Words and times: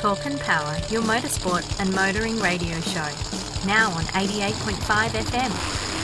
Talk 0.00 0.24
and 0.24 0.40
Power, 0.40 0.76
your 0.88 1.02
motorsport 1.02 1.62
and 1.78 1.94
motoring 1.94 2.40
radio 2.40 2.80
show. 2.80 3.06
Now 3.66 3.90
on 3.90 4.04
88.5 4.04 5.10
FM, 5.10 5.50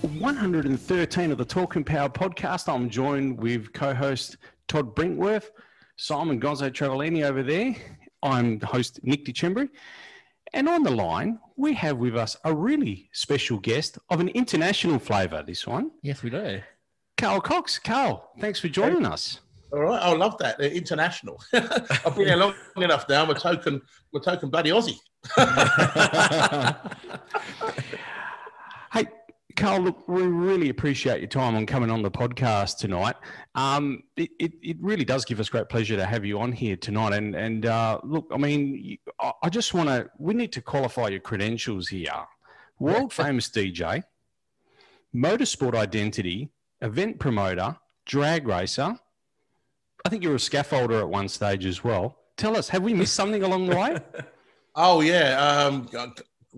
113 0.03 1.31
of 1.31 1.37
the 1.37 1.43
Talk 1.43 1.75
and 1.75 1.85
Power 1.85 2.07
podcast. 2.07 2.73
I'm 2.73 2.89
joined 2.89 3.41
with 3.41 3.73
co-host 3.73 4.37
Todd 4.69 4.95
Brinkworth, 4.95 5.49
Simon 5.97 6.39
Gonzo 6.39 6.71
Travellini 6.71 7.25
over 7.25 7.43
there. 7.43 7.75
I'm 8.25 8.57
the 8.57 8.65
host 8.65 8.99
Nick 9.03 9.23
DeChembry. 9.23 9.69
And 10.53 10.67
on 10.67 10.83
the 10.83 10.91
line, 10.91 11.39
we 11.55 11.73
have 11.75 11.97
with 11.97 12.15
us 12.15 12.35
a 12.43 12.53
really 12.53 13.09
special 13.13 13.59
guest 13.59 13.99
of 14.09 14.19
an 14.19 14.29
international 14.29 14.99
flavour, 14.99 15.43
this 15.45 15.67
one. 15.67 15.91
Yes, 16.01 16.23
we 16.23 16.31
do. 16.31 16.61
Carl 17.17 17.39
Cox. 17.39 17.77
Carl, 17.77 18.31
thanks 18.39 18.59
for 18.59 18.67
joining 18.67 19.05
us. 19.05 19.41
All 19.71 19.81
right, 19.81 20.01
I 20.01 20.11
love 20.13 20.37
that. 20.39 20.57
They're 20.57 20.71
international. 20.71 21.41
I've 21.53 22.15
been 22.15 22.27
here 22.27 22.35
long 22.35 22.53
enough 22.77 23.07
now. 23.07 23.23
I'm 23.23 23.29
a 23.29 23.35
token, 23.35 23.75
I'm 23.75 24.21
a 24.21 24.23
token 24.23 24.49
bloody 24.49 24.71
Aussie. 24.71 24.97
Carl, 29.55 29.81
look, 29.81 30.07
we 30.07 30.23
really 30.23 30.69
appreciate 30.69 31.19
your 31.19 31.29
time 31.29 31.55
on 31.55 31.65
coming 31.65 31.89
on 31.89 32.01
the 32.01 32.11
podcast 32.11 32.77
tonight. 32.77 33.15
Um, 33.55 34.03
it, 34.17 34.29
it, 34.37 34.53
it, 34.61 34.77
really 34.81 35.05
does 35.05 35.23
give 35.23 35.39
us 35.39 35.47
great 35.47 35.69
pleasure 35.69 35.95
to 35.95 36.05
have 36.05 36.25
you 36.25 36.39
on 36.39 36.51
here 36.51 36.75
tonight. 36.75 37.13
And 37.13 37.35
and 37.35 37.65
uh, 37.65 37.99
look, 38.03 38.27
I 38.31 38.37
mean, 38.37 38.97
I 39.41 39.49
just 39.49 39.73
want 39.73 39.87
to. 39.89 40.09
We 40.19 40.33
need 40.33 40.51
to 40.53 40.61
qualify 40.61 41.07
your 41.07 41.21
credentials 41.21 41.87
here. 41.87 42.11
World 42.79 43.13
famous 43.13 43.49
DJ, 43.49 44.03
motorsport 45.15 45.73
identity, 45.73 46.49
event 46.81 47.19
promoter, 47.19 47.77
drag 48.05 48.47
racer. 48.47 48.99
I 50.03 50.09
think 50.09 50.21
you 50.21 50.29
were 50.29 50.35
a 50.35 50.39
scaffolder 50.39 50.99
at 50.99 51.07
one 51.07 51.29
stage 51.29 51.65
as 51.65 51.83
well. 51.83 52.17
Tell 52.35 52.57
us, 52.57 52.67
have 52.69 52.83
we 52.83 52.93
missed 52.93 53.13
something 53.21 53.43
along 53.43 53.67
the 53.67 53.77
way? 53.77 53.97
oh 54.75 54.99
yeah, 54.99 55.39
um, 55.39 55.87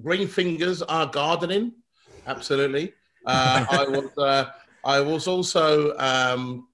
green 0.02 0.28
fingers 0.28 0.82
are 0.82 1.06
gardening 1.06 1.73
absolutely. 2.28 2.94
Uh, 3.25 3.66
I 3.70 3.86
was 3.89 4.17
uh, 4.17 4.52
I 4.83 5.02
was 5.02 5.28
also 5.28 5.95
um, 5.97 6.67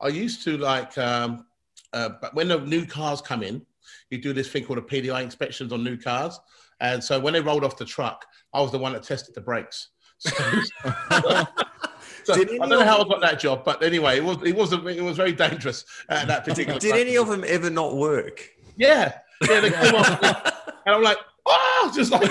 I 0.00 0.08
used 0.08 0.42
to 0.44 0.58
like 0.58 0.96
um, 0.98 1.46
uh, 1.92 2.10
when 2.32 2.48
the 2.48 2.58
new 2.60 2.86
cars 2.86 3.20
come 3.20 3.42
in, 3.42 3.64
you 4.10 4.18
do 4.18 4.32
this 4.32 4.48
thing 4.50 4.64
called 4.64 4.78
a 4.78 4.82
PDI 4.82 5.22
inspections 5.22 5.72
on 5.72 5.84
new 5.84 5.96
cars, 5.96 6.38
and 6.80 7.02
so 7.02 7.20
when 7.20 7.32
they 7.32 7.40
rolled 7.40 7.64
off 7.64 7.76
the 7.76 7.84
truck, 7.84 8.26
I 8.52 8.60
was 8.60 8.72
the 8.72 8.78
one 8.78 8.92
that 8.92 9.02
tested 9.02 9.34
the 9.34 9.40
brakes. 9.40 9.88
So, 10.18 10.30
so 12.24 12.34
I 12.34 12.44
don't 12.44 12.68
know 12.68 12.84
how 12.84 13.00
I 13.00 13.08
got 13.08 13.20
that 13.20 13.40
job, 13.40 13.64
but 13.64 13.82
anyway, 13.82 14.16
it 14.16 14.24
was 14.24 14.42
it 14.44 14.56
was 14.56 14.72
a, 14.72 14.86
it 14.86 15.02
was 15.02 15.16
very 15.16 15.32
dangerous 15.32 15.84
at 16.08 16.26
that 16.28 16.44
particular. 16.44 16.78
Did 16.78 16.96
any 16.96 17.16
of 17.16 17.28
them 17.28 17.44
ever 17.46 17.70
not 17.70 17.96
work? 17.96 18.48
Yeah, 18.76 19.18
yeah, 19.48 19.60
they 19.60 19.70
came 19.70 19.94
off, 19.94 20.22
and 20.86 20.94
I'm 20.94 21.02
like, 21.02 21.18
oh, 21.46 21.92
just 21.94 22.12
like 22.12 22.22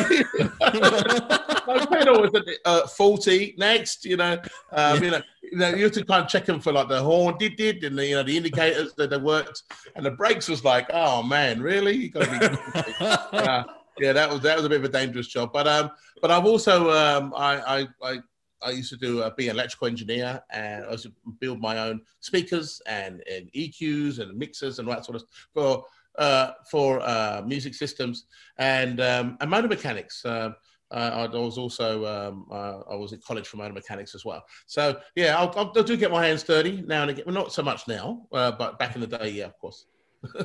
no 1.67 1.85
pedal 1.85 2.21
was 2.21 2.31
uh, 2.65 2.87
faulty. 2.87 3.55
Next, 3.57 4.05
you 4.05 4.17
know, 4.17 4.39
um, 4.71 5.03
you 5.03 5.11
know, 5.11 5.21
you 5.43 5.57
know, 5.57 5.69
you 5.69 5.83
have 5.83 5.93
to 5.93 6.05
kind 6.05 6.23
of 6.23 6.29
check 6.29 6.45
them 6.45 6.59
for 6.59 6.71
like 6.71 6.87
the 6.87 7.01
horn 7.01 7.35
did 7.37 7.55
did 7.55 7.83
and 7.83 7.97
the 7.97 8.07
you 8.07 8.15
know 8.15 8.23
the 8.23 8.35
indicators 8.35 8.93
that 8.95 9.09
they 9.09 9.17
worked, 9.17 9.63
and 9.95 10.05
the 10.05 10.11
brakes 10.11 10.47
was 10.47 10.63
like, 10.63 10.89
oh 10.93 11.23
man, 11.23 11.61
really? 11.61 11.95
You 11.95 12.09
got 12.09 12.25
to 12.25 12.39
be. 12.39 13.05
uh, 13.37 13.63
yeah, 13.99 14.13
that 14.13 14.29
was 14.29 14.41
that 14.41 14.55
was 14.55 14.65
a 14.65 14.69
bit 14.69 14.79
of 14.79 14.85
a 14.85 14.89
dangerous 14.89 15.27
job, 15.27 15.51
but 15.53 15.67
um, 15.67 15.91
but 16.21 16.31
I've 16.31 16.45
also 16.45 16.91
um, 16.91 17.33
I 17.35 17.79
I. 17.79 17.87
I 18.03 18.19
I 18.63 18.69
used 18.69 18.91
to 18.91 18.97
do 18.97 19.23
uh, 19.23 19.31
be 19.35 19.47
an 19.47 19.55
electrical 19.55 19.87
engineer 19.87 20.39
and 20.51 20.85
I 20.85 20.91
used 20.91 21.05
to 21.05 21.13
build 21.39 21.59
my 21.59 21.79
own 21.79 22.01
speakers 22.19 22.79
and, 22.85 23.23
and 23.27 23.51
EQs 23.53 24.19
and 24.19 24.37
mixers 24.37 24.77
and 24.77 24.87
that 24.87 25.03
sort 25.03 25.15
of 25.15 25.23
for 25.51 25.83
uh, 26.17 26.51
for 26.69 26.99
uh, 27.01 27.41
music 27.45 27.73
systems 27.73 28.25
and 28.57 28.99
um, 29.01 29.37
and 29.41 29.49
motor 29.49 29.67
mechanics. 29.67 30.25
Uh, 30.25 30.51
I 30.91 31.25
was 31.27 31.57
also 31.57 32.05
um, 32.05 32.47
uh, 32.51 32.81
I 32.91 32.95
was 32.95 33.13
in 33.13 33.21
college 33.25 33.47
for 33.47 33.57
motor 33.57 33.73
mechanics 33.73 34.13
as 34.13 34.25
well. 34.25 34.43
So 34.67 34.99
yeah, 35.15 35.37
I'll, 35.37 35.53
I'll, 35.55 35.71
I 35.75 35.81
do 35.83 35.95
get 35.95 36.11
my 36.11 36.25
hands 36.25 36.43
dirty 36.43 36.83
now 36.85 37.03
and 37.03 37.11
again. 37.11 37.23
Well, 37.25 37.35
not 37.35 37.53
so 37.53 37.63
much 37.63 37.87
now, 37.87 38.23
uh, 38.33 38.51
but 38.51 38.77
back 38.77 38.95
in 38.95 39.01
the 39.01 39.07
day, 39.07 39.29
yeah, 39.29 39.45
of 39.45 39.57
course. 39.57 39.85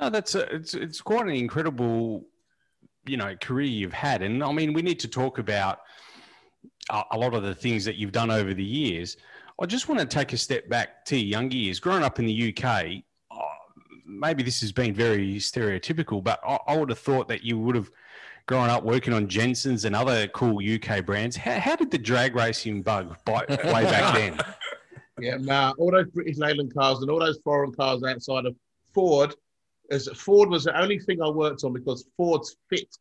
no, 0.00 0.10
that's 0.10 0.34
a, 0.34 0.54
it's 0.54 0.74
it's 0.74 1.00
quite 1.00 1.26
an 1.26 1.32
incredible, 1.32 2.24
you 3.06 3.18
know, 3.18 3.36
career 3.36 3.66
you've 3.66 3.92
had, 3.92 4.22
and 4.22 4.42
I 4.42 4.52
mean, 4.52 4.72
we 4.72 4.82
need 4.82 5.00
to 5.00 5.08
talk 5.08 5.38
about 5.38 5.80
a, 6.90 7.02
a 7.12 7.18
lot 7.18 7.34
of 7.34 7.42
the 7.42 7.54
things 7.54 7.84
that 7.84 7.96
you've 7.96 8.12
done 8.12 8.30
over 8.30 8.54
the 8.54 8.64
years. 8.64 9.16
I 9.60 9.66
just 9.66 9.88
want 9.88 10.00
to 10.00 10.06
take 10.06 10.32
a 10.32 10.36
step 10.36 10.68
back 10.68 11.04
to 11.06 11.16
your 11.16 11.26
younger 11.26 11.56
years. 11.56 11.80
Growing 11.80 12.04
up 12.04 12.20
in 12.20 12.26
the 12.26 12.54
UK, 12.56 13.02
maybe 14.08 14.42
this 14.42 14.60
has 14.60 14.72
been 14.72 14.94
very 14.94 15.36
stereotypical, 15.36 16.22
but 16.22 16.40
I, 16.46 16.58
I, 16.66 16.76
would 16.76 16.88
have 16.88 16.98
thought 16.98 17.28
that 17.28 17.44
you 17.44 17.58
would 17.58 17.76
have 17.76 17.90
grown 18.46 18.70
up 18.70 18.82
working 18.82 19.12
on 19.12 19.28
Jensens 19.28 19.84
and 19.84 19.94
other 19.94 20.26
cool 20.28 20.60
UK 20.62 21.04
brands. 21.04 21.36
How, 21.36 21.60
how 21.60 21.76
did 21.76 21.90
the 21.90 21.98
drag 21.98 22.34
racing 22.34 22.82
bug 22.82 23.16
bite 23.24 23.48
way 23.64 23.84
back 23.84 24.14
then? 24.14 24.40
Yeah, 25.20 25.36
nah, 25.38 25.74
all 25.78 25.90
those 25.90 26.08
British 26.08 26.38
Leyland 26.38 26.72
cars 26.74 27.00
and 27.00 27.10
all 27.10 27.18
those 27.18 27.38
foreign 27.44 27.72
cars 27.72 28.02
outside 28.02 28.46
of 28.46 28.56
Ford, 28.94 29.34
as 29.90 30.08
Ford 30.08 30.48
was 30.48 30.64
the 30.64 30.80
only 30.80 30.98
thing 30.98 31.22
I 31.22 31.28
worked 31.28 31.64
on 31.64 31.72
because 31.72 32.06
Ford's 32.16 32.56
fit. 32.70 32.96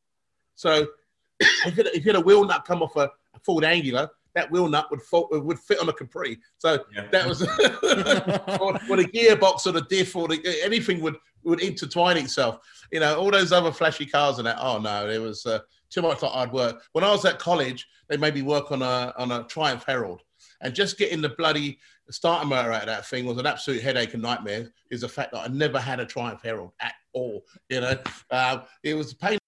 So 0.56 0.88
if, 1.40 1.78
you 1.78 2.12
had 2.12 2.16
a 2.16 2.22
wheel 2.22 2.44
nut 2.44 2.66
come 2.66 2.82
off 2.84 2.96
a, 2.96 3.10
a 3.34 3.40
Ford 3.46 3.64
Anglia, 3.64 4.10
that 4.38 4.52
wheel 4.52 4.70
nut 4.70 4.90
would 4.92 5.02
fall, 5.02 5.28
would 5.32 5.60
fit 5.60 5.80
on 5.80 5.90
a 5.90 5.94
Capri. 5.94 6.38
So 6.60 6.86
yeah. 6.96 7.08
that 7.12 7.28
was, 7.28 7.42
or, 8.62 8.74
or, 8.90 8.98
the 8.98 9.10
gearbox 9.12 9.66
or 9.66 9.72
the 9.72 9.86
diff 9.90 10.16
or 10.16 10.28
the, 10.28 10.60
anything 10.64 11.02
would 11.02 11.16
would 11.44 11.62
intertwine 11.62 12.18
itself. 12.18 12.60
You 12.92 13.00
know, 13.00 13.18
all 13.18 13.32
those 13.32 13.52
other 13.52 13.72
flashy 13.72 14.06
cars 14.06 14.38
and 14.38 14.48
that. 14.48 14.58
Oh 14.60 14.78
no, 14.78 15.10
it 15.10 15.20
was 15.20 15.46
uh, 15.46 15.60
too 15.90 16.04
much 16.04 16.22
like 16.22 16.32
hard 16.32 16.52
work. 16.52 16.84
When 16.92 17.04
I 17.04 17.12
was 17.12 17.26
at 17.26 17.40
college, 17.40 17.88
they 18.10 18.18
made 18.18 18.36
me 18.36 18.44
work 18.44 18.72
on 18.72 18.84
a 18.84 19.12
on 19.18 19.32
a 19.32 19.44
Triumph 19.46 19.84
Herald, 19.88 20.22
and 20.62 20.74
just 20.74 21.00
getting 21.00 21.22
the 21.22 21.30
bloody 21.30 21.80
starter 22.12 22.46
motor 22.46 22.72
out 22.72 22.82
of 22.82 22.88
that 22.88 23.08
thing 23.08 23.26
was 23.26 23.38
an 23.38 23.48
absolute 23.48 23.82
headache 23.82 24.14
and 24.14 24.22
nightmare. 24.22 24.72
Is 24.92 25.02
the 25.02 25.10
fact 25.10 25.32
that 25.32 25.40
I 25.40 25.48
never 25.48 25.80
had 25.80 26.00
a 26.00 26.06
Triumph 26.06 26.42
Herald 26.44 26.74
at 26.80 26.94
all. 27.14 27.44
You 27.70 27.82
know, 27.82 27.98
uh, 28.30 28.60
it 28.84 28.94
was 28.94 29.16
pain 29.16 29.36
a 29.36 29.47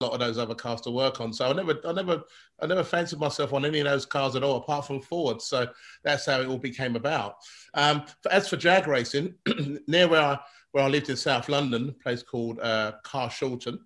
lot 0.00 0.12
of 0.14 0.20
those 0.20 0.38
other 0.38 0.54
cars 0.54 0.80
to 0.82 0.90
work 0.90 1.20
on. 1.20 1.32
So 1.32 1.48
I 1.48 1.52
never, 1.52 1.78
I 1.84 1.92
never, 1.92 2.22
I 2.60 2.66
never 2.66 2.82
fancied 2.82 3.18
myself 3.18 3.52
on 3.52 3.64
any 3.64 3.80
of 3.80 3.86
those 3.86 4.06
cars 4.06 4.34
at 4.34 4.42
all, 4.42 4.56
apart 4.56 4.86
from 4.86 5.00
Ford. 5.02 5.42
So 5.42 5.68
that's 6.02 6.26
how 6.26 6.40
it 6.40 6.48
all 6.48 6.58
became 6.58 6.96
about. 6.96 7.36
Um, 7.74 8.04
as 8.30 8.48
for 8.48 8.56
drag 8.56 8.86
racing, 8.86 9.34
near 9.86 10.08
where 10.08 10.22
I, 10.22 10.38
where 10.72 10.84
I 10.84 10.88
lived 10.88 11.10
in 11.10 11.16
South 11.16 11.48
London, 11.48 11.90
a 11.90 12.02
place 12.02 12.22
called 12.22 12.60
uh, 12.60 12.92
Carshalton, 13.04 13.78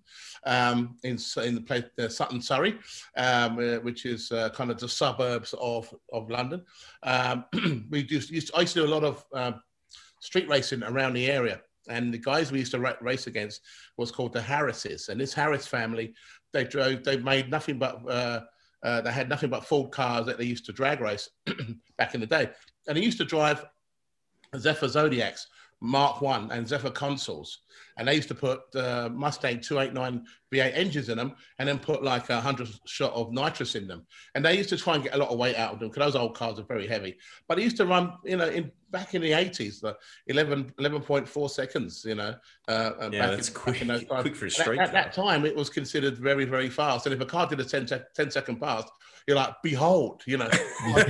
um, 0.45 0.97
in 1.03 1.17
in 1.43 1.55
the 1.55 1.61
place 1.61 1.83
uh, 1.99 2.07
Sutton, 2.07 2.41
Surrey, 2.41 2.77
um, 3.17 3.57
uh, 3.57 3.79
which 3.79 4.05
is 4.05 4.31
uh, 4.31 4.49
kind 4.49 4.69
of 4.69 4.79
the 4.79 4.87
suburbs 4.87 5.55
of 5.59 5.91
of 6.13 6.29
London. 6.29 6.63
Um, 7.01 7.45
we 7.89 8.03
just 8.03 8.29
used 8.29 8.49
to, 8.49 8.57
I 8.57 8.61
used 8.61 8.75
to 8.75 8.81
do 8.81 8.85
a 8.85 8.93
lot 8.93 9.03
of 9.03 9.25
um, 9.33 9.61
street 10.19 10.47
racing 10.47 10.83
around 10.83 11.13
the 11.13 11.25
area. 11.25 11.61
And 11.89 12.13
the 12.13 12.17
guys 12.17 12.51
we 12.51 12.59
used 12.59 12.71
to 12.71 12.79
ra- 12.79 12.93
race 13.01 13.27
against 13.27 13.61
was 13.97 14.11
called 14.11 14.33
the 14.33 14.41
Harrises. 14.41 15.09
And 15.09 15.19
this 15.19 15.33
Harris 15.33 15.67
family, 15.67 16.13
they 16.53 16.63
drove, 16.63 17.03
they 17.03 17.17
made 17.17 17.49
nothing 17.49 17.77
but, 17.77 18.01
uh, 18.09 18.41
uh, 18.83 19.01
they 19.01 19.11
had 19.11 19.29
nothing 19.29 19.49
but 19.49 19.65
Ford 19.65 19.91
cars 19.91 20.25
that 20.27 20.37
they 20.37 20.45
used 20.45 20.65
to 20.65 20.71
drag 20.71 21.01
race 21.01 21.29
back 21.97 22.13
in 22.13 22.21
the 22.21 22.27
day. 22.27 22.49
And 22.87 22.97
they 22.97 23.01
used 23.01 23.17
to 23.17 23.25
drive 23.25 23.65
Zephyr 24.57 24.87
Zodiacs, 24.87 25.47
Mark 25.81 26.21
One, 26.21 26.51
and 26.51 26.67
Zephyr 26.67 26.91
Consuls 26.91 27.61
and 27.97 28.07
they 28.07 28.15
used 28.15 28.27
to 28.27 28.35
put 28.35 28.61
uh, 28.75 29.09
Mustang 29.11 29.59
289 29.59 30.25
V8 30.53 30.71
engines 30.75 31.09
in 31.09 31.17
them 31.17 31.35
and 31.59 31.67
then 31.67 31.79
put 31.79 32.03
like 32.03 32.29
a 32.29 32.39
hundred 32.39 32.69
shot 32.85 33.13
of 33.13 33.31
nitrous 33.31 33.75
in 33.75 33.87
them. 33.87 34.05
And 34.33 34.43
they 34.43 34.57
used 34.57 34.69
to 34.69 34.77
try 34.77 34.95
and 34.95 35.03
get 35.03 35.15
a 35.15 35.17
lot 35.17 35.29
of 35.29 35.37
weight 35.37 35.55
out 35.55 35.73
of 35.73 35.79
them 35.79 35.89
because 35.89 36.13
those 36.13 36.21
old 36.21 36.35
cars 36.35 36.59
are 36.59 36.63
very 36.63 36.87
heavy. 36.87 37.17
But 37.47 37.57
they 37.57 37.63
used 37.63 37.77
to 37.77 37.85
run, 37.85 38.13
you 38.23 38.37
know, 38.37 38.47
in 38.47 38.71
back 38.91 39.13
in 39.13 39.21
the 39.21 39.31
80s, 39.31 39.81
the 39.81 39.97
11, 40.27 40.71
11.4 40.79 41.49
seconds, 41.49 42.05
you 42.07 42.15
know. 42.15 42.33
Uh, 42.67 42.91
yeah, 43.11 43.27
that's 43.27 43.49
in, 43.49 43.53
quick, 43.53 44.07
quick 44.07 44.35
for 44.35 44.45
a 44.45 44.51
straight. 44.51 44.79
At, 44.79 44.87
at, 44.87 44.93
that 44.93 45.13
time, 45.13 45.45
it 45.45 45.55
was 45.55 45.69
considered 45.69 46.17
very, 46.17 46.45
very 46.45 46.69
fast. 46.69 47.05
And 47.05 47.13
if 47.13 47.19
a 47.19 47.25
car 47.25 47.45
did 47.45 47.59
a 47.59 47.65
10, 47.65 47.87
10 47.87 48.31
second 48.31 48.61
pass, 48.61 48.85
you're 49.27 49.37
like, 49.37 49.55
behold, 49.63 50.21
you 50.25 50.37
know, 50.37 50.49
my, 50.87 51.05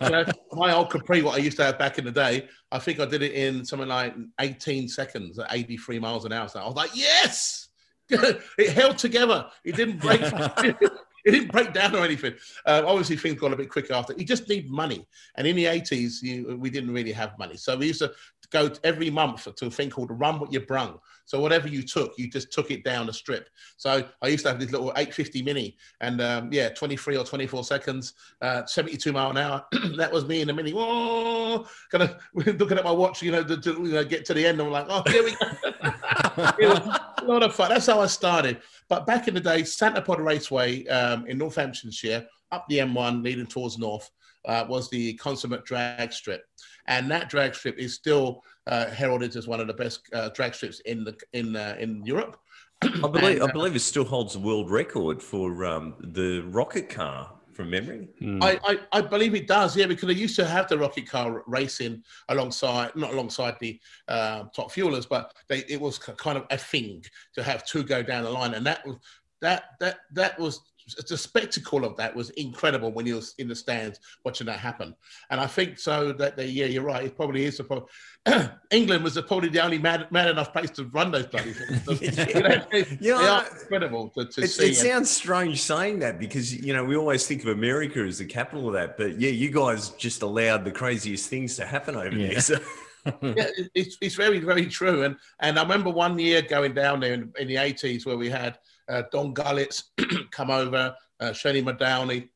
you 0.00 0.10
know, 0.10 0.24
my 0.52 0.72
old 0.72 0.90
Capri, 0.90 1.22
what 1.22 1.34
I 1.34 1.38
used 1.38 1.56
to 1.58 1.64
have 1.64 1.78
back 1.78 1.98
in 1.98 2.04
the 2.04 2.12
day, 2.12 2.48
I 2.70 2.78
think 2.78 3.00
I 3.00 3.04
did 3.04 3.22
it 3.22 3.32
in 3.32 3.64
something 3.64 3.88
like 3.88 4.14
18 4.40 4.88
seconds 4.88 5.38
at 5.38 5.52
83 5.82 5.98
miles 5.98 6.24
an 6.24 6.32
hour. 6.32 6.48
So 6.48 6.60
I 6.60 6.66
was 6.66 6.76
like, 6.76 6.90
yes, 6.94 7.68
it 8.08 8.72
held 8.72 8.98
together. 8.98 9.46
It 9.64 9.76
didn't 9.76 10.00
break. 10.00 10.20
it 11.24 11.30
didn't 11.30 11.52
break 11.52 11.72
down 11.72 11.94
or 11.94 12.04
anything. 12.04 12.34
Uh, 12.66 12.82
obviously, 12.86 13.16
things 13.16 13.40
got 13.40 13.52
a 13.52 13.56
bit 13.56 13.70
quicker 13.70 13.94
after. 13.94 14.14
You 14.14 14.24
just 14.24 14.48
need 14.48 14.70
money, 14.70 15.06
and 15.36 15.46
in 15.46 15.56
the 15.56 15.66
eighties, 15.66 16.20
we 16.22 16.70
didn't 16.70 16.92
really 16.92 17.12
have 17.12 17.38
money, 17.38 17.56
so 17.56 17.76
we 17.76 17.88
used 17.88 18.00
to 18.00 18.12
go 18.52 18.70
every 18.84 19.10
month 19.10 19.52
to 19.54 19.66
a 19.66 19.70
thing 19.70 19.90
called 19.90 20.10
Run 20.10 20.38
What 20.38 20.52
You 20.52 20.60
Brung. 20.60 20.98
So 21.24 21.40
whatever 21.40 21.68
you 21.68 21.82
took, 21.82 22.18
you 22.18 22.28
just 22.28 22.52
took 22.52 22.70
it 22.70 22.84
down 22.84 23.06
the 23.06 23.12
strip. 23.12 23.48
So 23.76 24.04
I 24.20 24.26
used 24.28 24.44
to 24.44 24.50
have 24.50 24.60
this 24.60 24.70
little 24.70 24.88
850 24.90 25.42
mini, 25.42 25.76
and 26.00 26.20
um, 26.20 26.52
yeah, 26.52 26.68
23 26.70 27.16
or 27.16 27.24
24 27.24 27.64
seconds, 27.64 28.14
uh, 28.40 28.64
72 28.66 29.12
mile 29.12 29.30
an 29.30 29.38
hour. 29.38 29.64
that 29.96 30.12
was 30.12 30.26
me 30.26 30.42
in 30.42 30.48
the 30.48 30.52
mini. 30.52 30.72
Whoa, 30.72 31.66
kind 31.90 32.04
of 32.04 32.16
looking 32.58 32.78
at 32.78 32.84
my 32.84 32.90
watch, 32.90 33.22
you 33.22 33.32
know, 33.32 33.42
to, 33.44 33.56
to 33.56 33.70
you 33.70 33.92
know, 33.92 34.04
get 34.04 34.24
to 34.26 34.34
the 34.34 34.44
end. 34.44 34.60
I'm 34.60 34.70
like, 34.70 34.86
oh, 34.88 35.02
here 35.06 35.24
we 35.24 35.32
go. 35.32 35.46
a 37.18 37.24
lot 37.24 37.42
of 37.42 37.54
fun. 37.54 37.70
That's 37.70 37.86
how 37.86 38.00
I 38.00 38.06
started. 38.06 38.60
But 38.88 39.06
back 39.06 39.28
in 39.28 39.34
the 39.34 39.40
day, 39.40 39.64
Santa 39.64 40.02
Pod 40.02 40.20
Raceway 40.20 40.86
um, 40.88 41.26
in 41.26 41.38
Northamptonshire, 41.38 42.26
up 42.50 42.66
the 42.68 42.78
M1 42.78 43.24
leading 43.24 43.46
towards 43.46 43.78
north, 43.78 44.10
uh, 44.44 44.64
was 44.68 44.90
the 44.90 45.14
consummate 45.14 45.64
drag 45.64 46.12
strip, 46.12 46.44
and 46.86 47.10
that 47.10 47.28
drag 47.28 47.54
strip 47.54 47.78
is 47.78 47.94
still 47.94 48.42
uh, 48.66 48.86
heralded 48.86 49.36
as 49.36 49.46
one 49.46 49.60
of 49.60 49.66
the 49.66 49.74
best 49.74 50.00
uh, 50.12 50.28
drag 50.30 50.54
strips 50.54 50.80
in 50.80 51.04
the 51.04 51.16
in 51.32 51.56
uh, 51.56 51.76
in 51.78 52.04
Europe. 52.04 52.38
I 52.82 52.88
believe 53.08 53.40
and, 53.40 53.42
I 53.42 53.46
uh, 53.46 53.52
believe 53.52 53.76
it 53.76 53.80
still 53.80 54.04
holds 54.04 54.34
the 54.34 54.40
world 54.40 54.70
record 54.70 55.22
for 55.22 55.64
um, 55.64 55.94
the 56.00 56.40
rocket 56.40 56.88
car 56.88 57.32
from 57.52 57.70
memory. 57.70 58.08
Mm. 58.20 58.42
I, 58.42 58.58
I, 58.64 58.78
I, 58.92 59.00
believe 59.02 59.34
it 59.34 59.46
does, 59.46 59.76
yeah, 59.76 59.86
because 59.86 60.08
they 60.08 60.14
used 60.14 60.36
to 60.36 60.46
have 60.46 60.68
the 60.68 60.78
rocket 60.78 61.08
car 61.08 61.42
racing 61.46 62.02
alongside, 62.28 62.96
not 62.96 63.12
alongside 63.12 63.56
the 63.60 63.78
uh, 64.08 64.44
top 64.54 64.72
fuelers, 64.72 65.06
but 65.08 65.34
they, 65.48 65.58
it 65.68 65.80
was 65.80 65.98
kind 65.98 66.38
of 66.38 66.46
a 66.50 66.56
thing 66.56 67.04
to 67.34 67.42
have 67.42 67.64
two 67.66 67.82
go 67.82 68.02
down 68.02 68.24
the 68.24 68.30
line, 68.30 68.54
and 68.54 68.66
that 68.66 68.86
was 68.86 68.96
that 69.40 69.64
that 69.80 69.98
that 70.12 70.38
was 70.38 70.60
the 70.94 71.16
spectacle 71.16 71.84
of 71.84 71.96
that 71.96 72.14
was 72.14 72.30
incredible 72.30 72.92
when 72.92 73.06
you 73.06 73.16
was 73.16 73.34
in 73.38 73.48
the 73.48 73.54
stands 73.54 74.00
watching 74.24 74.46
that 74.46 74.58
happen. 74.58 74.94
And 75.30 75.40
I 75.40 75.46
think 75.46 75.78
so 75.78 76.12
that 76.14 76.36
they, 76.36 76.46
yeah, 76.46 76.66
you're 76.66 76.82
right. 76.82 77.04
It 77.04 77.16
probably 77.16 77.44
is. 77.44 77.60
A 77.60 77.64
problem. 77.64 77.86
England 78.70 79.02
was 79.02 79.20
probably 79.22 79.48
the 79.48 79.60
only 79.60 79.78
mad, 79.78 80.10
mad 80.10 80.28
enough 80.28 80.52
place 80.52 80.70
to 80.70 80.84
run 80.86 81.10
those 81.10 81.26
bloody 81.26 81.52
things. 81.52 82.00
yeah, 82.18 82.64
they, 82.70 83.10
are 83.10 83.46
incredible 83.46 84.08
to, 84.10 84.26
to 84.26 84.46
see. 84.46 84.70
It 84.70 84.76
sounds 84.76 85.10
strange 85.10 85.62
saying 85.62 85.98
that 86.00 86.18
because 86.18 86.54
you 86.54 86.72
know 86.72 86.84
we 86.84 86.96
always 86.96 87.26
think 87.26 87.42
of 87.42 87.48
America 87.48 88.00
as 88.00 88.18
the 88.18 88.24
capital 88.24 88.68
of 88.68 88.74
that, 88.74 88.96
but 88.96 89.20
yeah, 89.20 89.30
you 89.30 89.50
guys 89.50 89.90
just 89.90 90.22
allowed 90.22 90.64
the 90.64 90.70
craziest 90.70 91.28
things 91.28 91.56
to 91.56 91.66
happen 91.66 91.96
over 91.96 92.16
yeah. 92.16 92.28
there. 92.28 92.40
So. 92.40 92.58
yeah, 93.22 93.48
it's, 93.74 93.98
it's 94.00 94.14
very, 94.14 94.38
very 94.38 94.66
true. 94.66 95.02
And 95.02 95.16
and 95.40 95.58
I 95.58 95.62
remember 95.62 95.90
one 95.90 96.18
year 96.18 96.40
going 96.40 96.72
down 96.72 97.00
there 97.00 97.14
in, 97.14 97.32
in 97.38 97.48
the 97.48 97.56
80s 97.56 98.06
where 98.06 98.16
we 98.16 98.30
had 98.30 98.58
uh, 98.92 99.02
Don 99.10 99.34
Garlits 99.34 99.84
come 100.30 100.50
over, 100.50 100.94
uh, 101.20 101.32
Shirley 101.32 101.62
Muldowney, 101.62 102.28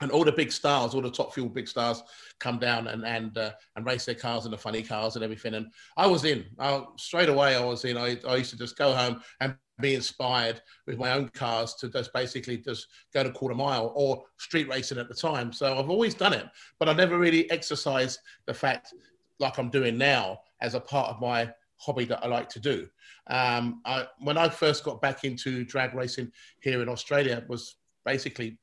and 0.00 0.10
all 0.10 0.24
the 0.24 0.32
big 0.32 0.52
stars, 0.52 0.94
all 0.94 1.00
the 1.00 1.10
top 1.10 1.32
fuel 1.32 1.48
big 1.48 1.68
stars, 1.68 2.02
come 2.38 2.58
down 2.58 2.88
and 2.88 3.04
and 3.04 3.36
uh, 3.38 3.52
and 3.76 3.86
race 3.86 4.04
their 4.04 4.14
cars 4.14 4.44
and 4.44 4.52
the 4.52 4.58
funny 4.58 4.82
cars 4.82 5.16
and 5.16 5.24
everything. 5.24 5.54
And 5.54 5.66
I 5.96 6.06
was 6.06 6.24
in. 6.24 6.44
I, 6.58 6.84
straight 6.96 7.28
away, 7.28 7.56
I 7.56 7.64
was 7.64 7.84
in. 7.84 7.96
I, 7.96 8.18
I 8.26 8.36
used 8.36 8.50
to 8.50 8.58
just 8.58 8.76
go 8.76 8.92
home 8.94 9.22
and 9.40 9.56
be 9.80 9.94
inspired 9.94 10.60
with 10.86 10.98
my 10.98 11.12
own 11.12 11.28
cars 11.30 11.74
to 11.74 11.88
just 11.88 12.12
basically 12.12 12.58
just 12.58 12.86
go 13.12 13.24
to 13.24 13.30
quarter 13.30 13.56
mile 13.56 13.92
or 13.96 14.22
street 14.36 14.68
racing 14.68 14.98
at 14.98 15.08
the 15.08 15.14
time. 15.14 15.52
So 15.52 15.78
I've 15.78 15.90
always 15.90 16.14
done 16.14 16.32
it, 16.32 16.46
but 16.78 16.88
I 16.88 16.92
never 16.92 17.18
really 17.18 17.50
exercised 17.50 18.20
the 18.46 18.54
fact 18.54 18.94
like 19.40 19.58
I'm 19.58 19.70
doing 19.70 19.98
now 19.98 20.40
as 20.60 20.74
a 20.74 20.80
part 20.80 21.10
of 21.10 21.20
my 21.20 21.52
hobby 21.76 22.04
that 22.06 22.24
I 22.24 22.28
like 22.28 22.48
to 22.50 22.60
do. 22.60 22.88
Um, 23.28 23.80
I, 23.84 24.06
when 24.18 24.36
I 24.36 24.48
first 24.48 24.84
got 24.84 25.00
back 25.00 25.24
into 25.24 25.64
drag 25.64 25.94
racing 25.94 26.30
here 26.60 26.82
in 26.82 26.88
Australia, 26.88 27.36
it 27.36 27.48
was 27.48 27.76
basically 28.04 28.58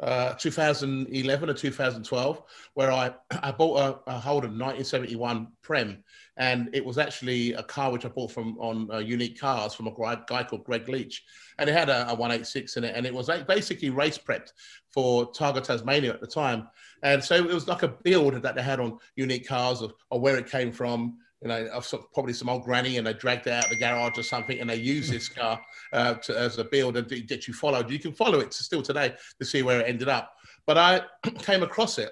uh, 0.00 0.34
2011 0.34 1.50
or 1.50 1.54
2012, 1.54 2.42
where 2.74 2.92
I, 2.92 3.12
I 3.42 3.50
bought 3.50 4.02
a, 4.06 4.10
a 4.10 4.18
Holden 4.18 4.50
1971 4.50 5.48
Prem, 5.62 6.04
and 6.36 6.70
it 6.72 6.84
was 6.84 6.98
actually 6.98 7.54
a 7.54 7.62
car 7.62 7.90
which 7.90 8.04
I 8.04 8.08
bought 8.08 8.30
from 8.30 8.56
on 8.58 8.88
uh, 8.92 8.98
Unique 8.98 9.40
Cars 9.40 9.74
from 9.74 9.88
a 9.88 10.16
guy 10.26 10.44
called 10.44 10.64
Greg 10.64 10.88
Leach, 10.88 11.24
and 11.58 11.68
it 11.68 11.72
had 11.72 11.88
a, 11.88 12.10
a 12.10 12.14
186 12.14 12.76
in 12.76 12.84
it, 12.84 12.94
and 12.94 13.06
it 13.06 13.14
was 13.14 13.28
basically 13.48 13.90
race 13.90 14.18
prepped 14.18 14.52
for 14.92 15.32
Targa 15.32 15.62
Tasmania 15.62 16.12
at 16.12 16.20
the 16.20 16.26
time, 16.26 16.68
and 17.02 17.22
so 17.22 17.34
it 17.34 17.46
was 17.46 17.66
like 17.66 17.82
a 17.82 17.88
build 17.88 18.34
that 18.34 18.54
they 18.54 18.62
had 18.62 18.80
on 18.80 18.98
Unique 19.16 19.48
Cars 19.48 19.82
of, 19.82 19.94
of 20.10 20.20
where 20.20 20.36
it 20.36 20.48
came 20.48 20.70
from, 20.70 21.18
you 21.42 21.48
know, 21.48 21.66
of 21.68 21.94
probably 22.12 22.32
some 22.32 22.48
old 22.48 22.64
granny, 22.64 22.96
and 22.96 23.06
they 23.06 23.12
dragged 23.12 23.46
it 23.46 23.52
out 23.52 23.64
of 23.64 23.70
the 23.70 23.78
garage 23.78 24.18
or 24.18 24.22
something, 24.22 24.58
and 24.58 24.68
they 24.68 24.76
use 24.76 25.08
this 25.08 25.28
car 25.28 25.60
uh, 25.92 26.14
to, 26.14 26.38
as 26.38 26.58
a 26.58 26.64
build 26.64 26.96
and 26.96 27.08
that 27.08 27.46
you 27.46 27.54
followed. 27.54 27.90
You 27.90 27.98
can 27.98 28.12
follow 28.12 28.40
it 28.40 28.50
to 28.50 28.64
still 28.64 28.82
today 28.82 29.14
to 29.38 29.44
see 29.44 29.62
where 29.62 29.80
it 29.80 29.88
ended 29.88 30.08
up. 30.08 30.34
But 30.66 30.78
I 30.78 31.02
came 31.38 31.62
across 31.62 31.98
it, 31.98 32.10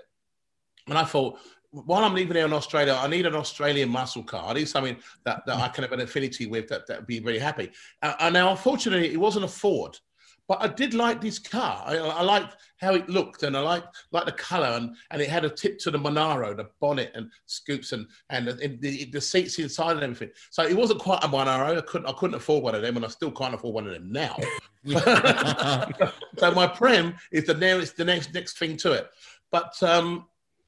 and 0.86 0.96
I 0.96 1.04
thought, 1.04 1.38
while 1.70 2.04
I'm 2.04 2.14
living 2.14 2.36
here 2.36 2.46
in 2.46 2.52
Australia, 2.52 2.96
I 2.98 3.08
need 3.08 3.26
an 3.26 3.34
Australian 3.34 3.88
muscle 3.88 4.22
car. 4.22 4.44
I 4.48 4.54
need 4.54 4.68
something 4.68 4.96
that, 5.24 5.42
that 5.46 5.56
I 5.56 5.68
can 5.68 5.82
have 5.82 5.92
an 5.92 6.00
affinity 6.00 6.46
with 6.46 6.68
that 6.68 6.86
that 6.86 6.98
would 6.98 7.06
be 7.06 7.18
very 7.18 7.38
happy. 7.38 7.70
Uh, 8.02 8.14
and 8.20 8.34
now, 8.34 8.50
unfortunately, 8.50 9.12
it 9.12 9.20
wasn't 9.20 9.44
a 9.44 9.48
Ford. 9.48 9.98
But 10.48 10.62
I 10.62 10.68
did 10.68 10.94
like 10.94 11.20
this 11.20 11.40
car. 11.40 11.82
I, 11.84 11.96
I 11.96 12.22
liked 12.22 12.56
how 12.80 12.94
it 12.94 13.08
looked, 13.08 13.42
and 13.42 13.56
I 13.56 13.60
liked 13.60 13.88
like 14.12 14.26
the 14.26 14.32
color, 14.32 14.68
and, 14.68 14.94
and 15.10 15.20
it 15.20 15.28
had 15.28 15.44
a 15.44 15.50
tip 15.50 15.78
to 15.80 15.90
the 15.90 15.98
Monaro, 15.98 16.54
the 16.54 16.68
bonnet 16.80 17.10
and 17.14 17.30
scoops, 17.46 17.92
and 17.92 18.06
and 18.30 18.46
the, 18.46 18.78
the, 18.80 19.04
the, 19.06 19.20
seats 19.20 19.58
inside 19.58 19.92
and 19.92 20.04
everything. 20.04 20.30
So 20.50 20.62
it 20.62 20.76
wasn't 20.76 21.00
quite 21.00 21.24
a 21.24 21.28
Monaro. 21.28 21.76
I 21.76 21.80
couldn't 21.80 22.08
I 22.08 22.12
couldn't 22.12 22.36
afford 22.36 22.62
one 22.62 22.74
of 22.76 22.82
them, 22.82 22.96
and 22.96 23.04
I 23.04 23.08
still 23.08 23.32
can't 23.32 23.54
afford 23.54 23.74
one 23.74 23.86
of 23.88 23.92
them 23.92 24.12
now. 24.12 24.36
so 26.38 26.50
my 26.52 26.66
Prem 26.68 27.16
is 27.32 27.44
the 27.44 27.54
nearest 27.54 27.96
the 27.96 28.04
next 28.04 28.32
next 28.32 28.58
thing 28.58 28.76
to 28.78 28.92
it. 28.92 29.10
But 29.50 29.82
um, 29.82 30.26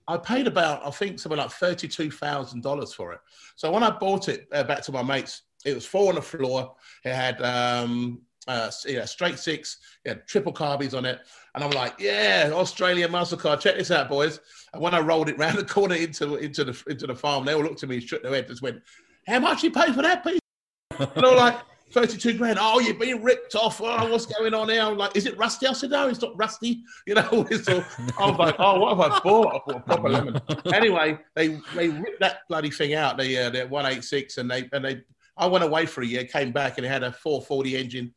I 0.08 0.16
paid 0.16 0.48
about 0.48 0.84
I 0.84 0.90
think 0.90 1.20
something 1.20 1.38
like 1.38 1.50
thirty 1.50 1.86
two 1.86 2.10
thousand 2.10 2.64
dollars 2.64 2.94
for 2.94 3.12
it. 3.12 3.20
So 3.54 3.70
when 3.70 3.84
I 3.84 3.90
bought 3.90 4.28
it 4.28 4.48
uh, 4.52 4.64
back 4.64 4.82
to 4.82 4.92
my 4.92 5.02
mates, 5.02 5.42
it 5.64 5.74
was 5.74 5.86
four 5.86 6.08
on 6.08 6.16
the 6.16 6.22
floor. 6.22 6.74
It 7.04 7.14
had 7.14 7.40
um, 7.42 8.22
uh, 8.48 8.70
yeah, 8.86 9.04
straight 9.04 9.38
six, 9.38 9.78
yeah, 10.04 10.14
triple 10.26 10.52
carbies 10.52 10.96
on 10.96 11.04
it. 11.04 11.20
And 11.54 11.62
I'm 11.62 11.70
like, 11.70 11.94
yeah, 11.98 12.50
Australian 12.52 13.12
muscle 13.12 13.38
car. 13.38 13.56
Check 13.56 13.76
this 13.76 13.90
out, 13.90 14.08
boys. 14.08 14.40
And 14.72 14.82
when 14.82 14.94
I 14.94 15.00
rolled 15.00 15.28
it 15.28 15.38
round 15.38 15.58
the 15.58 15.64
corner 15.64 15.94
into 15.94 16.36
into 16.36 16.64
the 16.64 16.84
into 16.88 17.06
the 17.06 17.14
farm, 17.14 17.44
they 17.44 17.54
all 17.54 17.62
looked 17.62 17.82
at 17.82 17.88
me, 17.88 18.00
shook 18.00 18.22
their 18.22 18.34
head, 18.34 18.48
just 18.48 18.62
went, 18.62 18.82
"How 19.26 19.38
much 19.38 19.62
you 19.62 19.70
pay 19.70 19.92
for 19.92 20.02
that 20.02 20.24
piece?" 20.24 20.40
and 20.98 21.24
all 21.24 21.36
like, 21.36 21.58
32 21.92 22.34
grand. 22.34 22.58
Oh, 22.60 22.80
you're 22.80 22.94
being 22.94 23.22
ripped 23.22 23.54
off. 23.54 23.80
Oh, 23.80 24.10
what's 24.10 24.26
going 24.26 24.54
on 24.54 24.68
here? 24.68 24.82
I'm 24.82 24.96
like, 24.96 25.16
is 25.16 25.26
it 25.26 25.36
rusty? 25.38 25.66
I 25.66 25.72
said, 25.72 25.90
no, 25.90 26.08
it's 26.08 26.20
not 26.20 26.36
rusty. 26.36 26.82
You 27.06 27.14
know, 27.14 27.28
I 27.32 27.36
was 27.36 28.38
like, 28.38 28.56
oh, 28.58 28.80
what 28.80 28.96
have 28.96 29.00
I 29.00 29.18
bought? 29.20 29.54
I 29.54 29.60
bought 29.66 29.76
a 29.76 29.80
proper 29.80 30.08
lemon. 30.08 30.40
Anyway, 30.72 31.18
they 31.34 31.58
they 31.74 31.88
ripped 31.88 32.20
that 32.20 32.40
bloody 32.48 32.70
thing 32.70 32.94
out, 32.94 33.18
the, 33.18 33.38
uh, 33.38 33.50
the 33.50 33.66
186, 33.66 34.38
and 34.38 34.50
they, 34.50 34.68
and 34.72 34.84
they, 34.84 35.02
I 35.36 35.46
went 35.46 35.64
away 35.64 35.86
for 35.86 36.02
a 36.02 36.06
year, 36.06 36.24
came 36.24 36.52
back, 36.52 36.78
and 36.78 36.86
it 36.86 36.90
had 36.90 37.02
a 37.02 37.12
440 37.12 37.76
engine 37.76 38.14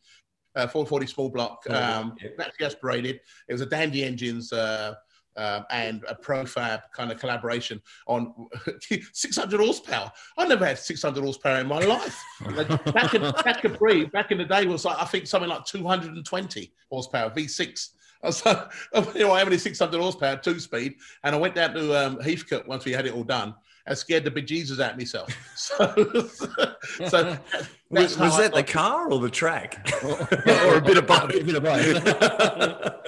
uh, 0.56 0.68
440 0.68 1.08
small 1.08 1.30
block, 1.30 1.64
um, 1.70 2.16
naturally 2.38 2.66
aspirated. 2.66 3.20
It 3.48 3.54
was 3.54 3.62
a 3.62 3.66
Dandy 3.66 4.04
Engines 4.04 4.52
uh, 4.52 4.96
uh, 5.38 5.62
and 5.72 6.04
a 6.08 6.16
Profab 6.16 6.82
kind 6.94 7.12
of 7.12 7.20
collaboration 7.20 7.82
on 8.08 8.34
600 9.14 9.60
horsepower. 9.60 10.12
I 10.38 10.48
never 10.48 10.66
had 10.66 10.78
600 10.78 11.24
horsepower 11.24 11.60
in 11.60 11.68
my 11.68 11.80
life. 11.80 12.22
back 12.94 13.14
in 13.14 13.22
back 13.22 13.62
Capri, 13.62 14.06
back 14.06 14.32
in 14.32 14.38
the 14.38 14.46
day 14.46 14.66
was 14.66 14.86
like 14.86 14.98
I 15.00 15.06
think 15.06 15.28
something 15.28 15.50
like 15.50 15.66
220 15.66 16.74
horsepower 16.90 17.30
V6. 17.30 17.90
So 18.30 18.70
you 19.16 19.22
know, 19.22 19.32
I 19.32 19.40
have 19.40 19.48
only 19.48 19.58
600 19.58 20.00
horsepower, 20.00 20.38
two 20.38 20.60
speed, 20.60 20.96
and 21.24 21.34
I 21.34 21.40
went 21.40 21.56
down 21.56 21.74
to 21.74 22.06
um, 22.06 22.20
Heathcote 22.20 22.68
once 22.68 22.86
we 22.86 22.92
had 22.92 23.08
it 23.08 23.16
all 23.16 23.24
done, 23.24 23.56
and 23.92 23.98
scared 23.98 24.24
the 24.24 24.32
bejesus 24.32 24.80
out 24.80 24.92
of 24.92 24.98
myself. 24.98 25.30
So, 25.56 25.94
so 27.08 27.38
was, 27.90 28.18
was 28.18 28.38
that 28.38 28.54
the 28.54 28.64
car 28.64 29.12
or 29.12 29.20
the 29.20 29.30
track, 29.30 29.86
or 30.04 30.78
a 30.78 30.82
bit 30.82 30.98
of 30.98 31.06
both? 31.06 31.36
a 31.36 31.44
bit 31.44 31.56
of 31.56 31.64
both. 31.64 32.04
but 32.04 33.04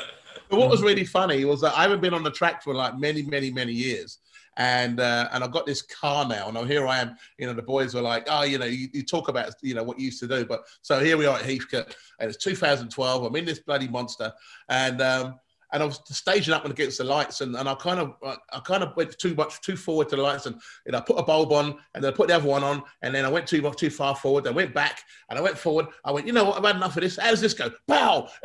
what 0.49 0.69
was 0.69 0.83
really 0.83 1.05
funny 1.05 1.45
was 1.45 1.61
that 1.61 1.73
I 1.75 1.83
haven't 1.83 2.01
been 2.01 2.13
on 2.13 2.21
the 2.21 2.31
track 2.31 2.61
for 2.61 2.75
like 2.75 2.99
many, 2.99 3.23
many, 3.23 3.49
many 3.49 3.71
years. 3.71 4.19
And 4.57 4.99
uh, 4.99 5.29
and 5.31 5.43
I've 5.43 5.51
got 5.51 5.65
this 5.65 5.81
car 5.81 6.27
now, 6.27 6.47
and 6.47 6.69
here 6.69 6.85
I 6.85 6.99
am. 6.99 7.15
You 7.39 7.47
know, 7.47 7.53
the 7.53 7.63
boys 7.63 7.95
were 7.95 8.01
like, 8.01 8.27
"Oh, 8.29 8.43
you 8.43 8.59
know, 8.59 8.65
you, 8.65 8.87
you 8.93 9.01
talk 9.01 9.27
about 9.27 9.51
you 9.63 9.73
know 9.73 9.81
what 9.81 9.97
you 9.97 10.05
used 10.05 10.19
to 10.19 10.27
do." 10.27 10.45
But 10.45 10.61
so 10.83 10.99
here 10.99 11.17
we 11.17 11.25
are 11.25 11.37
at 11.37 11.43
Heathcote, 11.43 11.95
and 12.19 12.29
it's 12.29 12.43
2012. 12.43 13.23
I'm 13.23 13.35
in 13.35 13.45
this 13.45 13.57
bloody 13.57 13.87
monster, 13.87 14.31
and 14.69 15.01
um, 15.01 15.39
and 15.73 15.81
I 15.81 15.85
was 15.87 15.99
staging 16.05 16.53
up 16.53 16.65
against 16.65 16.99
the 16.99 17.03
lights, 17.03 17.41
and, 17.41 17.55
and 17.55 17.67
I 17.67 17.73
kind 17.75 17.99
of 17.99 18.13
I 18.23 18.59
kind 18.59 18.83
of 18.83 18.95
went 18.95 19.17
too 19.17 19.33
much 19.33 19.59
too 19.61 19.75
forward 19.75 20.07
to 20.09 20.15
the 20.15 20.21
lights, 20.21 20.45
and 20.45 20.55
you 20.85 20.91
know, 20.91 20.99
I 20.99 21.01
put 21.01 21.19
a 21.19 21.23
bulb 21.23 21.51
on, 21.51 21.75
and 21.95 22.03
then 22.03 22.13
I 22.13 22.15
put 22.15 22.27
the 22.27 22.35
other 22.35 22.47
one 22.47 22.63
on, 22.63 22.83
and 23.01 23.13
then 23.13 23.25
I 23.25 23.29
went 23.29 23.47
too 23.47 23.61
much 23.61 23.77
too 23.77 23.89
far 23.89 24.15
forward. 24.15 24.47
I 24.47 24.51
went 24.51 24.73
back, 24.73 25.01
and 25.29 25.39
I 25.39 25.41
went 25.41 25.57
forward. 25.57 25.87
I 26.05 26.11
went, 26.11 26.27
you 26.27 26.33
know 26.33 26.45
what? 26.45 26.57
I've 26.57 26.63
had 26.63 26.75
enough 26.75 26.95
of 26.95 27.01
this. 27.01 27.17
How 27.17 27.31
does 27.31 27.41
this 27.41 27.55
go? 27.55 27.71
Bow. 27.87 28.29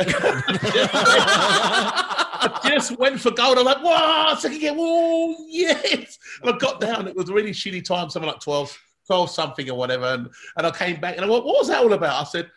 I 2.40 2.70
just 2.72 2.98
went 2.98 3.20
for 3.20 3.30
gold. 3.30 3.58
I'm 3.58 3.64
like, 3.66 3.82
whoa, 3.82 4.34
second 4.36 4.56
again, 4.56 4.76
whoa, 4.76 5.34
yes. 5.48 6.18
And 6.42 6.54
I 6.54 6.58
got 6.58 6.80
down. 6.80 7.08
It 7.08 7.16
was 7.16 7.28
a 7.28 7.34
really 7.34 7.50
shitty 7.50 7.84
time, 7.84 8.08
something 8.08 8.30
like 8.30 8.40
12, 8.40 8.76
12 9.06 9.30
something 9.30 9.68
or 9.70 9.76
whatever. 9.76 10.06
And, 10.06 10.28
and 10.56 10.66
I 10.66 10.70
came 10.70 11.00
back 11.00 11.16
and 11.16 11.24
I 11.24 11.28
went, 11.28 11.44
what 11.44 11.58
was 11.58 11.68
that 11.68 11.82
all 11.82 11.92
about? 11.92 12.20
I 12.20 12.24
said, 12.24 12.50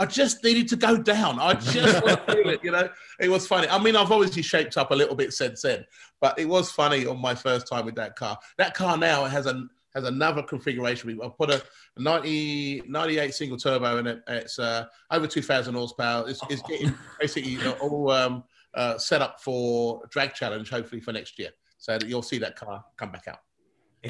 I 0.00 0.06
just 0.06 0.42
needed 0.42 0.66
to 0.68 0.76
go 0.76 0.96
down. 0.96 1.38
I 1.38 1.52
just 1.54 2.02
want 2.02 2.26
to 2.26 2.32
feel 2.32 2.48
it, 2.48 2.64
you 2.64 2.70
know. 2.70 2.88
It 3.20 3.28
was 3.28 3.46
funny. 3.46 3.68
I 3.68 3.78
mean, 3.78 3.96
I've 3.96 4.10
obviously 4.10 4.40
shaped 4.40 4.78
up 4.78 4.92
a 4.92 4.94
little 4.94 5.14
bit 5.14 5.34
since 5.34 5.60
then, 5.60 5.84
but 6.22 6.38
it 6.38 6.48
was 6.48 6.72
funny 6.72 7.04
on 7.04 7.20
my 7.20 7.34
first 7.34 7.68
time 7.68 7.84
with 7.84 7.96
that 7.96 8.16
car. 8.16 8.38
That 8.56 8.72
car 8.72 8.96
now 8.96 9.26
has 9.26 9.44
a 9.44 9.62
has 9.94 10.04
another 10.04 10.42
configuration. 10.42 11.18
We 11.18 11.28
put 11.36 11.50
a 11.50 11.62
90, 11.98 12.84
98 12.88 13.34
single 13.34 13.58
turbo 13.58 13.98
in 13.98 14.06
it. 14.06 14.22
It's 14.28 14.58
uh, 14.58 14.86
over 15.10 15.26
2,000 15.26 15.74
horsepower. 15.74 16.28
It's, 16.28 16.40
it's 16.48 16.62
getting 16.62 16.94
basically 17.20 17.58
all 17.80 18.10
um, 18.10 18.44
uh, 18.74 18.96
set 18.98 19.20
up 19.20 19.40
for 19.40 20.06
drag 20.08 20.32
challenge, 20.32 20.70
hopefully 20.70 21.00
for 21.00 21.12
next 21.12 21.38
year. 21.38 21.50
So 21.76 21.98
you'll 22.06 22.22
see 22.22 22.38
that 22.38 22.56
car 22.56 22.84
come 22.96 23.10
back 23.10 23.26
out. 23.28 23.40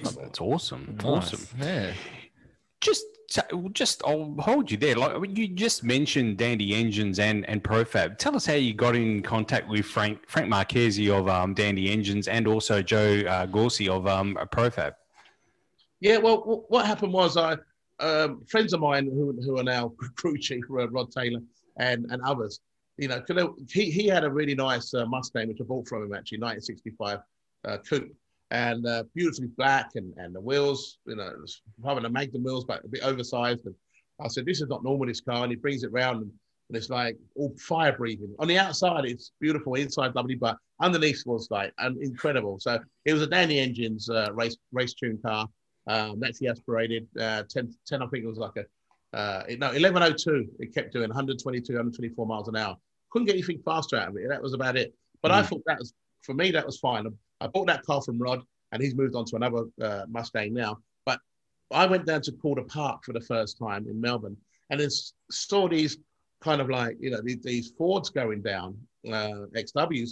Oh, 0.05 0.11
that's 0.11 0.41
awesome. 0.41 0.99
Nice. 0.99 1.05
Awesome. 1.05 1.47
Yeah. 1.59 1.95
Just, 2.81 3.05
just, 3.73 4.03
I'll 4.05 4.35
hold 4.39 4.71
you 4.71 4.77
there. 4.77 4.97
Like 4.97 5.37
you 5.37 5.49
just 5.49 5.85
mentioned, 5.85 6.39
Dandy 6.39 6.75
Engines 6.75 7.19
and 7.19 7.49
and 7.49 7.63
Profab. 7.63 8.19
Tell 8.19 8.35
us 8.35 8.45
how 8.45 8.55
you 8.55 8.75
got 8.75 8.97
in 8.97 9.23
contact 9.23 9.69
with 9.69 9.85
Frank 9.85 10.19
Frank 10.27 10.49
Marchese 10.49 11.11
of 11.11 11.29
um, 11.29 11.55
Dandy 11.55 11.93
Engines 11.93 12.27
and 12.27 12.47
also 12.49 12.83
Joe 12.83 13.23
uh, 13.29 13.47
Gorsey 13.47 13.89
of 13.89 14.07
um, 14.07 14.37
Profab. 14.51 14.95
Yeah, 16.01 16.17
well, 16.17 16.65
what 16.69 16.87
happened 16.87 17.13
was 17.13 17.37
I 17.37 17.57
um, 18.01 18.43
friends 18.47 18.73
of 18.73 18.81
mine 18.81 19.07
who, 19.07 19.39
who 19.45 19.59
are 19.59 19.65
now 19.65 19.93
crew 20.17 20.39
chief, 20.39 20.65
Rod 20.69 21.13
Taylor 21.13 21.41
and 21.79 22.07
and 22.11 22.23
others. 22.23 22.61
You 22.97 23.09
know, 23.09 23.57
he 23.71 23.91
he 23.91 24.07
had 24.07 24.25
a 24.25 24.31
really 24.31 24.55
nice 24.55 24.93
uh, 24.93 25.07
Mustang 25.07 25.49
which 25.49 25.61
I 25.61 25.65
bought 25.65 25.89
from 25.89 26.03
him 26.05 26.15
actually, 26.15 26.39
1965 26.39 27.19
uh, 27.65 27.79
coupe 27.79 28.15
and 28.51 28.87
uh, 28.87 29.05
beautifully 29.15 29.49
black, 29.57 29.91
and, 29.95 30.13
and 30.17 30.35
the 30.35 30.41
wheels, 30.41 30.99
you 31.07 31.17
know, 31.17 31.33
having 31.85 32.05
a 32.05 32.11
Magnum 32.11 32.43
wheels, 32.43 32.65
but 32.65 32.85
a 32.85 32.89
bit 32.89 33.03
oversized. 33.03 33.67
And 33.67 33.75
I 34.21 34.29
said, 34.29 34.45
this 34.45 34.61
is 34.61 34.69
not 34.69 34.83
normal, 34.83 35.07
this 35.07 35.21
car. 35.21 35.43
And 35.43 35.53
he 35.53 35.57
brings 35.57 35.85
it 35.85 35.93
round, 35.93 36.23
and, 36.23 36.33
and 36.69 36.77
it's 36.77 36.91
like 36.91 37.17
all 37.37 37.55
fire 37.59 37.97
breathing. 37.97 38.35
On 38.39 38.49
the 38.49 38.59
outside, 38.59 39.05
it's 39.05 39.33
beautiful, 39.41 39.75
inside 39.75 40.15
lovely, 40.15 40.35
but 40.35 40.57
underneath 40.81 41.23
was 41.27 41.49
like 41.51 41.73
incredible. 42.01 42.59
So 42.61 42.79
it 43.05 43.13
was 43.13 43.23
a 43.23 43.27
Dandy 43.27 43.61
Engines 43.61 44.09
uh, 44.11 44.31
race 44.33 44.57
race 44.73 44.95
tune 44.95 45.19
car. 45.25 45.47
Um, 45.87 46.21
naturally 46.21 46.51
aspirated, 46.51 47.09
uh, 47.19 47.43
10, 47.49 47.75
10, 47.87 48.03
I 48.03 48.07
think 48.07 48.23
it 48.23 48.29
was 48.29 48.39
like 48.39 48.53
a, 48.57 49.17
uh, 49.17 49.43
no, 49.59 49.69
1102. 49.69 50.47
It 50.61 50.75
kept 50.75 50.93
doing 50.93 51.09
122, 51.09 51.73
124 51.73 52.27
miles 52.27 52.49
an 52.49 52.57
hour. 52.57 52.77
Couldn't 53.11 53.27
get 53.27 53.35
anything 53.35 53.61
faster 53.65 53.97
out 53.97 54.09
of 54.09 54.17
it. 54.17 54.29
That 54.29 54.43
was 54.43 54.53
about 54.53 54.77
it. 54.77 54.95
But 55.23 55.33
mm. 55.33 55.37
I 55.37 55.43
thought 55.43 55.63
that 55.67 55.79
was, 55.79 55.93
for 56.23 56.35
me, 56.35 56.53
that 56.53 56.67
was 56.67 56.79
fine. 56.79 57.07
I 57.41 57.47
bought 57.47 57.67
that 57.67 57.85
car 57.85 58.03
from 58.03 58.19
Rod, 58.19 58.43
and 58.73 58.83
he's 58.83 58.95
moved 58.95 59.15
on 59.15 59.25
to 59.27 59.37
another 59.37 59.65
uh, 59.81 60.03
Mustang 60.09 60.53
now. 60.55 60.79
But 61.05 61.21
I 61.71 61.87
went 61.87 62.07
down 62.07 62.23
to 62.23 62.33
Calder 62.33 62.65
Park 62.65 63.05
for 63.05 63.13
the 63.13 63.21
first 63.21 63.59
time 63.59 63.87
in 63.89 64.01
Melbourne, 64.01 64.37
and 64.71 64.81
then 64.81 64.89
saw 65.31 65.69
these 65.69 65.99
kind 66.41 66.61
of 66.61 66.71
like 66.71 66.97
you 67.01 67.11
know 67.11 67.21
these, 67.23 67.43
these 67.43 67.73
Fords 67.77 68.11
going 68.11 68.43
down, 68.43 68.77
uh, 69.09 69.47
XWs, 69.55 70.11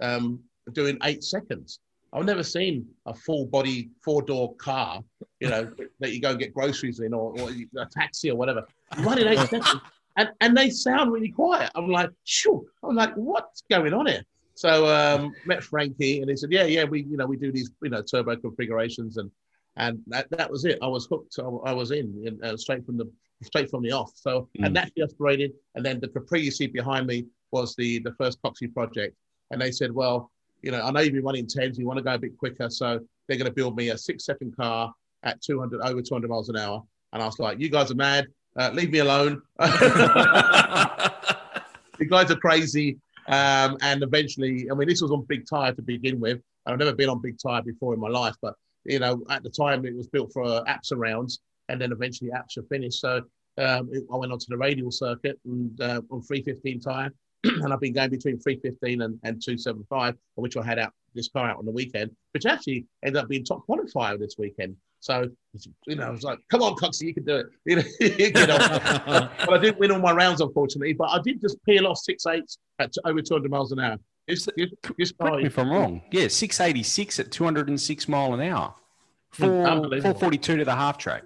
um, 0.00 0.40
doing 0.72 0.98
eight 1.04 1.24
seconds. 1.24 1.80
I've 2.12 2.24
never 2.24 2.42
seen 2.42 2.86
a 3.04 3.12
full 3.12 3.46
body 3.46 3.90
four 4.02 4.22
door 4.22 4.54
car, 4.56 5.02
you 5.40 5.50
know, 5.50 5.70
that 6.00 6.12
you 6.12 6.20
go 6.20 6.30
and 6.30 6.38
get 6.38 6.54
groceries 6.54 7.00
in 7.00 7.12
or, 7.12 7.38
or 7.38 7.50
a 7.50 7.86
taxi 7.86 8.30
or 8.30 8.36
whatever, 8.36 8.66
running 8.98 9.26
eight 9.26 9.38
seconds. 9.50 9.76
And, 10.16 10.30
and 10.40 10.56
they 10.56 10.70
sound 10.70 11.12
really 11.12 11.30
quiet. 11.30 11.70
I'm 11.74 11.90
like, 11.90 12.10
sure. 12.24 12.62
I'm 12.82 12.96
like, 12.96 13.12
what's 13.14 13.62
going 13.68 13.92
on 13.92 14.06
here? 14.06 14.24
So 14.56 14.86
um, 14.86 15.34
met 15.44 15.62
Frankie, 15.62 16.22
and 16.22 16.30
he 16.30 16.36
said, 16.36 16.50
"Yeah, 16.50 16.64
yeah, 16.64 16.84
we 16.84 17.02
you 17.02 17.18
know 17.18 17.26
we 17.26 17.36
do 17.36 17.52
these 17.52 17.70
you 17.82 17.90
know 17.90 18.00
turbo 18.02 18.36
configurations, 18.36 19.18
and 19.18 19.30
and 19.76 20.00
that, 20.06 20.30
that 20.30 20.50
was 20.50 20.64
it. 20.64 20.78
I 20.82 20.86
was 20.86 21.06
hooked. 21.06 21.38
I, 21.38 21.72
was 21.74 21.90
in, 21.90 22.40
uh, 22.42 22.56
straight 22.56 22.86
from 22.86 22.96
the 22.96 23.12
straight 23.42 23.68
from 23.68 23.82
the 23.82 23.92
off. 23.92 24.12
So 24.14 24.48
mm. 24.58 24.64
and 24.64 24.72
naturally 24.72 25.04
aspirated, 25.04 25.52
and 25.74 25.84
then 25.84 26.00
the 26.00 26.08
Capri 26.08 26.40
you 26.40 26.50
see 26.50 26.66
behind 26.68 27.06
me 27.06 27.26
was 27.50 27.76
the 27.76 27.98
the 27.98 28.12
first 28.12 28.40
Coxie 28.42 28.72
project, 28.72 29.14
and 29.50 29.60
they 29.60 29.70
said, 29.70 29.92
well, 29.92 30.30
you 30.62 30.70
know, 30.70 30.80
I 30.80 30.90
know 30.90 31.00
you've 31.00 31.12
been 31.12 31.22
running 31.24 31.46
tens, 31.46 31.78
you 31.78 31.86
want 31.86 31.98
to 31.98 32.02
go 32.02 32.14
a 32.14 32.18
bit 32.18 32.38
quicker, 32.38 32.70
so 32.70 32.98
they're 33.28 33.36
going 33.36 33.50
to 33.50 33.54
build 33.54 33.76
me 33.76 33.90
a 33.90 33.98
six 33.98 34.24
second 34.24 34.56
car 34.56 34.90
at 35.22 35.42
200 35.42 35.82
over 35.82 36.00
200 36.00 36.30
miles 36.30 36.48
an 36.48 36.56
hour, 36.56 36.82
and 37.12 37.22
I 37.22 37.26
was 37.26 37.38
like, 37.38 37.60
you 37.60 37.68
guys 37.68 37.90
are 37.90 37.96
mad. 37.96 38.26
Uh, 38.58 38.70
leave 38.72 38.90
me 38.90 39.00
alone. 39.00 39.42
you 42.00 42.06
guys 42.08 42.30
are 42.30 42.36
crazy. 42.36 42.96
Um, 43.28 43.76
and 43.82 44.02
eventually, 44.02 44.68
I 44.70 44.74
mean, 44.74 44.88
this 44.88 45.02
was 45.02 45.10
on 45.10 45.24
big 45.24 45.46
tire 45.48 45.72
to 45.72 45.82
begin 45.82 46.20
with. 46.20 46.40
I've 46.64 46.78
never 46.78 46.94
been 46.94 47.08
on 47.08 47.20
big 47.20 47.38
tire 47.38 47.62
before 47.62 47.94
in 47.94 48.00
my 48.00 48.08
life, 48.08 48.34
but 48.40 48.54
you 48.84 48.98
know, 48.98 49.22
at 49.30 49.42
the 49.42 49.50
time 49.50 49.84
it 49.84 49.96
was 49.96 50.06
built 50.06 50.32
for 50.32 50.44
uh, 50.44 50.62
APSA 50.64 50.96
and 51.68 51.80
then 51.80 51.92
eventually 51.92 52.30
apps 52.30 52.56
APSA 52.56 52.68
finished. 52.68 53.00
So 53.00 53.22
um, 53.58 53.88
it, 53.92 54.04
I 54.12 54.16
went 54.16 54.32
onto 54.32 54.46
the 54.48 54.56
radial 54.56 54.90
circuit 54.90 55.38
and 55.44 55.80
uh, 55.80 56.02
on 56.10 56.22
315 56.22 56.80
tire, 56.80 57.12
and 57.44 57.72
I've 57.72 57.80
been 57.80 57.92
going 57.92 58.10
between 58.10 58.38
315 58.38 59.02
and, 59.02 59.18
and 59.24 59.42
275, 59.42 60.14
which 60.36 60.56
I 60.56 60.64
had 60.64 60.78
out 60.78 60.92
this 61.14 61.28
car 61.28 61.50
out 61.50 61.58
on 61.58 61.64
the 61.64 61.72
weekend, 61.72 62.10
which 62.32 62.46
actually 62.46 62.86
ended 63.04 63.22
up 63.22 63.28
being 63.28 63.44
top 63.44 63.66
qualifier 63.68 64.18
this 64.18 64.36
weekend. 64.38 64.76
So, 65.00 65.28
you 65.86 65.94
know, 65.94 66.04
I 66.04 66.10
was 66.10 66.22
like, 66.22 66.38
come 66.50 66.62
on, 66.62 66.74
Coxie, 66.74 67.06
you 67.06 67.14
can 67.14 67.24
do 67.24 67.36
it. 67.36 67.46
You 68.18 68.46
know, 68.46 68.58
but 69.46 69.54
I 69.54 69.58
didn't 69.58 69.78
win 69.78 69.92
all 69.92 70.00
my 70.00 70.12
rounds, 70.12 70.40
unfortunately. 70.40 70.94
But 70.94 71.10
I 71.10 71.20
did 71.22 71.40
just 71.40 71.62
peel 71.64 71.86
off 71.86 71.98
six 71.98 72.26
eights 72.26 72.58
at 72.78 72.92
over 73.04 73.22
200 73.22 73.50
miles 73.50 73.72
an 73.72 73.80
hour. 73.80 73.98
It's, 74.26 74.48
it's, 74.56 74.72
it's 74.98 75.12
Correct 75.12 75.36
me 75.36 75.46
if 75.46 75.58
I'm 75.58 75.70
wrong. 75.70 76.02
Yeah, 76.10 76.28
686 76.28 77.20
at 77.20 77.30
206 77.30 78.08
mile 78.08 78.34
an 78.34 78.40
hour. 78.40 78.74
Hmm, 79.34 79.44
four, 79.44 79.66
442 79.66 80.56
to 80.56 80.64
the 80.64 80.74
half 80.74 80.98
track. 80.98 81.22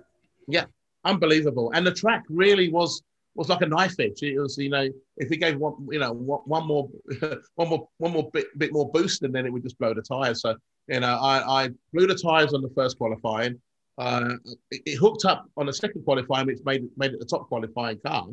Yeah, 0.47 0.65
unbelievable. 1.05 1.71
And 1.75 1.87
the 1.87 1.95
track 1.95 2.25
really 2.29 2.71
was 2.71 3.03
was 3.35 3.49
like 3.49 3.62
a 3.62 3.67
knife 3.67 3.95
edge. 3.99 4.23
It 4.23 4.39
was, 4.39 4.59
you 4.59 4.71
know, 4.71 4.89
if 5.17 5.31
we 5.31 5.37
gave 5.37 5.57
one, 5.57 5.75
you 5.91 5.99
know, 5.99 6.12
one, 6.12 6.67
more, 6.67 6.91
one 7.55 7.69
more, 7.69 7.89
one 7.99 8.12
more 8.12 8.31
bit, 8.33 8.47
bit 8.59 8.73
more 8.73 8.91
boost, 8.91 9.23
and 9.23 9.35
then 9.35 9.47
it 9.47 9.53
would 9.53 9.62
just 9.62 9.79
blow 9.79 9.95
the 9.95 10.03
tires. 10.03 10.43
So, 10.43 10.57
you 10.89 11.01
know, 11.01 11.19
I, 11.21 11.65
I 11.65 11.69
blew 11.93 12.07
the 12.07 12.15
tires 12.15 12.55
on 12.55 12.63
the 12.63 12.71
first 12.71 12.99
qualifying. 12.99 13.61
Uh, 13.99 14.35
it, 14.71 14.83
it, 14.87 14.97
hooked 14.97 15.25
up 15.25 15.47
on 15.57 15.67
the 15.67 15.73
second 15.73 16.05
qualifying, 16.05 16.47
which 16.47 16.61
made 16.65 16.85
made 16.97 17.13
it 17.13 17.21
the 17.21 17.27
top 17.27 17.49
qualifying 17.49 17.99
car. 18.05 18.27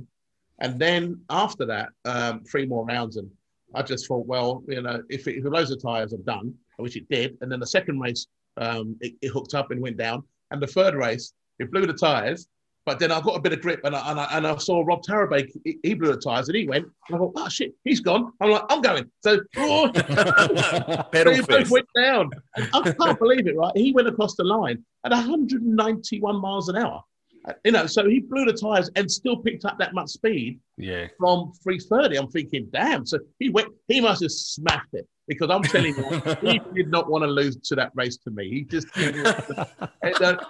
And 0.60 0.80
then 0.80 1.22
after 1.30 1.66
that, 1.66 1.90
um, 2.06 2.44
three 2.44 2.66
more 2.66 2.86
rounds, 2.86 3.18
and 3.18 3.30
I 3.76 3.84
just 3.84 4.08
thought, 4.08 4.26
well, 4.26 4.64
you 4.68 4.82
know, 4.82 5.04
if 5.10 5.28
it, 5.28 5.36
if 5.38 5.44
loads 5.44 5.72
of 5.72 5.82
tires 5.82 6.14
are 6.14 6.18
done, 6.18 6.54
which 6.78 6.96
it 6.96 7.08
did, 7.10 7.38
and 7.42 7.52
then 7.52 7.60
the 7.60 7.68
second 7.68 8.00
race, 8.00 8.28
um, 8.58 8.96
it, 9.02 9.14
it, 9.22 9.28
hooked 9.28 9.54
up 9.54 9.72
and 9.72 9.82
went 9.82 9.98
down, 9.98 10.24
and 10.52 10.62
the 10.62 10.68
third 10.68 10.96
race, 10.96 11.34
it 11.60 11.72
blew 11.72 11.86
the 11.86 11.94
tires. 11.94 12.48
But 12.88 13.00
then 13.00 13.12
I 13.12 13.20
got 13.20 13.36
a 13.36 13.42
bit 13.42 13.52
of 13.52 13.60
grip, 13.60 13.82
and 13.84 13.94
I, 13.94 14.12
and 14.12 14.18
I, 14.18 14.28
and 14.32 14.48
I 14.48 14.56
saw 14.56 14.82
Rob 14.82 15.04
Tarabay, 15.04 15.52
he, 15.84 15.94
blew 15.94 16.14
the 16.14 16.18
tires, 16.18 16.48
and 16.48 16.56
he 16.56 16.66
went. 16.66 16.86
And 16.86 17.16
I 17.16 17.18
thought, 17.18 17.34
oh 17.36 17.50
shit, 17.50 17.74
he's 17.84 18.00
gone. 18.00 18.32
I'm 18.40 18.50
like, 18.50 18.64
I'm 18.70 18.80
going. 18.80 19.12
So, 19.26 19.42
oh, 19.58 19.92
pedal 21.12 21.46
both 21.46 21.70
went 21.70 21.88
down. 21.94 22.30
I 22.56 22.94
can't 22.94 23.20
believe 23.20 23.46
it, 23.46 23.58
right? 23.58 23.74
He 23.76 23.92
went 23.92 24.08
across 24.08 24.38
the 24.38 24.46
line 24.46 24.86
at 25.04 25.12
191 25.12 26.42
miles 26.42 26.70
an 26.70 26.78
hour. 26.78 27.04
Uh, 27.46 27.52
you 27.66 27.74
know, 27.74 27.88
so 27.88 28.08
he 28.08 28.20
blew 28.20 28.46
the 28.46 28.54
tires 28.54 28.90
and 28.96 29.12
still 29.12 29.36
picked 29.36 29.66
up 29.66 29.78
that 29.80 29.94
much 29.94 30.08
speed. 30.08 30.62
Yeah. 30.78 31.08
From 31.20 31.52
330, 31.64 32.16
I'm 32.16 32.32
thinking, 32.32 32.70
damn. 32.72 33.06
So 33.06 33.20
he 33.38 33.50
went. 33.50 33.68
He 33.90 34.00
must 34.00 34.22
have 34.22 34.32
smashed 34.32 34.94
it 34.94 35.06
because 35.28 35.50
I'm 35.50 35.64
telling 35.64 35.96
you, 35.96 36.22
he 36.42 36.60
did 36.74 36.90
not 36.90 37.10
want 37.10 37.24
to 37.24 37.28
lose 37.28 37.58
to 37.58 37.76
that 37.76 37.92
race 37.96 38.18
to 38.18 38.32
me. 38.32 38.50
He 38.50 38.64
just 38.64 38.88
and, 38.96 39.26
uh, 39.26 39.66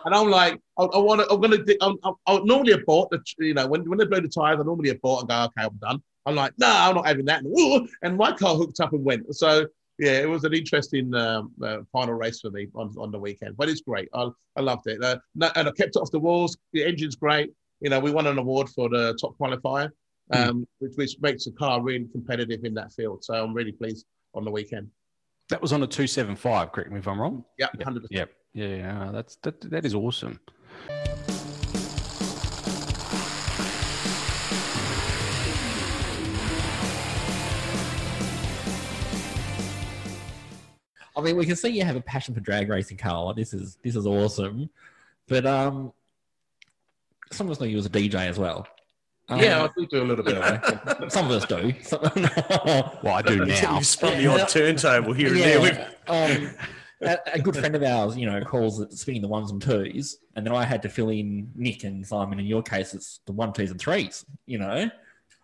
and, 0.06 0.16
I'm 0.16 0.30
like, 0.30 0.60
I, 0.78 0.84
I 0.84 0.98
want 1.00 1.22
to. 1.22 1.30
I'm 1.30 1.42
gonna. 1.42 1.58
I'm, 1.82 1.98
I'm, 2.04 2.14
I 2.28 2.40
normally 2.44 2.74
abort 2.74 3.10
the. 3.10 3.22
You 3.40 3.56
know, 3.56 3.68
when 3.68 3.90
when 3.90 3.98
they 3.98 4.06
blow 4.06 4.20
the 4.20 4.28
tires, 4.28 4.60
I 4.60 4.64
normally 4.64 4.90
abort 4.90 5.22
and 5.22 5.30
go, 5.30 5.44
okay, 5.46 5.66
I'm 5.66 5.78
done. 5.78 6.02
I'm 6.26 6.36
like, 6.36 6.54
no, 6.58 6.68
I'm 6.68 6.96
not 6.96 7.08
having 7.08 7.26
that. 7.26 7.44
And, 7.44 7.90
and 8.04 8.18
my 8.18 8.34
car 8.34 8.56
hooked 8.56 8.80
up 8.80 8.94
and 8.94 9.04
went. 9.04 9.36
So 9.36 9.66
yeah, 10.00 10.20
it 10.20 10.30
was 10.30 10.44
an 10.44 10.54
interesting 10.54 11.14
um, 11.16 11.52
uh, 11.64 11.80
final 11.92 12.14
race 12.14 12.42
for 12.42 12.52
me 12.52 12.68
on, 12.76 12.94
on 13.00 13.12
the 13.12 13.18
weekend, 13.18 13.58
but 13.58 13.68
it's 13.68 13.82
great. 13.82 14.10
I, 14.14 14.30
I 14.56 14.62
loved 14.62 14.88
it. 14.88 15.04
Uh, 15.04 15.18
and 15.56 15.68
I 15.68 15.72
kept 15.72 15.96
it 15.96 16.00
off 16.00 16.12
the 16.12 16.20
walls. 16.20 16.56
The 16.74 16.86
engine's 16.86 17.16
great. 17.16 17.52
You 17.80 17.90
know, 17.90 18.00
we 18.00 18.12
won 18.12 18.28
an 18.28 18.38
award 18.38 18.70
for 18.70 18.90
the 18.90 19.18
top 19.20 19.38
qualifier, 19.40 19.90
hmm. 20.32 20.38
um, 20.38 20.60
mm. 20.60 20.66
which, 20.80 20.94
which 20.96 21.16
makes 21.20 21.46
the 21.46 21.52
car 21.52 21.82
really 21.82 22.08
competitive 22.12 22.64
in 22.64 22.76
that 22.76 22.92
field. 22.92 23.24
So 23.24 23.34
I'm 23.34 23.54
really 23.54 23.72
pleased 23.72 24.06
on 24.38 24.46
the 24.46 24.52
weekend. 24.52 24.90
That 25.50 25.62
was 25.62 25.74
on 25.74 25.82
a 25.84 25.88
275, 25.88 26.72
correct 26.72 26.92
me 26.92 27.00
if 27.00 27.08
I'm 27.08 27.20
wrong. 27.20 27.44
Yeah, 27.58 27.68
100%. 27.78 28.06
Yep. 28.10 28.32
Yeah, 28.54 28.68
yeah, 28.68 29.10
that's 29.14 29.36
that 29.38 29.62
that 29.70 29.86
is 29.86 29.94
awesome. 29.94 30.40
I 41.16 41.22
mean, 41.22 41.36
we 41.36 41.46
can 41.46 41.56
see 41.56 41.70
you 41.70 41.84
have 41.84 41.96
a 41.96 42.02
passion 42.02 42.34
for 42.34 42.42
drag 42.42 42.70
racing, 42.70 42.98
Carl. 42.98 43.34
This 43.34 43.54
is 43.54 43.78
this 43.84 43.96
is 43.96 44.06
awesome. 44.06 44.70
But 45.28 45.46
um, 45.46 45.92
some 47.32 47.48
of 47.48 47.52
us 47.52 47.60
know 47.60 47.66
you 47.66 47.78
as 47.78 47.86
a 47.86 47.90
DJ 47.90 48.16
as 48.16 48.40
well. 48.40 48.68
Um, 49.30 49.40
yeah, 49.40 49.64
I 49.64 49.70
do 49.78 49.86
do 49.86 50.04
a 50.04 50.06
little 50.06 50.24
bit 50.24 50.38
of 50.38 50.44
that. 50.44 51.12
Some 51.12 51.26
of 51.26 51.32
us 51.32 51.46
do. 51.46 51.74
well, 53.04 53.14
I 53.14 53.22
do 53.22 53.46
now. 53.46 53.76
You've 53.76 53.86
spun 53.86 54.18
the 54.18 54.28
odd 54.28 54.48
turntable 54.48 55.14
here 55.14 55.30
and 55.30 55.38
there. 55.38 55.94
Um, 56.10 56.52
a, 57.02 57.18
a, 57.34 57.40
good 57.40 57.58
friend 57.58 57.76
of 57.76 57.84
ours, 57.84 58.16
you 58.16 58.26
know, 58.26 58.42
calls 58.42 58.80
it 58.80 58.94
spinning 58.94 59.22
the 59.22 59.28
ones 59.28 59.52
and 59.52 59.62
twos, 59.62 60.20
and 60.38 60.46
then 60.46 60.56
I 60.56 60.64
had 60.64 60.82
to 60.84 60.90
fill 60.90 61.10
in 61.10 61.52
Nick 61.54 61.84
and 61.84 62.08
Simon. 62.08 62.40
In 62.40 62.46
your 62.46 62.64
case, 62.64 62.94
it's 62.94 63.20
the 63.26 63.34
one, 63.34 63.52
twos, 63.52 63.72
and 63.72 63.80
threes. 63.80 64.26
You 64.46 64.60
know. 64.60 64.90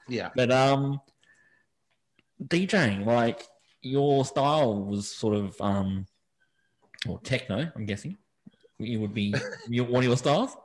Yeah. 0.08 0.30
But 0.34 0.52
um, 0.52 1.02
DJing, 2.46 3.06
like, 3.06 3.46
your 3.82 4.24
style 4.24 4.86
was 4.86 5.12
sort 5.12 5.36
of 5.36 5.60
um, 5.60 6.08
or 7.08 7.20
techno, 7.20 7.70
I'm 7.75 7.86
guessing. 7.86 8.18
you 8.80 9.00
would 9.02 9.13
be 9.13 9.34
one 9.68 10.04
of 10.04 10.04
your 10.04 10.18
stars. 10.18 10.56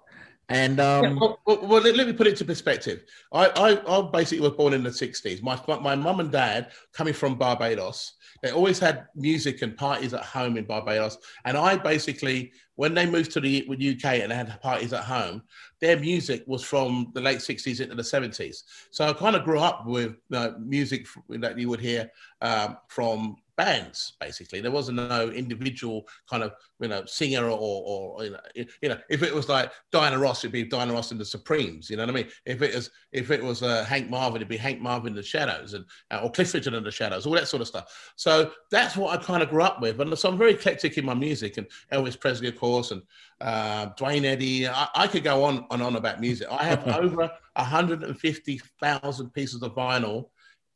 And 0.50 0.80
um, 0.80 1.04
yeah, 1.04 1.14
well, 1.20 1.40
well, 1.46 1.58
well, 1.62 1.82
let, 1.82 2.06
me 2.06 2.12
put 2.14 2.26
it 2.26 2.36
to 2.36 2.44
perspective. 2.44 3.04
I, 3.32 3.48
I, 3.48 3.98
I 3.98 4.10
basically 4.10 4.40
was 4.40 4.56
born 4.56 4.72
in 4.72 4.82
the 4.82 4.90
'60s. 4.90 5.42
My 5.42 5.60
my 5.80 5.94
mum 5.94 6.20
and 6.20 6.32
dad 6.32 6.70
coming 6.92 7.12
from 7.12 7.34
Barbados. 7.36 8.14
They 8.42 8.52
always 8.52 8.78
had 8.78 9.06
music 9.14 9.62
and 9.62 9.76
parties 9.76 10.14
at 10.14 10.24
home 10.24 10.56
in 10.56 10.64
Barbados. 10.64 11.18
And 11.44 11.56
I 11.56 11.76
basically, 11.76 12.52
when 12.76 12.94
they 12.94 13.04
moved 13.04 13.32
to 13.32 13.40
the 13.40 13.66
UK 13.68 14.20
and 14.20 14.32
had 14.32 14.60
parties 14.62 14.92
at 14.92 15.04
home, 15.04 15.42
their 15.80 15.98
music 15.98 16.44
was 16.46 16.62
from 16.62 17.10
the 17.14 17.20
late 17.20 17.38
60s 17.38 17.80
into 17.80 17.96
the 17.96 18.02
70s. 18.02 18.62
So 18.90 19.08
I 19.08 19.12
kind 19.12 19.34
of 19.34 19.44
grew 19.44 19.58
up 19.58 19.86
with 19.86 20.16
music 20.60 21.06
that 21.28 21.58
you 21.58 21.68
would 21.68 21.80
hear 21.80 22.10
um, 22.40 22.76
from 22.88 23.36
bands 23.58 24.14
basically. 24.20 24.60
There 24.62 24.70
wasn't 24.70 24.96
no 24.96 25.28
individual 25.28 26.06
kind 26.30 26.42
of 26.42 26.54
you 26.80 26.88
know 26.88 27.04
singer 27.04 27.44
or, 27.44 27.58
or 27.58 28.24
you 28.24 28.30
know 28.30 28.40
you 28.54 28.88
know 28.88 28.98
if 29.10 29.22
it 29.22 29.34
was 29.34 29.48
like 29.48 29.70
Diana 29.92 30.16
Ross 30.16 30.44
it'd 30.44 30.52
be 30.52 30.62
Diana 30.62 30.94
Ross 30.94 31.10
and 31.10 31.20
the 31.20 31.24
Supremes 31.24 31.90
you 31.90 31.96
know 31.96 32.04
what 32.04 32.10
I 32.10 32.14
mean? 32.14 32.28
If 32.46 32.62
it 32.62 32.74
was 32.74 32.90
if 33.12 33.30
it 33.30 33.44
was 33.44 33.62
uh, 33.62 33.84
Hank 33.84 34.08
Marvin 34.08 34.36
it'd 34.36 34.48
be 34.48 34.56
Hank 34.56 34.80
Marvin 34.80 35.08
and 35.08 35.18
the 35.18 35.22
Shadows 35.22 35.74
and 35.74 35.84
uh, 36.10 36.20
or 36.22 36.30
Cliff 36.30 36.54
Richard 36.54 36.72
and 36.72 36.86
the 36.86 36.90
Shadows 36.90 37.26
all 37.26 37.34
that 37.34 37.48
sort 37.48 37.60
of 37.60 37.68
stuff. 37.68 38.12
So 38.16 38.52
that's 38.70 38.96
what 38.96 39.18
I 39.18 39.22
kind 39.22 39.42
of 39.42 39.50
grew 39.50 39.62
up 39.62 39.82
with 39.82 40.00
and 40.00 40.16
so 40.16 40.30
I'm 40.30 40.38
very 40.38 40.52
eclectic 40.54 40.96
in 40.96 41.04
my 41.04 41.14
music 41.14 41.58
and 41.58 41.66
Elvis 41.92 42.18
Presley 42.18 42.48
of 42.48 42.56
course 42.56 42.92
and 42.92 43.02
uh, 43.40 43.86
Duane 43.96 44.24
Eddy. 44.24 44.68
I, 44.68 44.88
I, 44.94 45.06
could 45.06 45.22
go 45.22 45.44
on 45.44 45.64
and 45.70 45.82
on 45.82 45.96
about 45.96 46.20
music. 46.20 46.48
I 46.50 46.64
have 46.64 46.86
over 46.96 47.30
150,000 47.54 49.30
pieces 49.32 49.62
of 49.62 49.74
vinyl 49.74 50.26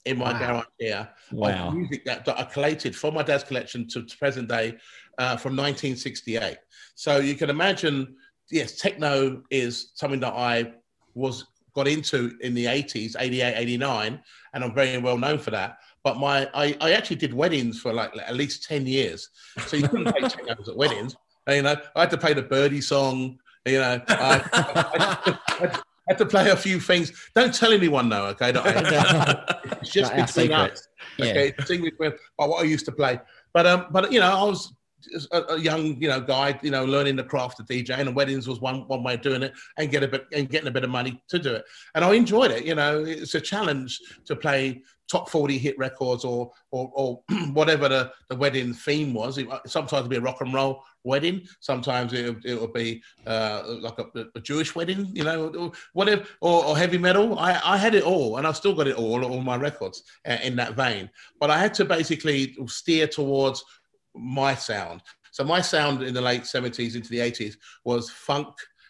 in 0.05 0.19
my 0.19 0.33
wow. 0.33 0.39
garage 0.39 0.65
here 0.79 1.09
wow. 1.31 1.69
of 1.69 1.75
music 1.75 2.05
that, 2.05 2.25
that 2.25 2.39
I 2.39 2.45
collated 2.45 2.95
from 2.95 3.15
my 3.15 3.23
dad's 3.23 3.45
collection 3.45 3.87
to, 3.89 4.03
to 4.03 4.19
present 4.19 4.49
day 4.49 4.77
uh, 5.19 5.37
from 5.37 5.53
1968. 5.53 6.59
So 6.95 7.19
you 7.19 7.35
can 7.35 7.51
imagine, 7.51 8.17
yes, 8.51 8.77
techno 8.77 9.43
is 9.51 9.93
something 9.95 10.21
that 10.21 10.35
I 10.35 10.73
was 11.15 11.47
got 11.75 11.89
into 11.89 12.37
in 12.41 12.55
the 12.55 12.67
80s, 12.67 13.17
88, 13.19 13.55
89, 13.57 14.21
and 14.55 14.65
I'm 14.65 14.75
very 14.75 14.99
well 14.99 15.17
known 15.17 15.39
for 15.39 15.51
that. 15.53 15.79
But 16.05 16.19
my 16.19 16.49
I, 16.53 16.77
I 16.81 16.93
actually 16.93 17.17
did 17.17 17.33
weddings 17.33 17.81
for 17.81 17.93
like, 17.93 18.15
like 18.15 18.29
at 18.29 18.35
least 18.35 18.65
10 18.65 18.87
years. 18.87 19.29
So 19.67 19.77
you 19.77 19.89
couldn't 19.89 20.13
play 20.13 20.29
technos 20.29 20.69
at 20.69 20.77
weddings. 20.77 21.17
And, 21.47 21.57
you 21.57 21.63
know, 21.63 21.77
I 21.95 22.01
had 22.01 22.11
to 22.11 22.19
play 22.19 22.35
the 22.35 22.43
birdie 22.43 22.81
song. 22.81 23.39
You 23.65 23.79
know, 23.79 24.03
I, 24.09 24.15
I, 24.55 25.39
I, 25.61 25.81
had 26.09 26.19
to 26.19 26.27
play 26.27 26.51
a 26.51 26.57
few 26.57 26.81
things. 26.81 27.13
Don't 27.35 27.55
tell 27.55 27.73
anyone 27.73 28.09
though, 28.09 28.27
okay? 28.27 28.53
it's 29.81 29.91
just 29.91 30.15
between 30.15 30.53
us. 30.53 30.89
Okay, 31.21 31.55
yeah. 31.59 31.65
sing 31.65 31.89
with 31.99 32.15
what 32.37 32.61
I 32.61 32.65
used 32.65 32.85
to 32.87 32.93
play. 32.93 33.21
But 33.53 33.67
um, 33.67 33.87
but 33.91 34.13
you 34.13 34.21
know, 34.21 34.33
I 34.33 34.45
was 34.45 34.73
a, 35.33 35.43
a, 35.51 35.61
young, 35.61 36.01
you 36.01 36.09
know, 36.09 36.21
guy, 36.21 36.59
you 36.63 36.71
know, 36.71 36.85
learning 36.85 37.17
the 37.17 37.25
craft 37.25 37.61
of 37.61 37.67
DJing, 37.67 38.01
and 38.01 38.15
weddings 38.15 38.49
was 38.49 38.61
one 38.61 38.87
one 38.89 39.03
way 39.03 39.15
of 39.15 39.23
doing 39.23 39.43
it, 39.43 39.53
and 39.79 39.91
get 39.91 40.03
a 40.03 40.09
bit 40.09 40.27
and 40.33 40.49
getting 40.49 40.69
a 40.69 40.73
bit 40.73 40.85
of 40.85 40.91
money 40.91 41.23
to 41.29 41.39
do 41.39 41.55
it. 41.55 41.65
And 41.95 42.05
I 42.05 42.13
enjoyed 42.15 42.51
it. 42.51 42.65
You 42.65 42.75
know, 42.75 43.05
it's 43.05 43.35
a 43.35 43.41
challenge 43.41 44.01
to 44.27 44.37
play 44.37 44.83
top 45.11 45.29
40 45.29 45.59
hit 45.59 45.77
records 45.79 46.25
or 46.25 46.51
or, 46.71 46.91
or 46.95 47.23
whatever 47.53 47.89
the, 47.89 48.13
the 48.29 48.37
wedding 48.37 48.73
theme 48.73 49.13
was. 49.15 49.39
It, 49.39 49.49
sometimes 49.67 50.01
it'd 50.01 50.11
be 50.11 50.17
a 50.17 50.21
rock 50.21 50.41
and 50.41 50.55
roll 50.55 50.83
wedding. 51.05 51.47
Sometimes 51.61 52.13
it, 52.13 52.37
it 52.45 52.61
would 52.61 52.73
be 52.73 53.03
uh, 53.27 53.63
like 53.81 53.99
a, 53.99 54.27
a, 54.35 54.41
Jewish 54.41 54.75
wedding, 54.75 55.11
you 55.15 55.25
know, 55.25 55.73
whatever, 55.93 56.25
or, 56.41 56.65
or, 56.65 56.77
heavy 56.77 56.99
metal. 56.99 57.39
I, 57.39 57.61
I 57.65 57.77
had 57.77 57.95
it 57.95 58.05
all, 58.05 58.37
and 58.37 58.47
I've 58.47 58.57
still 58.57 58.75
got 58.75 58.87
it 58.87 58.97
all, 58.97 59.25
all 59.25 59.41
my 59.41 59.57
records 59.57 60.03
uh, 60.29 60.39
in 60.43 60.57
that 60.57 60.75
vein. 60.75 61.11
But 61.41 61.51
I 61.51 61.59
had 61.59 61.75
to 61.75 61.85
basically 61.85 62.57
steer 62.67 63.07
towards 63.07 63.65
my 64.15 64.55
sound. 64.55 65.03
So 65.31 65.45
my 65.45 65.61
sound 65.61 66.03
in 66.03 66.15
the 66.15 66.21
late 66.21 66.43
70s 66.43 66.95
into 66.95 67.09
the 67.09 67.19
80s 67.19 67.57
was 67.85 68.11
funk, 68.11 68.49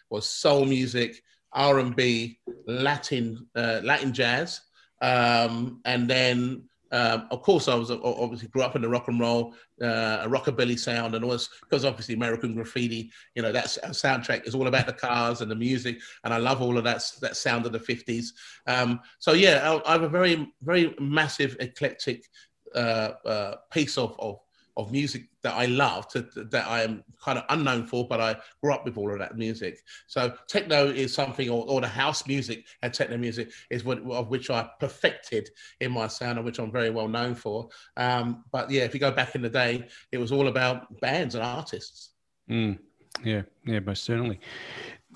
was 0.09 0.29
soul 0.29 0.65
music, 0.65 1.21
R&B, 1.53 2.39
Latin, 2.67 3.47
uh, 3.55 3.79
Latin 3.83 4.13
jazz, 4.13 4.61
um, 5.01 5.81
and 5.85 6.09
then, 6.09 6.63
um, 6.93 7.27
of 7.31 7.41
course, 7.41 7.67
I 7.67 7.73
was 7.73 7.89
obviously 7.89 8.49
grew 8.49 8.61
up 8.61 8.75
in 8.75 8.83
the 8.83 8.87
rock 8.87 9.07
and 9.07 9.19
roll, 9.19 9.55
uh, 9.81 10.19
a 10.21 10.27
rockabilly 10.29 10.77
sound, 10.77 11.15
and 11.15 11.25
was 11.25 11.49
because 11.61 11.85
obviously 11.85 12.13
American 12.13 12.53
Graffiti, 12.53 13.11
you 13.33 13.41
know, 13.41 13.51
that 13.51 13.65
soundtrack 13.65 14.47
is 14.47 14.53
all 14.53 14.67
about 14.67 14.85
the 14.85 14.93
cars 14.93 15.41
and 15.41 15.49
the 15.49 15.55
music, 15.55 15.97
and 16.23 16.31
I 16.31 16.37
love 16.37 16.61
all 16.61 16.77
of 16.77 16.83
that 16.83 17.03
that 17.21 17.35
sound 17.35 17.65
of 17.65 17.71
the 17.71 17.79
fifties. 17.79 18.33
Um, 18.67 18.99
so 19.17 19.33
yeah, 19.33 19.71
I, 19.85 19.89
I, 19.89 19.91
have 19.93 20.03
a 20.03 20.09
very 20.09 20.53
very 20.61 20.93
massive 20.99 21.57
eclectic 21.59 22.29
uh, 22.75 23.13
uh, 23.25 23.55
piece 23.71 23.97
of, 23.97 24.15
of 24.19 24.37
of 24.77 24.91
music 24.91 25.25
that 25.43 25.53
I 25.53 25.65
love, 25.65 26.07
to, 26.09 26.21
that 26.21 26.67
I 26.67 26.83
am 26.83 27.03
kind 27.23 27.37
of 27.37 27.45
unknown 27.49 27.85
for, 27.85 28.07
but 28.07 28.19
I 28.19 28.35
grew 28.61 28.73
up 28.73 28.85
with 28.85 28.97
all 28.97 29.11
of 29.11 29.19
that 29.19 29.37
music. 29.37 29.79
So 30.07 30.33
techno 30.47 30.87
is 30.87 31.13
something, 31.13 31.49
or, 31.49 31.65
or 31.67 31.81
the 31.81 31.87
house 31.87 32.27
music 32.27 32.65
and 32.81 32.93
techno 32.93 33.17
music 33.17 33.51
is 33.69 33.83
what 33.83 33.99
of 34.09 34.29
which 34.29 34.49
I 34.49 34.69
perfected 34.79 35.49
in 35.79 35.91
my 35.91 36.07
sound, 36.07 36.37
and 36.37 36.45
which 36.45 36.59
I'm 36.59 36.71
very 36.71 36.89
well 36.89 37.07
known 37.07 37.35
for. 37.35 37.69
Um, 37.97 38.43
but 38.51 38.71
yeah, 38.71 38.83
if 38.83 38.93
you 38.93 38.99
go 38.99 39.11
back 39.11 39.35
in 39.35 39.41
the 39.41 39.49
day, 39.49 39.87
it 40.11 40.17
was 40.17 40.31
all 40.31 40.47
about 40.47 40.99
bands 41.01 41.35
and 41.35 41.43
artists. 41.43 42.11
Mm, 42.49 42.79
yeah, 43.23 43.43
yeah, 43.65 43.79
most 43.79 44.03
certainly. 44.03 44.39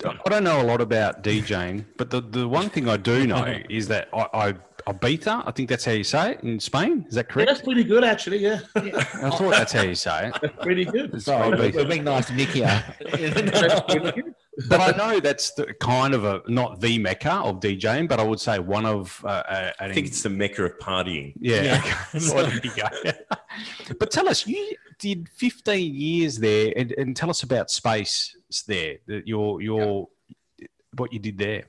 I 0.05 0.29
don't 0.29 0.43
know 0.43 0.61
a 0.61 0.63
lot 0.63 0.81
about 0.81 1.23
DJing, 1.23 1.85
but 1.97 2.11
the, 2.11 2.21
the 2.21 2.47
one 2.47 2.69
thing 2.69 2.87
I 2.87 2.97
do 2.97 3.25
know 3.25 3.59
is 3.69 3.87
that 3.87 4.09
I, 4.13 4.27
I 4.33 4.53
Ibiza. 4.87 5.43
I 5.45 5.51
think 5.51 5.67
that's 5.67 5.83
how 5.83 5.91
you 5.91 6.03
say 6.03 6.31
it 6.31 6.41
in 6.41 6.59
Spain. 6.59 7.05
Is 7.09 7.15
that 7.15 7.27
correct? 7.27 7.47
Yeah, 7.47 7.53
that's 7.53 7.65
pretty 7.65 7.83
good, 7.83 8.05
actually. 8.05 8.37
Yeah. 8.37 8.59
yeah. 8.75 8.97
I 9.21 9.29
thought 9.29 9.51
that's 9.51 9.73
how 9.73 9.81
you 9.81 9.95
say 9.95 10.29
it. 10.29 10.37
That's 10.41 10.63
pretty 10.63 10.85
good. 10.85 11.21
Sorry, 11.21 11.71
we're 11.71 11.85
being 11.85 12.05
nice 12.05 12.27
to 12.27 12.33
Nick 12.33 12.49
here. 12.49 12.83
but 14.69 14.79
I 14.79 14.95
know 14.97 15.19
that's 15.19 15.51
the, 15.51 15.73
kind 15.81 16.13
of 16.13 16.23
a 16.23 16.41
not 16.47 16.79
the 16.79 16.99
mecca 16.99 17.33
of 17.33 17.59
DJing, 17.59 18.07
but 18.07 18.21
I 18.21 18.23
would 18.23 18.39
say 18.39 18.59
one 18.59 18.85
of. 18.85 19.21
Uh, 19.25 19.27
uh 19.27 19.71
I 19.79 19.91
think 19.91 20.07
it's 20.07 20.23
the 20.23 20.29
mecca 20.29 20.63
of 20.63 20.79
partying. 20.79 21.33
Yeah. 21.37 21.63
yeah. 21.63 22.03
well, 22.33 22.45
there 22.45 22.61
you 22.63 22.71
go. 22.75 23.11
but 23.99 24.09
tell 24.09 24.29
us, 24.29 24.47
you 24.47 24.73
did 24.99 25.27
15 25.29 25.93
years 25.93 26.37
there, 26.37 26.71
and, 26.77 26.93
and 26.93 27.15
tell 27.15 27.29
us 27.29 27.43
about 27.43 27.69
space 27.69 28.35
there. 28.67 28.97
Your 29.05 29.61
your 29.61 30.07
what 30.95 31.11
you 31.11 31.19
did 31.19 31.37
there. 31.37 31.65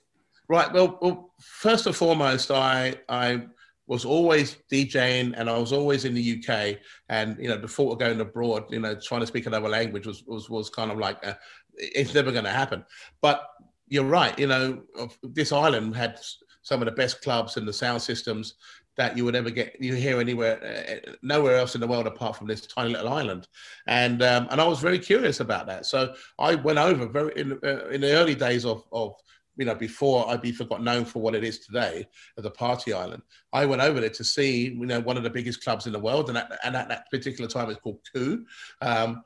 Right. 0.49 0.73
Well, 0.73 0.99
well, 1.03 1.35
first 1.41 1.87
and 1.87 1.95
foremost, 1.95 2.51
I 2.51 2.97
I 3.09 3.43
was 3.87 4.05
always 4.05 4.57
DJing 4.71 5.35
and 5.37 5.49
I 5.49 5.59
was 5.59 5.73
always 5.73 6.05
in 6.05 6.15
the 6.15 6.23
UK. 6.23 6.79
And 7.09 7.37
you 7.39 7.49
know, 7.49 7.59
before 7.59 7.97
going 7.97 8.21
abroad, 8.21 8.65
you 8.71 8.81
know, 8.81 8.95
trying 8.95 9.21
to 9.21 9.27
speak 9.27 9.47
another 9.47 9.69
language 9.69 10.07
was 10.07 10.25
was 10.25 10.49
was 10.49 10.71
kind 10.71 10.91
of 10.91 10.99
like 10.99 11.23
a, 11.25 11.39
it's 11.75 12.15
never 12.15 12.33
going 12.33 12.45
to 12.45 12.51
happen. 12.51 12.85
But 13.21 13.47
you're 13.89 14.05
right. 14.05 14.39
You 14.39 14.47
know, 14.47 14.83
this 15.23 15.53
island 15.53 15.97
had 15.97 16.19
some 16.63 16.81
of 16.81 16.87
the 16.87 16.93
best 16.93 17.23
clubs 17.23 17.57
and 17.57 17.67
the 17.69 17.73
sound 17.73 18.01
systems 18.03 18.55
that 18.97 19.17
you 19.17 19.25
would 19.25 19.37
ever 19.37 19.49
get 19.51 19.77
you 19.81 19.95
hear 19.95 20.21
anywhere 20.21 20.59
uh, 21.07 21.13
nowhere 21.23 21.57
else 21.57 21.75
in 21.75 21.81
the 21.81 21.87
world 21.87 22.07
apart 22.07 22.35
from 22.37 22.49
this 22.49 22.67
tiny 22.67 22.91
little 22.91 23.09
island 23.09 23.47
and 23.87 24.23
um, 24.25 24.49
and 24.51 24.61
I 24.61 24.67
was 24.67 24.81
very 24.81 24.99
curious 24.99 25.39
about 25.39 25.67
that 25.69 25.87
so 25.87 26.15
I 26.39 26.57
went 26.57 26.81
over 26.81 27.07
very 27.07 27.33
in, 27.37 27.53
uh, 27.65 27.87
in 27.91 28.01
the 28.01 28.13
early 28.13 28.35
days 28.35 28.65
of 28.65 28.83
of 28.91 29.15
you 29.59 29.65
know, 29.65 29.75
before 29.75 30.27
Ibiza 30.27 30.69
got 30.69 30.83
known 30.83 31.05
for 31.05 31.21
what 31.21 31.35
it 31.35 31.45
is 31.45 31.59
today 31.59 32.07
as 32.39 32.45
a 32.45 32.51
party 32.51 32.93
island, 32.93 33.23
I 33.53 33.67
went 33.67 33.83
over 33.83 34.01
there 34.01 34.09
to 34.11 34.25
see, 34.25 34.69
you 34.69 34.87
know, 34.87 35.01
one 35.01 35.17
of 35.17 35.25
the 35.25 35.31
biggest 35.31 35.63
clubs 35.63 35.87
in 35.87 35.93
the 35.93 35.99
world, 35.99 36.29
and 36.29 36.39
at, 36.39 36.59
and 36.65 36.77
at 36.77 36.89
that 36.89 37.11
particular 37.11 37.51
time 37.51 37.69
it's 37.69 37.81
called 37.81 37.99
Ku, 38.15 38.47
um, 38.81 39.23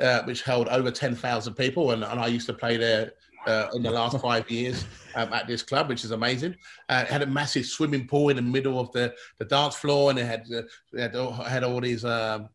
uh, 0.00 0.22
which 0.24 0.42
held 0.42 0.68
over 0.68 0.90
10,000 0.90 1.54
people, 1.54 1.92
and, 1.92 2.02
and 2.02 2.20
I 2.20 2.26
used 2.26 2.46
to 2.48 2.52
play 2.52 2.76
there 2.76 3.12
uh, 3.46 3.68
in 3.74 3.82
the 3.82 3.90
last 3.90 4.20
five 4.22 4.50
years 4.50 4.84
um, 5.14 5.32
at 5.32 5.46
this 5.46 5.62
club, 5.62 5.88
which 5.88 6.04
is 6.04 6.10
amazing. 6.10 6.56
Uh, 6.88 7.04
it 7.06 7.12
had 7.12 7.22
a 7.22 7.26
massive 7.26 7.64
swimming 7.64 8.08
pool 8.08 8.28
in 8.28 8.36
the 8.36 8.42
middle 8.42 8.80
of 8.80 8.90
the, 8.90 9.14
the 9.38 9.44
dance 9.44 9.76
floor, 9.76 10.10
and 10.10 10.18
it 10.18 10.26
had, 10.26 10.44
uh, 10.52 10.62
it 10.94 11.14
had, 11.14 11.48
had 11.48 11.64
all 11.64 11.80
these 11.80 12.04
um, 12.04 12.48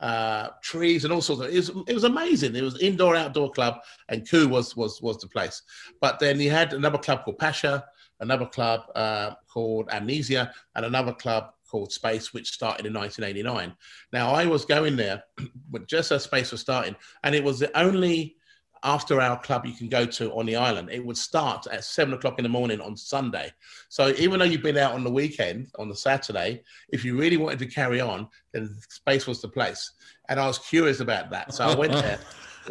uh, 0.00 0.48
trees 0.62 1.04
and 1.04 1.12
all 1.12 1.22
sorts 1.22 1.42
of. 1.42 1.50
It 1.50 1.56
was, 1.56 1.70
it 1.86 1.94
was 1.94 2.04
amazing. 2.04 2.54
It 2.54 2.62
was 2.62 2.80
indoor 2.80 3.16
outdoor 3.16 3.50
club, 3.50 3.76
and 4.08 4.28
Ku 4.28 4.48
was 4.48 4.76
was 4.76 5.00
was 5.02 5.18
the 5.18 5.28
place. 5.28 5.62
But 6.00 6.18
then 6.18 6.38
he 6.38 6.46
had 6.46 6.72
another 6.72 6.98
club 6.98 7.24
called 7.24 7.38
Pacha 7.38 7.84
another 8.20 8.46
club 8.46 8.82
uh, 8.94 9.32
called 9.48 9.88
Amnesia, 9.90 10.52
and 10.74 10.84
another 10.84 11.12
club 11.12 11.50
called 11.68 11.92
Space, 11.92 12.32
which 12.32 12.50
started 12.50 12.86
in 12.86 12.94
1989. 12.94 13.74
Now 14.12 14.32
I 14.32 14.46
was 14.46 14.64
going 14.64 14.96
there, 14.96 15.22
but 15.70 15.86
just 15.88 16.12
as 16.12 16.24
Space 16.24 16.52
was 16.52 16.60
starting, 16.60 16.96
and 17.24 17.34
it 17.34 17.44
was 17.44 17.58
the 17.58 17.76
only 17.78 18.36
after 18.82 19.20
our 19.20 19.38
club 19.40 19.66
you 19.66 19.72
can 19.72 19.88
go 19.88 20.06
to 20.06 20.32
on 20.32 20.46
the 20.46 20.56
island. 20.56 20.90
It 20.90 21.04
would 21.04 21.16
start 21.16 21.66
at 21.66 21.84
seven 21.84 22.14
o'clock 22.14 22.38
in 22.38 22.42
the 22.42 22.48
morning 22.48 22.80
on 22.80 22.96
Sunday. 22.96 23.52
So 23.88 24.14
even 24.18 24.38
though 24.38 24.44
you've 24.44 24.62
been 24.62 24.76
out 24.76 24.92
on 24.92 25.04
the 25.04 25.10
weekend, 25.10 25.68
on 25.78 25.88
the 25.88 25.96
Saturday, 25.96 26.62
if 26.90 27.04
you 27.04 27.18
really 27.18 27.36
wanted 27.36 27.58
to 27.60 27.66
carry 27.66 28.00
on, 28.00 28.28
then 28.52 28.76
space 28.88 29.26
was 29.26 29.40
the 29.40 29.48
place. 29.48 29.92
And 30.28 30.38
I 30.38 30.46
was 30.46 30.58
curious 30.58 31.00
about 31.00 31.30
that. 31.30 31.54
So 31.54 31.64
I 31.64 31.74
went 31.74 31.92
there. 31.92 32.18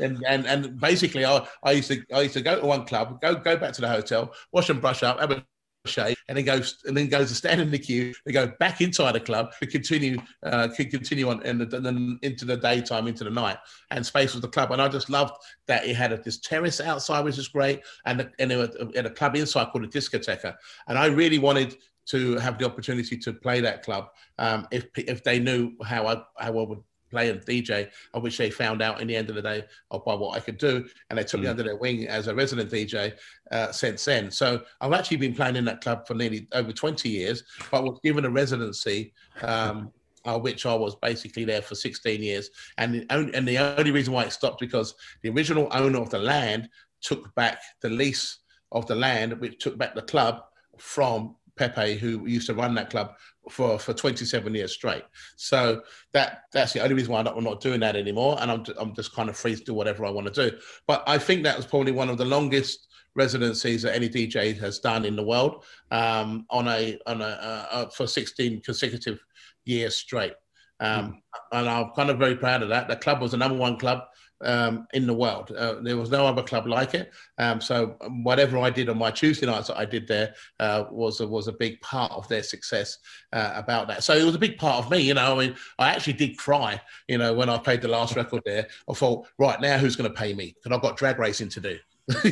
And, 0.01 0.21
and 0.27 0.45
and 0.45 0.77
basically 0.79 1.23
I, 1.25 1.47
I 1.63 1.71
used 1.71 1.89
to 1.89 2.03
I 2.13 2.21
used 2.21 2.33
to 2.33 2.41
go 2.41 2.59
to 2.59 2.65
one 2.65 2.85
club, 2.85 3.21
go 3.21 3.35
go 3.35 3.55
back 3.55 3.71
to 3.73 3.81
the 3.81 3.87
hotel, 3.87 4.33
wash 4.51 4.69
and 4.69 4.81
brush 4.81 5.03
up, 5.03 5.21
have 5.21 5.31
a 5.31 5.45
shave 5.85 6.15
and 6.27 6.37
then 6.37 6.45
goes 6.45 6.77
and 6.85 6.95
then 6.95 7.07
goes 7.07 7.29
to 7.29 7.35
stand 7.35 7.61
in 7.61 7.71
the 7.71 7.79
queue. 7.79 8.13
They 8.25 8.31
go 8.31 8.51
back 8.59 8.81
inside 8.81 9.13
the 9.13 9.19
club 9.19 9.51
to 9.59 9.67
continue 9.67 10.17
uh, 10.43 10.67
could 10.75 10.91
continue 10.91 11.29
on 11.29 11.43
and 11.43 11.61
then 11.61 12.19
into 12.21 12.45
the 12.45 12.57
daytime, 12.57 13.07
into 13.07 13.23
the 13.23 13.29
night. 13.29 13.57
And 13.91 14.05
space 14.05 14.33
was 14.33 14.41
the 14.41 14.47
club, 14.47 14.71
and 14.71 14.81
I 14.81 14.87
just 14.87 15.09
loved 15.09 15.33
that 15.67 15.85
it 15.85 15.95
had 15.95 16.11
this 16.23 16.39
terrace 16.39 16.81
outside, 16.81 17.23
which 17.23 17.37
is 17.37 17.47
great, 17.47 17.81
and 18.05 18.29
and 18.39 18.51
it 18.51 18.95
had 18.95 19.05
a 19.05 19.11
club 19.11 19.35
inside 19.35 19.71
called 19.71 19.85
a 19.85 19.87
discoteca. 19.87 20.55
And 20.87 20.97
I 20.97 21.07
really 21.07 21.39
wanted 21.39 21.75
to 22.07 22.35
have 22.37 22.57
the 22.57 22.65
opportunity 22.65 23.17
to 23.17 23.33
play 23.33 23.61
that 23.61 23.83
club 23.83 24.09
um, 24.37 24.67
if 24.71 24.87
if 24.97 25.23
they 25.23 25.39
knew 25.39 25.73
how 25.83 26.07
I 26.07 26.15
how 26.37 26.59
I 26.59 26.63
would 26.63 26.83
play 27.15 27.29
and 27.29 27.39
DJ, 27.41 27.89
of 28.13 28.23
which 28.23 28.37
they 28.37 28.49
found 28.49 28.81
out 28.81 28.99
in 28.99 29.07
the 29.07 29.15
end 29.15 29.29
of 29.29 29.35
the 29.35 29.41
day 29.41 29.63
by 29.89 30.13
what 30.13 30.35
I 30.35 30.41
could 30.41 30.57
do, 30.57 30.85
and 31.09 31.17
they 31.17 31.23
took 31.23 31.39
mm. 31.39 31.43
me 31.43 31.49
under 31.49 31.63
their 31.63 31.77
wing 31.77 32.07
as 32.07 32.27
a 32.27 32.35
resident 32.35 32.69
DJ 32.69 33.13
uh, 33.51 33.71
since 33.71 34.03
then. 34.03 34.29
So 34.29 34.61
I've 34.81 34.91
actually 34.91 35.17
been 35.17 35.33
playing 35.33 35.55
in 35.55 35.63
that 35.65 35.79
club 35.79 36.05
for 36.05 36.13
nearly 36.13 36.47
over 36.51 36.73
20 36.73 37.07
years, 37.07 37.43
but 37.71 37.83
was 37.83 37.99
given 38.03 38.25
a 38.25 38.29
residency. 38.29 39.13
Um, 39.41 39.91
uh, 40.25 40.39
which 40.39 40.65
I 40.65 40.73
was 40.73 40.95
basically 40.95 41.45
there 41.45 41.61
for 41.61 41.75
16 41.75 42.19
years, 42.19 42.49
and 42.79 42.95
the, 42.95 43.05
only, 43.11 43.31
and 43.35 43.47
the 43.47 43.59
only 43.59 43.91
reason 43.91 44.11
why 44.11 44.23
it 44.23 44.31
stopped 44.31 44.59
because 44.59 44.95
the 45.21 45.29
original 45.29 45.67
owner 45.69 46.01
of 46.01 46.09
the 46.09 46.17
land 46.17 46.67
took 46.99 47.35
back 47.35 47.59
the 47.83 47.91
lease 47.91 48.39
of 48.71 48.87
the 48.87 48.95
land, 48.95 49.39
which 49.39 49.59
took 49.59 49.77
back 49.77 49.93
the 49.93 50.01
club 50.01 50.41
from 50.79 51.35
Pepe, 51.57 51.95
who 51.97 52.25
used 52.25 52.47
to 52.47 52.55
run 52.55 52.73
that 52.73 52.89
club 52.89 53.13
for, 53.49 53.79
for 53.79 53.93
27 53.93 54.53
years 54.53 54.71
straight. 54.71 55.03
So 55.35 55.81
that 56.13 56.43
that's 56.51 56.73
the 56.73 56.81
only 56.81 56.95
reason 56.95 57.11
why 57.11 57.21
I'm 57.21 57.43
not, 57.43 57.61
doing 57.61 57.79
that 57.79 57.95
anymore. 57.95 58.37
And 58.39 58.51
I'm, 58.51 58.63
I'm 58.77 58.93
just 58.95 59.13
kind 59.13 59.29
of 59.29 59.37
free 59.37 59.55
to 59.55 59.63
do 59.63 59.73
whatever 59.73 60.05
I 60.05 60.09
want 60.09 60.33
to 60.33 60.49
do. 60.49 60.57
But 60.87 61.03
I 61.07 61.17
think 61.17 61.43
that 61.43 61.57
was 61.57 61.65
probably 61.65 61.91
one 61.91 62.09
of 62.09 62.17
the 62.17 62.25
longest 62.25 62.87
residencies 63.15 63.81
that 63.83 63.95
any 63.95 64.09
DJ 64.09 64.57
has 64.59 64.79
done 64.79 65.05
in 65.05 65.15
the 65.15 65.23
world 65.23 65.63
um, 65.91 66.45
on 66.49 66.67
a 66.67 66.99
on 67.07 67.21
a 67.21 67.25
uh, 67.25 67.67
uh 67.71 67.89
for 67.89 68.07
16 68.07 68.61
consecutive 68.61 69.23
years 69.63 69.95
straight. 69.95 70.33
Um, 70.79 71.05
mm. 71.05 71.13
And 71.53 71.69
I'm 71.69 71.91
kind 71.95 72.09
of 72.09 72.19
very 72.19 72.35
proud 72.35 72.61
of 72.61 72.69
that. 72.69 72.87
The 72.87 72.97
club 72.97 73.21
was 73.21 73.31
the 73.31 73.37
number 73.37 73.57
one 73.57 73.77
club 73.77 74.03
um, 74.41 74.87
in 74.93 75.07
the 75.07 75.13
world. 75.13 75.51
Uh, 75.51 75.75
there 75.81 75.97
was 75.97 76.09
no 76.09 76.25
other 76.25 76.43
club 76.43 76.67
like 76.67 76.93
it. 76.93 77.11
Um, 77.37 77.61
so 77.61 77.97
whatever 78.23 78.57
I 78.57 78.69
did 78.69 78.89
on 78.89 78.97
my 78.97 79.11
Tuesday 79.11 79.45
nights 79.45 79.67
that 79.67 79.77
I 79.77 79.85
did 79.85 80.07
there 80.07 80.33
uh, 80.59 80.85
was 80.91 81.19
a, 81.21 81.27
was 81.27 81.47
a 81.47 81.53
big 81.53 81.79
part 81.81 82.11
of 82.11 82.27
their 82.27 82.43
success 82.43 82.97
uh, 83.33 83.53
about 83.55 83.87
that. 83.87 84.03
So 84.03 84.13
it 84.15 84.23
was 84.23 84.35
a 84.35 84.39
big 84.39 84.57
part 84.57 84.83
of 84.83 84.91
me. 84.91 84.99
You 84.99 85.13
know, 85.13 85.35
I 85.35 85.47
mean, 85.47 85.55
I 85.79 85.89
actually 85.89 86.13
did 86.13 86.37
cry. 86.37 86.81
You 87.07 87.17
know, 87.17 87.33
when 87.33 87.49
I 87.49 87.57
played 87.57 87.81
the 87.81 87.87
last 87.87 88.15
record 88.15 88.43
there, 88.45 88.67
I 88.89 88.93
thought, 88.93 89.27
right 89.37 89.59
now, 89.61 89.77
who's 89.77 89.95
going 89.95 90.09
to 90.09 90.15
pay 90.15 90.33
me? 90.33 90.55
Because 90.55 90.75
I've 90.75 90.81
got 90.81 90.97
drag 90.97 91.19
racing 91.19 91.49
to 91.49 91.61
do. 91.61 91.77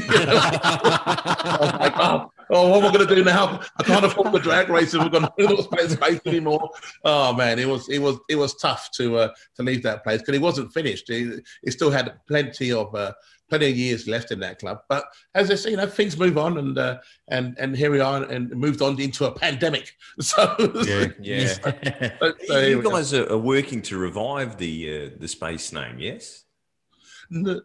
oh, 1.95 2.31
oh, 2.49 2.69
what 2.69 2.84
am 2.84 2.89
I 2.89 2.93
going 2.93 3.08
to 3.08 3.15
do 3.15 3.23
now? 3.23 3.62
I 3.77 3.84
can't 3.84 4.06
afford 4.06 4.32
the 4.32 4.39
drag 4.39 4.69
races. 4.69 4.99
We're 4.99 5.10
going 5.10 5.23
to 5.23 5.67
play 5.71 5.88
space 5.88 6.21
anymore. 6.25 6.69
Oh 7.03 7.34
man, 7.34 7.60
it 7.60 7.67
was 7.67 7.89
it 7.89 7.99
was 7.99 8.17
it 8.29 8.36
was 8.36 8.56
tough 8.56 8.89
to 8.97 9.17
uh, 9.17 9.34
to 9.56 9.63
leave 9.63 9.84
that 9.84 10.03
place 10.03 10.21
because 10.21 10.36
it 10.36 10.41
wasn't 10.41 10.73
finished. 10.73 11.10
It, 11.10 11.43
it 11.63 11.71
still 11.71 11.91
had 11.91 12.19
plenty 12.27 12.71
of 12.71 12.93
uh, 12.95 13.13
plenty 13.49 13.69
of 13.69 13.77
years 13.77 14.08
left 14.08 14.32
in 14.32 14.39
that 14.39 14.60
club. 14.60 14.79
But 14.89 15.06
as 15.36 15.51
I 15.51 15.56
say, 15.56 15.71
you 15.71 15.77
know, 15.77 15.86
things 15.86 16.17
move 16.17 16.38
on, 16.38 16.58
and 16.58 16.77
uh, 16.77 16.97
and 17.29 17.56
and 17.60 17.75
here 17.75 17.91
we 17.91 17.99
are, 17.99 18.23
and 18.23 18.49
moved 18.51 18.82
on 18.82 18.99
into 18.99 19.25
a 19.25 19.32
pandemic. 19.32 19.93
So 20.21 20.56
yeah, 20.86 21.08
yeah. 21.21 21.47
so, 21.47 22.34
so 22.47 22.60
you 22.67 22.82
guys 22.82 23.13
are 23.13 23.38
working 23.38 23.82
to 23.84 23.97
revive 23.97 24.58
the 24.58 24.73
uh, 24.89 25.10
the 25.19 25.27
space 25.27 25.73
name, 25.73 25.99
yes? 25.99 26.45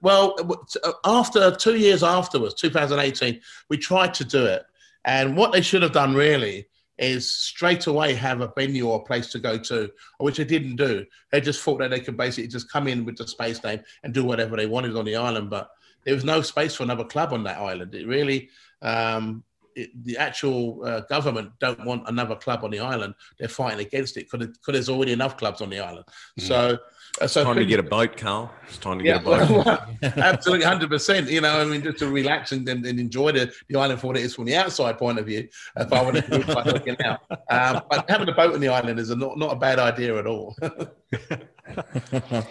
Well, 0.01 0.35
uh, 0.83 0.93
after 1.05 1.55
two 1.55 1.77
years 1.77 2.03
afterwards, 2.03 2.55
2018, 2.55 3.41
we 3.69 3.77
tried 3.77 4.14
to 4.14 4.25
do 4.25 4.47
it. 4.47 4.64
And 5.09 5.38
what 5.38 5.53
they 5.53 5.62
should 5.62 5.81
have 5.81 5.92
done 5.92 6.14
really 6.14 6.66
is 6.99 7.38
straight 7.38 7.87
away 7.87 8.12
have 8.12 8.42
a 8.42 8.53
venue 8.55 8.88
or 8.88 9.01
a 9.01 9.05
place 9.05 9.29
to 9.29 9.38
go 9.38 9.57
to, 9.57 9.90
which 10.18 10.37
they 10.37 10.44
didn't 10.44 10.77
do. 10.77 11.07
They 11.33 11.40
just 11.40 11.62
thought 11.62 11.79
that 11.79 11.90
they 11.90 12.01
could 12.01 12.18
basically 12.18 12.49
just 12.49 12.71
come 12.71 12.87
in 12.87 13.07
with 13.07 13.16
the 13.16 13.27
space 13.27 13.64
name 13.64 13.81
and 14.03 14.12
do 14.12 14.23
whatever 14.23 14.55
they 14.55 14.66
wanted 14.66 14.97
on 14.97 15.07
the 15.07 15.16
island. 15.16 15.49
But 15.49 15.71
there 16.05 16.14
was 16.14 16.25
no 16.25 16.42
space 16.42 16.75
for 16.75 16.83
another 16.83 17.05
club 17.05 17.33
on 17.33 17.42
that 17.44 17.57
island. 17.57 17.94
It 17.94 18.07
really, 18.07 18.51
um, 18.83 19.44
it, 19.75 19.90
the 20.05 20.18
actual 20.18 20.85
uh, 20.85 21.01
government 21.09 21.53
don't 21.59 21.87
want 21.87 22.07
another 22.07 22.37
club 22.37 22.62
on 22.62 22.71
the 22.71 22.81
island. 22.81 23.14
They're 23.38 23.49
fighting 23.49 23.81
against 23.81 24.18
it 24.18 24.29
because 24.31 24.53
there's 24.66 24.90
already 24.90 25.12
enough 25.12 25.38
clubs 25.38 25.62
on 25.62 25.71
the 25.71 25.81
island. 25.81 26.05
Mm. 26.38 26.42
So 26.42 26.79
it's 27.21 27.35
time 27.35 27.57
to 27.57 27.65
get 27.65 27.81
a 27.81 27.83
boat, 27.83 28.17
Carl. 28.17 28.51
It's 28.67 28.79
time 28.79 28.99
to 28.99 29.05
yeah, 29.05 29.19
get 29.19 29.23
a 29.23 29.25
boat. 29.25 29.67
Well, 29.67 29.87
absolutely, 30.17 30.67
hundred 30.67 30.91
percent. 30.91 31.31
You 31.31 31.41
know, 31.41 31.61
I 31.61 31.65
mean, 31.65 31.83
just 31.83 31.99
to 31.99 32.09
relax 32.09 32.53
and, 32.53 32.69
and, 32.69 32.85
and, 32.85 32.99
enjoy 33.01 33.33
the, 33.33 33.53
the 33.69 33.79
island 33.79 34.01
for 34.01 34.09
what 34.09 34.17
it 34.17 34.23
is 34.23 34.35
from 34.35 34.47
the 34.47 34.57
outside 34.57 34.99
point 34.99 35.19
of 35.19 35.27
view. 35.27 35.49
If 35.77 35.93
I 35.93 36.03
want 36.03 36.17
to 36.17 36.23
do 36.23 36.45
by 36.53 36.63
looking 36.65 36.97
out, 37.03 37.21
um, 37.51 37.83
but 37.91 38.09
having 38.09 38.29
a 38.29 38.33
boat 38.33 38.55
on 38.55 38.61
the 38.61 38.69
island 38.69 38.99
is 38.99 39.11
a, 39.11 39.17
not 39.17 39.39
not 39.39 39.53
a 39.53 39.57
bad 39.57 39.79
idea 39.79 40.17
at 40.19 40.27
all. 40.27 40.57
well, 42.13 42.47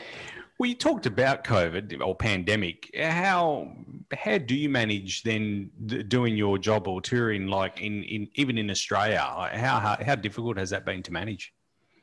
you 0.59 0.75
talked 0.75 1.05
about 1.05 1.43
COVID 1.43 2.01
or 2.05 2.15
pandemic. 2.15 2.89
How 2.97 3.73
how 4.15 4.37
do 4.37 4.55
you 4.55 4.69
manage 4.69 5.23
then 5.23 5.69
doing 6.07 6.35
your 6.35 6.57
job 6.57 6.87
or 6.87 7.01
touring, 7.01 7.47
like 7.47 7.81
in, 7.81 8.03
in 8.03 8.27
even 8.35 8.57
in 8.57 8.69
Australia? 8.69 9.19
How, 9.19 9.79
how 9.79 9.97
how 10.03 10.15
difficult 10.15 10.57
has 10.57 10.69
that 10.71 10.85
been 10.85 11.03
to 11.03 11.11
manage? 11.11 11.53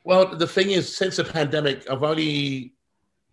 Well, 0.05 0.27
the 0.27 0.47
thing 0.47 0.69
is, 0.69 0.95
since 0.95 1.17
the 1.17 1.23
pandemic, 1.23 1.89
I've 1.89 2.03
only 2.03 2.73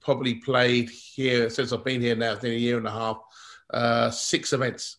probably 0.00 0.36
played 0.36 0.88
here 0.88 1.50
since 1.50 1.70
I've 1.70 1.84
been 1.84 2.00
here 2.00 2.16
now, 2.16 2.32
it's 2.32 2.40
been 2.40 2.52
a 2.52 2.56
year 2.56 2.78
and 2.78 2.86
a 2.86 2.90
half, 2.90 3.18
uh, 3.72 4.10
six 4.10 4.54
events. 4.54 4.96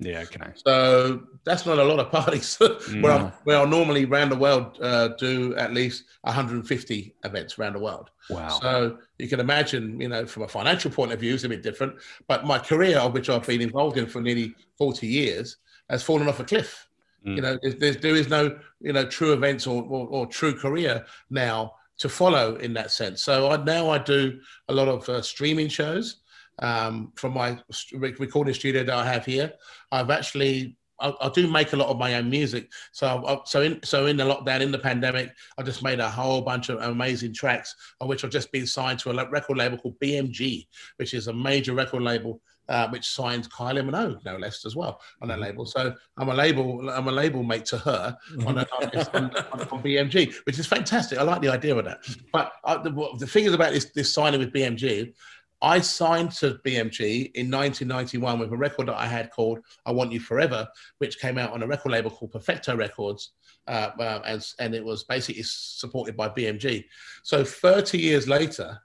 Yeah, 0.00 0.22
okay. 0.22 0.50
So 0.66 1.22
that's 1.44 1.64
not 1.64 1.78
a 1.78 1.84
lot 1.84 2.00
of 2.00 2.10
parties. 2.10 2.56
Where, 3.00 3.12
i 3.12 3.32
where 3.44 3.58
i 3.58 3.64
normally 3.64 4.04
around 4.04 4.30
the 4.30 4.36
world 4.36 4.78
uh, 4.82 5.08
do 5.16 5.54
at 5.54 5.72
least 5.72 6.04
150 6.22 7.14
events 7.24 7.56
around 7.56 7.74
the 7.74 7.78
world. 7.78 8.10
Wow. 8.28 8.48
So 8.48 8.98
you 9.20 9.28
can 9.28 9.38
imagine, 9.38 10.00
you 10.00 10.08
know, 10.08 10.26
from 10.26 10.42
a 10.42 10.48
financial 10.48 10.90
point 10.90 11.12
of 11.12 11.20
view, 11.20 11.34
it's 11.34 11.44
a 11.44 11.48
bit 11.48 11.62
different. 11.62 11.94
But 12.26 12.44
my 12.46 12.58
career, 12.58 12.98
which 13.08 13.30
I've 13.30 13.46
been 13.46 13.60
involved 13.60 13.96
in 13.96 14.06
for 14.06 14.20
nearly 14.20 14.56
40 14.76 15.06
years, 15.06 15.58
has 15.88 16.02
fallen 16.02 16.28
off 16.28 16.40
a 16.40 16.44
cliff. 16.44 16.88
Mm. 17.26 17.36
You 17.36 17.42
know, 17.42 17.58
there's, 17.78 17.96
there 17.98 18.16
is 18.16 18.28
no, 18.28 18.58
you 18.80 18.92
know, 18.92 19.06
true 19.06 19.32
events 19.32 19.66
or, 19.66 19.82
or, 19.82 20.06
or, 20.08 20.26
true 20.26 20.54
career 20.54 21.04
now 21.30 21.74
to 21.98 22.08
follow 22.08 22.56
in 22.56 22.72
that 22.74 22.90
sense. 22.90 23.22
So 23.22 23.50
I, 23.50 23.62
now 23.62 23.90
I 23.90 23.98
do 23.98 24.40
a 24.68 24.74
lot 24.74 24.88
of 24.88 25.08
uh, 25.08 25.22
streaming 25.22 25.68
shows 25.68 26.22
um, 26.58 27.12
from 27.16 27.34
my 27.34 27.58
recording 27.92 28.54
studio 28.54 28.84
that 28.84 28.94
I 28.94 29.06
have 29.06 29.24
here. 29.24 29.52
I've 29.90 30.10
actually 30.10 30.76
I, 31.02 31.12
I, 31.20 31.28
do 31.30 31.50
make 31.50 31.72
a 31.72 31.76
lot 31.76 31.88
of 31.88 31.98
my 31.98 32.14
own 32.14 32.30
music. 32.30 32.70
So, 32.92 33.24
I, 33.26 33.38
so 33.44 33.62
in 33.62 33.82
so 33.82 34.06
in 34.06 34.16
the 34.16 34.24
lockdown, 34.24 34.60
in 34.60 34.70
the 34.70 34.78
pandemic, 34.78 35.32
I 35.58 35.62
just 35.62 35.82
made 35.82 36.00
a 36.00 36.08
whole 36.08 36.40
bunch 36.40 36.68
of 36.68 36.80
amazing 36.80 37.34
tracks, 37.34 37.74
of 38.00 38.08
which 38.08 38.24
I've 38.24 38.30
just 38.30 38.52
been 38.52 38.66
signed 38.66 39.00
to 39.00 39.10
a 39.10 39.30
record 39.30 39.58
label 39.58 39.78
called 39.78 39.98
BMG, 40.00 40.66
which 40.96 41.12
is 41.12 41.26
a 41.26 41.32
major 41.32 41.74
record 41.74 42.02
label 42.02 42.40
uh, 42.68 42.88
which 42.88 43.08
signed 43.08 43.50
Kylie 43.50 43.88
Minogue, 43.88 44.24
no 44.24 44.36
less, 44.36 44.64
as 44.64 44.76
well 44.76 45.00
on 45.20 45.28
that 45.28 45.34
mm-hmm. 45.34 45.44
label. 45.44 45.66
So 45.66 45.94
I'm 46.16 46.28
a 46.28 46.34
label, 46.34 46.88
I'm 46.90 47.08
a 47.08 47.12
label 47.12 47.42
mate 47.42 47.64
to 47.66 47.78
her 47.78 48.16
on, 48.46 48.58
a, 48.58 48.66
on, 48.80 48.90
on, 49.14 49.30
on, 49.60 49.82
BMG, 49.82 50.34
which 50.44 50.58
is 50.58 50.66
fantastic. 50.66 51.18
I 51.18 51.22
like 51.22 51.42
the 51.42 51.48
idea 51.48 51.76
of 51.76 51.84
that. 51.84 52.04
But 52.32 52.52
uh, 52.64 52.78
the, 52.78 52.90
the 53.18 53.26
thing 53.26 53.44
is 53.44 53.52
about 53.52 53.72
this, 53.72 53.86
this 53.94 54.12
signing 54.12 54.40
with 54.40 54.52
BMG, 54.52 55.12
I 55.60 55.80
signed 55.80 56.32
to 56.32 56.58
BMG 56.64 57.30
in 57.34 57.48
1991 57.48 58.40
with 58.40 58.52
a 58.52 58.56
record 58.56 58.88
that 58.88 58.96
I 58.96 59.06
had 59.06 59.30
called 59.30 59.60
"I 59.86 59.92
Want 59.92 60.10
You 60.10 60.18
Forever," 60.18 60.66
which 60.98 61.20
came 61.20 61.38
out 61.38 61.52
on 61.52 61.62
a 61.62 61.66
record 61.68 61.92
label 61.92 62.10
called 62.10 62.32
Perfecto 62.32 62.76
Records, 62.76 63.30
uh, 63.68 63.90
uh, 63.98 64.22
and, 64.26 64.44
and 64.58 64.74
it 64.74 64.84
was 64.84 65.04
basically 65.04 65.44
supported 65.44 66.16
by 66.16 66.28
BMG. 66.28 66.84
So 67.22 67.44
30 67.44 67.96
years 67.96 68.26
later, 68.26 68.80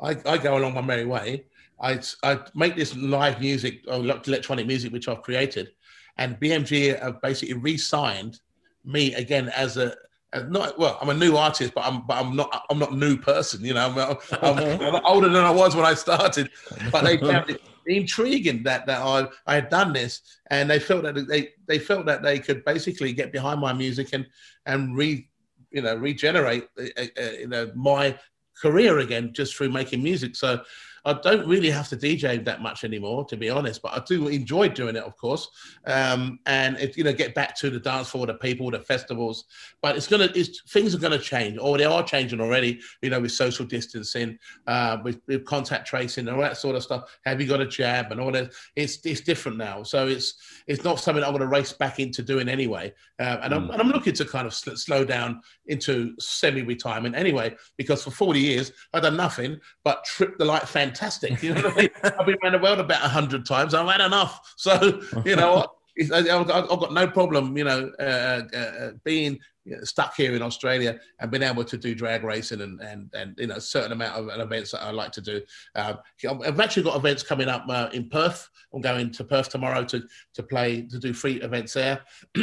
I, 0.00 0.16
I 0.26 0.36
go 0.36 0.58
along 0.58 0.74
my 0.74 0.80
merry 0.80 1.06
way 1.06 1.44
I, 1.80 2.00
I 2.22 2.40
make 2.54 2.76
this 2.76 2.96
live 2.96 3.40
music 3.40 3.84
or 3.86 3.96
electronic 3.96 4.66
music 4.66 4.92
which 4.92 5.08
I've 5.08 5.22
created, 5.22 5.70
and 6.16 6.40
BMG 6.40 7.00
have 7.00 7.20
basically 7.20 7.54
re-signed 7.54 8.40
me 8.84 9.14
again 9.14 9.48
as 9.50 9.76
a 9.76 9.94
as 10.32 10.44
not 10.44 10.78
well. 10.78 10.98
I'm 11.00 11.08
a 11.08 11.14
new 11.14 11.36
artist, 11.36 11.74
but 11.74 11.84
I'm 11.84 12.06
but 12.06 12.16
I'm 12.16 12.34
not 12.34 12.64
I'm 12.70 12.78
not 12.78 12.94
new 12.94 13.16
person. 13.16 13.64
You 13.64 13.74
know, 13.74 13.86
I'm, 13.88 14.16
I'm, 14.42 14.80
I'm 14.80 15.04
older 15.04 15.28
than 15.28 15.44
I 15.44 15.50
was 15.50 15.76
when 15.76 15.84
I 15.84 15.94
started. 15.94 16.50
But 16.90 17.04
they 17.04 17.16
found 17.30 17.50
it 17.50 17.60
intriguing 17.86 18.62
that 18.64 18.86
that 18.86 19.02
I 19.02 19.28
I 19.46 19.54
had 19.56 19.68
done 19.68 19.92
this, 19.92 20.22
and 20.50 20.70
they 20.70 20.78
felt 20.78 21.02
that 21.04 21.28
they 21.28 21.50
they 21.66 21.78
felt 21.78 22.06
that 22.06 22.22
they 22.22 22.38
could 22.38 22.64
basically 22.64 23.12
get 23.12 23.32
behind 23.32 23.60
my 23.60 23.72
music 23.72 24.08
and 24.12 24.26
and 24.64 24.96
re 24.96 25.28
you 25.70 25.82
know 25.82 25.94
regenerate 25.94 26.68
uh, 26.78 27.02
uh, 27.18 27.30
you 27.38 27.48
know 27.48 27.70
my 27.74 28.18
career 28.60 29.00
again 29.00 29.32
just 29.34 29.54
through 29.54 29.70
making 29.70 30.02
music. 30.02 30.34
So 30.36 30.62
I 31.06 31.12
don't 31.12 31.46
really 31.46 31.70
have 31.70 31.88
to 31.90 31.96
DJ 31.96 32.44
that 32.44 32.60
much 32.60 32.82
anymore, 32.82 33.24
to 33.26 33.36
be 33.36 33.48
honest. 33.48 33.80
But 33.80 33.92
I 33.92 34.02
do 34.04 34.26
enjoy 34.26 34.68
doing 34.68 34.96
it, 34.96 35.04
of 35.04 35.16
course. 35.16 35.48
Um, 35.86 36.40
and 36.46 36.76
it, 36.78 36.96
you 36.96 37.04
know, 37.04 37.12
get 37.12 37.34
back 37.34 37.56
to 37.58 37.70
the 37.70 37.78
dance 37.78 38.08
floor, 38.08 38.26
the 38.26 38.34
people, 38.34 38.70
the 38.72 38.80
festivals. 38.80 39.44
But 39.80 39.96
it's 39.96 40.08
gonna, 40.08 40.28
it's 40.34 40.62
things 40.72 40.94
are 40.94 40.98
gonna 40.98 41.18
change, 41.18 41.58
or 41.60 41.78
they 41.78 41.84
are 41.84 42.02
changing 42.02 42.40
already. 42.40 42.80
You 43.02 43.10
know, 43.10 43.20
with 43.20 43.32
social 43.32 43.64
distancing, 43.64 44.36
uh, 44.66 44.98
with, 45.04 45.20
with 45.28 45.44
contact 45.44 45.86
tracing, 45.86 46.26
and 46.26 46.36
all 46.36 46.42
that 46.42 46.56
sort 46.56 46.74
of 46.74 46.82
stuff. 46.82 47.16
Have 47.24 47.40
you 47.40 47.46
got 47.46 47.60
a 47.60 47.66
jab 47.66 48.10
and 48.10 48.20
all 48.20 48.32
that? 48.32 48.52
It's 48.74 48.98
it's 49.06 49.20
different 49.20 49.58
now. 49.58 49.84
So 49.84 50.08
it's 50.08 50.34
it's 50.66 50.82
not 50.82 50.98
something 50.98 51.22
I'm 51.22 51.30
going 51.30 51.40
to 51.40 51.46
race 51.46 51.72
back 51.72 52.00
into 52.00 52.22
doing 52.22 52.48
anyway. 52.48 52.92
Uh, 53.20 53.38
and, 53.42 53.52
mm. 53.52 53.56
I'm, 53.56 53.70
and 53.70 53.80
I'm 53.80 53.88
looking 53.88 54.14
to 54.14 54.24
kind 54.24 54.46
of 54.46 54.54
sl- 54.54 54.74
slow 54.74 55.04
down 55.04 55.40
into 55.66 56.14
semi-retirement 56.18 57.14
anyway, 57.14 57.54
because 57.76 58.02
for 58.02 58.10
40 58.10 58.40
years 58.40 58.72
I've 58.92 59.02
done 59.02 59.16
nothing 59.16 59.60
but 59.84 60.04
trip 60.04 60.36
the 60.38 60.44
light 60.44 60.66
fantastic. 60.66 60.95
You 61.40 61.54
know 61.54 61.70
I 61.70 61.74
mean? 61.74 61.90
I've 62.02 62.26
been 62.26 62.36
around 62.42 62.52
the 62.52 62.58
world 62.58 62.80
about 62.80 63.00
hundred 63.00 63.46
times. 63.46 63.74
I've 63.74 63.88
had 63.88 64.00
enough. 64.00 64.54
So 64.58 65.00
you 65.24 65.36
know, 65.36 65.66
I've 66.12 66.36
got 66.46 66.92
no 66.92 67.06
problem, 67.06 67.56
you 67.56 67.64
know, 67.64 67.90
uh, 67.98 68.42
uh, 68.52 68.56
uh, 68.56 68.90
being 69.04 69.38
stuck 69.82 70.14
here 70.14 70.34
in 70.34 70.42
Australia 70.42 70.98
and 71.20 71.30
being 71.30 71.42
able 71.42 71.64
to 71.64 71.76
do 71.76 71.94
drag 71.94 72.22
racing 72.22 72.60
and 72.60 72.80
and 72.80 73.10
and 73.14 73.34
you 73.38 73.46
know 73.46 73.56
a 73.56 73.60
certain 73.60 73.92
amount 73.92 74.30
of 74.30 74.40
events 74.40 74.72
that 74.72 74.82
I 74.82 74.90
like 74.90 75.12
to 75.12 75.20
do. 75.20 75.42
Um, 75.74 75.98
I've 76.44 76.60
actually 76.60 76.84
got 76.84 76.96
events 76.96 77.22
coming 77.22 77.48
up 77.48 77.64
uh, 77.68 77.88
in 77.92 78.08
Perth. 78.08 78.48
I'm 78.74 78.80
going 78.80 79.10
to 79.12 79.24
Perth 79.24 79.48
tomorrow 79.48 79.84
to 79.84 80.02
to 80.34 80.42
play 80.42 80.82
to 80.82 80.98
do 80.98 81.12
three 81.12 81.40
events 81.40 81.72
there. 81.74 82.00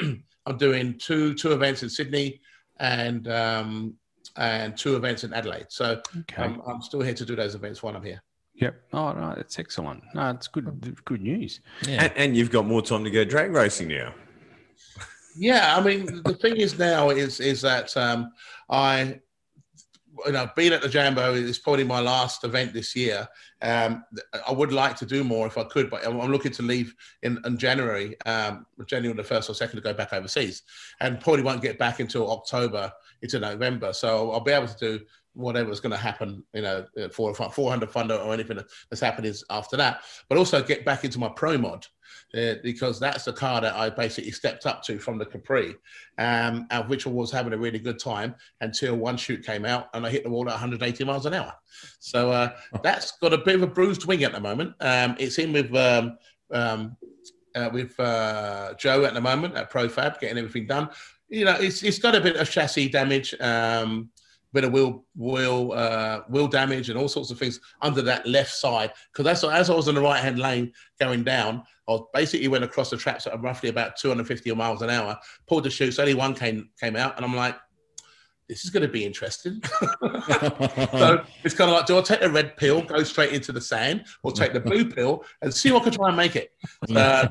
I'm 0.45 0.57
doing 0.57 0.97
two 0.97 1.33
two 1.33 1.53
events 1.53 1.83
in 1.83 1.89
Sydney 1.89 2.41
and 2.79 3.27
um, 3.27 3.95
and 4.35 4.75
two 4.75 4.95
events 4.95 5.23
in 5.23 5.33
Adelaide. 5.33 5.67
So 5.69 6.01
okay. 6.21 6.43
I'm, 6.43 6.61
I'm 6.67 6.81
still 6.81 7.01
here 7.01 7.13
to 7.13 7.25
do 7.25 7.35
those 7.35 7.55
events 7.55 7.83
while 7.83 7.95
I'm 7.95 8.03
here. 8.03 8.21
Yep. 8.55 8.75
Oh 8.93 9.13
no, 9.13 9.33
that's 9.35 9.57
excellent. 9.57 10.03
No, 10.13 10.29
it's 10.29 10.47
good. 10.47 10.95
Good 11.05 11.21
news. 11.21 11.59
Yeah. 11.87 12.03
And, 12.03 12.13
and, 12.15 12.37
you've 12.37 12.51
got 12.51 12.65
more 12.65 12.81
time 12.81 13.03
to 13.03 13.09
go 13.09 13.25
drag 13.25 13.51
racing 13.51 13.87
now. 13.87 14.13
Yeah, 15.35 15.75
I 15.75 15.81
mean, 15.81 16.21
the 16.23 16.35
thing 16.35 16.57
is 16.57 16.77
now 16.77 17.09
is 17.09 17.39
is 17.39 17.61
that 17.61 17.95
um, 17.97 18.31
I, 18.69 19.19
you 20.25 20.31
know, 20.31 20.49
being 20.55 20.73
at 20.73 20.81
the 20.81 20.89
Jambo 20.89 21.33
is 21.33 21.57
probably 21.57 21.83
my 21.83 21.99
last 21.99 22.43
event 22.43 22.73
this 22.73 22.95
year. 22.95 23.27
Um, 23.61 24.03
I 24.47 24.51
would 24.51 24.71
like 24.71 24.95
to 24.97 25.05
do 25.05 25.23
more 25.23 25.47
if 25.47 25.57
I 25.57 25.63
could, 25.63 25.89
but 25.89 26.05
I'm, 26.05 26.19
looking 26.31 26.51
to 26.51 26.61
leave 26.61 26.93
in, 27.23 27.39
in 27.45 27.57
January, 27.57 28.15
um, 28.25 28.65
January 28.85 29.15
the 29.15 29.23
first 29.23 29.49
or 29.49 29.55
second 29.55 29.77
to 29.77 29.81
go 29.81 29.93
back 29.93 30.13
overseas, 30.13 30.63
and 30.99 31.19
probably 31.19 31.41
won't 31.41 31.61
get 31.61 31.79
back 31.79 31.99
until 31.99 32.29
October 32.29 32.91
into 33.21 33.39
November. 33.39 33.93
So 33.93 34.31
I'll 34.31 34.41
be 34.41 34.51
able 34.51 34.67
to 34.67 34.77
do 34.77 35.05
whatever's 35.33 35.79
going 35.79 35.91
to 35.91 35.97
happen, 35.97 36.43
you 36.53 36.61
know, 36.61 36.85
for 37.11 37.33
400 37.33 37.89
Thunder 37.89 38.15
or 38.15 38.33
anything 38.33 38.59
that's 38.89 39.01
happening 39.01 39.31
is 39.31 39.43
after 39.49 39.77
that, 39.77 40.01
but 40.29 40.37
also 40.37 40.61
get 40.61 40.85
back 40.85 41.03
into 41.03 41.19
my 41.19 41.29
pro 41.29 41.57
mod 41.57 41.85
uh, 42.35 42.55
because 42.63 42.99
that's 42.99 43.25
the 43.25 43.33
car 43.33 43.61
that 43.61 43.75
I 43.75 43.89
basically 43.89 44.31
stepped 44.31 44.65
up 44.65 44.83
to 44.83 44.97
from 44.99 45.17
the 45.17 45.25
Capri, 45.25 45.75
um, 46.17 46.67
and 46.71 46.89
which 46.89 47.05
I 47.05 47.09
was 47.09 47.31
having 47.31 47.53
a 47.53 47.57
really 47.57 47.79
good 47.79 47.99
time 47.99 48.35
until 48.61 48.95
one 48.95 49.17
chute 49.17 49.45
came 49.45 49.65
out 49.65 49.89
and 49.93 50.05
I 50.05 50.09
hit 50.09 50.23
the 50.23 50.29
wall 50.29 50.47
at 50.49 50.53
180 50.53 51.03
miles 51.03 51.25
an 51.25 51.33
hour. 51.33 51.53
So 51.99 52.31
uh, 52.31 52.51
that's 52.83 53.17
got 53.17 53.33
a 53.33 53.37
bit 53.37 53.55
of 53.55 53.63
a 53.63 53.67
bruised 53.67 54.05
wing 54.05 54.23
at 54.23 54.33
the 54.33 54.39
moment. 54.39 54.73
Um, 54.79 55.15
it's 55.19 55.37
in 55.39 55.53
with 55.53 55.75
um, 55.75 56.17
um, 56.51 56.97
uh, 57.55 57.69
with 57.71 57.99
uh, 57.99 58.73
Joe 58.77 59.05
at 59.05 59.13
the 59.13 59.21
moment 59.21 59.55
at 59.55 59.71
ProFab, 59.71 60.19
getting 60.19 60.37
everything 60.37 60.67
done. 60.67 60.89
You 61.29 61.45
know, 61.45 61.55
it's, 61.59 61.83
it's 61.83 61.99
got 61.99 62.15
a 62.15 62.21
bit 62.21 62.35
of 62.35 62.49
chassis 62.49 62.89
damage. 62.89 63.33
Um, 63.39 64.09
bit 64.53 64.63
of 64.63 64.71
wheel 64.71 65.03
wheel 65.15 65.71
uh, 65.73 66.21
wheel 66.29 66.47
damage 66.47 66.89
and 66.89 66.97
all 66.97 67.07
sorts 67.07 67.31
of 67.31 67.39
things 67.39 67.59
under 67.81 68.01
that 68.01 68.25
left 68.27 68.53
side. 68.53 68.91
Because 69.11 69.25
that's 69.25 69.43
as 69.43 69.69
I 69.69 69.75
was 69.75 69.87
in 69.87 69.95
the 69.95 70.01
right 70.01 70.21
hand 70.21 70.39
lane 70.39 70.71
going 70.99 71.23
down, 71.23 71.63
I 71.89 71.99
basically 72.13 72.47
went 72.47 72.63
across 72.63 72.89
the 72.89 72.97
tracks 72.97 73.27
at 73.27 73.41
roughly 73.41 73.69
about 73.69 73.97
250 73.97 74.53
miles 74.53 74.81
an 74.81 74.89
hour. 74.89 75.17
Pulled 75.47 75.63
the 75.63 75.69
chutes, 75.69 75.99
only 75.99 76.13
one 76.13 76.35
came 76.35 76.69
came 76.79 76.95
out, 76.95 77.15
and 77.17 77.25
I'm 77.25 77.35
like, 77.35 77.57
this 78.49 78.65
is 78.65 78.69
going 78.69 78.83
to 78.83 78.89
be 78.89 79.05
interesting. 79.05 79.61
so 79.81 81.23
it's 81.43 81.55
kind 81.55 81.69
of 81.69 81.77
like, 81.77 81.85
do 81.85 81.97
I 81.97 82.01
take 82.01 82.21
the 82.21 82.29
red 82.29 82.57
pill, 82.57 82.81
go 82.81 83.03
straight 83.03 83.31
into 83.31 83.51
the 83.51 83.61
sand, 83.61 84.05
or 84.21 84.31
take 84.31 84.53
the 84.53 84.59
blue 84.59 84.89
pill 84.89 85.23
and 85.41 85.53
see 85.53 85.71
what 85.71 85.81
I 85.81 85.85
can 85.85 85.93
try 85.93 86.07
and 86.09 86.17
make 86.17 86.35
it? 86.35 86.51
Uh, 86.93 87.27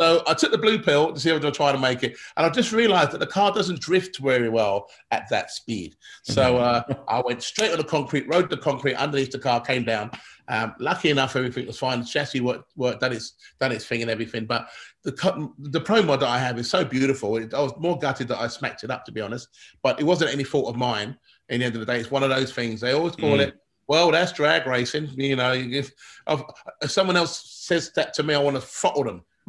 so 0.00 0.22
I 0.26 0.34
took 0.34 0.50
the 0.50 0.58
blue 0.58 0.78
pill 0.80 1.12
to 1.12 1.20
see 1.20 1.30
if 1.30 1.44
I 1.44 1.50
try 1.50 1.72
to 1.72 1.78
make 1.78 2.02
it. 2.02 2.16
And 2.36 2.44
I 2.44 2.50
just 2.50 2.72
realized 2.72 3.12
that 3.12 3.20
the 3.20 3.26
car 3.26 3.52
doesn't 3.52 3.80
drift 3.80 4.18
very 4.18 4.48
well 4.48 4.88
at 5.10 5.28
that 5.30 5.50
speed. 5.50 5.94
So 6.24 6.56
uh, 6.56 6.82
I 7.06 7.20
went 7.20 7.42
straight 7.42 7.70
on 7.70 7.78
the 7.78 7.84
concrete, 7.84 8.26
rode 8.28 8.50
the 8.50 8.56
concrete 8.56 8.94
underneath 8.94 9.30
the 9.30 9.38
car, 9.38 9.60
came 9.60 9.84
down. 9.84 10.10
Um, 10.48 10.74
lucky 10.78 11.10
enough, 11.10 11.36
everything 11.36 11.66
was 11.66 11.78
fine. 11.78 12.00
The 12.00 12.06
chassis 12.06 12.40
worked, 12.40 12.72
worked 12.76 13.00
done 13.00 13.12
its 13.12 13.34
done 13.60 13.72
its 13.72 13.84
thing 13.84 14.02
and 14.02 14.10
everything. 14.10 14.46
But 14.46 14.68
the 15.04 15.50
the 15.58 15.80
pro 15.80 16.02
mod 16.02 16.20
that 16.20 16.28
I 16.28 16.38
have 16.38 16.58
is 16.58 16.70
so 16.70 16.84
beautiful. 16.84 17.36
It, 17.36 17.52
I 17.52 17.60
was 17.60 17.72
more 17.78 17.98
gutted 17.98 18.28
that 18.28 18.40
I 18.40 18.48
smacked 18.48 18.84
it 18.84 18.90
up, 18.90 19.04
to 19.04 19.12
be 19.12 19.20
honest. 19.20 19.48
But 19.82 20.00
it 20.00 20.04
wasn't 20.04 20.32
any 20.32 20.44
fault 20.44 20.68
of 20.68 20.76
mine. 20.76 21.16
In 21.50 21.60
the 21.60 21.66
end 21.66 21.74
of 21.74 21.80
the 21.80 21.86
day, 21.86 21.98
it's 21.98 22.10
one 22.10 22.22
of 22.22 22.30
those 22.30 22.52
things. 22.52 22.80
They 22.80 22.92
always 22.92 23.16
call 23.16 23.38
mm. 23.38 23.40
it. 23.40 23.58
Well, 23.86 24.10
that's 24.10 24.32
drag 24.32 24.66
racing. 24.66 25.08
You 25.16 25.36
know, 25.36 25.54
if, 25.54 25.92
if, 26.28 26.42
if 26.82 26.90
someone 26.90 27.16
else 27.16 27.42
says 27.66 27.90
that 27.96 28.12
to 28.14 28.22
me, 28.22 28.34
I 28.34 28.38
want 28.38 28.56
to 28.56 28.60
throttle 28.60 29.04
them. 29.04 29.24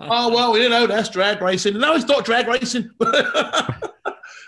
oh 0.00 0.30
well, 0.34 0.58
you 0.58 0.68
know 0.68 0.86
that's 0.86 1.08
drag 1.08 1.40
racing. 1.40 1.78
No, 1.78 1.94
it's 1.94 2.04
not 2.04 2.24
drag 2.24 2.46
racing. 2.46 2.90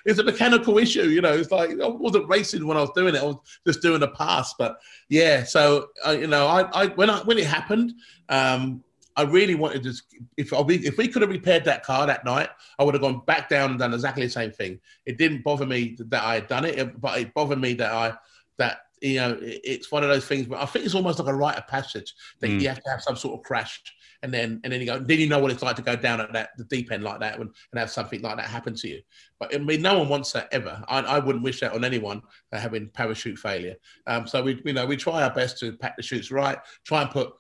it's 0.07 0.21
a 0.21 0.25
mechanical 0.25 0.79
issue. 0.79 1.09
You 1.09 1.21
know, 1.21 1.33
it's 1.33 1.51
like 1.51 1.71
I 1.71 1.89
wasn't 1.89 2.29
racing 2.29 2.67
when 2.67 2.77
I 2.77 2.81
was 2.81 2.91
doing 2.95 3.15
it. 3.15 3.23
I 3.23 3.27
was 3.27 3.37
just 3.67 3.83
doing 3.83 4.03
a 4.03 4.09
pass. 4.09 4.55
But 4.57 4.79
yeah, 5.09 5.43
so 5.45 5.89
uh, 6.07 6.13
you 6.13 6.29
know, 6.29 6.47
I, 6.47 6.63
I 6.73 6.87
when 6.87 7.11
I 7.11 7.19
when 7.25 7.39
it 7.39 7.47
happened, 7.47 7.93
um, 8.29 8.85
I 9.17 9.23
really 9.23 9.57
wanted 9.57 9.83
to. 9.83 9.95
If 10.37 10.53
I, 10.53 10.63
if 10.69 10.97
we 10.97 11.09
could 11.09 11.23
have 11.23 11.31
repaired 11.31 11.65
that 11.65 11.83
car 11.83 12.07
that 12.07 12.25
night, 12.25 12.51
I 12.79 12.85
would 12.85 12.95
have 12.95 13.03
gone 13.03 13.23
back 13.27 13.49
down 13.49 13.71
and 13.71 13.79
done 13.79 13.93
exactly 13.93 14.25
the 14.25 14.31
same 14.31 14.53
thing. 14.53 14.79
It 15.07 15.19
didn't 15.19 15.43
bother 15.43 15.67
me 15.67 15.97
that 15.99 16.23
I 16.23 16.35
had 16.35 16.47
done 16.47 16.65
it, 16.65 17.01
but 17.01 17.19
it 17.19 17.35
bothered 17.35 17.61
me 17.61 17.75
that 17.75 17.93
I 17.93 18.15
that 18.59 18.79
you 19.03 19.17
know 19.17 19.37
it's 19.41 19.91
one 19.91 20.05
of 20.05 20.09
those 20.09 20.27
things. 20.27 20.47
But 20.47 20.63
I 20.63 20.67
think 20.67 20.85
it's 20.85 20.95
almost 20.95 21.19
like 21.19 21.29
a 21.29 21.35
rite 21.35 21.57
of 21.57 21.67
passage 21.67 22.15
that 22.41 22.49
mm. 22.49 22.61
you 22.61 22.69
have 22.69 22.83
to 22.83 22.91
have 22.91 23.03
some 23.03 23.17
sort 23.17 23.39
of 23.39 23.45
crash, 23.45 23.83
and 24.23 24.33
then 24.33 24.61
and 24.65 24.73
then 24.73 24.81
you 24.81 24.87
go. 24.87 24.99
Then 24.99 25.19
you 25.19 25.29
know 25.29 25.39
what 25.39 25.51
it's 25.51 25.63
like 25.63 25.77
to 25.77 25.83
go 25.83 25.97
down 25.97 26.21
at 26.21 26.33
that 26.33 26.51
the 26.57 26.65
deep 26.65 26.93
end 26.93 27.05
like 27.05 27.21
that 27.21 27.39
and, 27.39 27.51
and 27.73 27.79
have 27.79 27.91
something 27.91 28.23
like 28.23 28.37
that 28.37 28.47
happen 28.47 28.75
to 28.77 28.89
you. 28.89 29.01
But 29.39 29.55
I 29.55 29.59
mean, 29.59 29.83
no 29.83 29.99
one 29.99 30.09
wants 30.09 30.33
that 30.33 30.49
ever. 30.53 30.83
I, 30.89 31.01
I 31.01 31.19
wouldn't 31.19 31.45
wish 31.45 31.61
that 31.61 31.73
on 31.73 31.85
anyone 31.85 32.23
having 32.53 32.89
parachute 32.89 33.39
failure. 33.39 33.77
Um, 34.07 34.27
so 34.27 34.43
we 34.43 34.61
you 34.65 34.73
know 34.73 34.87
we 34.87 34.97
try 34.97 35.23
our 35.23 35.35
best 35.35 35.59
to 35.61 35.73
pack 35.77 35.97
the 35.97 36.03
chutes 36.03 36.31
right, 36.31 36.59
try 36.85 37.03
and 37.03 37.11
put 37.11 37.33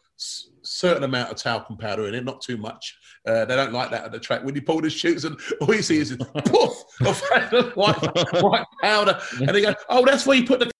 certain 0.62 1.04
amount 1.04 1.30
of 1.30 1.36
talcum 1.36 1.76
powder 1.76 2.08
in 2.08 2.14
it, 2.14 2.24
not 2.24 2.40
too 2.40 2.56
much. 2.56 2.96
Uh, 3.26 3.44
they 3.44 3.56
don't 3.56 3.72
like 3.72 3.90
that 3.90 4.04
at 4.04 4.12
the 4.12 4.18
track. 4.18 4.42
When 4.44 4.54
you 4.54 4.62
pull 4.62 4.80
the 4.80 4.90
chutes 4.90 5.24
and 5.24 5.38
all 5.60 5.74
you 5.74 5.82
see 5.82 5.98
is 5.98 6.16
poof 6.44 6.84
of 7.04 7.20
white, 7.76 8.42
white 8.42 8.64
powder, 8.82 9.18
and 9.38 9.48
they 9.48 9.62
go, 9.62 9.74
"Oh, 9.88 10.04
that's 10.04 10.26
where 10.26 10.36
you 10.36 10.44
put 10.44 10.60
the." 10.60 10.70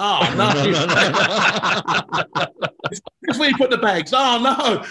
Oh 0.00 0.20
no! 0.36 0.52
that's 3.22 3.38
where 3.38 3.50
you 3.50 3.56
put 3.56 3.70
the 3.70 3.78
bags. 3.78 4.12
Oh 4.14 4.38
no! 4.38 4.84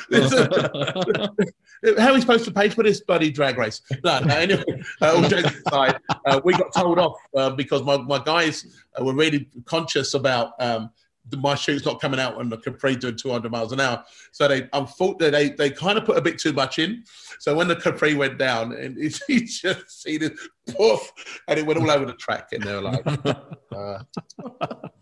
How 1.97 2.09
are 2.09 2.13
we 2.13 2.21
supposed 2.21 2.43
to 2.45 2.51
pay 2.51 2.69
for 2.69 2.83
this 2.83 3.01
bloody 3.01 3.31
drag 3.31 3.57
race? 3.57 3.81
No, 4.03 4.19
no 4.19 4.35
anyway, 4.35 4.63
uh, 5.01 5.15
all 5.15 5.21
jokes 5.29 5.61
aside, 5.65 5.99
uh, 6.25 6.41
we 6.43 6.53
got 6.53 6.73
told 6.73 6.99
off 6.99 7.15
uh, 7.35 7.51
because 7.51 7.83
my, 7.83 7.97
my 7.97 8.21
guys 8.23 8.83
were 8.99 9.13
really 9.13 9.47
conscious 9.65 10.13
about 10.13 10.53
um, 10.59 10.89
my 11.37 11.55
shoe's 11.55 11.85
not 11.85 11.99
coming 11.99 12.19
out 12.19 12.35
on 12.35 12.49
the 12.49 12.57
Capri 12.57 12.95
doing 12.95 13.15
200 13.15 13.51
miles 13.51 13.71
an 13.71 13.79
hour. 13.79 14.03
So 14.31 14.47
they, 14.47 14.69
unfortunately, 14.73 15.29
they, 15.31 15.49
they 15.49 15.69
kind 15.69 15.97
of 15.97 16.05
put 16.05 16.17
a 16.17 16.21
bit 16.21 16.39
too 16.39 16.53
much 16.53 16.79
in. 16.79 17.03
So 17.39 17.55
when 17.55 17.67
the 17.67 17.75
Capri 17.75 18.13
went 18.13 18.37
down, 18.37 18.73
and 18.73 18.97
it, 19.01 19.19
you 19.27 19.45
just 19.45 20.01
see 20.01 20.17
this 20.17 20.31
poof, 20.75 21.11
and 21.47 21.59
it 21.59 21.65
went 21.65 21.79
all 21.79 21.91
over 21.91 22.05
the 22.05 22.13
track, 22.13 22.49
and 22.53 22.63
they 22.63 22.73
were 22.73 22.81
like, 22.81 23.05
uh, 23.75 23.99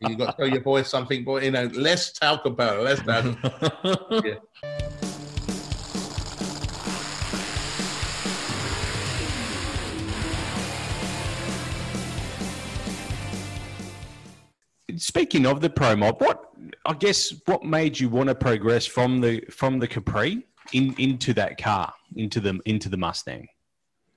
"You 0.08 0.16
got 0.16 0.32
to 0.32 0.38
tell 0.38 0.48
your 0.48 0.62
boy 0.62 0.84
something, 0.84 1.24
boy. 1.24 1.42
You 1.42 1.52
know, 1.52 1.66
less 1.74 2.12
talcum 2.14 2.56
powder, 2.56 2.82
less 2.82 3.02
talcum." 3.02 3.38
yeah. 4.24 5.05
Speaking 14.98 15.46
of 15.46 15.62
the 15.62 15.70
pro 15.70 15.96
mod, 15.96 16.20
what 16.20 16.50
I 16.86 16.94
guess 16.94 17.34
what 17.46 17.64
made 17.64 18.00
you 18.00 18.10
want 18.10 18.30
to 18.30 18.36
progress 18.36 18.86
from 18.86 19.22
the 19.22 19.42
from 19.52 19.80
the 19.80 19.88
Capri 19.88 20.46
in, 20.74 20.96
into 20.98 21.34
that 21.34 21.58
car, 21.58 21.94
into 22.16 22.40
the 22.40 22.60
into 22.66 22.90
the 22.90 22.98
Mustang? 22.98 23.48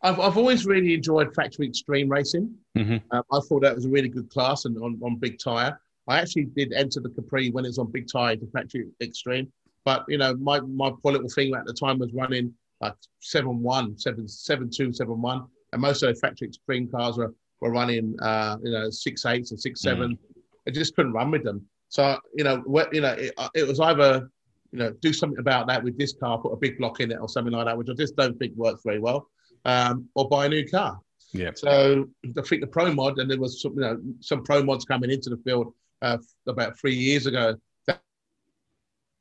I've, 0.02 0.20
I've 0.20 0.36
always 0.36 0.64
really 0.64 0.94
enjoyed 0.94 1.34
factory 1.34 1.66
extreme 1.66 2.08
racing. 2.08 2.54
Mm-hmm. 2.76 2.98
Um, 3.10 3.22
I 3.32 3.40
thought 3.40 3.62
that 3.62 3.74
was 3.74 3.84
a 3.84 3.88
really 3.88 4.08
good 4.08 4.30
class 4.30 4.64
and 4.64 4.76
on, 4.78 4.98
on 5.02 5.16
big 5.16 5.38
tire. 5.38 5.80
I 6.06 6.20
actually 6.20 6.44
did 6.44 6.72
enter 6.72 7.00
the 7.00 7.10
Capri 7.10 7.50
when 7.50 7.64
it 7.64 7.68
was 7.68 7.78
on 7.78 7.90
big 7.90 8.06
tire 8.10 8.36
to 8.36 8.46
factory 8.46 8.86
extreme. 9.00 9.52
But 9.84 10.04
you 10.08 10.18
know, 10.18 10.34
my 10.36 10.60
my 10.60 10.92
poor 11.02 11.12
little 11.12 11.28
thing 11.28 11.54
at 11.54 11.64
the 11.64 11.72
time 11.72 11.98
was 11.98 12.12
running 12.12 12.54
like 12.80 12.94
seven 13.20 13.62
one, 13.62 13.98
seven 13.98 14.28
seven 14.28 14.70
two, 14.70 14.92
seven 14.92 15.20
one, 15.20 15.46
and 15.72 15.82
most 15.82 16.02
of 16.02 16.14
the 16.14 16.20
factory 16.20 16.48
extreme 16.48 16.88
cars 16.90 17.18
were 17.18 17.34
were 17.60 17.70
running 17.72 18.16
uh, 18.20 18.56
you 18.62 18.70
know 18.70 18.90
six 18.90 19.26
eights 19.26 19.50
and 19.50 19.60
six 19.60 19.80
seven. 19.80 20.12
Mm. 20.12 20.18
I 20.68 20.70
just 20.70 20.94
couldn't 20.94 21.12
run 21.12 21.30
with 21.30 21.42
them. 21.42 21.66
So 21.88 22.18
you 22.34 22.44
know, 22.44 22.58
what, 22.58 22.94
you 22.94 23.00
know, 23.00 23.14
it, 23.14 23.32
uh, 23.36 23.48
it, 23.54 23.66
was 23.66 23.80
either 23.80 24.30
you 24.72 24.78
know 24.78 24.92
do 25.00 25.12
something 25.12 25.38
about 25.38 25.66
that 25.68 25.82
with 25.82 25.98
this 25.98 26.12
car, 26.12 26.38
put 26.38 26.52
a 26.52 26.56
big 26.56 26.78
block 26.78 27.00
in 27.00 27.10
it 27.10 27.18
or 27.20 27.28
something 27.28 27.52
like 27.52 27.64
that, 27.66 27.76
which 27.76 27.88
I 27.90 27.94
just 27.94 28.14
don't 28.14 28.38
think 28.38 28.54
works 28.54 28.82
very 28.84 28.98
well, 28.98 29.28
um, 29.64 30.08
or 30.14 30.28
buy 30.28 30.46
a 30.46 30.48
new 30.48 30.68
car. 30.68 31.00
Yeah. 31.32 31.50
So 31.54 32.06
I 32.24 32.42
think 32.42 32.60
the 32.60 32.66
pro 32.66 32.92
mod, 32.92 33.18
and 33.18 33.30
there 33.30 33.38
was 33.38 33.62
some, 33.62 33.72
you 33.74 33.80
know, 33.80 34.00
some 34.20 34.44
pro 34.44 34.62
mods 34.62 34.84
coming 34.84 35.10
into 35.10 35.30
the 35.30 35.38
field 35.38 35.72
uh, 36.02 36.18
about 36.46 36.78
three 36.78 36.94
years 36.94 37.26
ago 37.26 37.54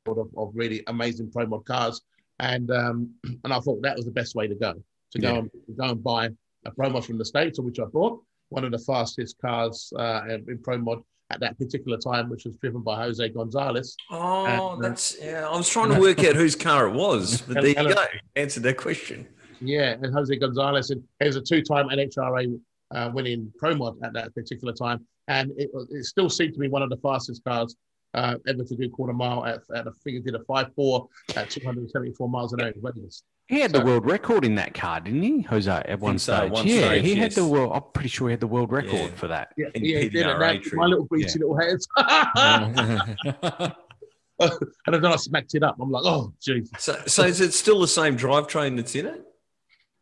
of, 0.06 0.28
of, 0.36 0.50
really 0.54 0.82
amazing 0.86 1.30
pro 1.30 1.46
mod 1.46 1.64
cars, 1.66 2.02
and 2.38 2.70
um, 2.70 3.10
and 3.44 3.52
I 3.52 3.60
thought 3.60 3.82
that 3.82 3.96
was 3.96 4.04
the 4.04 4.10
best 4.10 4.34
way 4.34 4.46
to 4.46 4.54
go 4.54 4.74
to 5.12 5.18
go 5.18 5.32
yeah. 5.32 5.38
and 5.38 5.50
go 5.78 5.84
and 5.84 6.04
buy 6.04 6.28
a 6.66 6.70
pro 6.70 6.90
mod 6.90 7.06
from 7.06 7.18
the 7.18 7.24
states, 7.24 7.58
which 7.58 7.78
I 7.78 7.84
bought 7.84 8.20
one 8.50 8.64
of 8.64 8.72
the 8.72 8.78
fastest 8.78 9.36
cars 9.40 9.92
uh, 9.98 10.22
in 10.28 10.58
pro 10.62 10.78
mod 10.78 11.02
at 11.30 11.40
that 11.40 11.58
particular 11.58 11.98
time, 11.98 12.28
which 12.28 12.44
was 12.44 12.56
driven 12.56 12.82
by 12.82 13.02
Jose 13.02 13.28
Gonzalez. 13.28 13.96
Oh, 14.10 14.46
and, 14.46 14.60
uh, 14.60 14.88
that's 14.88 15.16
yeah. 15.20 15.46
I 15.46 15.56
was 15.56 15.68
trying 15.68 15.92
to 15.92 16.00
work 16.00 16.24
out 16.24 16.36
whose 16.36 16.56
car 16.56 16.88
it 16.88 16.94
was, 16.94 17.42
but 17.42 17.62
there 17.62 17.68
you 17.68 17.94
go. 17.94 18.04
Answered 18.36 18.62
that 18.62 18.76
question. 18.76 19.26
Yeah, 19.60 19.96
and 20.02 20.12
Jose 20.14 20.34
Gonzalez, 20.36 20.90
and 20.90 21.02
he 21.20 21.26
was 21.26 21.36
a 21.36 21.42
two-time 21.42 21.88
NHRA 21.88 22.58
uh, 22.92 23.10
winning 23.12 23.52
pro 23.58 23.74
mod 23.74 23.96
at 24.02 24.12
that 24.14 24.34
particular 24.34 24.72
time, 24.72 25.04
and 25.26 25.50
it, 25.56 25.70
it 25.90 26.04
still 26.04 26.30
seemed 26.30 26.54
to 26.54 26.60
be 26.60 26.68
one 26.68 26.82
of 26.82 26.90
the 26.90 26.96
fastest 26.98 27.42
cars 27.44 27.76
uh, 28.14 28.36
ever 28.46 28.64
to 28.64 28.76
do 28.76 28.88
quarter 28.88 29.12
mile 29.12 29.44
at, 29.44 29.60
at 29.74 29.84
think 30.04 30.18
it 30.18 30.24
did 30.24 30.34
a 30.34 30.44
five 30.44 30.72
four 30.74 31.08
at 31.36 31.50
274 31.50 32.28
miles 32.28 32.52
an 32.52 32.60
hour. 32.62 32.72
He 33.48 33.60
had 33.60 33.72
so, 33.72 33.78
the 33.78 33.84
world 33.84 34.04
record 34.04 34.44
in 34.44 34.56
that 34.56 34.74
car, 34.74 35.00
didn't 35.00 35.22
he, 35.22 35.40
Jose? 35.40 35.70
At 35.70 36.00
one 36.00 36.18
stage, 36.18 36.36
so, 36.36 36.48
one 36.48 36.66
yeah, 36.66 36.88
stage, 36.88 37.04
he 37.04 37.14
yes. 37.14 37.34
had 37.34 37.42
the 37.42 37.46
world. 37.48 37.72
I'm 37.74 37.82
pretty 37.94 38.10
sure 38.10 38.28
he 38.28 38.32
had 38.32 38.40
the 38.40 38.46
world 38.46 38.70
record 38.70 38.92
yeah. 38.92 39.08
for 39.16 39.28
that. 39.28 39.54
Yeah, 39.56 39.68
yeah 39.74 40.00
he 40.00 40.10
did. 40.10 40.26
That, 40.26 40.70
my 40.74 40.84
little 40.84 41.06
greasy 41.06 41.38
yeah. 41.38 41.46
little 41.46 41.58
head. 41.58 41.78
and 44.86 44.94
then 44.94 45.06
I 45.06 45.16
smacked 45.16 45.54
it 45.54 45.62
up. 45.62 45.76
I'm 45.80 45.90
like, 45.90 46.04
oh, 46.04 46.34
jeez. 46.46 46.68
So, 46.78 47.00
so 47.06 47.22
is 47.24 47.40
it 47.40 47.54
still 47.54 47.80
the 47.80 47.88
same 47.88 48.18
drivetrain 48.18 48.76
that's 48.76 48.94
in 48.94 49.06
it? 49.06 49.24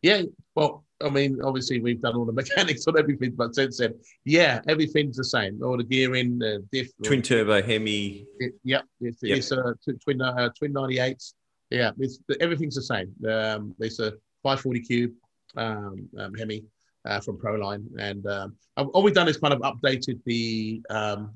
Yeah. 0.01 0.23
Well, 0.53 0.83
I 1.01 1.09
mean, 1.09 1.39
obviously 1.41 1.79
we've 1.79 2.01
done 2.01 2.15
all 2.15 2.25
the 2.25 2.31
mechanics 2.33 2.85
on 2.87 2.99
everything, 2.99 3.31
but 3.31 3.55
since 3.55 3.77
then, 3.77 3.93
yeah, 4.25 4.61
everything's 4.67 5.15
the 5.15 5.23
same. 5.23 5.63
All 5.63 5.77
the 5.77 5.83
gearing, 5.83 6.39
the 6.39 6.65
diff, 6.71 6.89
twin 7.03 7.21
turbo 7.21 7.61
Hemi. 7.61 8.25
It, 8.39 8.53
yep, 8.63 8.83
it's, 8.99 9.21
yep. 9.21 9.37
it's 9.37 9.51
a 9.51 9.75
twin 10.03 10.21
uh, 10.21 10.49
twin 10.57 10.73
ninety 10.73 10.99
eights. 10.99 11.35
Yeah, 11.69 11.91
it's 11.99 12.19
everything's 12.39 12.75
the 12.75 12.81
same. 12.81 13.13
Um, 13.29 13.75
it's 13.79 13.99
a 13.99 14.13
five 14.43 14.61
forty 14.61 14.79
cube 14.79 15.11
um, 15.55 16.07
um, 16.17 16.33
Hemi 16.33 16.63
uh, 17.05 17.19
from 17.19 17.37
Proline, 17.37 17.85
and 17.99 18.25
um, 18.27 18.55
all 18.77 19.03
we've 19.03 19.13
done 19.13 19.27
is 19.27 19.37
kind 19.37 19.53
of 19.53 19.61
updated 19.61 20.19
the 20.25 20.81
um, 20.89 21.33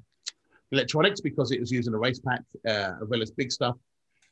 electronics 0.71 1.21
because 1.21 1.51
it 1.51 1.59
was 1.59 1.71
using 1.71 1.93
a 1.93 1.97
race 1.97 2.19
pack 2.19 2.41
uh, 2.67 2.93
as 3.01 3.07
well 3.07 3.21
as 3.21 3.31
big 3.31 3.51
stuff. 3.51 3.75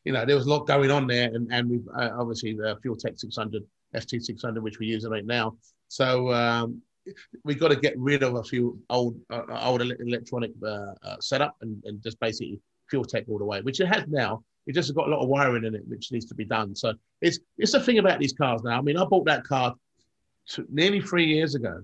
You 0.05 0.13
know, 0.13 0.25
there 0.25 0.35
was 0.35 0.45
a 0.45 0.49
lot 0.49 0.67
going 0.67 0.91
on 0.91 1.07
there, 1.07 1.29
and 1.33 1.51
and 1.51 1.69
we've 1.69 1.87
uh, 1.95 2.11
obviously 2.17 2.53
the 2.53 2.77
Fuel 2.81 2.95
Tech 2.95 3.13
six 3.17 3.35
hundred 3.35 3.63
FT600, 3.95 4.61
which 4.61 4.79
we're 4.79 4.89
using 4.89 5.11
right 5.11 5.25
now. 5.25 5.57
So 5.89 6.31
um, 6.33 6.81
we've 7.43 7.59
got 7.59 7.69
to 7.69 7.75
get 7.75 7.97
rid 7.97 8.23
of 8.23 8.35
a 8.35 8.43
few 8.43 8.79
old 8.89 9.19
uh, 9.29 9.41
old 9.49 9.81
electronic 9.81 10.51
uh, 10.63 10.93
uh, 11.03 11.17
setup 11.19 11.55
and, 11.61 11.83
and 11.85 12.01
just 12.01 12.19
basically 12.19 12.59
fuel 12.89 13.03
tech 13.03 13.25
all 13.27 13.37
the 13.37 13.45
way, 13.45 13.61
which 13.61 13.79
it 13.79 13.87
has 13.87 14.05
now. 14.07 14.43
It 14.69 14.75
just 14.75 14.87
has 14.87 14.95
got 14.95 15.07
a 15.07 15.11
lot 15.11 15.23
of 15.23 15.29
wiring 15.29 15.65
in 15.65 15.73
it, 15.73 15.81
which 15.87 16.11
needs 16.11 16.25
to 16.25 16.35
be 16.35 16.45
done. 16.45 16.75
So 16.75 16.93
it's 17.21 17.39
it's 17.57 17.71
the 17.71 17.79
thing 17.79 17.97
about 17.97 18.19
these 18.19 18.33
cars 18.33 18.61
now. 18.63 18.77
I 18.77 18.81
mean, 18.81 18.97
I 18.97 19.03
bought 19.03 19.25
that 19.25 19.43
car 19.43 19.73
nearly 20.69 21.01
three 21.01 21.25
years 21.25 21.55
ago. 21.55 21.81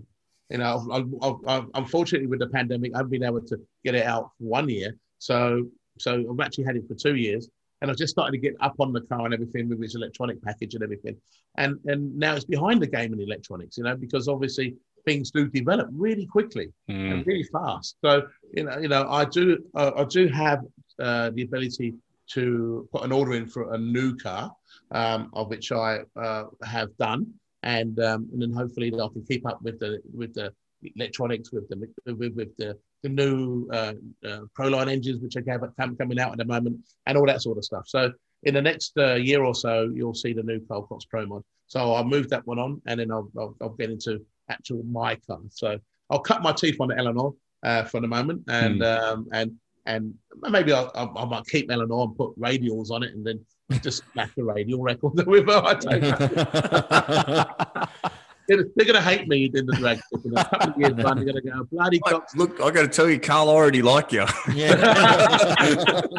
You 0.52 0.60
know, 0.60 0.88
I, 0.92 1.28
I, 1.28 1.58
I, 1.58 1.66
unfortunately 1.74 2.28
with 2.28 2.40
the 2.40 2.50
pandemic, 2.50 2.94
I 2.94 3.00
haven't 3.00 3.10
been 3.10 3.24
able 3.24 3.42
to 3.42 3.58
get 3.84 3.96
it 3.96 4.06
out 4.06 4.30
for 4.38 4.44
one 4.44 4.70
year. 4.70 4.96
So 5.18 5.64
so 5.98 6.24
I've 6.32 6.46
actually 6.46 6.66
had 6.66 6.76
it 6.76 6.88
for 6.88 6.94
two 6.94 7.16
years 7.16 7.50
and 7.82 7.90
I've 7.90 7.98
just 7.98 8.12
started 8.12 8.34
to 8.34 8.38
get 8.38 8.56
up 8.60 8.76
on 8.80 8.94
the 8.94 9.02
car 9.02 9.26
and 9.26 9.34
everything 9.34 9.68
with 9.68 9.82
its 9.82 9.96
electronic 9.96 10.42
package 10.44 10.76
and 10.76 10.84
everything. 10.84 11.18
And 11.58 11.80
and 11.86 12.16
now 12.16 12.36
it's 12.36 12.46
behind 12.46 12.82
the 12.84 12.88
game 12.88 13.14
in 13.14 13.20
electronics, 13.20 13.78
you 13.78 13.84
know, 13.84 13.96
because 13.96 14.28
obviously 14.28 14.76
things 15.06 15.32
do 15.32 15.48
develop 15.48 15.88
really 15.92 16.26
quickly 16.26 16.72
mm. 16.90 17.12
and 17.12 17.26
really 17.26 17.44
fast. 17.44 17.96
So 18.04 18.28
you 18.54 18.64
know, 18.66 18.78
you 18.78 18.88
know, 18.90 19.08
I 19.10 19.26
do 19.26 19.58
uh, 19.76 19.92
I 19.98 20.04
do 20.04 20.28
have 20.28 20.60
uh, 21.00 21.32
the 21.32 21.44
ability 21.44 21.96
to 22.34 22.88
put 22.92 23.04
an 23.04 23.12
order 23.12 23.34
in 23.34 23.48
for 23.48 23.74
a 23.74 23.78
new 23.78 24.16
car, 24.18 24.52
um, 24.92 25.30
of 25.34 25.50
which 25.50 25.72
I 25.72 26.00
uh, 26.16 26.46
have 26.64 26.96
done, 26.98 27.34
and 27.64 28.00
um, 28.00 28.30
and 28.32 28.42
then 28.42 28.52
hopefully 28.52 28.94
I 28.94 29.08
can 29.14 29.26
keep 29.28 29.48
up 29.48 29.62
with 29.62 29.80
the 29.80 30.02
with 30.14 30.34
the 30.34 30.54
electronics 30.96 31.52
with 31.52 31.68
the 31.70 31.78
with, 32.06 32.36
with 32.36 32.56
the 32.58 32.78
the 33.04 33.10
new 33.10 33.68
uh, 33.72 33.94
uh, 34.28 34.42
Proline 34.58 34.92
engines, 34.92 35.22
which 35.22 35.36
are 35.36 35.42
coming 35.42 36.20
out 36.20 36.32
at 36.32 36.38
the 36.38 36.46
moment, 36.46 36.80
and 37.06 37.18
all 37.18 37.26
that 37.26 37.42
sort 37.42 37.58
of 37.58 37.66
stuff. 37.66 37.88
So 37.88 38.12
in 38.44 38.54
the 38.54 38.62
next 38.62 38.94
uh, 38.98 39.16
year 39.16 39.44
or 39.44 39.56
so, 39.56 39.92
you'll 39.94 40.14
see 40.14 40.34
the 40.34 40.44
new 40.44 40.60
Carl 40.68 40.84
Cox 40.84 41.06
Pro 41.06 41.26
mod. 41.26 41.44
So 41.68 41.94
I'll 41.94 42.04
move 42.04 42.30
that 42.30 42.46
one 42.46 42.60
on, 42.60 42.82
and 42.86 43.00
then 43.00 43.12
I'll, 43.12 43.30
I'll, 43.38 43.56
I'll 43.62 43.70
get 43.70 43.90
into 43.90 44.24
actual 44.50 44.84
my 44.84 45.16
car. 45.28 45.40
So 45.50 45.80
I'll 46.10 46.20
cut 46.20 46.42
my 46.42 46.52
teeth 46.52 46.78
on 46.80 46.90
the 46.90 46.98
Eleanor 46.98 47.32
uh, 47.64 47.84
for 47.84 48.00
the 48.00 48.08
moment, 48.08 48.44
and 48.48 48.82
mm. 48.82 49.02
um, 49.02 49.28
and 49.32 49.56
and 49.86 50.14
maybe 50.50 50.74
I'll, 50.74 50.92
i 50.96 51.04
I 51.22 51.26
might 51.26 51.46
keep 51.46 51.72
Eleanor 51.72 52.04
and 52.04 52.16
put 52.16 52.40
radials 52.40 52.92
on 52.92 53.04
it, 53.04 53.14
and 53.14 53.26
then 53.26 53.46
just 53.82 54.04
smack 54.14 54.34
the 54.36 54.44
radial 54.44 54.82
record 54.82 55.14
with 55.28 55.48
her. 55.48 55.62
I 55.64 55.74
don't 55.74 56.02
know. 56.02 56.16
they're, 58.48 58.66
they're 58.76 58.86
going 58.86 58.96
to 58.96 59.02
hate 59.02 59.28
me 59.28 59.52
in 59.54 59.66
the 59.66 59.74
drag 59.74 60.00
strip 60.04 60.26
in 60.26 60.38
a 60.38 60.46
couple 60.46 60.72
of 60.72 60.78
years. 60.78 60.94
They're 60.96 61.04
going 61.04 61.26
to 61.26 61.42
go 61.42 61.64
bloody. 61.72 62.00
Cox. 62.00 62.36
Look, 62.36 62.62
I 62.62 62.70
got 62.72 62.84
to 62.84 62.88
tell 62.88 63.10
you, 63.10 63.20
Carl 63.20 63.50
already 63.50 63.82
like 63.82 64.12
you. 64.12 64.26
Yeah. 64.54 66.02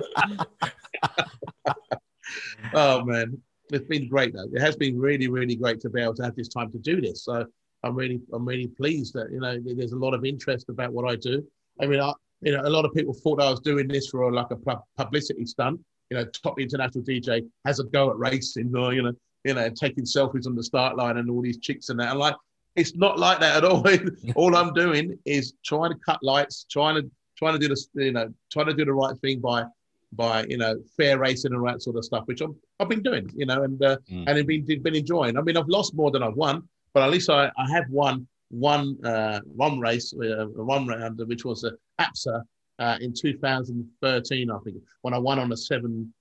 oh 2.75 3.05
man, 3.05 3.41
it's 3.71 3.87
been 3.87 4.09
great 4.09 4.35
though. 4.35 4.49
It 4.53 4.61
has 4.61 4.77
been 4.77 4.99
really, 4.99 5.29
really 5.29 5.57
great 5.57 5.81
to 5.81 5.91
be 5.91 6.01
able 6.01 6.15
to 6.17 6.25
have 6.25 6.37
this 6.37 6.49
time 6.49 6.71
to 6.73 6.79
do 6.79 7.01
this. 7.01 7.25
So 7.25 7.47
I'm 7.83 7.95
really, 7.95 8.21
I'm 8.33 8.47
really 8.47 8.69
pleased 8.69 9.15
that 9.15 9.31
you 9.31 9.41
know 9.41 9.59
there's 9.63 9.93
a 9.93 9.99
lot 9.99 10.15
of 10.15 10.25
interest 10.25 10.69
about 10.69 10.93
what 10.93 11.09
I 11.09 11.17
do. 11.17 11.45
I 11.81 11.87
mean, 11.87 12.01
I, 12.01 12.13
you 12.47 12.53
know, 12.53 12.63
a 12.65 12.71
lot 12.71 12.85
of 12.85 12.95
people 12.95 13.13
thought 13.13 13.43
I 13.43 13.51
was 13.51 13.59
doing 13.59 13.89
this 13.89 14.07
for 14.07 14.33
like 14.33 14.47
a 14.53 14.77
publicity 14.97 15.45
stunt. 15.45 15.81
You 16.11 16.19
know, 16.19 16.25
top 16.27 16.61
international 16.61 17.03
DJ 17.03 17.45
has 17.67 17.81
a 17.81 17.85
go 17.85 18.09
at 18.11 18.17
racing, 18.17 18.73
or 18.77 18.95
you 18.95 19.03
know, 19.03 19.13
you 19.45 19.53
know, 19.53 19.69
taking 19.69 20.05
selfies 20.05 20.47
on 20.47 20.55
the 20.55 20.63
start 20.63 20.97
line 20.97 21.17
and 21.17 21.29
all 21.29 21.43
these 21.43 21.59
chicks 21.59 21.89
and 21.89 21.99
that. 21.99 22.09
I'm 22.09 22.19
like, 22.19 22.37
it's 22.77 22.95
not 22.95 23.19
like 23.19 23.41
that 23.41 23.57
at 23.57 23.65
all. 23.65 23.85
all 24.37 24.55
I'm 24.55 24.73
doing 24.75 25.19
is 25.25 25.55
trying 25.65 25.91
to 25.91 25.99
cut 25.99 26.23
lights, 26.23 26.67
trying 26.71 26.95
to 26.95 27.11
trying 27.37 27.55
to 27.55 27.59
do 27.59 27.67
the 27.67 28.05
you 28.05 28.13
know 28.13 28.33
trying 28.53 28.67
to 28.67 28.75
do 28.75 28.85
the 28.85 28.93
right 28.93 29.19
thing 29.19 29.41
by 29.41 29.65
by 30.13 30.45
you 30.49 30.57
know 30.57 30.77
fair 30.97 31.19
racing 31.19 31.53
and 31.53 31.67
that 31.67 31.83
sort 31.83 31.97
of 31.97 32.05
stuff, 32.05 32.29
which 32.29 32.43
I'm, 32.43 32.55
I've 32.79 32.89
been 32.89 33.03
doing, 33.03 33.29
you 33.35 33.47
know, 33.47 33.65
and 33.65 33.83
uh, 33.83 33.97
mm. 34.09 34.23
and 34.29 34.47
been 34.47 34.83
been 34.85 34.95
enjoying. 34.95 35.37
I 35.37 35.43
mean, 35.43 35.57
I've 35.57 35.69
lost 35.69 35.97
more 35.97 36.13
than 36.13 36.23
I've 36.23 36.37
won, 36.37 36.63
but 36.95 37.03
at 37.03 37.11
least 37.11 37.29
I, 37.29 37.51
I 37.59 37.69
have 37.73 37.91
won 37.91 38.29
one 38.51 38.97
uh, 39.05 39.41
one 39.45 39.81
race, 39.81 40.15
uh, 40.15 40.47
one 40.47 40.87
round, 40.87 41.21
which 41.27 41.45
was 41.45 41.63
the 41.63 41.77
APSA 42.01 42.43
uh, 42.79 42.99
in 43.01 43.13
2013, 43.13 44.51
I 44.51 44.59
think, 44.65 44.77
when 45.03 45.15
I 45.15 45.19
won 45.19 45.39
on 45.39 45.53
a 45.53 45.57
seven 45.57 46.13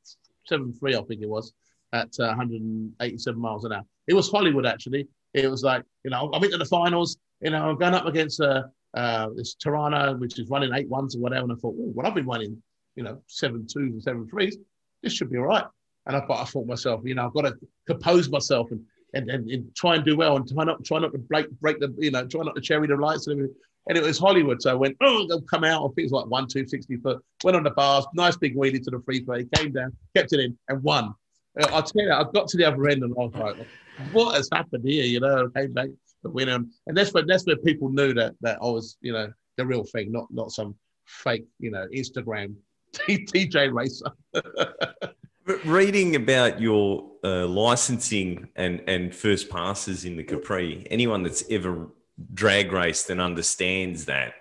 seven 0.47 0.73
three, 0.73 0.95
I 0.95 1.01
think 1.03 1.21
it 1.21 1.29
was 1.29 1.53
at 1.93 2.09
uh, 2.19 2.27
187 2.27 3.39
miles 3.39 3.65
an 3.65 3.73
hour. 3.73 3.83
It 4.07 4.13
was 4.13 4.29
Hollywood 4.29 4.65
actually. 4.65 5.07
It 5.33 5.49
was 5.49 5.63
like 5.63 5.83
you 6.03 6.11
know 6.11 6.29
I'm 6.33 6.43
into 6.43 6.57
the 6.57 6.65
finals. 6.65 7.17
You 7.41 7.51
know 7.51 7.69
I'm 7.69 7.77
going 7.77 7.93
up 7.93 8.05
against 8.05 8.41
uh, 8.41 8.63
uh, 8.93 9.29
this 9.35 9.55
Tirana, 9.55 10.15
which 10.17 10.39
is 10.39 10.49
running 10.49 10.73
eight 10.73 10.89
ones 10.89 11.15
or 11.15 11.19
whatever. 11.19 11.43
And 11.43 11.53
I 11.53 11.55
thought, 11.55 11.75
well 11.75 12.07
I've 12.07 12.15
been 12.15 12.25
running 12.25 12.61
you 12.95 13.03
know 13.03 13.21
seven 13.27 13.67
twos 13.67 13.93
and 13.93 14.03
seven 14.03 14.27
threes. 14.27 14.57
This 15.03 15.13
should 15.13 15.29
be 15.29 15.37
all 15.37 15.45
right. 15.45 15.65
And 16.07 16.15
I 16.15 16.21
thought 16.21 16.41
I 16.41 16.45
thought 16.45 16.67
myself, 16.67 17.01
you 17.03 17.15
know 17.15 17.25
I've 17.25 17.33
got 17.33 17.41
to 17.41 17.55
compose 17.87 18.29
myself 18.29 18.71
and 18.71 18.81
and, 19.13 19.29
and, 19.29 19.49
and, 19.49 19.75
try 19.75 19.95
and 19.95 20.03
do 20.03 20.17
well 20.17 20.35
and 20.35 20.47
try 20.47 20.63
not 20.63 20.83
try 20.83 20.99
not 20.99 21.11
to 21.13 21.17
break 21.17 21.49
break 21.61 21.79
the 21.79 21.93
you 21.97 22.11
know 22.11 22.25
try 22.25 22.43
not 22.43 22.55
to 22.55 22.61
cherry 22.61 22.87
the 22.87 22.95
lights 22.95 23.27
and 23.27 23.39
everything. 23.39 23.55
And 23.87 23.95
it 23.95 24.03
was 24.03 24.17
Hollywood, 24.17 24.63
so 24.63 24.71
I 24.71 24.73
went, 24.73 24.97
oh, 25.01 25.27
they'll 25.27 25.43
come 25.43 25.63
out. 25.63 25.83
I 25.83 25.87
think 25.89 25.99
it 25.99 26.03
was 26.05 26.11
like 26.11 26.25
one, 26.25 26.47
two, 26.47 26.67
60 26.67 26.97
foot. 26.97 27.23
Went 27.43 27.55
on 27.55 27.61
the 27.61 27.69
bars, 27.69 28.03
nice 28.15 28.35
big 28.35 28.55
wheelie 28.55 28.83
to 28.83 28.89
the 28.89 28.99
free 29.05 29.23
throw. 29.23 29.43
Came 29.57 29.73
down, 29.73 29.95
kept 30.15 30.33
it 30.33 30.39
in, 30.39 30.57
and 30.69 30.81
won. 30.81 31.13
Uh, 31.61 31.67
I'll 31.71 31.83
tell 31.83 32.03
you, 32.03 32.11
I 32.11 32.23
got 32.33 32.47
to 32.47 32.57
the 32.57 32.65
other 32.65 32.89
end 32.89 33.03
and 33.03 33.13
I 33.13 33.21
was 33.25 33.35
like, 33.35 33.67
what 34.11 34.37
has 34.37 34.49
happened 34.51 34.85
here? 34.89 35.05
You 35.05 35.19
know, 35.19 35.51
I 35.55 35.59
came 35.59 35.73
back 35.73 35.89
the 36.25 36.31
winner. 36.31 36.59
And 36.87 36.97
that's 36.97 37.13
where 37.13 37.23
that's 37.25 37.45
where 37.45 37.55
people 37.55 37.89
knew 37.89 38.13
that 38.15 38.33
that 38.41 38.59
I 38.61 38.65
was, 38.65 38.97
you 38.99 39.13
know, 39.13 39.31
the 39.55 39.65
real 39.65 39.85
thing, 39.85 40.11
not 40.11 40.27
not 40.31 40.51
some 40.51 40.75
fake, 41.05 41.45
you 41.59 41.71
know, 41.71 41.87
Instagram 41.95 42.55
DJ 42.93 43.71
racer. 43.71 44.11
Reading 45.63 46.15
about 46.15 46.59
your 46.59 47.11
uh, 47.25 47.47
licensing 47.47 48.47
and, 48.55 48.81
and 48.87 49.13
first 49.13 49.49
passes 49.49 50.05
in 50.05 50.15
the 50.15 50.23
Capri, 50.23 50.85
anyone 50.91 51.23
that's 51.23 51.43
ever 51.49 51.87
drag 52.33 52.71
raced 52.71 53.09
and 53.09 53.19
understands 53.19 54.05
that, 54.05 54.35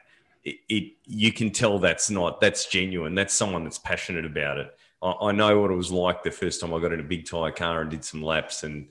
it, 0.44 0.56
it 0.68 0.92
you 1.06 1.32
can 1.32 1.50
tell 1.50 1.78
that's 1.78 2.10
not 2.10 2.40
that's 2.40 2.66
genuine. 2.66 3.14
That's 3.14 3.32
someone 3.32 3.64
that's 3.64 3.78
passionate 3.78 4.26
about 4.26 4.58
it. 4.58 4.76
I, 5.02 5.12
I 5.22 5.32
know 5.32 5.60
what 5.60 5.70
it 5.70 5.76
was 5.76 5.90
like 5.90 6.22
the 6.22 6.30
first 6.30 6.60
time 6.60 6.74
I 6.74 6.80
got 6.80 6.92
in 6.92 7.00
a 7.00 7.04
big 7.04 7.26
tire 7.26 7.50
car 7.50 7.80
and 7.80 7.90
did 7.90 8.04
some 8.04 8.22
laps 8.22 8.62
and 8.62 8.88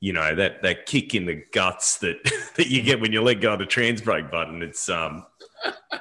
you 0.00 0.12
know 0.12 0.34
that 0.34 0.62
that 0.62 0.86
kick 0.86 1.14
in 1.14 1.26
the 1.26 1.44
guts 1.52 1.98
that 1.98 2.16
that 2.56 2.68
you 2.68 2.82
get 2.82 3.00
when 3.00 3.12
you 3.12 3.22
let 3.22 3.40
go 3.40 3.52
of 3.52 3.58
the 3.58 3.66
trans 3.66 4.00
brake 4.00 4.30
button 4.30 4.62
it's 4.62 4.88
um 4.88 5.24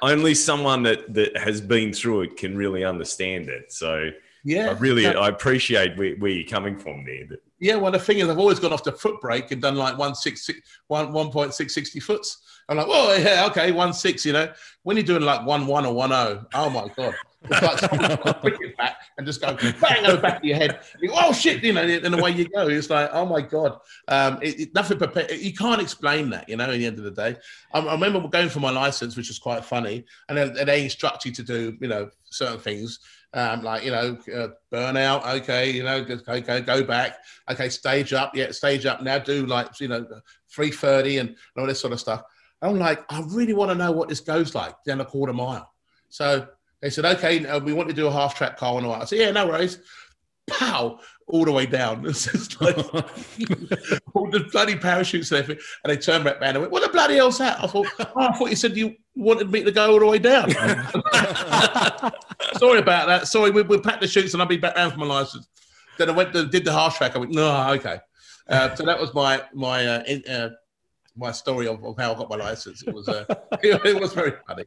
only 0.02 0.34
someone 0.34 0.84
that 0.84 1.14
that 1.14 1.38
has 1.38 1.62
been 1.62 1.94
through 1.94 2.22
it 2.22 2.38
can 2.38 2.58
really 2.58 2.84
understand 2.84 3.50
it. 3.50 3.72
So 3.72 4.10
Yeah, 4.44 4.70
I 4.70 4.74
really 4.74 5.08
I 5.08 5.30
appreciate 5.30 5.98
where, 5.98 6.16
where 6.16 6.32
you're 6.32 6.48
coming 6.48 6.78
from 6.78 7.06
there. 7.06 7.38
Yeah, 7.60 7.76
well, 7.78 7.94
the 7.94 8.00
thing 8.00 8.20
is, 8.20 8.28
I've 8.28 8.40
always 8.40 8.60
gone 8.60 8.74
off 8.74 8.84
the 8.84 8.92
foot 8.92 9.22
brake 9.22 9.52
and 9.52 9.62
done 9.62 9.76
like 9.76 9.98
one 9.98 10.16
six 10.16 10.46
six 10.46 10.60
one 10.88 11.14
one 11.14 11.32
point 11.32 11.54
six 11.54 11.74
sixty 11.74 12.02
foots. 12.02 12.40
I'm 12.68 12.78
like, 12.78 12.88
oh 12.90 13.16
yeah, 13.16 13.46
okay, 13.48 13.72
one 13.72 13.94
six. 13.94 14.26
You 14.26 14.34
know, 14.34 14.52
when 14.84 14.98
you're 14.98 15.06
doing 15.06 15.24
like 15.24 15.46
one 15.46 15.66
one 15.66 15.86
or 15.86 15.94
one 15.94 16.12
oh, 16.12 16.44
oh 16.54 16.70
my 16.70 16.90
god, 16.96 17.16
it's 17.44 17.62
like 17.62 17.80
someone 17.90 18.10
got 18.10 18.28
a 18.30 18.34
cricket 18.34 18.76
bat 18.76 18.98
and 19.18 19.26
just 19.26 19.40
go 19.40 19.56
bang 19.56 20.06
on 20.06 20.16
the 20.16 20.22
back 20.22 20.38
of 20.40 20.44
your 20.44 20.58
head. 20.58 20.82
You 21.00 21.08
go, 21.10 21.16
oh 21.18 21.32
shit, 21.32 21.64
you 21.64 21.72
know, 21.72 21.82
and 21.82 22.14
away 22.14 22.32
you 22.32 22.50
go. 22.50 22.68
It's 22.68 22.90
like, 22.90 23.10
oh 23.14 23.26
my 23.26 23.40
god, 23.42 23.80
um, 24.10 24.40
it, 24.42 24.60
it- 24.60 24.74
nothing 24.76 24.98
prepared. 24.98 25.32
You 25.32 25.54
can't 25.54 25.82
explain 25.82 26.30
that. 26.32 26.50
You 26.50 26.58
know, 26.58 26.66
at 26.66 26.72
the 26.72 26.86
end 26.86 26.98
of 27.00 27.06
the 27.06 27.12
day, 27.12 27.38
I, 27.74 27.80
I 27.80 27.94
remember 27.94 28.28
going 28.28 28.50
for 28.50 28.60
my 28.60 28.72
license, 28.72 29.16
which 29.16 29.30
was 29.30 29.40
quite 29.40 29.64
funny, 29.64 30.04
and 30.28 30.38
then 30.38 30.58
and 30.58 30.68
they 30.68 30.84
instruct 30.84 31.24
you 31.24 31.32
to 31.32 31.44
do, 31.44 31.78
you 31.80 31.88
know, 31.88 32.10
certain 32.26 32.60
things. 32.60 33.00
Um, 33.36 33.64
like 33.64 33.84
you 33.84 33.92
know, 33.92 34.18
uh, 34.36 34.50
burnout. 34.72 35.26
Okay, 35.38 35.72
you 35.72 35.84
know, 35.84 36.04
just 36.04 36.26
go 36.26 36.40
go 36.40 36.84
back. 36.84 37.18
Okay, 37.50 37.70
stage 37.70 38.14
up. 38.14 38.36
Yeah, 38.36 38.52
stage 38.52 38.86
up. 38.86 39.02
Now 39.02 39.18
do 39.18 39.46
like 39.48 39.80
you 39.80 39.88
know, 39.88 40.06
three 40.50 40.72
thirty 40.72 41.18
and 41.18 41.36
all 41.58 41.66
this 41.66 41.80
sort 41.80 41.94
of 41.94 42.00
stuff. 42.00 42.24
I'm 42.62 42.80
like, 42.80 43.04
I 43.10 43.22
really 43.28 43.54
want 43.54 43.72
to 43.72 43.76
know 43.76 43.92
what 43.92 44.08
this 44.08 44.22
goes 44.22 44.56
like 44.56 44.76
down 44.86 45.02
a 45.02 45.06
quarter 45.06 45.34
mile. 45.34 45.74
So 46.10 46.48
they 46.82 46.90
said, 46.90 47.06
okay, 47.06 47.46
uh, 47.46 47.60
we 47.60 47.74
want 47.74 47.90
to 47.90 47.96
do 47.96 48.08
a 48.08 48.12
half 48.12 48.36
track 48.36 48.58
car 48.58 48.78
and 48.78 48.86
all. 48.86 48.94
I 48.94 49.06
said, 49.06 49.20
yeah, 49.20 49.32
no 49.32 49.48
worries. 49.48 49.80
Pow, 50.50 51.00
all 51.28 51.46
the 51.46 51.52
way 51.52 51.66
down. 51.66 52.06
It's 52.14 52.32
just 52.32 52.62
like 52.62 52.78
all 54.14 54.30
the 54.30 54.48
bloody 54.52 54.76
parachutes 54.76 55.32
and 55.32 55.40
everything. 55.40 55.64
And 55.84 55.92
they 55.92 55.98
turned 55.98 56.24
back 56.24 56.42
around 56.42 56.56
and 56.56 56.62
went, 56.62 56.72
what 56.72 56.84
the 56.84 56.90
bloody 56.90 57.16
hell's 57.16 57.38
that? 57.40 57.64
I 57.64 57.68
thought, 57.68 57.88
oh, 58.00 58.12
I 58.16 58.38
thought 58.38 58.50
you 58.50 58.56
said 58.56 58.78
you 58.78 58.96
wanted 59.16 59.52
me 59.52 59.64
to 59.64 59.72
go 59.72 59.94
all 59.94 60.00
the 60.00 60.06
way 60.06 60.20
down. 60.20 60.52
Sorry 62.58 62.80
about 62.80 63.08
that. 63.08 63.28
Sorry, 63.28 63.52
we, 63.52 63.62
we'll 63.62 63.82
pack 63.82 64.02
the 64.02 64.08
chutes 64.08 64.34
and 64.34 64.42
I'll 64.42 64.48
be 64.48 64.58
back 64.58 64.76
round 64.76 64.94
for 64.94 65.00
my 65.00 65.06
license. 65.06 65.48
Then 65.98 66.10
I 66.10 66.14
went 66.14 66.34
to, 66.34 66.46
did 66.46 66.66
the 66.66 66.74
half 66.74 66.98
track. 66.98 67.16
I 67.16 67.20
went, 67.20 67.32
no, 67.32 67.70
okay. 67.72 68.00
Uh, 68.48 68.76
so 68.76 68.84
that 68.84 69.00
was 69.00 69.14
my 69.14 69.42
my 69.54 69.88
uh, 69.88 70.04
in, 70.06 70.22
uh, 70.28 70.50
my 71.16 71.32
story 71.32 71.68
of, 71.68 71.84
of 71.84 71.98
how 71.98 72.14
I 72.14 72.18
got 72.18 72.30
my 72.30 72.36
license. 72.36 72.84
It 72.84 72.94
was 72.94 73.08
uh, 73.08 73.24
it, 73.64 74.00
was 74.00 74.14
very 74.14 74.34
funny. 74.46 74.66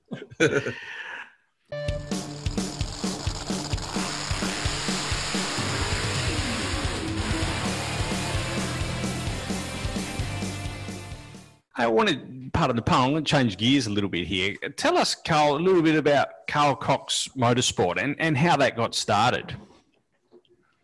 I 11.79 11.87
wanted 11.89 12.53
part 12.53 12.71
of 12.71 12.77
the. 12.77 12.83
I'm 12.93 13.11
going 13.13 13.25
to 13.25 13.31
change 13.31 13.57
gears 13.59 13.87
a 13.87 13.91
little 13.91 14.09
bit 14.09 14.27
here. 14.27 14.55
Tell 14.77 14.97
us, 14.97 15.15
Carl, 15.15 15.57
a 15.57 15.59
little 15.59 15.83
bit 15.83 15.95
about 15.97 16.29
Carl 16.49 16.75
Cox 16.75 17.29
Motorsport 17.37 18.03
and, 18.03 18.17
and 18.19 18.37
how 18.37 18.57
that 18.57 18.77
got 18.77 18.95
started. 18.95 19.55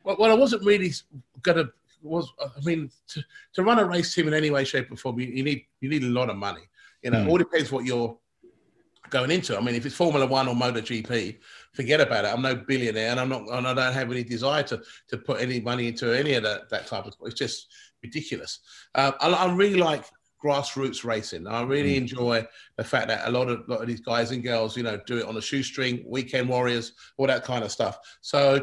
well, 0.04 0.16
well, 0.18 0.30
I 0.30 0.34
wasn't 0.34 0.64
really 0.64 0.92
gonna 1.42 1.64
was 2.02 2.32
I 2.40 2.60
mean 2.64 2.90
to, 3.08 3.22
to 3.54 3.62
run 3.62 3.78
a 3.78 3.84
race 3.84 4.12
team 4.14 4.28
in 4.28 4.34
any 4.34 4.50
way, 4.50 4.64
shape, 4.64 4.90
or 4.90 4.96
form, 4.96 5.18
you, 5.20 5.28
you 5.28 5.42
need 5.44 5.64
you 5.80 5.88
need 5.88 6.02
a 6.02 6.08
lot 6.08 6.28
of 6.30 6.36
money. 6.36 6.62
You 7.02 7.10
know, 7.10 7.18
Mm. 7.18 7.30
all 7.30 7.38
depends 7.38 7.70
what 7.72 7.84
you're 7.84 8.16
going 9.10 9.30
into. 9.30 9.56
I 9.56 9.60
mean, 9.60 9.74
if 9.74 9.86
it's 9.86 9.94
Formula 9.94 10.26
One 10.26 10.48
or 10.48 10.54
MotoGP, 10.54 11.38
forget 11.72 12.00
about 12.00 12.24
it. 12.24 12.28
I'm 12.28 12.42
no 12.42 12.54
billionaire, 12.56 13.10
and 13.10 13.20
I'm 13.20 13.28
not, 13.28 13.42
and 13.48 13.66
I 13.66 13.74
don't 13.74 13.92
have 13.92 14.10
any 14.10 14.24
desire 14.24 14.62
to 14.64 14.82
to 15.08 15.16
put 15.18 15.40
any 15.40 15.60
money 15.60 15.88
into 15.88 16.12
any 16.12 16.34
of 16.34 16.42
that 16.42 16.68
that 16.70 16.86
type 16.86 17.06
of 17.06 17.12
sport. 17.14 17.30
It's 17.30 17.38
just 17.38 17.68
ridiculous. 18.02 18.60
Um, 18.94 19.14
I, 19.20 19.28
I 19.30 19.52
really 19.54 19.78
like 19.78 20.04
grassroots 20.42 21.04
racing. 21.04 21.46
I 21.46 21.62
really 21.62 21.94
mm. 21.94 21.98
enjoy 21.98 22.46
the 22.76 22.84
fact 22.84 23.08
that 23.08 23.28
a 23.28 23.30
lot 23.30 23.48
of 23.48 23.68
lot 23.68 23.80
of 23.80 23.86
these 23.86 24.00
guys 24.00 24.30
and 24.30 24.42
girls, 24.42 24.76
you 24.76 24.82
know, 24.82 24.98
do 25.06 25.18
it 25.18 25.26
on 25.26 25.36
a 25.36 25.42
shoestring, 25.42 26.02
weekend 26.06 26.48
warriors, 26.48 26.92
all 27.16 27.26
that 27.26 27.44
kind 27.44 27.64
of 27.64 27.70
stuff. 27.70 27.98
So 28.20 28.62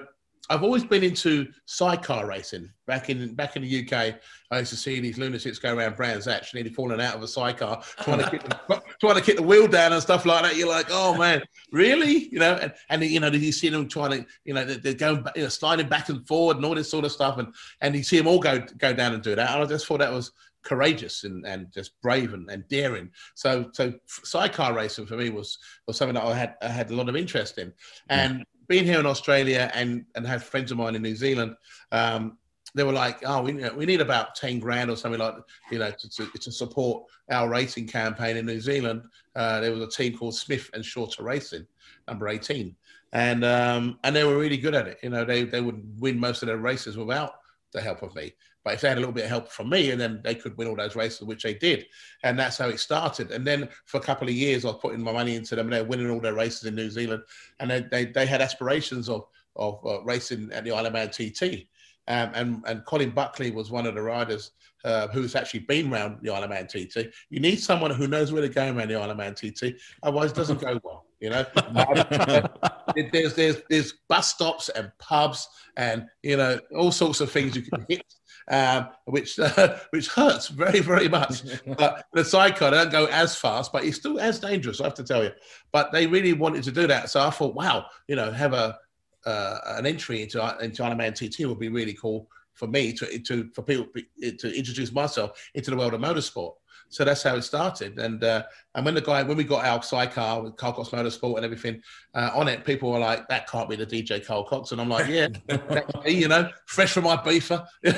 I've 0.52 0.64
always 0.64 0.84
been 0.84 1.04
into 1.04 1.48
sidecar 1.66 2.26
racing. 2.26 2.72
Back 2.88 3.12
in 3.12 3.36
back 3.36 3.56
in 3.56 3.62
the 3.62 3.84
UK, 3.84 4.16
I 4.50 4.60
used 4.60 4.72
to 4.72 4.78
see 4.78 5.00
these 5.00 5.20
lunatics 5.20 5.60
go 5.60 5.76
around 5.76 5.96
Brands 5.96 6.26
Hatch, 6.26 6.56
nearly 6.56 6.72
falling 6.72 7.00
out 7.00 7.14
of 7.14 7.22
a 7.22 7.28
sidecar, 7.28 7.84
trying 8.02 8.20
to 8.20 8.30
kick 8.32 8.44
the, 8.44 8.82
trying 9.00 9.16
to 9.16 9.22
kick 9.22 9.36
the 9.36 9.44
wheel 9.44 9.68
down 9.68 9.94
and 9.94 10.02
stuff 10.02 10.26
like 10.26 10.42
that. 10.42 10.56
You're 10.56 10.68
like, 10.68 10.88
oh 10.90 11.16
man, 11.16 11.44
really? 11.72 12.30
You 12.32 12.40
know, 12.40 12.56
and, 12.56 12.74
and 12.90 13.04
you 13.04 13.20
know, 13.20 13.30
did 13.30 13.44
you 13.44 13.52
see 13.52 13.70
them 13.70 13.88
trying 13.88 14.12
to, 14.12 14.26
you 14.44 14.56
know, 14.56 14.66
they're, 14.66 14.78
they're 14.78 14.94
going, 14.96 15.24
you 15.36 15.44
know, 15.44 15.50
sliding 15.50 15.88
back 15.88 16.10
and 16.10 16.28
forward 16.28 16.58
and 16.58 16.66
all 16.66 16.74
this 16.74 16.90
sort 16.90 17.06
of 17.06 17.12
stuff, 17.12 17.38
and 17.38 17.54
and 17.82 17.96
you 17.96 18.02
see 18.02 18.18
them 18.18 18.28
all 18.28 18.40
go 18.40 18.60
go 18.80 18.92
down 18.92 19.14
and 19.14 19.22
do 19.22 19.36
that. 19.36 19.52
And 19.52 19.64
I 19.64 19.66
just 19.68 19.86
thought 19.86 20.00
that 20.00 20.12
was 20.12 20.32
courageous 20.64 21.24
and, 21.24 21.46
and 21.46 21.72
just 21.74 22.00
brave 22.02 22.34
and, 22.34 22.50
and 22.50 22.68
daring. 22.68 23.10
So 23.36 23.70
so 23.74 23.94
sidecar 24.08 24.74
racing 24.74 25.06
for 25.06 25.18
me 25.18 25.30
was 25.30 25.58
was 25.88 25.98
something 25.98 26.16
that 26.16 26.24
I 26.24 26.36
had 26.36 26.56
I 26.62 26.68
had 26.68 26.92
a 26.92 26.96
lot 26.96 27.10
of 27.10 27.16
interest 27.16 27.58
in, 27.58 27.74
and 28.10 28.46
being 28.68 28.86
here 28.86 29.00
in 29.00 29.06
Australia 29.06 29.72
and 29.74 30.06
and 30.16 30.26
have 30.26 30.44
friends 30.44 30.72
of 30.72 30.78
mine 30.78 30.96
in 30.96 31.02
New 31.02 31.16
Zealand, 31.16 31.56
um, 31.92 32.38
they 32.76 32.84
were 32.84 32.94
like, 32.94 33.18
oh, 33.26 33.42
we, 33.42 33.54
we 33.72 33.86
need 33.86 34.02
about 34.02 34.36
ten 34.36 34.60
grand 34.60 34.90
or 34.90 34.96
something 34.96 35.20
like 35.20 35.36
you 35.72 35.80
know 35.80 35.92
to, 35.92 36.10
to, 36.10 36.26
to 36.38 36.52
support 36.52 37.04
our 37.32 37.50
racing 37.50 37.88
campaign 37.88 38.38
in 38.38 38.46
New 38.46 38.60
Zealand. 38.60 39.02
Uh, 39.36 39.60
there 39.60 39.72
was 39.72 39.82
a 39.82 39.90
team 39.90 40.18
called 40.18 40.36
Smith 40.36 40.70
and 40.74 40.86
Shorter 40.86 41.24
Racing, 41.24 41.66
number 42.08 42.28
eighteen, 42.28 42.76
and 43.12 43.44
um, 43.44 44.00
and 44.04 44.16
they 44.16 44.24
were 44.24 44.38
really 44.38 44.58
good 44.58 44.76
at 44.76 44.88
it. 44.88 45.00
You 45.02 45.10
know, 45.10 45.26
they 45.26 45.44
they 45.44 45.62
would 45.62 46.00
win 46.00 46.20
most 46.20 46.44
of 46.44 46.48
their 46.48 46.58
races 46.58 46.98
without 46.98 47.34
the 47.74 47.82
help 47.82 48.04
of 48.04 48.14
me. 48.16 48.34
But 48.64 48.74
if 48.74 48.82
they 48.82 48.90
had 48.90 48.98
a 48.98 49.00
little 49.00 49.14
bit 49.14 49.24
of 49.24 49.30
help 49.30 49.52
from 49.52 49.70
me, 49.70 49.92
and 49.92 50.00
then 50.00 50.22
they 50.24 50.36
could 50.36 50.58
win 50.58 50.68
all 50.68 50.76
those 50.76 50.96
races, 50.96 51.22
which 51.22 51.44
they 51.44 51.54
did, 51.54 51.86
and 52.24 52.38
that's 52.38 52.58
how 52.58 52.68
it 52.68 52.80
started. 52.80 53.32
And 53.32 53.46
then 53.46 53.70
for 53.86 53.98
a 53.98 54.04
couple 54.04 54.28
of 54.28 54.34
years, 54.34 54.66
I 54.66 54.70
was 54.70 54.80
putting 54.82 55.02
my 55.02 55.14
money 55.14 55.36
into 55.36 55.56
them, 55.56 55.68
and 55.68 55.74
they're 55.74 55.84
winning 55.84 56.10
all 56.10 56.20
their 56.20 56.34
races 56.34 56.66
in 56.66 56.76
New 56.76 56.90
Zealand, 56.90 57.24
and 57.60 57.72
they 57.72 57.82
they, 57.82 58.06
they 58.06 58.26
had 58.26 58.42
aspirations 58.42 59.08
of 59.10 59.26
of 59.56 59.86
uh, 59.86 60.02
racing 60.04 60.52
at 60.52 60.64
the 60.64 60.72
Isle 60.72 60.88
of 60.88 60.94
Man 60.94 61.10
TT. 61.10 61.68
Um, 62.08 62.32
and 62.34 62.64
and 62.66 62.86
Colin 62.86 63.12
Buckley 63.12 63.52
was 63.52 63.72
one 63.72 63.86
of 63.86 63.96
the 63.96 64.02
riders 64.02 64.52
uh, 64.84 65.08
who's 65.10 65.36
actually 65.36 65.62
been 65.62 65.92
around 65.94 66.18
the 66.22 66.32
Isle 66.32 66.44
of 66.44 66.50
Man 66.50 66.68
TT. 66.68 67.12
You 67.30 67.40
need 67.40 67.60
someone 67.60 67.92
who 67.92 68.08
knows 68.08 68.32
where 68.32 68.42
to 68.42 68.48
go 68.48 68.56
going 68.56 68.78
around 68.78 68.90
the 68.90 68.96
Isle 68.96 69.12
of 69.12 69.18
Man 69.18 69.36
TT, 69.36 69.76
otherwise 70.04 70.32
it 70.32 70.36
doesn't 70.36 70.60
go 70.60 70.80
well. 70.84 71.06
You 71.20 71.30
know, 71.32 71.46
there's 73.12 73.36
there's 73.36 73.62
there's 73.70 73.94
bus 74.08 74.30
stops 74.30 74.70
and 74.70 74.92
pubs 75.00 75.48
and 75.76 76.08
you 76.24 76.38
know 76.38 76.60
all 76.76 76.92
sorts 76.92 77.20
of 77.20 77.30
things 77.30 77.56
you 77.56 77.62
can 77.62 77.86
hit, 77.90 78.04
um, 78.50 78.90
which 79.06 79.40
uh, 79.40 79.78
which 79.92 80.08
hurts 80.08 80.48
very 80.48 80.80
very 80.80 81.08
much. 81.08 81.44
But 81.78 82.06
the 82.14 82.26
sidecar 82.26 82.72
don't 82.72 82.92
go 82.92 83.06
as 83.06 83.36
fast, 83.36 83.72
but 83.72 83.84
it's 83.84 83.98
still 83.98 84.20
as 84.20 84.40
dangerous. 84.40 84.82
I 84.82 84.86
have 84.86 84.94
to 84.96 85.04
tell 85.04 85.24
you. 85.24 85.32
But 85.72 85.92
they 85.92 86.08
really 86.08 86.34
wanted 86.34 86.64
to 86.64 86.72
do 86.72 86.88
that, 86.88 87.10
so 87.10 87.22
I 87.22 87.30
thought, 87.30 87.56
wow, 87.56 87.86
you 88.08 88.16
know, 88.16 88.32
have 88.32 88.54
a 88.54 88.78
uh, 89.26 89.58
an 89.66 89.86
entry 89.86 90.22
into 90.22 90.40
into 90.62 90.84
Isle 90.84 90.92
of 90.92 90.98
Man 90.98 91.14
TT 91.14 91.46
would 91.46 91.60
be 91.60 91.70
really 91.70 91.94
cool 91.94 92.30
for 92.54 92.68
me 92.68 92.94
to 92.94 93.20
to 93.20 93.50
for 93.54 93.62
people 93.62 93.88
to 93.94 94.58
introduce 94.58 94.92
myself 94.92 95.50
into 95.54 95.72
the 95.72 95.78
world 95.78 95.94
of 95.94 96.02
motorsport. 96.02 96.54
So 96.90 97.06
that's 97.06 97.22
how 97.22 97.36
it 97.36 97.44
started. 97.44 98.00
And 98.00 98.24
uh, 98.24 98.44
and 98.74 98.84
when 98.84 98.96
the 98.96 99.02
guy 99.02 99.22
when 99.22 99.38
we 99.38 99.44
got 99.44 99.64
our 99.64 99.82
sidecar 99.84 100.42
with 100.42 100.58
Carl 100.58 100.74
Cox 100.74 100.90
Motorsport 100.90 101.38
and 101.38 101.46
everything 101.46 101.82
uh, 102.16 102.32
on 102.34 102.48
it, 102.48 102.66
people 102.66 102.92
were 102.92 103.00
like, 103.00 103.28
"That 103.28 103.48
can't 103.48 103.70
be 103.70 103.76
the 103.76 103.86
DJ 103.86 104.26
Carl 104.26 104.44
Cox," 104.44 104.72
and 104.72 104.82
I'm 104.82 104.90
like, 104.90 105.08
"Yeah, 105.08 105.28
that's 105.48 105.94
me, 106.04 106.12
you 106.12 106.28
know, 106.28 106.50
fresh 106.66 106.92
from 106.92 107.04
my 107.04 107.16
beefer." 107.16 107.66
in, 107.84 107.94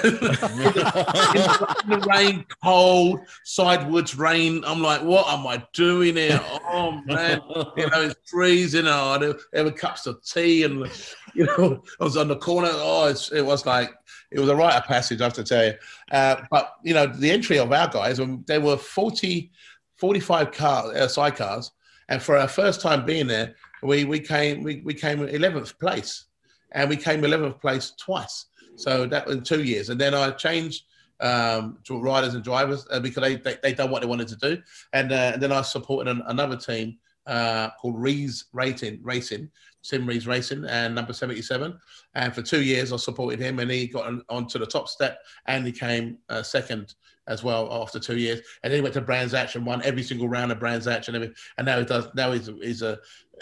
the 1.90 2.08
rain, 2.10 2.46
cold, 2.64 3.22
sidewoods 3.46 4.18
rain. 4.18 4.62
I'm 4.66 4.82
like, 4.82 5.02
"What 5.02 5.28
am 5.28 5.48
I 5.48 5.66
doing 5.72 6.18
here?" 6.18 6.42
Oh 6.66 7.02
man, 7.06 7.40
you 7.78 7.90
know, 7.90 8.02
it's 8.02 8.30
freezing. 8.30 8.88
Oh, 8.88 9.36
there, 9.54 9.64
were 9.64 9.72
cups 9.72 10.06
of 10.06 10.22
tea, 10.24 10.64
and 10.64 10.86
you 11.34 11.46
know, 11.46 11.82
I 12.00 12.04
was 12.04 12.18
on 12.18 12.28
the 12.28 12.36
corner. 12.36 12.70
Oh, 12.72 13.08
it 13.08 13.46
was 13.46 13.66
like 13.66 13.92
it 14.32 14.40
was 14.40 14.50
a 14.50 14.56
rite 14.56 14.76
of 14.76 14.86
passage, 14.86 15.22
I 15.22 15.26
have 15.26 15.34
to 15.34 15.44
tell 15.44 15.66
you. 15.66 15.74
Uh, 16.12 16.38
but 16.50 16.76
you 16.84 16.94
know, 16.94 17.06
the 17.06 17.30
entry 17.30 17.60
of 17.60 17.72
our 17.72 17.90
guys, 17.90 18.20
um, 18.20 18.44
there 18.48 18.62
were 18.62 18.78
40, 18.78 19.52
45 19.98 20.52
car 20.52 20.86
uh, 20.88 21.08
sidecars, 21.08 21.72
and 22.10 22.22
for 22.22 22.38
our 22.38 22.48
first 22.48 22.82
time 22.82 23.06
being 23.06 23.28
there, 23.28 23.56
we 23.84 24.06
we 24.06 24.20
came 24.20 24.64
we, 24.64 24.82
we 24.86 24.94
came 24.94 25.20
11th 25.20 25.78
place, 25.80 26.26
and 26.72 26.90
we 26.90 26.98
came 26.98 27.22
11th 27.22 27.60
place 27.60 27.94
twice. 28.00 28.46
So 28.76 29.06
that 29.08 29.28
was 29.28 29.42
two 29.42 29.64
years, 29.64 29.90
and 29.90 30.00
then 30.00 30.14
I 30.14 30.32
changed 30.32 30.86
um, 31.20 31.78
to 31.84 32.00
riders 32.00 32.34
and 32.34 32.44
drivers 32.44 32.88
uh, 32.90 33.00
because 33.00 33.22
they, 33.22 33.36
they 33.36 33.58
they 33.62 33.74
done 33.74 33.92
what 33.92 34.02
they 34.02 34.08
wanted 34.08 34.30
to 34.30 34.38
do, 34.38 34.62
and, 34.94 35.12
uh, 35.12 35.32
and 35.34 35.42
then 35.42 35.52
I 35.52 35.62
supported 35.62 36.10
an, 36.10 36.24
another 36.28 36.58
team 36.58 36.98
uh, 37.28 37.70
called 37.80 38.00
Reeves 38.00 38.46
Rating 38.54 39.00
Racing, 39.04 39.50
Tim 39.84 40.06
Reeves 40.06 40.28
Racing, 40.28 40.66
and 40.66 40.96
number 40.96 41.14
77. 41.14 41.78
And 42.16 42.34
for 42.34 42.42
two 42.42 42.64
years, 42.64 42.92
I 42.92 42.98
supported 42.98 43.40
him, 43.40 43.60
and 43.60 43.70
he 43.70 43.88
got 43.88 44.08
on, 44.08 44.24
onto 44.30 44.60
the 44.60 44.66
top 44.66 44.88
step, 44.88 45.20
and 45.46 45.66
he 45.66 45.72
came 45.72 46.18
uh, 46.30 46.44
second 46.44 46.96
as 47.28 47.44
well 47.44 47.72
after 47.72 48.00
two 48.00 48.18
years. 48.18 48.42
And 48.64 48.72
then 48.72 48.80
he 48.80 48.82
went 48.82 48.94
to 48.96 49.02
Brands 49.02 49.34
and 49.34 49.66
won 49.66 49.82
every 49.84 50.04
single 50.04 50.28
round 50.28 50.52
of 50.52 50.60
Brands 50.60 50.86
Hatch 50.86 51.08
and 51.08 51.34
now 51.64 51.80
he 51.80 51.86
does. 51.86 52.08
Now 52.16 52.32
he's 52.32 52.50
he's 52.62 52.82
a 52.82 53.00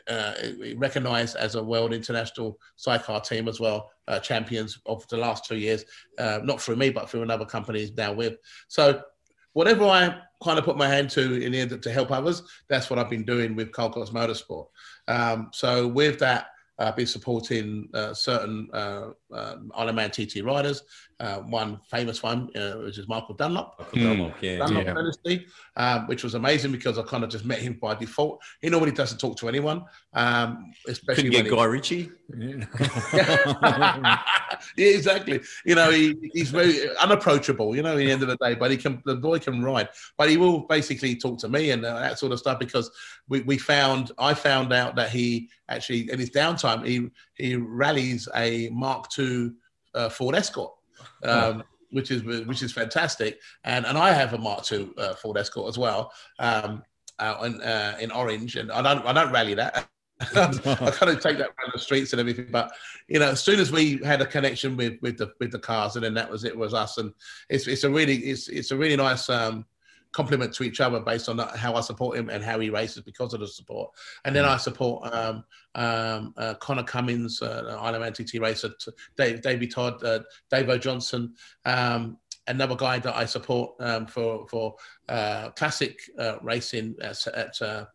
uh, 0.08 0.34
recognized 0.76 1.36
as 1.36 1.56
a 1.56 1.64
world 1.64 1.94
international 1.94 2.58
sidecar 2.76 3.22
team 3.22 3.48
as 3.48 3.60
well, 3.60 3.92
uh, 4.08 4.20
champions 4.20 4.80
of 4.86 5.08
the 5.08 5.18
last 5.18 5.46
two 5.46 5.58
years. 5.58 5.84
Uh, 6.18 6.40
not 6.44 6.62
through 6.62 6.76
me, 6.76 6.90
but 6.90 7.10
through 7.10 7.22
another 7.22 7.46
company 7.46 7.80
he's 7.80 7.94
now 7.96 8.14
with. 8.14 8.36
So 8.68 9.02
whatever 9.54 9.86
I 9.86 10.22
kind 10.44 10.58
of 10.60 10.66
put 10.66 10.78
my 10.78 10.88
hand 10.88 11.10
to 11.12 11.42
in 11.42 11.52
the 11.70 11.78
to 11.78 11.92
help 11.92 12.12
others, 12.12 12.44
that's 12.70 12.90
what 12.90 12.98
I've 13.00 13.10
been 13.10 13.26
doing 13.26 13.56
with 13.56 13.72
Carl 13.72 13.90
Cox 13.90 14.10
Motorsport. 14.12 14.68
Um, 15.08 15.50
so 15.54 15.88
with 15.88 16.20
that, 16.20 16.48
I've 16.82 16.96
been 16.96 17.08
supporting 17.08 17.90
uh, 17.94 18.14
certain 18.14 18.70
uh, 18.74 19.10
um, 19.34 19.70
Isle 19.76 19.90
of 19.90 19.96
Man 19.96 20.12
TT 20.12 20.42
riders. 20.44 20.82
Uh, 21.20 21.40
one 21.40 21.78
famous 21.92 22.24
one, 22.24 22.50
uh, 22.56 22.76
which 22.76 22.98
is 22.98 23.06
Michael 23.10 23.36
Dunlop. 23.36 23.76
Michael 23.78 24.00
Dunlop, 24.00 24.36
yeah. 24.42 24.60
Dunlop 24.60 24.86
Yeah. 24.86 24.94
Dynasty, 24.94 25.46
um, 25.76 26.08
which 26.08 26.24
was 26.24 26.36
amazing 26.36 26.72
because 26.72 26.98
I 26.98 27.02
kind 27.04 27.26
of 27.26 27.30
just 27.30 27.44
met 27.44 27.60
him 27.60 27.74
by 27.74 27.96
default. 27.96 28.40
He 28.62 28.70
normally 28.70 28.94
doesn't 28.94 29.18
talk 29.18 29.36
to 29.40 29.50
anyone, 29.50 29.84
um, 30.14 30.72
especially 30.88 31.30
Couldn't 31.30 31.32
get 31.32 31.44
when 31.44 31.52
he- 31.52 31.58
Guy 31.58 31.66
Ritchie. 31.66 32.12
yeah, 33.14 34.24
exactly. 34.78 35.42
You 35.66 35.76
know, 35.76 35.92
he, 35.92 36.16
he's 36.34 36.52
very 36.52 36.96
unapproachable. 36.98 37.76
You 37.76 37.82
know, 37.82 37.94
at 37.94 37.98
the 37.98 38.12
end 38.12 38.22
of 38.22 38.28
the 38.28 38.38
day, 38.38 38.56
but 38.56 38.72
he 38.72 38.78
can. 38.78 39.02
The 39.06 39.16
boy 39.16 39.40
can 39.40 39.64
ride, 39.64 39.90
but 40.18 40.30
he 40.30 40.38
will 40.38 40.62
basically 40.62 41.16
talk 41.16 41.40
to 41.40 41.50
me 41.50 41.72
and 41.72 41.86
uh, 41.86 42.00
that 42.00 42.20
sort 42.20 42.32
of 42.32 42.40
stuff 42.40 42.60
because 42.60 42.90
we, 43.28 43.42
we 43.42 43.58
found. 43.58 44.12
I 44.18 44.34
found 44.34 44.74
out 44.74 44.96
that 44.96 45.10
he 45.10 45.50
actually 45.70 46.12
in 46.12 46.20
his 46.20 46.32
downtime 46.32 46.86
he 46.86 47.10
he 47.36 47.56
rallies 47.56 48.28
a 48.36 48.70
Mark 48.70 49.08
II 49.18 49.52
uh, 49.96 50.10
Ford 50.10 50.36
Escort. 50.36 50.74
Um, 51.24 51.64
Which 51.92 52.12
is 52.12 52.24
which 52.24 52.62
is 52.62 52.72
fantastic, 52.72 53.40
and 53.64 53.84
and 53.86 53.98
I 53.98 54.12
have 54.12 54.34
a 54.34 54.38
Mark 54.38 54.72
II 54.72 54.92
uh, 54.98 55.16
Ford 55.16 55.38
Escort 55.38 55.70
as 55.70 55.78
well, 55.78 56.12
um, 56.38 56.84
out 57.18 57.44
in 57.46 57.60
uh, 57.62 57.98
in 58.00 58.12
orange, 58.12 58.58
and 58.58 58.72
I 58.72 58.84
don't 58.84 59.04
I 59.08 59.14
don't 59.14 59.32
rally 59.32 59.56
that. 59.56 59.90
I 60.36 60.92
kind 60.92 61.12
of 61.12 61.22
take 61.22 61.38
that 61.38 61.52
around 61.58 61.72
the 61.74 61.80
streets 61.80 62.12
and 62.12 62.20
everything, 62.20 62.48
but 62.52 62.72
you 63.08 63.20
know, 63.20 63.30
as 63.30 63.42
soon 63.42 63.58
as 63.60 63.72
we 63.72 64.00
had 64.04 64.22
a 64.22 64.26
connection 64.26 64.76
with 64.76 65.00
with 65.02 65.18
the 65.18 65.32
with 65.40 65.52
the 65.52 65.60
cars, 65.60 65.96
and 65.96 66.04
then 66.04 66.14
that 66.16 66.30
was 66.30 66.44
it 66.44 66.58
was 66.58 66.74
us, 66.74 66.98
and 66.98 67.14
it's 67.50 67.68
it's 67.68 67.86
a 67.86 67.90
really 67.90 68.18
it's 68.18 68.50
it's 68.50 68.72
a 68.72 68.76
really 68.76 68.98
nice 68.98 69.30
um, 69.30 69.66
compliment 70.12 70.54
to 70.56 70.64
each 70.64 70.82
other 70.82 71.00
based 71.00 71.30
on 71.30 71.38
that, 71.38 71.56
how 71.56 71.76
I 71.76 71.82
support 71.82 72.18
him 72.18 72.30
and 72.30 72.44
how 72.44 72.60
he 72.60 72.70
races 72.70 73.04
because 73.04 73.34
of 73.34 73.40
the 73.40 73.48
support, 73.48 73.92
and 74.26 74.36
then 74.36 74.44
I 74.44 74.58
support 74.58 75.08
um, 75.14 75.46
um, 75.76 76.34
uh, 76.36 76.56
Conor 76.56 76.84
Cummins, 76.84 77.42
uh, 77.42 77.78
Isle 77.80 77.96
of 77.96 78.02
Man 78.02 78.12
TT 78.12 78.42
racer, 78.42 78.72
Dave 79.16 79.42
Davey 79.42 79.68
Todd, 79.68 80.04
uh, 80.04 80.20
Davo 80.52 80.80
Johnson. 80.82 81.34
Um, 81.64 82.18
Another 82.50 82.76
guy 82.76 82.98
that 82.98 83.16
I 83.16 83.26
support 83.26 83.76
um, 83.80 84.08
for 84.08 84.48
for 84.48 84.76
uh, 85.08 85.52
classic 85.52 86.00
uh, 86.18 86.38
racing 86.42 86.96
at, 87.00 87.28
at 87.28 87.62
uh, 87.62 87.86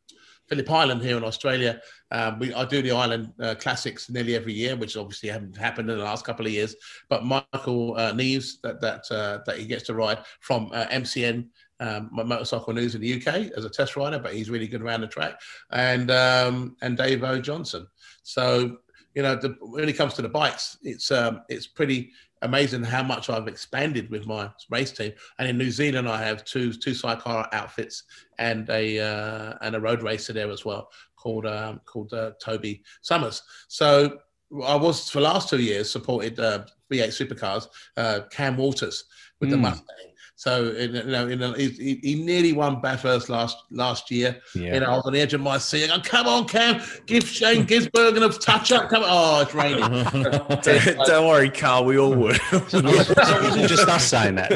Phillip 0.54 0.70
Island 0.70 1.02
here 1.02 1.16
in 1.16 1.24
Australia. 1.24 1.80
Um, 2.12 2.38
we, 2.38 2.54
I 2.54 2.64
do 2.64 2.80
the 2.80 2.92
Island 2.92 3.32
uh, 3.40 3.56
Classics 3.56 4.08
nearly 4.08 4.36
every 4.36 4.52
year, 4.52 4.76
which 4.76 4.96
obviously 4.96 5.28
haven't 5.28 5.56
happened 5.56 5.90
in 5.90 5.98
the 5.98 6.04
last 6.04 6.24
couple 6.24 6.46
of 6.46 6.52
years. 6.52 6.76
But 7.08 7.24
Michael 7.24 7.96
uh, 7.96 8.12
Neeves, 8.12 8.60
that 8.62 8.80
that 8.80 9.02
uh, 9.10 9.40
that 9.46 9.58
he 9.58 9.64
gets 9.66 9.82
to 9.84 9.94
ride 9.94 10.20
from 10.38 10.70
uh, 10.72 10.86
MCN, 10.92 11.48
um, 11.80 12.08
motorcycle 12.12 12.72
news 12.72 12.94
in 12.94 13.00
the 13.00 13.14
UK 13.14 13.50
as 13.56 13.64
a 13.64 13.68
test 13.68 13.96
rider, 13.96 14.20
but 14.20 14.32
he's 14.32 14.48
really 14.48 14.68
good 14.68 14.80
around 14.80 15.00
the 15.00 15.08
track, 15.08 15.40
and 15.72 16.12
um, 16.12 16.76
and 16.82 16.96
Davo 16.96 17.42
Johnson. 17.42 17.88
So 18.22 18.76
you 19.16 19.22
know, 19.22 19.34
the, 19.34 19.56
when 19.60 19.88
it 19.88 19.96
comes 19.96 20.14
to 20.14 20.22
the 20.22 20.28
bikes, 20.28 20.78
it's 20.82 21.10
um, 21.10 21.42
it's 21.48 21.66
pretty 21.66 22.12
amazing 22.44 22.84
how 22.84 23.02
much 23.02 23.28
I've 23.28 23.48
expanded 23.48 24.10
with 24.10 24.26
my 24.26 24.50
race 24.70 24.92
team. 24.92 25.12
And 25.38 25.48
in 25.48 25.58
New 25.58 25.70
Zealand, 25.70 26.08
I 26.08 26.22
have 26.22 26.44
two 26.44 26.72
two 26.72 26.94
sidecar 26.94 27.48
outfits 27.52 28.04
and 28.38 28.68
a 28.70 29.00
uh, 29.00 29.54
and 29.62 29.74
a 29.74 29.80
road 29.80 30.02
racer 30.02 30.32
there 30.32 30.50
as 30.50 30.64
well 30.64 30.90
called 31.16 31.46
um, 31.46 31.80
called 31.84 32.12
uh, 32.12 32.32
Toby 32.40 32.82
Summers. 33.02 33.42
So 33.68 34.18
I 34.64 34.76
was 34.76 35.08
for 35.10 35.18
the 35.18 35.24
last 35.24 35.48
two 35.48 35.58
years 35.60 35.90
supported 35.90 36.38
uh, 36.38 36.64
V8 36.92 37.08
supercars, 37.08 37.66
uh, 37.96 38.20
Cam 38.30 38.56
Waters 38.56 39.04
with 39.40 39.50
the 39.50 39.56
Mm. 39.56 39.62
Mustang. 39.62 40.13
So 40.36 40.72
you 40.72 40.88
know, 41.04 41.28
in 41.28 41.42
a, 41.42 41.56
he, 41.56 42.00
he 42.02 42.14
nearly 42.16 42.52
won 42.52 42.80
Bathurst 42.80 43.28
last 43.28 43.56
last 43.70 44.10
year. 44.10 44.40
Yeah. 44.54 44.74
You 44.74 44.80
know, 44.80 44.86
I 44.86 44.96
was 44.96 45.06
on 45.06 45.12
the 45.12 45.20
edge 45.20 45.32
of 45.32 45.40
my 45.40 45.58
seat. 45.58 45.90
I 45.90 45.96
go, 45.96 46.02
Come 46.02 46.26
on, 46.26 46.48
Cam, 46.48 46.82
give 47.06 47.26
Shane 47.26 47.66
Gisbergen 47.66 48.24
a 48.24 48.38
touch 48.38 48.72
up. 48.72 48.90
Come 48.90 49.04
on. 49.04 49.08
Oh, 49.10 49.40
it's 49.42 49.54
raining. 49.54 49.80
don't, 50.62 51.06
don't 51.06 51.28
worry, 51.28 51.50
Carl. 51.50 51.84
We 51.84 51.98
all 51.98 52.14
would. 52.14 52.38
It 52.52 53.42
wasn't 53.42 53.68
just 53.68 53.88
us 53.88 54.04
saying 54.06 54.34
that. 54.36 54.50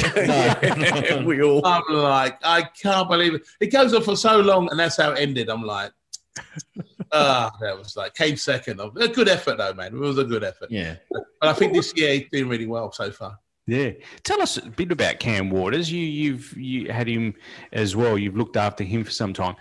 No. 1.11 1.25
we 1.25 1.43
all. 1.43 1.65
I'm 1.65 1.83
like, 1.89 2.39
I 2.43 2.63
can't 2.63 3.09
believe 3.09 3.35
it. 3.35 3.43
It 3.61 3.67
goes 3.69 3.95
on 3.95 4.03
for 4.03 4.17
so 4.17 4.41
long, 4.41 4.69
and 4.71 4.79
that's 4.81 4.97
how 4.97 5.13
it 5.13 5.21
ended. 5.21 5.49
I'm 5.49 5.63
like, 5.63 5.93
ah, 7.13 7.53
that 7.61 7.79
was 7.79 7.97
like 7.97 8.15
came 8.15 8.37
second. 8.37 8.81
A 8.81 9.09
good 9.09 9.29
effort 9.29 9.59
though, 9.59 9.75
man. 9.75 9.95
It 9.95 9.99
was 9.99 10.19
a 10.19 10.25
good 10.25 10.45
effort. 10.45 10.71
yeah. 10.71 10.97
But 11.11 11.51
I 11.51 11.53
think 11.53 11.73
this 11.73 11.93
year 11.97 12.15
he's 12.15 12.29
doing 12.33 12.49
really 12.49 12.67
well 12.67 12.91
so 12.93 13.11
far. 13.11 13.39
Yeah, 13.69 13.91
tell 14.23 14.41
us 14.41 14.57
a 14.57 14.63
bit 14.63 14.91
about 14.91 15.21
Cam 15.21 15.51
Waters. 15.51 15.93
You 15.93 16.01
you've 16.01 16.57
you 16.57 16.91
had 16.91 17.07
him 17.07 17.35
as 17.71 17.95
well. 17.95 18.17
You've 18.17 18.37
looked 18.37 18.57
after 18.57 18.83
him 18.83 19.05
for 19.05 19.11
some 19.11 19.35
time. 19.35 19.57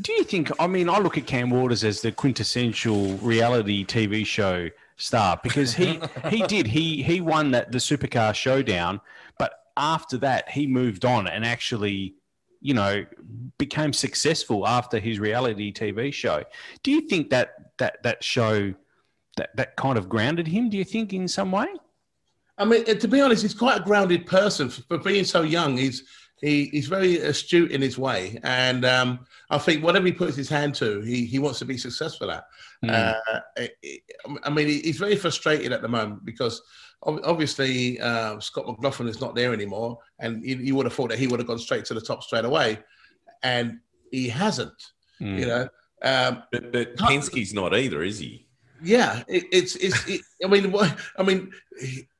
Do 0.00 0.14
you 0.14 0.24
think? 0.24 0.50
I 0.58 0.66
mean, 0.66 0.88
I 0.88 0.98
look 0.98 1.18
at 1.18 1.26
Cam 1.26 1.50
Waters 1.50 1.84
as 1.84 2.00
the 2.00 2.10
quintessential 2.10 3.18
reality 3.18 3.84
TV 3.84 4.24
show 4.24 4.70
star 4.96 5.38
because 5.42 5.74
he 5.74 6.00
he 6.30 6.42
did 6.44 6.66
he 6.66 7.02
he 7.02 7.20
won 7.20 7.50
that 7.50 7.70
the 7.70 7.76
supercar 7.76 8.34
showdown, 8.34 9.02
but 9.38 9.52
after 9.76 10.16
that 10.16 10.48
he 10.48 10.66
moved 10.66 11.04
on 11.04 11.28
and 11.28 11.44
actually, 11.44 12.14
you 12.62 12.72
know, 12.72 13.04
became 13.58 13.92
successful 13.92 14.66
after 14.66 14.98
his 14.98 15.20
reality 15.20 15.70
TV 15.70 16.14
show. 16.14 16.44
Do 16.82 16.90
you 16.90 17.02
think 17.02 17.28
that 17.28 17.76
that 17.76 18.02
that 18.04 18.24
show 18.24 18.72
that 19.36 19.54
that 19.54 19.76
kind 19.76 19.98
of 19.98 20.08
grounded 20.08 20.46
him? 20.46 20.70
Do 20.70 20.78
you 20.78 20.84
think 20.84 21.12
in 21.12 21.28
some 21.28 21.52
way? 21.52 21.66
I 22.58 22.64
mean, 22.64 22.84
to 22.84 23.08
be 23.08 23.20
honest, 23.20 23.42
he's 23.42 23.54
quite 23.54 23.80
a 23.80 23.84
grounded 23.84 24.26
person 24.26 24.68
for, 24.68 24.82
for 24.82 24.98
being 24.98 25.24
so 25.24 25.42
young. 25.42 25.76
He's 25.76 26.04
he, 26.40 26.66
he's 26.66 26.88
very 26.88 27.16
astute 27.18 27.70
in 27.72 27.80
his 27.80 27.96
way, 27.96 28.38
and 28.42 28.84
um, 28.84 29.20
I 29.50 29.56
think 29.58 29.82
whatever 29.82 30.06
he 30.06 30.12
puts 30.12 30.36
his 30.36 30.48
hand 30.48 30.74
to, 30.76 31.00
he, 31.00 31.24
he 31.24 31.38
wants 31.38 31.58
to 31.60 31.64
be 31.64 31.78
successful 31.78 32.30
at. 32.30 32.44
Hmm. 32.82 32.90
Uh, 32.90 33.14
it- 33.56 33.76
it- 33.82 34.02
I 34.42 34.50
mean, 34.50 34.66
he's 34.68 34.98
very 34.98 35.16
frustrated 35.16 35.72
at 35.72 35.80
the 35.80 35.88
moment 35.88 36.24
because 36.24 36.60
obviously 37.02 38.00
uh, 38.00 38.38
Scott 38.40 38.66
McLaughlin 38.66 39.08
is 39.08 39.20
not 39.20 39.34
there 39.34 39.52
anymore, 39.52 39.98
and 40.18 40.44
you, 40.44 40.56
you 40.56 40.74
would 40.74 40.86
have 40.86 40.92
thought 40.92 41.10
that 41.10 41.18
he 41.18 41.26
would 41.26 41.40
have 41.40 41.46
gone 41.46 41.58
straight 41.58 41.84
to 41.86 41.94
the 41.94 42.00
top 42.00 42.22
straight 42.22 42.44
away, 42.44 42.78
and 43.42 43.78
he 44.10 44.28
hasn't. 44.28 44.72
Mm. 45.20 45.38
You 45.38 45.46
know, 45.46 45.68
um, 46.02 46.42
But, 46.52 46.72
but 46.72 46.96
Penske's 46.96 47.54
not 47.54 47.74
either, 47.74 48.02
is 48.02 48.18
he? 48.18 48.46
yeah, 48.82 49.22
it, 49.28 49.44
it's 49.52 49.76
it's. 49.76 50.06
It, 50.08 50.20
I 50.44 50.48
mean, 50.48 50.70
what, 50.72 50.94
I 51.16 51.22
mean, 51.22 51.52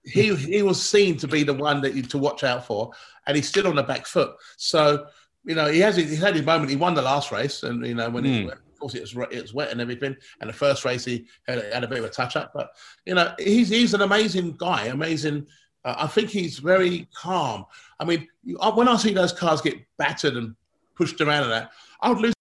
he 0.05 0.34
he 0.34 0.62
was 0.62 0.82
seen 0.82 1.16
to 1.18 1.28
be 1.28 1.42
the 1.42 1.55
one 1.55 1.80
that 1.82 1.94
you 1.94 2.02
to 2.02 2.18
watch 2.18 2.44
out 2.44 2.66
for, 2.66 2.90
and 3.26 3.36
he's 3.36 3.48
still 3.48 3.66
on 3.66 3.76
the 3.76 3.82
back 3.82 4.07
foot. 4.07 4.32
So 4.57 5.07
you 5.44 5.55
know, 5.55 5.66
he 5.66 5.80
has 5.80 5.96
he's 5.96 6.20
had 6.20 6.34
his 6.34 6.44
moment. 6.44 6.70
He 6.70 6.76
won 6.76 6.94
the 6.94 7.02
last 7.02 7.32
race, 7.32 7.62
and 7.62 7.84
you 7.86 7.94
know 7.94 8.09
when 8.11 8.24
Mm. 8.24 8.46
it, 8.48 8.52
of 8.52 8.78
course 8.80 8.94
it 8.94 9.00
was 9.02 9.14
it 9.30 9.42
was 9.42 9.55
wet 9.55 9.70
and 9.70 9.80
everything. 9.80 10.16
And 10.40 10.48
the 10.48 10.55
first 10.55 10.84
race 10.84 11.05
he 11.05 11.26
had, 11.46 11.62
had 11.72 11.84
a 11.84 11.88
bit 11.88 11.98
of 11.98 12.05
a 12.05 12.09
touch 12.11 12.36
up, 12.36 12.52
but 12.55 12.70
you 13.07 13.14
know 13.14 13.32
he's 13.38 13.68
he's 13.68 13.94
an 13.94 14.02
amazing 14.02 14.52
guy. 14.59 14.86
Amazing. 14.86 15.46
Uh, 15.84 15.94
I 15.98 16.07
think 16.07 16.30
he's 16.30 16.59
very 16.59 17.07
calm. 17.14 17.66
I 18.00 18.05
mean, 18.07 18.26
when 18.74 18.88
I 18.88 18.96
see 18.96 19.12
those 19.12 19.32
cars 19.32 19.61
get 19.61 19.76
battered 19.98 20.34
and 20.36 20.55
pushed 20.96 21.20
around 21.20 21.42
and 21.44 21.52
that, 21.52 21.72
I 22.00 22.09
would 22.11 22.20
lose. 22.20 22.34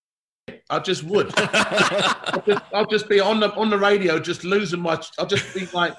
I 0.69 0.79
just 0.79 1.03
would. 1.03 1.33
I'll 1.37 2.43
just, 2.45 2.63
I'll 2.73 2.85
just 2.85 3.09
be 3.09 3.19
on 3.19 3.39
the 3.41 3.53
on 3.55 3.69
the 3.69 3.77
radio, 3.77 4.17
just 4.17 4.43
losing 4.45 4.79
my. 4.81 5.01
I'll 5.19 5.25
just 5.25 5.53
be 5.53 5.65
like, 5.73 5.93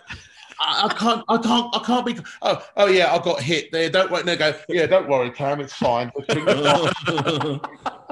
I, 0.60 0.86
I 0.86 0.94
can't, 0.94 1.24
I 1.28 1.38
can't, 1.38 1.76
I 1.76 1.78
can't 1.84 2.06
be. 2.06 2.16
Oh, 2.42 2.66
oh 2.76 2.86
yeah, 2.86 3.12
I 3.12 3.18
got 3.18 3.40
hit 3.40 3.70
there. 3.72 3.90
Don't 3.90 4.10
wait. 4.10 4.24
No, 4.24 4.36
go. 4.36 4.54
Yeah, 4.68 4.86
don't 4.86 5.08
worry, 5.08 5.30
Cam. 5.30 5.60
It's 5.60 5.72
fine. 5.72 6.10
Just 6.28 6.44
bring 6.44 6.58
it 6.58 6.66
on. 6.66 7.60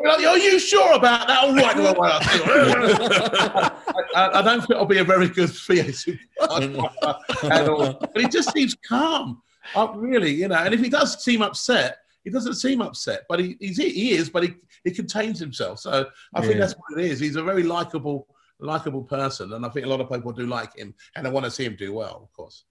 You're 0.02 0.10
like, 0.10 0.26
Are 0.26 0.38
you 0.38 0.58
sure 0.58 0.94
about 0.94 1.28
that? 1.28 1.44
All 1.44 1.54
right. 1.54 1.76
Well, 1.76 1.94
well, 1.98 2.20
I, 4.14 4.30
I, 4.34 4.42
don't 4.42 4.60
think 4.60 4.78
I'll 4.78 4.84
be 4.84 4.98
a 4.98 5.04
very 5.04 5.28
good 5.28 5.50
VA 5.50 5.92
at 6.40 7.68
all. 7.68 7.98
But 8.00 8.20
he 8.20 8.28
just 8.28 8.52
seems 8.52 8.74
calm. 8.74 9.42
Uh, 9.76 9.88
really, 9.94 10.32
you 10.32 10.48
know. 10.48 10.56
And 10.56 10.74
if 10.74 10.80
he 10.80 10.88
does 10.88 11.22
seem 11.22 11.40
upset, 11.42 11.98
he 12.24 12.30
doesn't 12.30 12.54
seem 12.54 12.80
upset, 12.80 13.24
but 13.28 13.40
he 13.40 13.56
he's, 13.60 13.76
he 13.76 14.12
is, 14.12 14.30
but 14.30 14.42
he, 14.44 14.54
he 14.84 14.90
contains 14.90 15.38
himself. 15.38 15.80
So 15.80 16.06
I 16.34 16.40
think 16.40 16.58
that's 16.58 16.74
what 16.74 16.98
it 16.98 17.04
is. 17.10 17.20
He's 17.20 17.36
a 17.36 17.42
very 17.42 17.62
likable, 17.62 18.26
likable 18.62 19.02
person, 19.02 19.52
and 19.52 19.66
I 19.66 19.68
think 19.68 19.86
a 19.86 19.88
lot 19.88 20.00
of 20.00 20.08
people 20.10 20.32
do 20.32 20.46
like 20.46 20.76
him, 20.76 20.94
and 21.16 21.26
they 21.26 21.30
want 21.30 21.44
to 21.44 21.50
see 21.50 21.64
him 21.64 21.76
do 21.76 21.92
well, 21.92 22.20
of 22.22 22.32
course. 22.32 22.64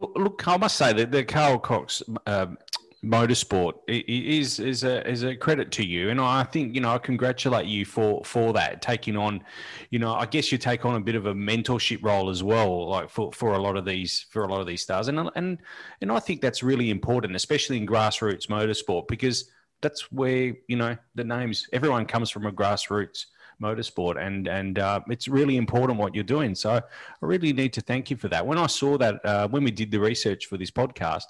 Look, 0.00 0.46
I 0.46 0.56
must 0.56 0.76
say 0.76 0.92
that 0.92 1.10
the 1.10 1.24
Carl 1.24 1.58
Cox 1.58 2.02
um, 2.26 2.56
motorsport 3.04 3.74
i- 3.88 3.92
i- 3.92 4.04
is 4.08 4.58
is 4.60 4.84
a 4.84 5.08
is 5.08 5.22
a 5.24 5.34
credit 5.34 5.72
to 5.72 5.84
you, 5.84 6.10
and 6.10 6.20
I 6.20 6.44
think 6.44 6.74
you 6.74 6.80
know 6.80 6.90
I 6.90 6.98
congratulate 6.98 7.66
you 7.66 7.84
for 7.84 8.24
for 8.24 8.52
that 8.52 8.80
taking 8.80 9.16
on, 9.16 9.42
you 9.90 9.98
know, 9.98 10.14
I 10.14 10.26
guess 10.26 10.52
you 10.52 10.58
take 10.58 10.84
on 10.84 10.94
a 10.94 11.00
bit 11.00 11.14
of 11.16 11.26
a 11.26 11.34
mentorship 11.34 12.02
role 12.02 12.28
as 12.30 12.42
well, 12.42 12.88
like 12.88 13.08
for, 13.10 13.32
for 13.32 13.54
a 13.54 13.58
lot 13.58 13.76
of 13.76 13.84
these 13.84 14.26
for 14.30 14.44
a 14.44 14.48
lot 14.48 14.60
of 14.60 14.66
these 14.68 14.82
stars, 14.82 15.08
and 15.08 15.18
and 15.34 15.58
and 16.00 16.12
I 16.12 16.20
think 16.20 16.40
that's 16.40 16.62
really 16.62 16.90
important, 16.90 17.34
especially 17.34 17.78
in 17.78 17.86
grassroots 17.86 18.46
motorsport, 18.46 19.08
because 19.08 19.50
that's 19.80 20.12
where 20.12 20.54
you 20.68 20.76
know 20.76 20.96
the 21.16 21.24
names 21.24 21.66
everyone 21.72 22.04
comes 22.06 22.30
from 22.30 22.46
a 22.46 22.52
grassroots 22.52 23.26
motorsport, 23.62 24.16
and 24.24 24.46
and 24.48 24.78
uh, 24.78 25.00
it's 25.08 25.28
really 25.28 25.56
important 25.56 25.98
what 25.98 26.14
you're 26.14 26.24
doing. 26.24 26.54
So 26.54 26.70
I 26.72 26.80
really 27.20 27.52
need 27.52 27.72
to 27.74 27.80
thank 27.80 28.10
you 28.10 28.16
for 28.16 28.28
that. 28.28 28.46
When 28.46 28.58
I 28.58 28.66
saw 28.66 28.96
that 28.98 29.24
uh, 29.24 29.48
when 29.48 29.64
we 29.64 29.70
did 29.70 29.90
the 29.90 29.98
research 30.00 30.46
for 30.46 30.56
this 30.56 30.70
podcast, 30.70 31.24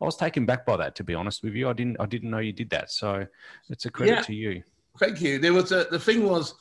I 0.00 0.04
was 0.04 0.16
taken 0.16 0.46
back 0.46 0.66
by 0.66 0.76
that. 0.76 0.94
To 0.96 1.04
be 1.04 1.14
honest 1.14 1.42
with 1.42 1.54
you, 1.54 1.68
I 1.68 1.72
didn't 1.72 1.96
I 2.00 2.06
didn't 2.06 2.30
know 2.30 2.38
you 2.38 2.52
did 2.52 2.70
that. 2.70 2.90
So 2.90 3.26
it's 3.68 3.86
a 3.86 3.90
credit 3.90 4.16
Yeah. 4.16 4.22
to 4.22 4.34
you. 4.34 4.62
Thank 4.98 5.20
you. 5.20 5.38
There 5.38 5.52
was 5.52 5.72
a, 5.72 5.86
the 5.90 5.98
thing 5.98 6.24
was 6.28 6.54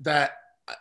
that 0.00 0.32
uh, 0.68 0.74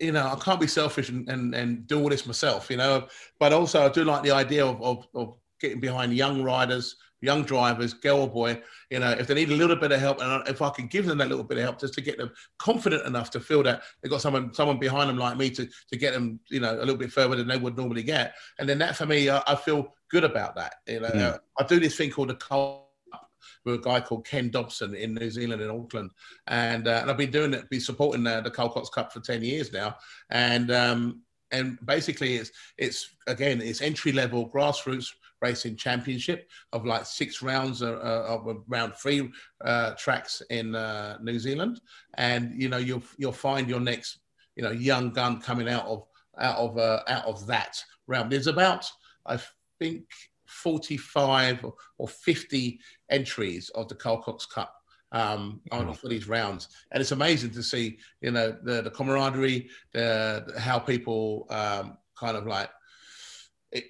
you 0.00 0.12
know 0.12 0.26
I 0.26 0.36
can't 0.36 0.60
be 0.60 0.66
selfish 0.66 1.08
and, 1.08 1.28
and, 1.28 1.54
and 1.54 1.86
do 1.86 2.02
all 2.02 2.08
this 2.08 2.26
myself, 2.26 2.70
you 2.70 2.76
know. 2.76 3.06
But 3.38 3.52
also 3.52 3.84
I 3.84 3.88
do 3.88 4.04
like 4.04 4.22
the 4.22 4.32
idea 4.32 4.66
of, 4.66 4.80
of, 4.82 5.06
of 5.14 5.36
getting 5.60 5.80
behind 5.80 6.12
young 6.14 6.42
riders, 6.42 6.96
young 7.20 7.42
drivers, 7.42 7.94
girl 7.94 8.20
or 8.20 8.28
boy. 8.28 8.60
You 8.90 9.00
know, 9.00 9.10
if 9.10 9.26
they 9.26 9.34
need 9.34 9.50
a 9.50 9.56
little 9.56 9.76
bit 9.76 9.92
of 9.92 10.00
help, 10.00 10.20
and 10.20 10.46
if 10.48 10.62
I 10.62 10.70
can 10.70 10.86
give 10.86 11.06
them 11.06 11.18
that 11.18 11.28
little 11.28 11.44
bit 11.44 11.58
of 11.58 11.64
help, 11.64 11.80
just 11.80 11.94
to 11.94 12.00
get 12.00 12.18
them 12.18 12.30
confident 12.58 13.06
enough 13.06 13.30
to 13.30 13.40
feel 13.40 13.62
that 13.64 13.82
they've 14.02 14.10
got 14.10 14.20
someone 14.20 14.52
someone 14.54 14.78
behind 14.78 15.10
them 15.10 15.18
like 15.18 15.36
me 15.36 15.50
to 15.50 15.66
to 15.66 15.96
get 15.96 16.12
them, 16.14 16.40
you 16.50 16.60
know, 16.60 16.74
a 16.74 16.80
little 16.80 16.96
bit 16.96 17.12
further 17.12 17.36
than 17.36 17.48
they 17.48 17.58
would 17.58 17.76
normally 17.76 18.02
get. 18.02 18.34
And 18.58 18.68
then 18.68 18.78
that 18.78 18.96
for 18.96 19.06
me, 19.06 19.30
I, 19.30 19.42
I 19.46 19.54
feel 19.54 19.94
good 20.10 20.24
about 20.24 20.56
that. 20.56 20.74
You 20.86 21.00
know, 21.00 21.08
Mm. 21.08 21.38
I 21.58 21.64
do 21.64 21.80
this 21.80 21.96
thing 21.96 22.10
called 22.10 22.28
the 22.28 22.34
Col 22.34 22.88
with 23.64 23.74
a 23.74 23.78
guy 23.78 24.00
called 24.00 24.26
Ken 24.26 24.50
Dobson 24.50 24.94
in 24.94 25.14
New 25.14 25.30
Zealand 25.30 25.62
in 25.62 25.70
Auckland, 25.70 26.10
and 26.46 26.86
uh, 26.86 26.98
and 27.02 27.10
I've 27.10 27.16
been 27.16 27.30
doing 27.30 27.54
it, 27.54 27.68
been 27.70 27.80
supporting 27.80 28.26
uh, 28.26 28.40
the 28.40 28.50
Carl 28.50 28.70
Cox 28.70 28.88
Cup 28.88 29.12
for 29.12 29.20
ten 29.20 29.42
years 29.42 29.72
now, 29.72 29.96
and 30.30 30.70
um, 30.70 31.22
and 31.50 31.78
basically 31.84 32.36
it's 32.36 32.50
it's 32.76 33.14
again 33.26 33.60
it's 33.60 33.82
entry 33.82 34.12
level 34.12 34.48
grassroots 34.50 35.08
racing 35.40 35.76
championship 35.76 36.48
of 36.72 36.84
like 36.84 37.06
six 37.06 37.42
rounds 37.42 37.82
uh, 37.82 37.92
uh, 37.92 38.26
of 38.28 38.62
round 38.68 38.94
three 38.94 39.30
uh, 39.64 39.92
tracks 39.94 40.42
in 40.50 40.74
uh, 40.74 41.18
New 41.22 41.38
Zealand, 41.38 41.80
and 42.14 42.60
you 42.60 42.68
know 42.68 42.78
you'll 42.78 43.02
you'll 43.16 43.32
find 43.32 43.68
your 43.68 43.80
next 43.80 44.18
you 44.56 44.62
know 44.62 44.70
young 44.70 45.10
gun 45.10 45.40
coming 45.40 45.68
out 45.68 45.86
of 45.86 46.04
out 46.38 46.56
of 46.56 46.78
uh, 46.78 47.00
out 47.08 47.24
of 47.24 47.46
that 47.46 47.82
round. 48.06 48.30
There's 48.30 48.46
about 48.46 48.90
I 49.26 49.38
think 49.78 50.04
45 50.46 51.64
or, 51.64 51.74
or 51.98 52.08
50 52.08 52.80
entries 53.10 53.68
of 53.70 53.88
the 53.88 53.94
Carl 53.94 54.22
Cox 54.22 54.46
Cup 54.46 54.74
um, 55.12 55.60
on, 55.70 55.92
for 55.94 56.08
these 56.08 56.28
rounds, 56.28 56.68
and 56.92 57.00
it's 57.00 57.12
amazing 57.12 57.50
to 57.50 57.62
see, 57.62 57.98
you 58.20 58.30
know, 58.30 58.56
the, 58.62 58.82
the 58.82 58.90
camaraderie, 58.90 59.68
the, 59.92 60.52
how 60.58 60.78
people 60.78 61.46
um, 61.50 61.96
kind 62.18 62.36
of 62.36 62.46
like 62.46 62.70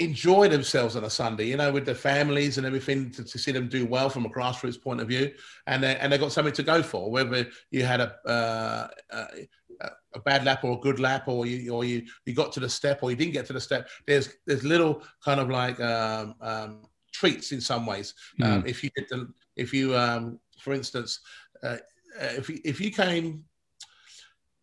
enjoy 0.00 0.48
themselves 0.48 0.96
on 0.96 1.04
a 1.04 1.10
Sunday, 1.10 1.46
you 1.46 1.56
know, 1.56 1.70
with 1.70 1.86
their 1.86 1.94
families 1.94 2.58
and 2.58 2.66
everything, 2.66 3.10
to, 3.12 3.22
to 3.22 3.38
see 3.38 3.52
them 3.52 3.68
do 3.68 3.86
well 3.86 4.10
from 4.10 4.26
a 4.26 4.28
grassroots 4.28 4.80
point 4.80 5.00
of 5.00 5.08
view, 5.08 5.30
and 5.66 5.82
they, 5.82 5.96
and 5.96 6.12
they 6.12 6.18
got 6.18 6.32
something 6.32 6.54
to 6.54 6.62
go 6.62 6.82
for, 6.82 7.10
whether 7.10 7.46
you 7.70 7.84
had 7.84 8.00
a 8.00 8.28
uh, 8.28 8.88
a, 9.10 9.88
a 10.14 10.20
bad 10.20 10.44
lap 10.44 10.64
or 10.64 10.76
a 10.76 10.80
good 10.80 10.98
lap, 10.98 11.28
or 11.28 11.46
you 11.46 11.72
or 11.72 11.84
you 11.84 12.04
you 12.26 12.34
got 12.34 12.52
to 12.52 12.60
the 12.60 12.68
step 12.68 13.02
or 13.02 13.10
you 13.10 13.16
didn't 13.16 13.34
get 13.34 13.46
to 13.46 13.52
the 13.52 13.60
step. 13.60 13.88
There's 14.06 14.30
there's 14.46 14.64
little 14.64 15.02
kind 15.24 15.40
of 15.40 15.48
like 15.48 15.78
um, 15.80 16.34
um, 16.40 16.82
treats 17.12 17.52
in 17.52 17.60
some 17.60 17.86
ways. 17.86 18.14
Um, 18.42 18.64
if 18.66 18.82
you 18.82 18.90
did 18.96 19.06
the, 19.08 19.32
if 19.56 19.72
you 19.72 19.96
um, 19.96 20.40
for 20.58 20.72
instance, 20.72 21.20
uh, 21.62 21.76
uh, 22.20 22.34
if 22.36 22.48
you, 22.48 22.58
if 22.64 22.80
you 22.80 22.90
came. 22.90 23.44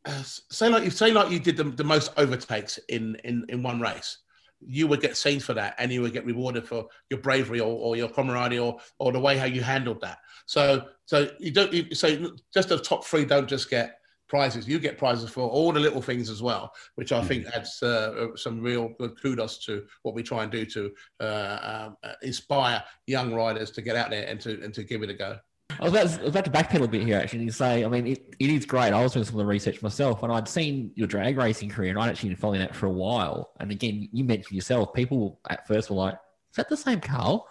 Uh, 0.08 0.22
say 0.22 0.70
like 0.70 0.84
you 0.84 0.92
say 0.92 1.12
like 1.12 1.32
you 1.32 1.40
did 1.40 1.58
the, 1.58 1.64
the 1.64 1.84
most 1.84 2.14
overtakes 2.18 2.78
in, 2.90 3.16
in 3.24 3.44
in 3.50 3.64
one 3.64 3.82
race, 3.82 4.20
you 4.68 4.88
would 4.88 5.02
get 5.02 5.18
seen 5.18 5.40
for 5.40 5.54
that, 5.54 5.76
and 5.78 5.92
you 5.92 6.02
would 6.02 6.14
get 6.14 6.26
rewarded 6.26 6.68
for 6.68 6.88
your 7.10 7.20
bravery 7.20 7.60
or, 7.60 7.74
or 7.74 7.96
your 7.96 8.10
camaraderie 8.10 8.60
or 8.60 8.80
or 9.00 9.12
the 9.12 9.20
way 9.20 9.38
how 9.38 9.46
you 9.46 9.62
handled 9.62 10.02
that. 10.02 10.20
So 10.46 10.88
so 11.06 11.30
you 11.40 11.52
don't 11.52 11.74
you, 11.74 11.94
so 11.96 12.32
just 12.54 12.70
the 12.70 12.80
top 12.80 13.06
three 13.06 13.26
don't 13.26 13.48
just 13.48 13.70
get 13.70 14.00
prizes. 14.28 14.68
You 14.68 14.80
get 14.80 14.98
prizes 14.98 15.30
for 15.30 15.48
all 15.48 15.72
the 15.72 15.80
little 15.80 16.02
things 16.02 16.30
as 16.30 16.42
well, 16.42 16.74
which 16.96 17.12
I 17.12 17.24
think 17.24 17.46
adds 17.56 17.82
uh, 17.84 18.36
some 18.36 18.60
real 18.62 18.90
good 19.00 19.22
kudos 19.22 19.64
to 19.66 19.86
what 20.02 20.16
we 20.16 20.24
try 20.24 20.44
and 20.44 20.52
do 20.52 20.66
to 20.66 20.92
uh, 21.20 21.86
um, 21.86 21.98
uh, 22.04 22.14
inspire 22.22 22.84
young 23.06 23.34
riders 23.34 23.72
to 23.72 23.82
get 23.82 23.96
out 23.96 24.10
there 24.10 24.28
and 24.28 24.40
to 24.42 24.62
and 24.64 24.74
to 24.74 24.84
give 24.84 25.04
it 25.04 25.10
a 25.10 25.14
go. 25.14 25.38
I 25.80 25.84
was, 25.84 25.94
about, 25.94 26.20
I 26.20 26.24
was 26.24 26.30
about 26.30 26.46
to 26.46 26.52
backpedal 26.52 26.84
a 26.86 26.88
bit 26.88 27.04
here 27.04 27.18
actually 27.18 27.40
and 27.40 27.54
say, 27.54 27.84
I 27.84 27.88
mean, 27.88 28.08
it, 28.08 28.36
it 28.40 28.50
is 28.50 28.66
great. 28.66 28.94
I 28.94 29.02
was 29.02 29.14
doing 29.14 29.26
some 29.26 29.36
of 29.36 29.40
the 29.40 29.46
research 29.46 29.82
myself 29.82 30.24
and 30.24 30.32
I'd 30.32 30.48
seen 30.48 30.92
your 30.96 31.08
drag 31.08 31.38
racing 31.38 31.70
career 31.70 31.90
and 31.92 32.00
I'd 32.00 32.10
actually 32.10 32.30
been 32.30 32.38
following 32.38 32.60
that 32.62 32.76
for 32.76 32.86
a 32.86 32.92
while. 32.92 33.52
And 33.60 33.72
again, 33.72 34.08
you 34.12 34.24
mentioned 34.24 34.56
yourself, 34.56 34.94
people 34.94 35.40
at 35.50 35.68
first 35.68 35.90
were 35.90 35.98
like, 35.98 36.14
is 36.14 36.58
that 36.58 36.70
the 36.70 36.78
same 36.78 37.02
Carl? 37.02 37.48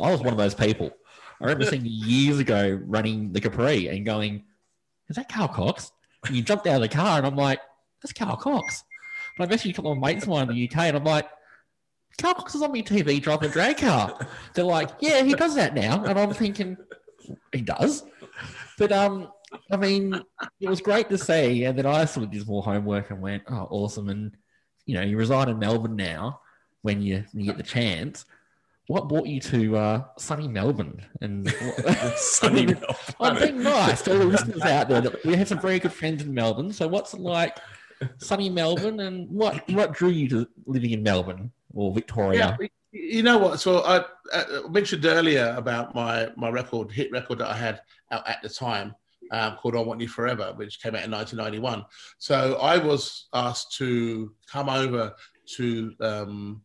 I 0.00 0.10
was 0.10 0.20
one 0.20 0.32
of 0.32 0.38
those 0.38 0.54
people. 0.54 0.90
I 1.40 1.44
remember 1.44 1.64
seeing 1.66 1.84
you 1.84 1.90
years 1.90 2.38
ago 2.38 2.80
running 2.84 3.32
the 3.32 3.40
Capri 3.40 3.88
and 3.88 4.04
going, 4.04 4.44
is 5.08 5.16
that 5.16 5.28
Carl 5.28 5.48
Cox? 5.48 5.92
And 6.26 6.34
you 6.34 6.42
jumped 6.42 6.66
out 6.66 6.76
of 6.76 6.82
the 6.82 6.88
car 6.88 7.18
and 7.18 7.26
I'm 7.26 7.36
like, 7.36 7.60
that's 8.02 8.12
Carl 8.12 8.36
Cox. 8.36 8.82
But 9.36 9.50
I 9.50 9.54
messaged 9.54 9.70
a 9.70 9.74
couple 9.74 9.92
of 9.92 9.98
mates 9.98 10.24
of 10.24 10.30
mine 10.30 10.50
in 10.50 10.56
the 10.56 10.68
UK 10.68 10.76
and 10.78 10.96
I'm 10.96 11.04
like, 11.04 11.28
Carl 12.20 12.34
Cox 12.34 12.56
is 12.56 12.62
on 12.62 12.72
my 12.72 12.82
TV 12.82 13.22
driving 13.22 13.50
a 13.50 13.52
drag 13.52 13.78
car. 13.78 14.18
They're 14.54 14.64
like, 14.64 14.90
yeah, 15.00 15.22
he 15.22 15.34
does 15.34 15.54
that 15.54 15.74
now. 15.74 16.04
And 16.04 16.18
I'm 16.18 16.34
thinking, 16.34 16.76
he 17.52 17.60
does. 17.60 18.04
But 18.78 18.92
um, 18.92 19.28
I 19.70 19.76
mean, 19.76 20.20
it 20.60 20.68
was 20.68 20.80
great 20.80 21.08
to 21.10 21.18
see. 21.18 21.64
And 21.64 21.78
then 21.78 21.86
I 21.86 22.04
sort 22.04 22.26
of 22.26 22.32
did 22.32 22.46
more 22.46 22.62
homework 22.62 23.10
and 23.10 23.20
went, 23.20 23.42
oh, 23.48 23.66
awesome. 23.70 24.08
And 24.08 24.36
you 24.86 24.94
know, 24.94 25.02
you 25.02 25.16
reside 25.16 25.48
in 25.48 25.58
Melbourne 25.58 25.96
now. 25.96 26.40
When 26.82 27.02
you 27.02 27.24
when 27.32 27.44
you 27.44 27.46
get 27.50 27.56
the 27.56 27.64
chance, 27.64 28.24
what 28.86 29.08
brought 29.08 29.26
you 29.26 29.40
to 29.40 29.76
uh, 29.76 30.04
sunny 30.16 30.46
Melbourne? 30.46 31.04
And 31.20 31.50
Sunny 32.16 32.66
Melbourne. 32.66 32.96
I'm 33.20 33.38
being 33.38 33.62
nice 33.62 34.02
to 34.02 34.12
all 34.12 34.18
the 34.18 34.24
listeners 34.24 34.62
out 34.62 34.88
there. 34.88 35.00
That 35.00 35.24
we 35.24 35.34
have 35.34 35.48
some 35.48 35.60
very 35.60 35.80
good 35.80 35.92
friends 35.92 36.22
in 36.22 36.32
Melbourne. 36.32 36.72
So 36.72 36.86
what's 36.86 37.14
it 37.14 37.20
like, 37.20 37.58
sunny 38.18 38.48
Melbourne, 38.48 39.00
and 39.00 39.28
what 39.28 39.68
what 39.70 39.92
drew 39.92 40.10
you 40.10 40.28
to 40.28 40.48
living 40.66 40.92
in 40.92 41.02
Melbourne 41.02 41.50
or 41.74 41.92
Victoria? 41.92 42.56
Yeah, 42.60 42.68
you 42.92 43.22
know 43.22 43.38
what? 43.38 43.60
So 43.60 43.82
I, 43.84 44.04
I 44.32 44.68
mentioned 44.68 45.04
earlier 45.04 45.54
about 45.56 45.94
my 45.94 46.30
my 46.36 46.48
record, 46.48 46.90
hit 46.90 47.10
record 47.10 47.38
that 47.38 47.48
I 47.48 47.56
had 47.56 47.80
out 48.10 48.26
at 48.28 48.42
the 48.42 48.48
time, 48.48 48.94
um, 49.30 49.56
called 49.56 49.76
"I 49.76 49.80
Want 49.80 50.00
You 50.00 50.08
Forever," 50.08 50.52
which 50.56 50.80
came 50.82 50.94
out 50.94 51.04
in 51.04 51.10
1991. 51.10 51.84
So 52.18 52.58
I 52.60 52.78
was 52.78 53.28
asked 53.34 53.76
to 53.76 54.32
come 54.50 54.68
over 54.68 55.14
to 55.56 55.94
um, 56.00 56.62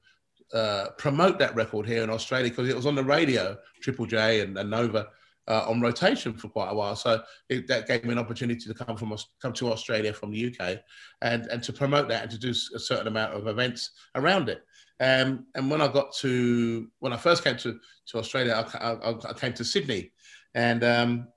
uh, 0.53 0.89
promote 0.97 1.39
that 1.39 1.55
record 1.55 1.85
here 1.85 2.03
in 2.03 2.09
Australia 2.09 2.49
because 2.49 2.69
it 2.69 2.75
was 2.75 2.85
on 2.85 2.95
the 2.95 3.03
radio, 3.03 3.57
Triple 3.81 4.05
J 4.05 4.41
and, 4.41 4.57
and 4.57 4.69
Nova. 4.69 5.07
Uh, 5.45 5.65
on 5.67 5.81
rotation 5.81 6.31
for 6.31 6.47
quite 6.47 6.69
a 6.69 6.73
while, 6.73 6.95
so 6.95 7.21
it, 7.49 7.67
that 7.67 7.85
gave 7.85 8.05
me 8.05 8.13
an 8.13 8.17
opportunity 8.17 8.61
to 8.61 8.73
come 8.73 8.95
from 8.95 9.13
come 9.41 9.51
to 9.51 9.73
Australia 9.73 10.13
from 10.13 10.31
the 10.31 10.47
UK, 10.47 10.79
and 11.21 11.47
and 11.47 11.61
to 11.61 11.73
promote 11.73 12.07
that 12.07 12.21
and 12.21 12.31
to 12.31 12.37
do 12.37 12.51
a 12.51 12.79
certain 12.79 13.07
amount 13.07 13.33
of 13.33 13.47
events 13.47 13.91
around 14.15 14.47
it. 14.47 14.63
Um, 14.99 15.47
and 15.55 15.69
when 15.69 15.81
I 15.81 15.87
got 15.87 16.13
to 16.17 16.87
when 16.99 17.13
I 17.13 17.17
first 17.17 17.43
came 17.43 17.57
to 17.57 17.79
to 18.07 18.17
Australia, 18.17 18.65
I, 18.73 18.91
I, 18.91 19.15
I 19.29 19.33
came 19.33 19.53
to 19.53 19.65
Sydney, 19.65 20.11
and 20.53 20.83
um, 20.83 21.27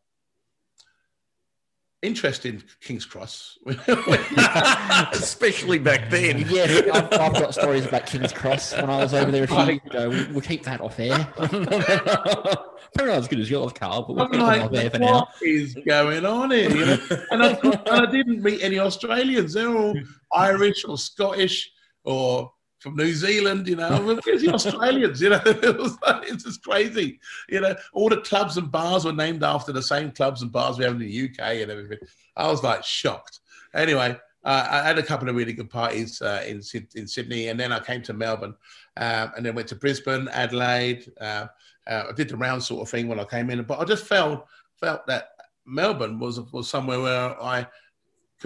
interest 2.03 2.47
in 2.47 2.63
King's 2.81 3.05
Cross. 3.05 3.59
Especially 5.13 5.79
back 5.79 6.11
then. 6.11 6.47
Yeah, 6.49 6.83
I've, 6.93 7.13
I've 7.13 7.33
got 7.33 7.55
stories 7.55 7.87
about 7.87 8.07
King's 8.07 8.33
Cross 8.33 8.75
when 8.75 8.91
I 8.91 8.99
was 8.99 9.15
over 9.15 9.31
there 9.31 9.45
a 9.45 9.47
few 9.47 9.57
years 9.59 9.81
ago. 9.85 10.11
We, 10.11 10.25
we'll 10.33 10.41
keep 10.41 10.63
that 10.65 10.81
off 10.81 10.99
air. 11.01 11.27
Probably 11.37 13.13
not 13.13 13.19
as 13.19 13.29
good 13.29 13.41
as 13.41 13.51
yours, 13.51 13.73
Carl, 13.73 14.03
but 14.03 14.15
we'll 14.15 14.25
I'm 14.25 14.31
keep 14.31 14.41
that 14.41 14.61
off 14.61 14.75
air 14.75 14.83
like, 14.85 14.93
for 14.93 14.99
now. 14.99 15.13
what 15.13 15.29
is 15.43 15.75
going 15.87 16.25
on 16.25 16.51
here? 16.51 16.71
You 16.71 16.87
know? 16.87 16.99
and, 17.31 17.43
I, 17.43 17.59
and 17.63 17.89
I 17.89 18.07
didn't 18.07 18.43
meet 18.43 18.63
any 18.63 18.79
Australians. 18.79 19.55
They're 19.55 19.77
all 19.77 19.95
Irish 20.33 20.85
or 20.85 20.97
Scottish 20.99 21.71
or 22.05 22.53
from 22.87 22.97
New 22.97 23.13
Zealand. 23.13 23.67
You 23.67 23.77
know, 23.77 24.19
where's 24.25 24.43
the 24.43 24.55
Australians? 24.55 25.21
You 25.21 25.31
know, 25.31 25.41
it 25.47 25.77
was 25.77 25.99
it's 26.23 26.45
just 26.45 26.63
crazy. 26.63 27.19
You 27.49 27.61
know, 27.61 27.75
all 27.93 28.09
the 28.09 28.21
clubs 28.21 28.57
and 28.57 28.71
bars 28.71 29.05
were 29.05 29.13
named 29.13 29.43
after 29.43 29.73
the 29.73 29.83
same 29.83 30.13
clubs 30.13 30.43
and 30.43 30.53
bars 30.53 30.79
we 30.79 30.85
have 30.85 30.95
in 30.95 31.01
the 31.01 31.25
UK 31.25 31.41
and 31.63 31.71
everything. 31.71 31.99
I 32.37 32.49
was 32.49 32.63
like 32.63 32.85
shocked. 32.85 33.41
Anyway. 33.75 34.17
Uh, 34.45 34.65
I 34.71 34.87
had 34.87 34.97
a 34.97 35.03
couple 35.03 35.29
of 35.29 35.35
really 35.35 35.53
good 35.53 35.71
parties 35.71 36.23
uh, 36.23 36.45
in 36.47 36.63
in 36.95 37.09
Sydney, 37.09 37.49
and 37.49 37.59
then 37.59 37.73
I 37.73 37.81
came 37.81 38.01
to 38.03 38.13
Melbourne, 38.13 38.55
um, 38.97 39.33
and 39.37 39.45
then 39.45 39.57
went 39.57 39.67
to 39.71 39.75
Brisbane, 39.75 40.29
Adelaide. 40.29 41.11
Uh, 41.21 41.49
uh, 41.89 42.05
I 42.09 42.13
did 42.13 42.29
the 42.29 42.37
round 42.37 42.63
sort 42.63 42.83
of 42.83 42.89
thing 42.89 43.09
when 43.09 43.19
I 43.19 43.25
came 43.25 43.51
in, 43.51 43.61
but 43.65 43.81
I 43.81 43.85
just 43.85 44.07
felt 44.07 44.47
felt 44.79 45.05
that 45.09 45.31
Melbourne 45.67 46.21
was 46.21 46.41
was 46.53 46.71
somewhere 46.71 47.01
where 47.01 47.43
I 47.43 47.67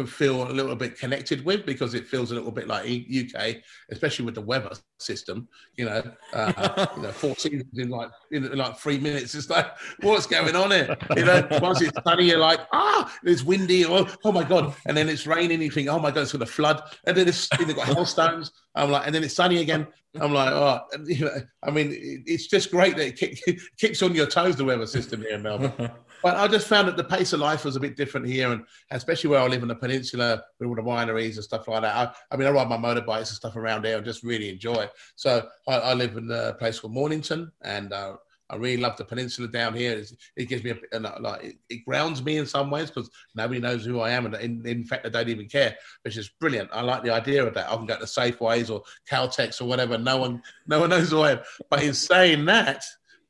could 0.01 0.11
feel 0.11 0.51
a 0.51 0.53
little 0.53 0.75
bit 0.75 0.99
connected 0.99 1.45
with 1.45 1.67
because 1.67 1.93
it 1.93 2.07
feels 2.07 2.31
a 2.31 2.35
little 2.35 2.51
bit 2.51 2.67
like 2.67 2.87
UK, 2.87 3.57
especially 3.91 4.25
with 4.25 4.35
the 4.35 4.41
weather 4.41 4.71
system. 4.99 5.47
You 5.77 5.87
know, 5.87 6.03
uh, 6.33 6.87
you 6.97 7.03
know, 7.03 7.13
four 7.13 7.37
seasons 7.37 7.79
in 7.79 7.91
like 7.91 8.11
in 8.31 8.51
like 8.57 8.79
three 8.79 8.99
minutes. 8.99 9.35
It's 9.35 9.51
like, 9.51 9.67
what's 10.01 10.27
going 10.27 10.57
on 10.57 10.71
here? 10.71 10.97
You 11.17 11.25
know, 11.27 11.47
once 11.61 11.83
it's 11.83 11.97
sunny, 12.03 12.31
you're 12.31 12.39
like, 12.39 12.61
ah, 12.73 13.15
it's 13.25 13.43
windy. 13.43 13.85
Oh, 13.85 14.09
oh 14.25 14.33
my 14.33 14.45
god! 14.45 14.75
And 14.87 14.97
then 14.97 15.09
it's 15.09 15.27
raining. 15.27 15.61
You 15.61 15.71
think, 15.71 15.89
oh 15.89 15.99
my 15.99 16.11
god, 16.11 16.23
it's 16.23 16.33
going 16.33 16.41
to 16.41 16.51
flood. 16.51 16.83
And 17.07 17.17
then 17.17 17.29
it's 17.29 17.49
they've 17.59 17.77
got 17.77 17.89
hailstones. 17.89 18.53
I'm 18.75 18.91
like, 18.91 19.05
and 19.05 19.15
then 19.15 19.23
it's 19.23 19.35
sunny 19.35 19.61
again. 19.61 19.87
I'm 20.19 20.33
like, 20.33 20.53
oh, 20.53 20.81
you 21.07 21.27
know, 21.27 21.37
I 21.63 21.71
mean, 21.71 22.23
it's 22.27 22.47
just 22.47 22.71
great 22.71 22.97
that 22.97 23.07
it 23.09 23.17
kick, 23.17 23.39
kicks 23.79 24.03
on 24.03 24.15
your 24.15 24.27
toes 24.27 24.57
the 24.57 24.65
weather 24.65 24.87
system 24.87 25.21
here 25.21 25.35
in 25.35 25.43
Melbourne. 25.43 25.91
But 26.23 26.37
I 26.37 26.47
just 26.49 26.67
found 26.67 26.89
that 26.89 26.97
the 26.97 27.05
pace 27.05 27.33
of 27.33 27.41
life 27.41 27.65
was 27.65 27.77
a 27.77 27.81
bit 27.81 27.97
different 27.97 28.27
here, 28.27 28.53
and 28.53 28.65
especially 28.91 29.31
where 29.31 29.41
I 29.41 29.47
live 29.47 29.63
in 29.63 29.69
the 29.69 29.75
peninsula 29.75 30.43
with 30.59 30.69
all 30.69 30.75
the 30.75 30.83
wineries 30.83 31.37
and 31.37 31.45
stuff 31.45 31.69
like 31.69 31.83
that. 31.83 31.97
I, 31.97 32.13
I 32.35 32.37
mean, 32.37 32.47
I 32.47 32.51
ride 32.51 32.69
my 32.69 32.77
motorbikes 32.77 33.19
and 33.19 33.29
stuff 33.29 33.57
around 33.57 33.85
there 33.85 33.97
and 33.97 34.05
just 34.05 34.23
really 34.23 34.51
enjoy 34.51 34.75
it. 34.75 34.93
So 35.17 35.47
I, 35.69 35.75
I 35.77 35.95
live 35.95 36.17
in 36.17 36.31
a 36.31 36.55
place 36.55 36.81
called 36.81 36.93
Mornington, 36.93 37.51
and 37.63 37.93
uh, 37.93 38.17
I 38.51 38.57
really 38.57 38.83
love 38.83 38.97
the 38.97 39.05
peninsula 39.05 39.49
down 39.49 39.75
here. 39.75 39.93
It's, 39.93 40.13
it 40.37 40.47
gives 40.47 40.65
me 40.65 40.73
a, 40.73 40.99
a 40.99 41.01
like 41.21 41.45
it, 41.45 41.57
it, 41.69 41.85
grounds 41.85 42.23
me 42.23 42.37
in 42.37 42.47
some 42.47 42.71
ways 42.71 42.91
because 42.91 43.09
nobody 43.35 43.61
knows 43.61 43.85
who 43.85 44.01
I 44.01 44.11
am, 44.11 44.27
and 44.27 44.35
in, 44.35 44.67
in, 44.67 44.85
fact, 44.85 45.07
I 45.07 45.09
don't 45.09 45.29
even 45.29 45.49
care, 45.49 45.77
which 46.03 46.17
is 46.17 46.29
brilliant. 46.41 46.69
I 46.73 46.83
like 46.83 47.05
the 47.05 47.15
idea 47.15 47.47
of 47.47 47.55
that. 47.55 47.71
I 47.71 47.77
can 47.77 47.87
go 47.87 47.97
to 47.97 48.05
Safeways 48.05 48.71
or 48.71 48.83
Caltex 49.09 49.61
or 49.61 49.67
whatever. 49.67 49.97
No 49.97 50.17
one, 50.17 50.43
no 50.67 50.81
one 50.81 50.91
knows 50.91 51.11
who 51.11 51.21
I 51.21 51.33
am. 51.33 51.41
But 51.71 51.85
in 51.85 51.95
saying 51.95 52.45
that, 52.47 52.83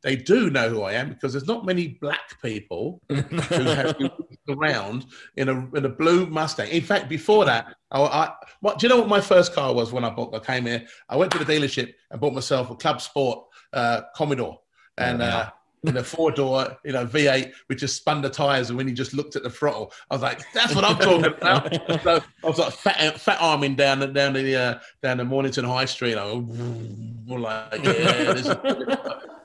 they 0.03 0.17
do 0.17 0.51
know 0.51 0.69
who 0.69 0.83
I 0.83 0.93
am 0.93 1.11
because 1.11 1.33
there's 1.33 1.47
not 1.47 1.67
many 1.67 1.89
black 1.89 2.41
people 2.41 3.03
who 3.09 3.17
have 3.17 3.99
been 3.99 4.11
around 4.49 5.07
in 5.37 5.49
a 5.49 5.75
in 5.75 5.85
a 5.85 5.89
blue 5.89 6.27
Mustang. 6.27 6.69
In 6.69 6.83
fact, 6.83 7.09
before 7.09 7.45
that, 7.45 7.75
I, 7.91 8.03
I 8.03 8.33
what, 8.61 8.79
do 8.79 8.87
you 8.87 8.89
know 8.89 8.99
what 8.99 9.09
my 9.09 9.21
first 9.21 9.53
car 9.53 9.75
was 9.75 9.93
when 9.93 10.05
I 10.05 10.11
bought? 10.11 10.35
I 10.35 10.39
came 10.39 10.67
here. 10.67 10.87
I 11.09 11.17
went 11.17 11.33
to 11.33 11.39
the 11.39 11.45
dealership 11.45 11.93
and 12.11 12.21
bought 12.21 12.33
myself 12.33 12.71
a 12.71 12.77
Club 12.77 13.01
Sport 13.01 13.47
uh, 13.73 14.03
Commodore, 14.15 14.61
and. 14.97 15.23
Uh, 15.23 15.51
in 15.85 15.97
a 15.97 16.05
four 16.05 16.31
door, 16.31 16.77
you 16.85 16.93
know, 16.93 17.07
V8, 17.07 17.53
which 17.69 17.81
just 17.81 17.97
spun 17.97 18.21
the 18.21 18.29
tires. 18.29 18.69
And 18.69 18.77
when 18.77 18.87
he 18.87 18.93
just 18.93 19.15
looked 19.15 19.37
at 19.37 19.43
the 19.43 19.49
throttle, 19.49 19.93
I 20.11 20.15
was 20.15 20.23
like, 20.23 20.43
"That's 20.53 20.75
what 20.75 20.85
I'm 20.85 20.99
talking 20.99 21.25
about." 21.41 21.73
so 22.03 22.23
I 22.45 22.47
was 22.47 22.59
like 22.59 22.73
fat, 22.75 23.19
fat 23.19 23.39
arming 23.41 23.77
down 23.77 24.01
the 24.01 24.09
down 24.09 24.35
the 24.35 24.57
uh, 24.57 24.79
down 25.03 25.17
the 25.17 25.25
Mornington 25.25 25.65
High 25.65 25.87
Street. 25.87 26.17
I 26.17 26.25
was 26.33 26.43
like, 27.29 27.83
"Yeah, 27.83 28.43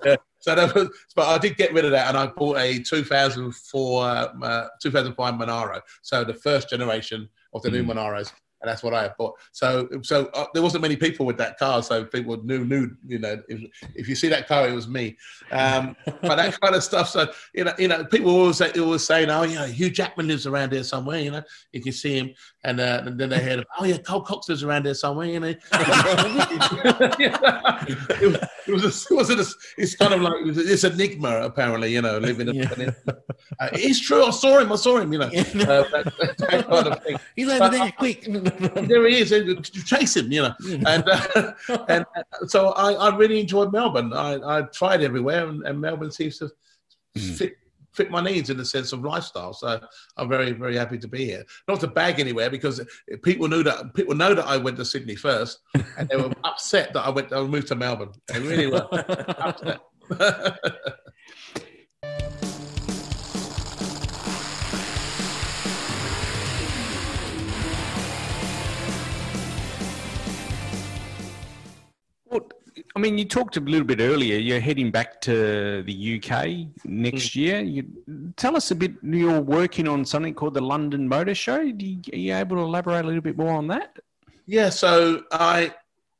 yeah. 0.05 0.15
So 0.45 0.53
that 0.53 0.75
was, 0.75 0.89
but 1.15 1.27
I 1.27 1.39
did 1.39 1.57
get 1.57 1.73
rid 1.73 1.85
of 1.85 1.91
that, 1.91 2.07
and 2.07 2.15
I 2.15 2.27
bought 2.27 2.59
a 2.59 2.77
2004, 2.77 4.05
uh, 4.05 4.67
2005 4.79 5.37
Monaro. 5.37 5.81
So 6.03 6.23
the 6.23 6.35
first 6.35 6.69
generation 6.69 7.27
of 7.55 7.63
the 7.63 7.69
mm. 7.69 7.73
new 7.73 7.83
Monaros, 7.85 8.31
and 8.61 8.69
that's 8.69 8.83
what 8.83 8.93
I 8.93 9.09
bought. 9.17 9.33
So, 9.53 9.89
so 10.03 10.27
uh, 10.35 10.45
there 10.53 10.61
wasn't 10.61 10.83
many 10.83 10.97
people 10.97 11.25
with 11.25 11.37
that 11.37 11.57
car, 11.57 11.81
so 11.81 12.05
people 12.05 12.37
knew, 12.43 12.63
knew, 12.63 12.95
you 13.07 13.17
know, 13.17 13.41
if, 13.47 13.71
if 13.95 14.07
you 14.07 14.13
see 14.13 14.27
that 14.27 14.47
car, 14.47 14.67
it 14.67 14.73
was 14.73 14.87
me. 14.87 15.17
Um, 15.51 15.95
but 16.05 16.35
that 16.35 16.61
kind 16.61 16.75
of 16.75 16.83
stuff. 16.83 17.09
So, 17.09 17.27
you 17.55 17.63
know, 17.63 17.73
you 17.79 17.87
know, 17.87 18.05
people 18.05 18.29
always 18.29 18.57
say, 18.57 18.71
always 18.77 19.03
saying, 19.03 19.31
"Oh, 19.31 19.41
yeah, 19.41 19.65
Hugh 19.65 19.89
Jackman 19.89 20.27
lives 20.27 20.45
around 20.45 20.73
here 20.73 20.83
somewhere." 20.83 21.21
You 21.21 21.31
know, 21.31 21.41
you 21.73 21.81
can 21.81 21.91
see 21.91 22.19
him, 22.19 22.35
and, 22.63 22.79
uh, 22.79 23.01
and 23.03 23.19
then 23.19 23.29
they 23.29 23.39
heard, 23.39 23.65
"Oh, 23.79 23.85
yeah, 23.85 23.97
Carl 23.97 24.21
Cox 24.21 24.47
lives 24.47 24.63
around 24.63 24.85
here 24.85 24.93
somewhere." 24.93 25.25
You 25.25 25.39
know, 25.39 25.55
it, 28.67 28.71
was, 28.71 29.07
it 29.09 29.13
was 29.13 29.29
a, 29.29 29.45
it's 29.77 29.95
kind 29.95 30.13
of 30.13 30.21
like 30.21 30.33
it's 30.43 30.83
enigma 30.83 31.41
apparently. 31.41 31.93
You 31.93 32.01
know, 32.01 32.17
living 32.17 32.49
in. 32.49 32.65
Uh, 32.67 33.69
it's 33.73 33.99
true. 33.99 34.25
I 34.25 34.31
saw 34.31 34.59
him. 34.59 34.71
I 34.71 34.75
saw 34.75 34.97
him. 34.97 35.13
You 35.13 35.19
know, 35.19 35.25
uh, 35.27 35.29
that, 35.31 36.13
that 36.39 36.67
kind 36.67 36.87
of 36.87 37.03
thing. 37.03 37.17
He's 37.35 37.49
over 37.49 37.59
but, 37.59 37.71
there, 37.71 37.91
quick 37.91 38.25
there 38.87 39.07
he 39.07 39.19
is. 39.19 39.69
Chase 39.85 40.17
him, 40.17 40.31
you 40.31 40.43
know. 40.43 40.53
And 40.85 41.07
uh, 41.07 41.53
and 41.89 42.05
uh, 42.15 42.47
so 42.47 42.69
I, 42.69 42.93
I 42.93 43.15
really 43.15 43.39
enjoyed 43.39 43.71
Melbourne. 43.71 44.13
I, 44.13 44.59
I 44.59 44.61
tried 44.63 45.01
everywhere, 45.01 45.47
and, 45.47 45.65
and 45.65 45.79
Melbourne 45.79 46.11
seems 46.11 46.37
to 46.39 46.51
mm. 47.17 47.37
fit 47.37 47.57
fit 47.95 48.11
my 48.11 48.21
needs 48.21 48.49
in 48.49 48.57
the 48.57 48.65
sense 48.65 48.91
of 48.93 49.03
lifestyle. 49.03 49.53
So 49.53 49.79
I'm 50.17 50.29
very, 50.29 50.51
very 50.51 50.75
happy 50.75 50.97
to 50.99 51.07
be 51.07 51.25
here. 51.25 51.45
Not 51.67 51.79
to 51.81 51.87
bag 51.87 52.19
anywhere 52.19 52.49
because 52.49 52.81
people 53.23 53.47
knew 53.47 53.63
that 53.63 53.93
people 53.93 54.15
know 54.15 54.33
that 54.33 54.45
I 54.45 54.57
went 54.57 54.77
to 54.77 54.85
Sydney 54.85 55.15
first, 55.15 55.59
and 55.97 56.09
they 56.09 56.17
were 56.17 56.31
upset 56.43 56.93
that 56.93 57.01
I 57.01 57.09
went. 57.09 57.31
I 57.33 57.41
moved 57.43 57.67
to 57.67 57.75
Melbourne. 57.75 58.11
They 58.27 58.39
really 58.39 58.67
were 58.67 58.87
upset. 59.39 59.81
I 72.95 73.01
mean, 73.01 73.17
you 73.17 73.25
talked 73.25 73.57
a 73.57 73.59
little 73.59 73.85
bit 73.85 73.99
earlier. 73.99 74.37
You're 74.37 74.61
heading 74.61 74.89
back 74.89 75.19
to 75.21 75.83
the 75.83 76.15
UK 76.15 76.85
next 76.85 77.31
mm. 77.31 77.35
year. 77.35 77.59
You 77.59 77.85
tell 78.37 78.55
us 78.55 78.71
a 78.71 78.75
bit. 78.75 78.93
You're 79.03 79.41
working 79.41 79.85
on 79.87 80.05
something 80.05 80.33
called 80.33 80.53
the 80.53 80.61
London 80.61 81.09
Motor 81.09 81.35
Show. 81.35 81.59
You, 81.59 81.99
are 82.13 82.15
you 82.17 82.33
able 82.33 82.55
to 82.55 82.61
elaborate 82.61 83.03
a 83.03 83.07
little 83.07 83.21
bit 83.21 83.37
more 83.37 83.51
on 83.51 83.67
that? 83.67 83.99
Yeah. 84.45 84.69
So 84.69 85.23
I, 85.33 85.73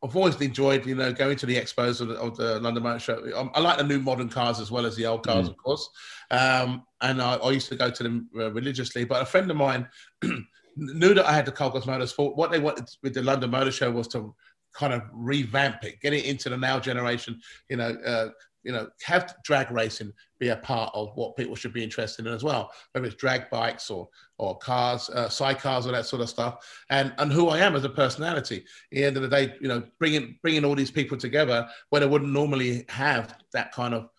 I've 0.03 0.17
always 0.17 0.35
enjoyed, 0.41 0.85
you 0.85 0.95
know, 0.95 1.13
going 1.13 1.37
to 1.37 1.45
the 1.45 1.55
expos 1.55 2.01
of 2.01 2.09
the, 2.09 2.15
of 2.15 2.35
the 2.35 2.59
London 2.59 2.83
Motor 2.83 2.99
Show. 2.99 3.23
I, 3.33 3.57
I, 3.57 3.61
like 3.61 3.77
the 3.77 3.85
new 3.85 3.99
modern 3.99 4.27
cars 4.27 4.59
as 4.59 4.69
well 4.69 4.85
as 4.85 4.97
the 4.97 5.05
old 5.05 5.25
cars, 5.25 5.47
mm. 5.47 5.51
of 5.51 5.57
course. 5.57 5.89
Um, 6.29 6.83
and 6.99 7.21
I, 7.21 7.35
I, 7.35 7.51
used 7.51 7.69
to 7.69 7.77
go 7.77 7.89
to 7.89 8.03
them 8.03 8.29
uh, 8.37 8.51
religiously. 8.51 9.05
But 9.05 9.21
a 9.21 9.25
friend 9.25 9.49
of 9.49 9.55
mine 9.55 9.87
knew 10.75 11.13
that 11.13 11.25
I 11.25 11.31
had 11.31 11.45
the 11.45 11.53
Carl 11.53 11.71
Cox 11.71 11.85
Motorsport. 11.85 12.35
What 12.35 12.51
they 12.51 12.59
wanted 12.59 12.89
with 13.01 13.13
the 13.13 13.23
London 13.23 13.49
Motor 13.51 13.71
Show 13.71 13.91
was 13.91 14.09
to 14.09 14.35
kind 14.75 14.93
of 14.93 15.03
revamp 15.11 15.83
it, 15.83 16.01
get 16.01 16.13
it 16.13 16.25
into 16.25 16.49
the 16.49 16.57
now 16.57 16.79
generation. 16.79 17.39
You 17.69 17.77
know, 17.77 17.97
uh, 18.05 18.29
you 18.63 18.71
know, 18.71 18.87
have 19.03 19.35
drag 19.43 19.69
racing 19.71 20.11
be 20.39 20.49
a 20.49 20.55
part 20.57 20.91
of 20.93 21.15
what 21.15 21.37
people 21.37 21.55
should 21.55 21.71
be 21.71 21.83
interested 21.83 22.25
in 22.25 22.33
as 22.33 22.43
well, 22.43 22.71
whether 22.91 23.05
it's 23.05 23.15
drag 23.15 23.49
bikes 23.49 23.89
or 23.89 24.09
or 24.37 24.57
cars, 24.57 25.09
uh, 25.13 25.27
sidecars, 25.27 25.85
or 25.85 25.91
that 25.91 26.05
sort 26.05 26.21
of 26.21 26.29
stuff, 26.29 26.83
and 26.89 27.13
and 27.19 27.31
who 27.31 27.47
I 27.49 27.59
am 27.59 27.75
as 27.75 27.83
a 27.83 27.89
personality. 27.89 28.57
At 28.57 28.63
the 28.91 29.03
end 29.05 29.17
of 29.17 29.23
the 29.23 29.29
day, 29.29 29.53
you 29.61 29.67
know, 29.67 29.83
bringing 29.99 30.37
bringing 30.41 30.65
all 30.65 30.75
these 30.75 30.91
people 30.91 31.17
together 31.17 31.67
where 31.89 32.01
they 32.01 32.07
wouldn't 32.07 32.31
normally 32.31 32.85
have 32.89 33.37
that 33.53 33.71
kind 33.71 33.93
of, 33.93 34.09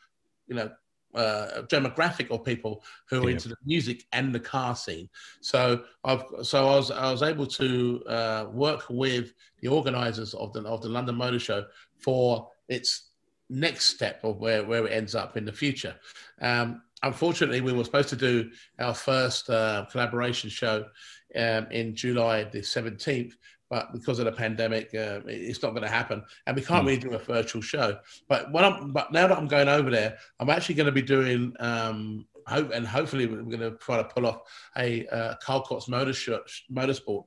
you 0.46 0.54
know, 0.54 0.70
uh, 1.16 1.62
demographic 1.68 2.30
of 2.30 2.44
people 2.44 2.84
who 3.08 3.22
are 3.22 3.28
yeah. 3.28 3.34
into 3.34 3.48
the 3.48 3.56
music 3.64 4.04
and 4.12 4.34
the 4.34 4.40
car 4.40 4.76
scene. 4.76 5.08
So 5.40 5.82
I've 6.04 6.24
so 6.42 6.68
I 6.68 6.76
was 6.76 6.90
I 6.90 7.10
was 7.10 7.22
able 7.22 7.46
to 7.46 8.02
uh, 8.06 8.46
work 8.52 8.84
with 8.90 9.32
the 9.60 9.68
organisers 9.68 10.34
of 10.34 10.52
the 10.52 10.62
of 10.62 10.82
the 10.82 10.88
London 10.88 11.14
Motor 11.16 11.38
Show 11.38 11.64
for 11.98 12.50
its 12.68 13.10
next 13.48 13.86
step 13.86 14.20
of 14.24 14.38
where 14.38 14.64
where 14.64 14.86
it 14.86 14.92
ends 14.92 15.14
up 15.14 15.36
in 15.36 15.44
the 15.44 15.52
future. 15.52 15.94
Um, 16.40 16.82
unfortunately, 17.02 17.60
we 17.60 17.72
were 17.72 17.84
supposed 17.84 18.08
to 18.10 18.16
do 18.16 18.50
our 18.78 18.94
first 18.94 19.48
uh, 19.50 19.86
collaboration 19.90 20.50
show 20.50 20.84
um, 21.34 21.66
in 21.70 21.94
July 21.94 22.44
the 22.44 22.62
seventeenth, 22.62 23.36
but 23.68 23.92
because 23.92 24.18
of 24.18 24.26
the 24.26 24.32
pandemic, 24.32 24.94
uh, 24.94 25.20
it's 25.26 25.62
not 25.62 25.70
going 25.70 25.82
to 25.82 25.88
happen, 25.88 26.22
and 26.46 26.56
we 26.56 26.62
can't 26.62 26.84
mm. 26.84 26.88
really 26.88 27.00
do 27.00 27.14
a 27.14 27.18
virtual 27.18 27.62
show. 27.62 27.98
But 28.28 28.52
when 28.52 28.64
I'm, 28.64 28.92
but 28.92 29.12
now 29.12 29.26
that 29.26 29.36
I'm 29.36 29.48
going 29.48 29.68
over 29.68 29.90
there, 29.90 30.18
I'm 30.40 30.50
actually 30.50 30.76
going 30.76 30.86
to 30.86 30.92
be 30.92 31.02
doing, 31.02 31.54
um, 31.60 32.26
hope, 32.46 32.70
and 32.72 32.86
hopefully 32.86 33.26
we're 33.26 33.42
going 33.42 33.60
to 33.60 33.72
try 33.72 33.96
to 33.96 34.04
pull 34.04 34.26
off 34.26 34.42
a 34.76 35.06
uh, 35.08 35.34
Carl 35.42 35.62
Cox 35.62 35.88
motor 35.88 36.12
motorsport 36.72 37.24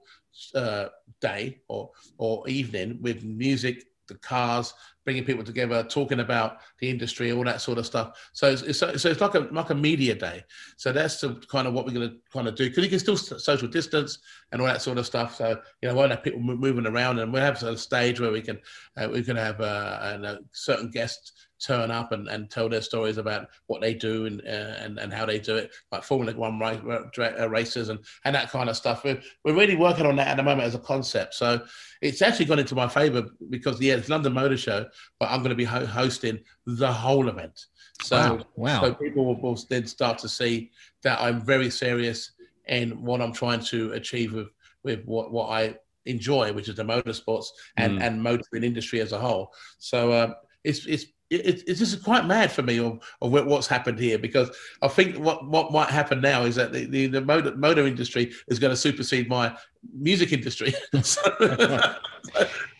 uh, 0.55 0.85
day 1.21 1.59
or 1.67 1.91
or 2.17 2.47
evening 2.47 2.99
with 3.01 3.23
music, 3.23 3.85
the 4.09 4.15
cars, 4.15 4.73
bringing 5.05 5.23
people 5.23 5.43
together, 5.43 5.83
talking 5.83 6.19
about 6.19 6.57
the 6.79 6.89
industry, 6.89 7.31
all 7.31 7.43
that 7.43 7.61
sort 7.61 7.77
of 7.77 7.85
stuff. 7.85 8.29
So 8.33 8.51
it's, 8.51 8.61
it's 8.61 8.79
so 8.79 8.89
it's 8.89 9.21
like 9.21 9.35
a 9.35 9.47
like 9.51 9.69
a 9.69 9.75
media 9.75 10.13
day. 10.13 10.43
So 10.77 10.91
that's 10.91 11.21
the, 11.21 11.35
kind 11.49 11.67
of 11.67 11.73
what 11.73 11.85
we're 11.85 11.93
going 11.93 12.09
to 12.09 12.15
kind 12.31 12.47
of 12.47 12.55
do 12.55 12.69
because 12.69 12.83
you 12.83 12.89
can 12.89 12.99
still 12.99 13.17
social 13.17 13.67
distance 13.67 14.19
and 14.51 14.61
all 14.61 14.67
that 14.67 14.81
sort 14.81 14.97
of 14.97 15.05
stuff. 15.05 15.35
So 15.35 15.59
you 15.81 15.87
know, 15.87 15.95
we 15.95 15.99
won't 15.99 16.11
have 16.11 16.23
people 16.23 16.41
moving 16.41 16.85
around, 16.85 17.19
and 17.19 17.33
we'll 17.33 17.41
have 17.41 17.61
a 17.63 17.77
stage 17.77 18.19
where 18.19 18.31
we 18.31 18.41
can 18.41 18.59
uh, 18.97 19.09
we 19.11 19.23
can 19.23 19.37
have 19.37 19.59
uh, 19.61 20.17
a 20.23 20.37
certain 20.51 20.91
guests 20.91 21.31
turn 21.59 21.91
up 21.91 22.11
and, 22.11 22.27
and 22.27 22.49
tell 22.49 22.69
their 22.69 22.81
stories 22.81 23.17
about 23.17 23.47
what 23.67 23.81
they 23.81 23.93
do 23.93 24.25
and 24.25 24.41
uh, 24.41 24.75
and, 24.79 24.97
and 24.99 25.13
how 25.13 25.25
they 25.25 25.39
do 25.39 25.57
it, 25.57 25.71
like 25.91 26.03
Formula 26.03 26.35
One 26.37 26.61
uh, 26.61 27.49
races 27.49 27.89
and, 27.89 27.99
and 28.25 28.35
that 28.35 28.49
kind 28.49 28.69
of 28.69 28.77
stuff. 28.77 29.03
We're, 29.03 29.21
we're 29.43 29.55
really 29.55 29.75
working 29.75 30.05
on 30.05 30.15
that 30.17 30.27
at 30.27 30.37
the 30.37 30.43
moment 30.43 30.67
as 30.67 30.75
a 30.75 30.79
concept. 30.79 31.33
So 31.33 31.61
it's 32.01 32.21
actually 32.21 32.45
gone 32.45 32.59
into 32.59 32.75
my 32.75 32.87
favor 32.87 33.27
because, 33.49 33.79
yeah, 33.81 33.95
it's 33.95 34.09
London 34.09 34.33
Motor 34.33 34.57
Show, 34.57 34.85
but 35.19 35.29
I'm 35.29 35.39
going 35.39 35.49
to 35.49 35.55
be 35.55 35.65
ho- 35.65 35.85
hosting 35.85 36.39
the 36.65 36.91
whole 36.91 37.27
event. 37.27 37.65
So, 38.01 38.17
wow. 38.17 38.45
wow. 38.55 38.81
so 38.81 38.93
people 38.93 39.25
will, 39.25 39.41
will 39.41 39.59
then 39.69 39.85
start 39.85 40.17
to 40.19 40.29
see 40.29 40.71
that 41.03 41.19
I'm 41.19 41.41
very 41.45 41.69
serious 41.69 42.31
in 42.67 43.03
what 43.03 43.21
I'm 43.21 43.33
trying 43.33 43.61
to 43.65 43.91
achieve 43.93 44.33
with, 44.33 44.47
with 44.83 45.03
what, 45.05 45.31
what 45.31 45.49
I 45.49 45.75
enjoy, 46.05 46.53
which 46.53 46.69
is 46.69 46.75
the 46.75 46.83
motorsports 46.83 47.47
and, 47.75 47.99
mm. 47.99 48.03
and 48.03 48.23
motoring 48.23 48.63
industry 48.63 49.01
as 49.01 49.11
a 49.11 49.19
whole. 49.19 49.51
So 49.77 50.11
uh, 50.11 50.33
it's, 50.63 50.85
it's 50.85 51.05
it, 51.29 51.63
it's 51.67 51.79
just 51.79 52.03
quite 52.03 52.25
mad 52.25 52.51
for 52.51 52.63
me 52.63 52.79
of, 52.79 52.99
of 53.21 53.31
what's 53.31 53.67
happened 53.67 53.99
here 53.99 54.17
because 54.17 54.49
I 54.81 54.87
think 54.87 55.17
what, 55.17 55.47
what 55.47 55.71
might 55.71 55.89
happen 55.89 56.21
now 56.21 56.43
is 56.43 56.55
that 56.55 56.73
the, 56.73 56.85
the, 56.85 57.07
the 57.07 57.21
motor, 57.21 57.55
motor 57.55 57.85
industry 57.85 58.33
is 58.47 58.59
going 58.59 58.71
to 58.71 58.77
supersede 58.77 59.29
my 59.29 59.55
music 59.93 60.33
industry. 60.33 60.73
so, 61.03 61.21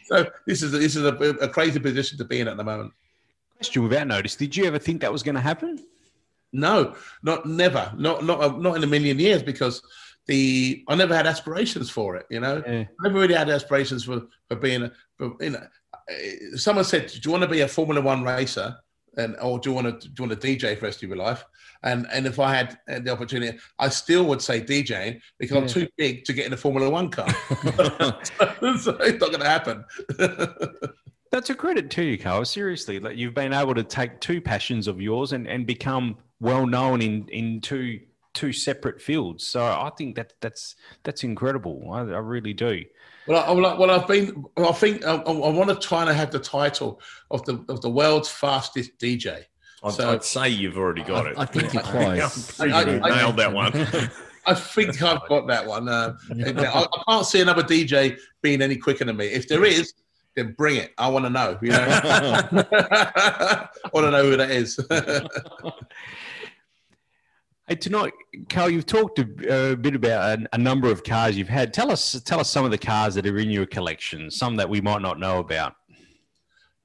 so 0.06 0.30
this 0.47 0.64
is 0.64 0.72
this 0.72 0.95
is 0.95 1.06
a, 1.06 1.16
a 1.16 1.47
crazy 1.47 1.80
position 1.80 2.18
to 2.18 2.26
be 2.26 2.39
in 2.39 2.47
at 2.47 2.58
the 2.58 2.64
moment. 2.64 2.91
Question 3.56 3.84
without 3.84 4.08
notice: 4.08 4.36
Did 4.36 4.56
you 4.56 4.66
ever 4.66 4.80
think 4.80 5.02
that 5.02 5.12
was 5.12 5.24
going 5.24 5.36
to 5.36 5.41
happen? 5.41 5.86
No, 6.52 6.95
not 7.22 7.45
never, 7.45 7.93
not 7.95 8.26
not 8.26 8.60
not 8.60 8.78
in 8.78 8.84
a 8.84 8.88
million 8.88 9.20
years 9.20 9.43
because 9.43 9.82
the 10.26 10.84
I 10.88 10.95
never 10.95 11.16
had 11.16 11.28
aspirations 11.28 11.89
for 11.89 12.16
it. 12.16 12.26
You 12.30 12.39
know, 12.39 12.64
Yeah. 12.66 12.86
I 13.00 13.08
never 13.08 13.20
really 13.20 13.36
had 13.36 13.50
aspirations 13.50 14.04
for 14.04 14.24
for 14.47 14.56
being 14.56 14.84
a. 14.84 14.91
For, 15.18 15.36
you 15.39 15.52
know, 15.52 15.68
someone 16.56 16.86
said, 16.86 17.08
"Do 17.08 17.20
you 17.24 17.32
want 17.32 17.44
to 17.44 17.50
be 17.50 17.62
a 17.62 17.68
Formula 17.68 18.02
One 18.02 18.24
racer?" 18.24 18.78
And 19.18 19.36
or 19.42 19.60
do 19.60 19.70
you 19.70 19.76
want 19.76 20.02
to 20.02 20.08
do 20.08 20.24
you 20.24 20.30
want 20.30 20.40
to 20.40 20.48
DJ 20.48 20.76
for 20.76 20.82
the 20.82 20.88
rest 20.88 21.04
of 21.04 21.10
your 21.10 21.18
life? 21.18 21.44
And 21.84 22.08
and 22.12 22.26
if 22.26 22.40
I 22.40 22.56
had 22.56 22.78
uh, 22.90 23.00
the 23.00 23.12
opportunity, 23.12 23.58
I 23.78 23.90
still 23.90 24.26
would 24.26 24.42
say 24.42 24.62
DJing 24.62 25.22
because 25.38 25.58
I'm 25.58 25.68
too 25.68 25.88
big 25.98 26.26
to 26.26 26.34
get 26.34 26.46
in 26.46 26.54
a 26.54 26.58
Formula 26.58 26.90
One 26.90 27.10
car. 27.10 27.30
so 27.30 28.98
it's 29.02 29.20
not 29.20 29.20
going 29.20 29.40
to 29.40 29.48
happen. 29.48 29.86
That's 31.32 31.50
a 31.52 31.56
credit 31.56 31.92
to 31.92 32.04
you, 32.04 32.18
Carl. 32.18 32.44
Seriously, 32.44 33.00
like 33.00 33.18
you've 33.18 33.36
been 33.36 33.54
able 33.54 33.76
to 33.76 33.84
take 33.84 34.20
two 34.20 34.42
passions 34.42 34.88
of 34.88 35.00
yours 35.00 35.32
and, 35.34 35.48
and 35.48 35.66
become 35.66 36.18
well 36.40 36.66
known 36.66 37.02
in 37.02 37.28
in 37.30 37.62
two 37.62 38.00
two 38.34 38.52
separate 38.52 39.02
fields. 39.02 39.46
So 39.48 39.64
I 39.64 39.92
think 39.98 40.16
that 40.16 40.34
that's 40.42 40.76
that's 41.04 41.24
incredible. 41.24 41.90
I, 41.92 42.00
I 42.00 42.20
really 42.20 42.54
do. 42.54 42.84
Well, 43.30 43.44
I, 43.46 43.52
well, 43.52 43.66
I- 43.68 43.78
well, 43.80 43.92
I've 43.92 44.08
been. 44.08 44.44
I 44.58 44.72
think 44.72 45.06
I, 45.06 45.14
I 45.16 45.32
want 45.32 45.70
to 45.70 45.76
try 45.76 46.02
and 46.02 46.10
have 46.18 46.32
the 46.32 46.40
title 46.40 47.00
of 47.30 47.46
the 47.46 47.64
of 47.70 47.80
the 47.82 47.90
world's 47.90 48.28
fastest 48.28 48.98
DJ. 48.98 49.44
I'd, 49.84 49.94
So- 49.94 50.10
I'd 50.12 50.24
say 50.24 50.50
you've 50.50 50.78
already 50.78 51.04
got 51.04 51.28
I, 51.28 51.30
it. 51.30 51.38
I 51.38 51.46
think 51.46 51.74
you're 51.74 51.84
close. 51.94 52.60
I- 52.60 52.66
I- 52.66 52.82
You've 52.92 53.04
I- 53.04 53.10
nailed 53.16 53.38
that 53.38 53.54
one. 53.54 53.72
I 54.46 54.56
think 54.56 55.00
I've 55.04 55.28
got 55.28 55.46
that 55.48 55.68
one. 55.68 55.88
Uh, 55.88 56.16
I, 56.32 56.88
I 56.92 57.04
can't 57.08 57.26
see 57.26 57.40
another 57.42 57.62
DJ 57.62 58.18
being 58.42 58.64
any 58.64 58.78
quicker 58.78 59.06
than 59.06 59.16
me. 59.18 59.28
If 59.28 59.48
there 59.48 59.64
is, 59.64 59.94
then 60.36 60.54
bring 60.58 60.78
it. 60.78 60.92
I 60.98 61.08
want 61.10 61.26
to 61.26 61.30
know. 61.30 61.60
You 61.62 61.70
know, 61.70 61.86
I 61.88 63.68
want 63.94 64.06
to 64.08 64.12
know 64.12 64.24
who 64.24 64.38
that 64.38 64.50
is. 64.50 64.80
Hey, 67.70 67.76
tonight, 67.76 68.14
Carl, 68.50 68.72
you've 68.72 68.88
talked 68.88 69.20
a, 69.20 69.74
a 69.74 69.76
bit 69.76 69.94
about 69.94 70.40
a, 70.40 70.48
a 70.54 70.58
number 70.58 70.90
of 70.90 71.04
cars 71.04 71.38
you've 71.38 71.48
had. 71.48 71.72
Tell 71.72 71.92
us 71.92 72.20
tell 72.26 72.40
us 72.40 72.50
some 72.50 72.66
of 72.66 72.72
the 72.72 72.80
cars 72.80 73.14
that 73.14 73.28
are 73.28 73.38
in 73.38 73.52
your 73.52 73.68
collection, 73.68 74.32
some 74.32 74.56
that 74.56 74.68
we 74.68 74.82
might 74.82 75.04
not 75.04 75.20
know 75.20 75.38
about. 75.38 75.76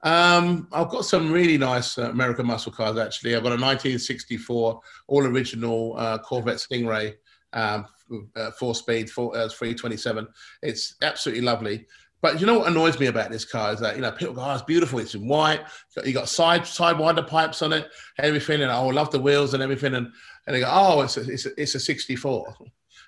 Um, 0.03 0.67
I've 0.71 0.89
got 0.89 1.05
some 1.05 1.31
really 1.31 1.57
nice 1.57 1.97
uh, 1.97 2.11
American 2.11 2.45
muscle 2.45 2.71
cars. 2.71 2.99
Actually, 2.99 3.35
I've 3.35 3.41
got 3.41 3.53
a 3.53 3.57
1964 3.59 4.79
all 5.07 5.25
original 5.25 5.95
uh, 5.97 6.19
Corvette 6.19 6.57
Stingray, 6.57 7.15
um, 7.53 7.87
uh, 8.35 8.51
four 8.51 8.75
speed, 8.75 9.09
four, 9.09 9.35
uh, 9.35 9.49
327. 9.49 10.27
It's 10.61 10.97
absolutely 11.01 11.41
lovely. 11.43 11.87
But 12.21 12.39
you 12.39 12.47
know 12.47 12.59
what 12.59 12.67
annoys 12.67 12.99
me 12.99 13.07
about 13.07 13.29
this 13.29 13.45
car 13.45 13.73
is 13.73 13.79
that 13.81 13.95
you 13.95 14.01
know 14.01 14.11
people 14.11 14.33
go, 14.33 14.41
"Oh, 14.41 14.53
it's 14.53 14.63
beautiful. 14.63 14.97
It's 14.99 15.13
in 15.13 15.27
white. 15.27 15.61
You 16.03 16.13
got 16.13 16.29
side 16.29 16.65
side 16.65 16.97
winder 16.97 17.21
pipes 17.21 17.61
on 17.61 17.73
it, 17.73 17.89
everything, 18.17 18.61
and 18.61 18.71
oh, 18.71 18.89
I 18.89 18.91
love 18.91 19.11
the 19.11 19.19
wheels 19.19 19.53
and 19.53 19.61
everything." 19.61 19.93
And 19.93 20.11
and 20.47 20.55
they 20.55 20.59
go, 20.59 20.69
"Oh, 20.71 21.01
it's 21.01 21.17
a, 21.17 21.21
it's 21.21 21.45
a, 21.45 21.61
it's 21.61 21.75
a 21.75 21.79
64." 21.79 22.55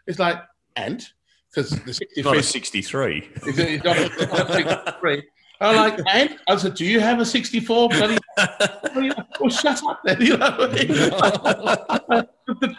It's 0.08 0.20
like 0.20 0.38
and 0.76 1.04
because 1.50 1.72
the 1.72 2.00
It's 2.16 2.24
not 2.24 2.36
63 2.36 2.38
a 2.38 2.44
63. 2.44 3.30
it's 3.36 3.58
it's 3.58 3.84
not 3.84 3.98
a- 3.98 4.06
it's 4.06 4.32
not 4.32 4.50
a 4.50 4.54
63. 4.54 5.24
I'm 5.60 5.76
like, 5.76 6.00
and 6.14 6.38
I 6.48 6.56
said, 6.58 6.76
do 6.76 6.86
you 6.86 7.00
have 7.00 7.20
a 7.20 7.26
64? 7.26 7.90
Bloody, 7.90 8.20
well, 9.40 9.50
shut 9.50 9.82
up 9.88 10.02
then. 10.06 10.22
You 10.22 10.38
know, 10.38 10.56
the 10.68 12.28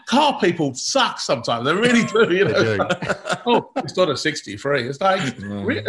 car 0.07 0.39
people 0.41 0.73
suck 0.75 1.19
sometimes. 1.19 1.65
They 1.65 1.75
really 1.75 2.05
do. 2.05 2.33
You 2.33 2.45
know, 2.45 2.77
do. 2.77 2.79
oh, 3.47 3.73
it's 3.79 3.97
not 3.97 4.11
a 4.11 4.17
63. 4.17 4.89
It's 4.89 5.01
like, 5.01 5.37
re- 5.41 5.85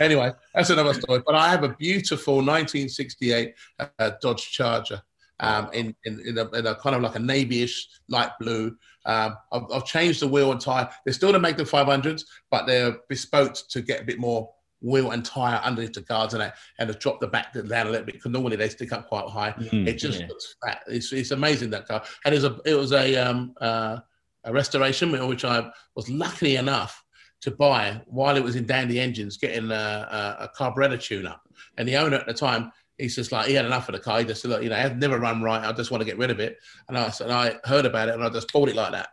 anyway, 0.00 0.32
that's 0.52 0.70
another 0.70 0.94
story. 0.94 1.22
But 1.24 1.36
I 1.36 1.48
have 1.48 1.62
a 1.62 1.68
beautiful 1.68 2.36
1968 2.36 3.54
uh, 3.78 4.10
Dodge 4.20 4.50
Charger 4.50 5.00
um, 5.44 5.70
in, 5.72 5.94
in, 6.04 6.20
in, 6.26 6.38
a, 6.38 6.50
in 6.52 6.66
a 6.66 6.74
kind 6.76 6.96
of 6.96 7.02
like 7.02 7.16
a 7.16 7.20
navy-ish 7.20 7.88
light 8.08 8.30
blue. 8.40 8.76
Um, 9.06 9.36
I've, 9.52 9.62
I've 9.72 9.84
changed 9.84 10.20
the 10.20 10.28
wheel 10.28 10.52
and 10.52 10.60
tire. 10.60 10.88
They're 11.04 11.14
still 11.14 11.32
to 11.32 11.38
make 11.38 11.56
the 11.56 11.64
500s, 11.64 12.22
but 12.50 12.66
they're 12.66 12.96
bespoke 13.08 13.56
to 13.70 13.82
get 13.82 14.00
a 14.00 14.04
bit 14.04 14.18
more 14.18 14.50
wheel 14.80 15.12
and 15.12 15.24
tire 15.24 15.60
underneath 15.64 15.94
the 15.94 16.02
guards 16.02 16.34
and 16.34 16.42
that, 16.42 16.56
and 16.78 16.92
to 16.92 16.98
drop 16.98 17.18
the 17.20 17.26
back 17.26 17.52
down 17.54 17.86
a 17.86 17.90
little 17.90 18.04
bit 18.04 18.14
because 18.16 18.30
normally 18.30 18.56
they 18.56 18.68
stick 18.68 18.92
up 18.92 19.08
quite 19.08 19.26
high. 19.28 19.52
Mm. 19.52 19.86
It 19.88 19.94
just 19.94 20.20
Yeah. 20.20 20.26
looks 20.28 20.56
fat. 20.64 20.82
It's, 20.86 21.12
it's 21.12 21.30
amazing 21.30 21.70
that 21.70 21.88
car. 21.88 22.02
And 22.24 22.34
it 22.34 22.42
was 22.42 22.44
a 22.44 22.60
it 22.66 22.74
was 22.74 22.92
a 22.92 23.16
um 23.16 23.54
uh, 23.60 23.98
a 24.44 24.52
restoration 24.52 25.10
which 25.26 25.44
I 25.44 25.70
was 25.96 26.08
lucky 26.10 26.56
enough 26.56 27.02
to 27.40 27.50
buy 27.50 28.00
while 28.06 28.36
it 28.36 28.44
was 28.44 28.56
in 28.56 28.66
Dandy 28.66 29.00
Engines, 29.00 29.38
getting 29.38 29.70
a, 29.70 29.74
a, 29.74 30.44
a 30.44 30.50
carburetor 30.54 30.98
tune 30.98 31.26
up. 31.26 31.42
And 31.78 31.88
the 31.88 31.96
owner 31.96 32.16
at 32.16 32.26
the 32.26 32.34
time, 32.34 32.70
he's 32.98 33.16
just 33.16 33.32
like 33.32 33.46
he 33.46 33.54
had 33.54 33.64
enough 33.64 33.88
of 33.88 33.94
the 33.94 34.00
car. 34.00 34.20
He 34.20 34.24
just 34.24 34.42
said, 34.42 34.50
look, 34.50 34.62
you 34.62 34.70
know, 34.70 34.76
it's 34.76 34.94
never 34.96 35.18
run 35.18 35.42
right. 35.42 35.64
I 35.64 35.72
just 35.72 35.90
want 35.90 36.00
to 36.00 36.04
get 36.04 36.18
rid 36.18 36.30
of 36.30 36.40
it. 36.40 36.58
And 36.88 36.96
I 36.96 37.10
said, 37.10 37.30
I 37.30 37.56
heard 37.64 37.86
about 37.86 38.08
it 38.08 38.14
and 38.14 38.24
I 38.24 38.28
just 38.30 38.52
bought 38.52 38.68
it 38.68 38.76
like 38.76 38.92
that. 38.92 39.08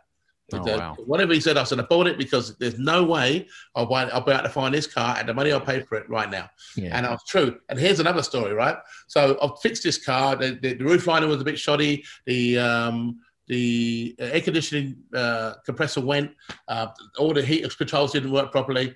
Oh, 0.54 0.62
the- 0.62 0.78
wow. 0.78 0.96
Whatever 1.06 1.32
he 1.32 1.40
said, 1.40 1.56
I 1.56 1.64
said 1.64 1.80
I 1.80 1.84
bought 1.84 2.06
it 2.06 2.18
because 2.18 2.56
there's 2.58 2.78
no 2.78 3.04
way 3.04 3.48
I'll 3.74 3.86
buy 3.86 4.08
I'll 4.10 4.20
be 4.20 4.32
able 4.32 4.42
to 4.42 4.48
find 4.48 4.74
this 4.74 4.86
car 4.86 5.16
and 5.18 5.28
the 5.28 5.34
money 5.34 5.52
I'll 5.52 5.60
pay 5.60 5.80
for 5.80 5.96
it 5.96 6.08
right 6.08 6.30
now. 6.30 6.50
Yeah. 6.76 6.96
And 6.96 7.06
I 7.06 7.10
was 7.10 7.24
true. 7.26 7.58
And 7.68 7.78
here's 7.78 8.00
another 8.00 8.22
story, 8.22 8.52
right? 8.52 8.76
So 9.06 9.38
I've 9.42 9.58
fixed 9.60 9.82
this 9.82 10.04
car. 10.04 10.36
The, 10.36 10.58
the, 10.60 10.74
the 10.74 10.84
roof 10.84 11.06
liner 11.06 11.26
was 11.26 11.40
a 11.40 11.44
bit 11.44 11.58
shoddy. 11.58 12.04
The 12.26 12.58
um, 12.58 13.20
the 13.48 14.14
air 14.18 14.40
conditioning 14.40 14.96
uh, 15.14 15.54
compressor 15.66 16.00
went. 16.00 16.30
Uh, 16.68 16.86
all 17.18 17.34
the 17.34 17.42
heat 17.42 17.66
controls 17.76 18.12
didn't 18.12 18.30
work 18.32 18.52
properly. 18.52 18.94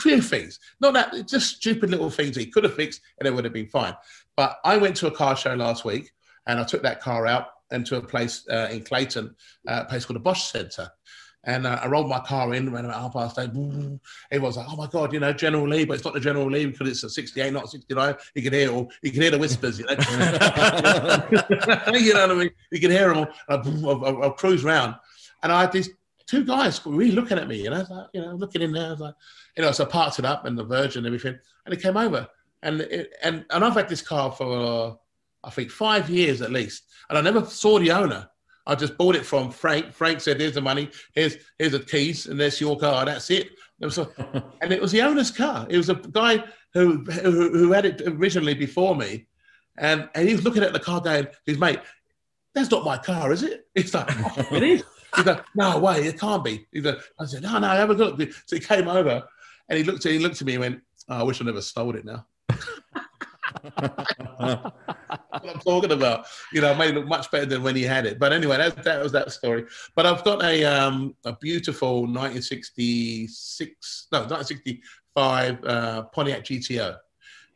Few 0.00 0.22
things. 0.22 0.58
Not 0.80 0.94
that, 0.94 1.28
just 1.28 1.56
stupid 1.56 1.90
little 1.90 2.10
things 2.10 2.36
he 2.36 2.46
could 2.46 2.64
have 2.64 2.74
fixed 2.74 3.00
and 3.18 3.26
it 3.26 3.34
would 3.34 3.44
have 3.44 3.52
been 3.52 3.68
fine. 3.68 3.94
But 4.36 4.58
I 4.64 4.76
went 4.76 4.96
to 4.96 5.06
a 5.06 5.10
car 5.10 5.36
show 5.36 5.54
last 5.54 5.84
week 5.84 6.12
and 6.46 6.58
I 6.58 6.64
took 6.64 6.82
that 6.82 7.00
car 7.00 7.26
out 7.26 7.48
and 7.70 7.84
to 7.86 7.96
a 7.96 8.00
place 8.00 8.46
uh, 8.50 8.68
in 8.70 8.84
Clayton, 8.84 9.34
uh, 9.68 9.82
a 9.84 9.88
place 9.88 10.04
called 10.04 10.16
the 10.16 10.20
Bosch 10.20 10.50
Centre. 10.50 10.90
And 11.44 11.66
uh, 11.66 11.78
I 11.80 11.86
rolled 11.86 12.08
my 12.08 12.18
car 12.18 12.52
in, 12.54 12.72
ran 12.72 12.86
about 12.86 13.00
half 13.00 13.12
past 13.12 13.38
eight. 13.38 13.50
Everyone 13.50 14.00
was 14.32 14.56
like, 14.56 14.66
"Oh 14.68 14.74
my 14.74 14.88
god, 14.88 15.12
you 15.12 15.20
know, 15.20 15.32
General 15.32 15.68
Lee," 15.68 15.84
but 15.84 15.94
it's 15.94 16.04
not 16.04 16.12
the 16.12 16.18
General 16.18 16.50
Lee 16.50 16.66
because 16.66 16.88
it's 16.88 17.04
a 17.04 17.10
'68, 17.10 17.52
not 17.52 17.70
'69. 17.70 18.16
You 18.34 18.42
can 18.42 18.52
hear 18.52 18.72
all, 18.72 18.90
you 19.00 19.12
can 19.12 19.22
hear 19.22 19.30
the 19.30 19.38
whispers, 19.38 19.78
you 19.78 19.84
know. 19.84 19.92
you 21.96 22.14
know 22.14 22.26
what 22.26 22.30
I 22.32 22.34
mean? 22.34 22.50
You 22.72 22.80
can 22.80 22.90
hear 22.90 23.14
them. 23.14 23.18
All. 23.18 23.28
I'll, 23.48 24.04
I'll, 24.04 24.22
I'll 24.24 24.32
cruise 24.32 24.64
round, 24.64 24.96
and 25.44 25.52
I 25.52 25.60
had 25.60 25.70
these 25.70 25.90
two 26.26 26.44
guys 26.44 26.84
were 26.84 26.92
really 26.92 27.14
looking 27.14 27.38
at 27.38 27.48
me, 27.48 27.62
you 27.62 27.70
know, 27.70 27.84
like, 27.88 28.08
you 28.12 28.20
know, 28.20 28.34
looking 28.34 28.62
in 28.62 28.72
there. 28.72 28.88
I 28.88 28.90
was 28.90 29.00
like, 29.00 29.14
you 29.56 29.62
know, 29.62 29.72
so 29.72 29.84
I 29.84 29.88
parked 29.88 30.18
it 30.18 30.24
up 30.24 30.44
and 30.44 30.58
the 30.58 30.64
Virgin 30.64 31.06
and 31.06 31.14
everything, 31.14 31.38
and 31.64 31.74
it 31.74 31.82
came 31.82 31.96
over, 31.96 32.28
and 32.62 32.80
it, 32.80 33.12
and 33.22 33.44
and 33.50 33.64
I've 33.64 33.74
had 33.74 33.88
this 33.88 34.02
car 34.02 34.32
for 34.32 34.58
uh, 34.58 34.94
I 35.44 35.50
think 35.50 35.70
five 35.70 36.10
years 36.10 36.42
at 36.42 36.52
least, 36.52 36.84
and 37.08 37.18
I 37.18 37.20
never 37.20 37.44
saw 37.44 37.78
the 37.78 37.92
owner. 37.92 38.28
I 38.66 38.74
just 38.74 38.98
bought 38.98 39.14
it 39.14 39.24
from 39.24 39.50
Frank. 39.50 39.92
Frank 39.92 40.20
said, 40.20 40.40
"Here's 40.40 40.54
the 40.54 40.60
money. 40.60 40.90
Here's 41.14 41.36
here's 41.58 41.72
the 41.72 41.80
keys, 41.80 42.26
and 42.26 42.38
there's 42.38 42.60
your 42.60 42.78
car. 42.78 43.04
That's 43.04 43.30
it." 43.30 43.50
Was 43.80 43.98
and 44.60 44.72
it 44.72 44.80
was 44.80 44.92
the 44.92 45.02
owner's 45.02 45.30
car. 45.30 45.66
It 45.70 45.76
was 45.76 45.88
a 45.88 45.94
guy 45.94 46.42
who 46.74 47.04
who, 47.04 47.50
who 47.50 47.72
had 47.72 47.86
it 47.86 48.02
originally 48.06 48.54
before 48.54 48.96
me, 48.96 49.26
and 49.78 50.08
and 50.14 50.28
he 50.28 50.34
was 50.34 50.44
looking 50.44 50.64
at 50.64 50.72
the 50.72 50.80
car 50.80 51.00
going, 51.00 51.28
"His 51.44 51.58
mate, 51.58 51.80
that's 52.54 52.70
not 52.70 52.84
my 52.84 52.98
car, 52.98 53.32
is 53.32 53.44
it?" 53.44 53.68
It's 53.76 53.94
like, 53.94 54.08
oh, 54.10 54.56
"It 54.56 54.62
is." 54.64 54.82
He's 55.14 55.26
like, 55.26 55.44
"No 55.54 55.78
way, 55.78 56.06
it 56.06 56.18
can't 56.18 56.44
be." 56.44 56.66
He's 56.72 56.84
like, 56.84 56.98
I 57.18 57.26
said, 57.26 57.42
"No, 57.42 57.58
no, 57.58 57.68
have 57.68 57.90
a 57.90 57.94
look." 57.94 58.20
So 58.46 58.56
he 58.56 58.60
came 58.60 58.88
over, 58.88 59.22
and 59.68 59.78
he 59.78 59.84
looked 59.84 60.04
at 60.06 60.12
he 60.12 60.18
looked 60.18 60.40
at 60.40 60.46
me 60.46 60.54
and 60.54 60.60
went, 60.60 60.80
oh, 61.08 61.16
"I 61.16 61.22
wish 61.22 61.40
I 61.40 61.44
never 61.44 61.62
stole 61.62 61.94
it 61.96 62.04
now." 62.04 62.26
what 63.68 64.74
I'm 65.54 65.60
talking 65.60 65.92
about. 65.92 66.26
You 66.52 66.60
know, 66.60 66.72
it 66.72 66.78
made 66.78 66.90
it 66.90 66.94
look 66.96 67.06
much 67.06 67.30
better 67.30 67.46
than 67.46 67.62
when 67.62 67.76
he 67.76 67.82
had 67.82 68.06
it. 68.06 68.18
But 68.18 68.32
anyway, 68.32 68.56
that, 68.56 68.82
that 68.84 69.02
was 69.02 69.12
that 69.12 69.32
story. 69.32 69.64
But 69.94 70.06
I've 70.06 70.24
got 70.24 70.42
a 70.44 70.64
um, 70.64 71.14
a 71.24 71.34
beautiful 71.36 72.02
1966, 72.02 74.08
no, 74.12 74.20
1965 74.20 75.64
uh, 75.64 76.02
Pontiac 76.04 76.44
GTO, 76.44 76.96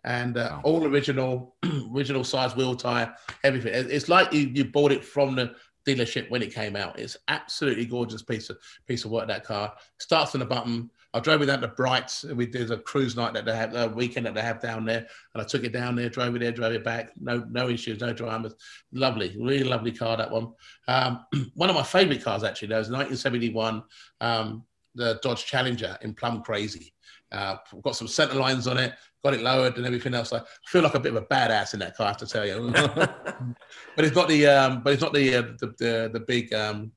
and 0.04 0.36
uh, 0.36 0.48
Wow. 0.52 0.60
all 0.64 0.86
original, 0.86 1.56
original 1.94 2.24
size 2.24 2.56
wheel 2.56 2.74
tire, 2.76 3.14
everything. 3.44 3.72
It's 3.74 4.08
like 4.08 4.32
you, 4.32 4.50
you 4.52 4.64
bought 4.64 4.92
it 4.92 5.04
from 5.04 5.34
the 5.36 5.54
dealership 5.94 6.30
when 6.30 6.42
it 6.42 6.54
came 6.54 6.76
out. 6.76 6.98
It's 6.98 7.16
absolutely 7.28 7.86
gorgeous 7.86 8.22
piece 8.22 8.50
of 8.50 8.58
piece 8.86 9.04
of 9.04 9.10
work. 9.10 9.28
That 9.28 9.44
car 9.44 9.74
starts 9.98 10.34
on 10.34 10.40
the 10.40 10.46
button. 10.46 10.90
I 11.12 11.18
drove 11.18 11.42
it 11.42 11.46
down 11.46 11.60
to 11.62 11.68
Brights. 11.68 12.24
We 12.24 12.46
did 12.46 12.70
a 12.70 12.78
cruise 12.78 13.16
night 13.16 13.34
that 13.34 13.44
they 13.44 13.56
have, 13.56 13.74
a 13.74 13.88
weekend 13.88 14.26
that 14.26 14.34
they 14.34 14.42
have 14.42 14.60
down 14.60 14.84
there, 14.84 15.06
and 15.34 15.42
I 15.42 15.44
took 15.44 15.64
it 15.64 15.72
down 15.72 15.96
there, 15.96 16.08
drove 16.08 16.36
it 16.36 16.38
there, 16.38 16.52
drove 16.52 16.72
it 16.72 16.84
back. 16.84 17.10
No, 17.20 17.44
no 17.50 17.68
issues, 17.68 18.00
no 18.00 18.12
dramas. 18.12 18.54
Lovely, 18.92 19.36
really 19.40 19.64
lovely 19.64 19.92
car 19.92 20.16
that 20.16 20.30
one. 20.30 20.52
Um, 20.86 21.24
one 21.54 21.68
of 21.68 21.76
my 21.76 21.82
favourite 21.82 22.22
cars 22.22 22.44
actually. 22.44 22.68
That 22.68 22.78
was 22.78 22.90
1971, 22.90 23.82
um, 24.20 24.64
the 24.94 25.18
Dodge 25.22 25.44
Challenger 25.44 25.98
in 26.02 26.14
Plum 26.14 26.42
Crazy. 26.42 26.94
Uh, 27.32 27.56
got 27.82 27.94
some 27.94 28.08
centre 28.08 28.34
lines 28.34 28.66
on 28.66 28.76
it, 28.76 28.94
got 29.24 29.34
it 29.34 29.42
lowered 29.42 29.76
and 29.76 29.86
everything 29.86 30.14
else. 30.14 30.32
I 30.32 30.40
feel 30.66 30.82
like 30.82 30.94
a 30.94 31.00
bit 31.00 31.14
of 31.14 31.22
a 31.22 31.26
badass 31.26 31.74
in 31.74 31.80
that 31.80 31.96
car, 31.96 32.06
I 32.06 32.10
have 32.10 32.16
to 32.18 32.26
tell 32.26 32.46
you. 32.46 32.70
but 32.72 34.04
it's 34.04 34.16
not 34.16 34.28
the, 34.28 34.46
um, 34.46 34.82
but 34.82 34.92
it's 34.92 35.02
not 35.02 35.12
the 35.12 35.34
uh, 35.36 35.42
the, 35.58 35.74
the 35.78 36.10
the 36.12 36.20
big 36.20 36.52
um, 36.54 36.92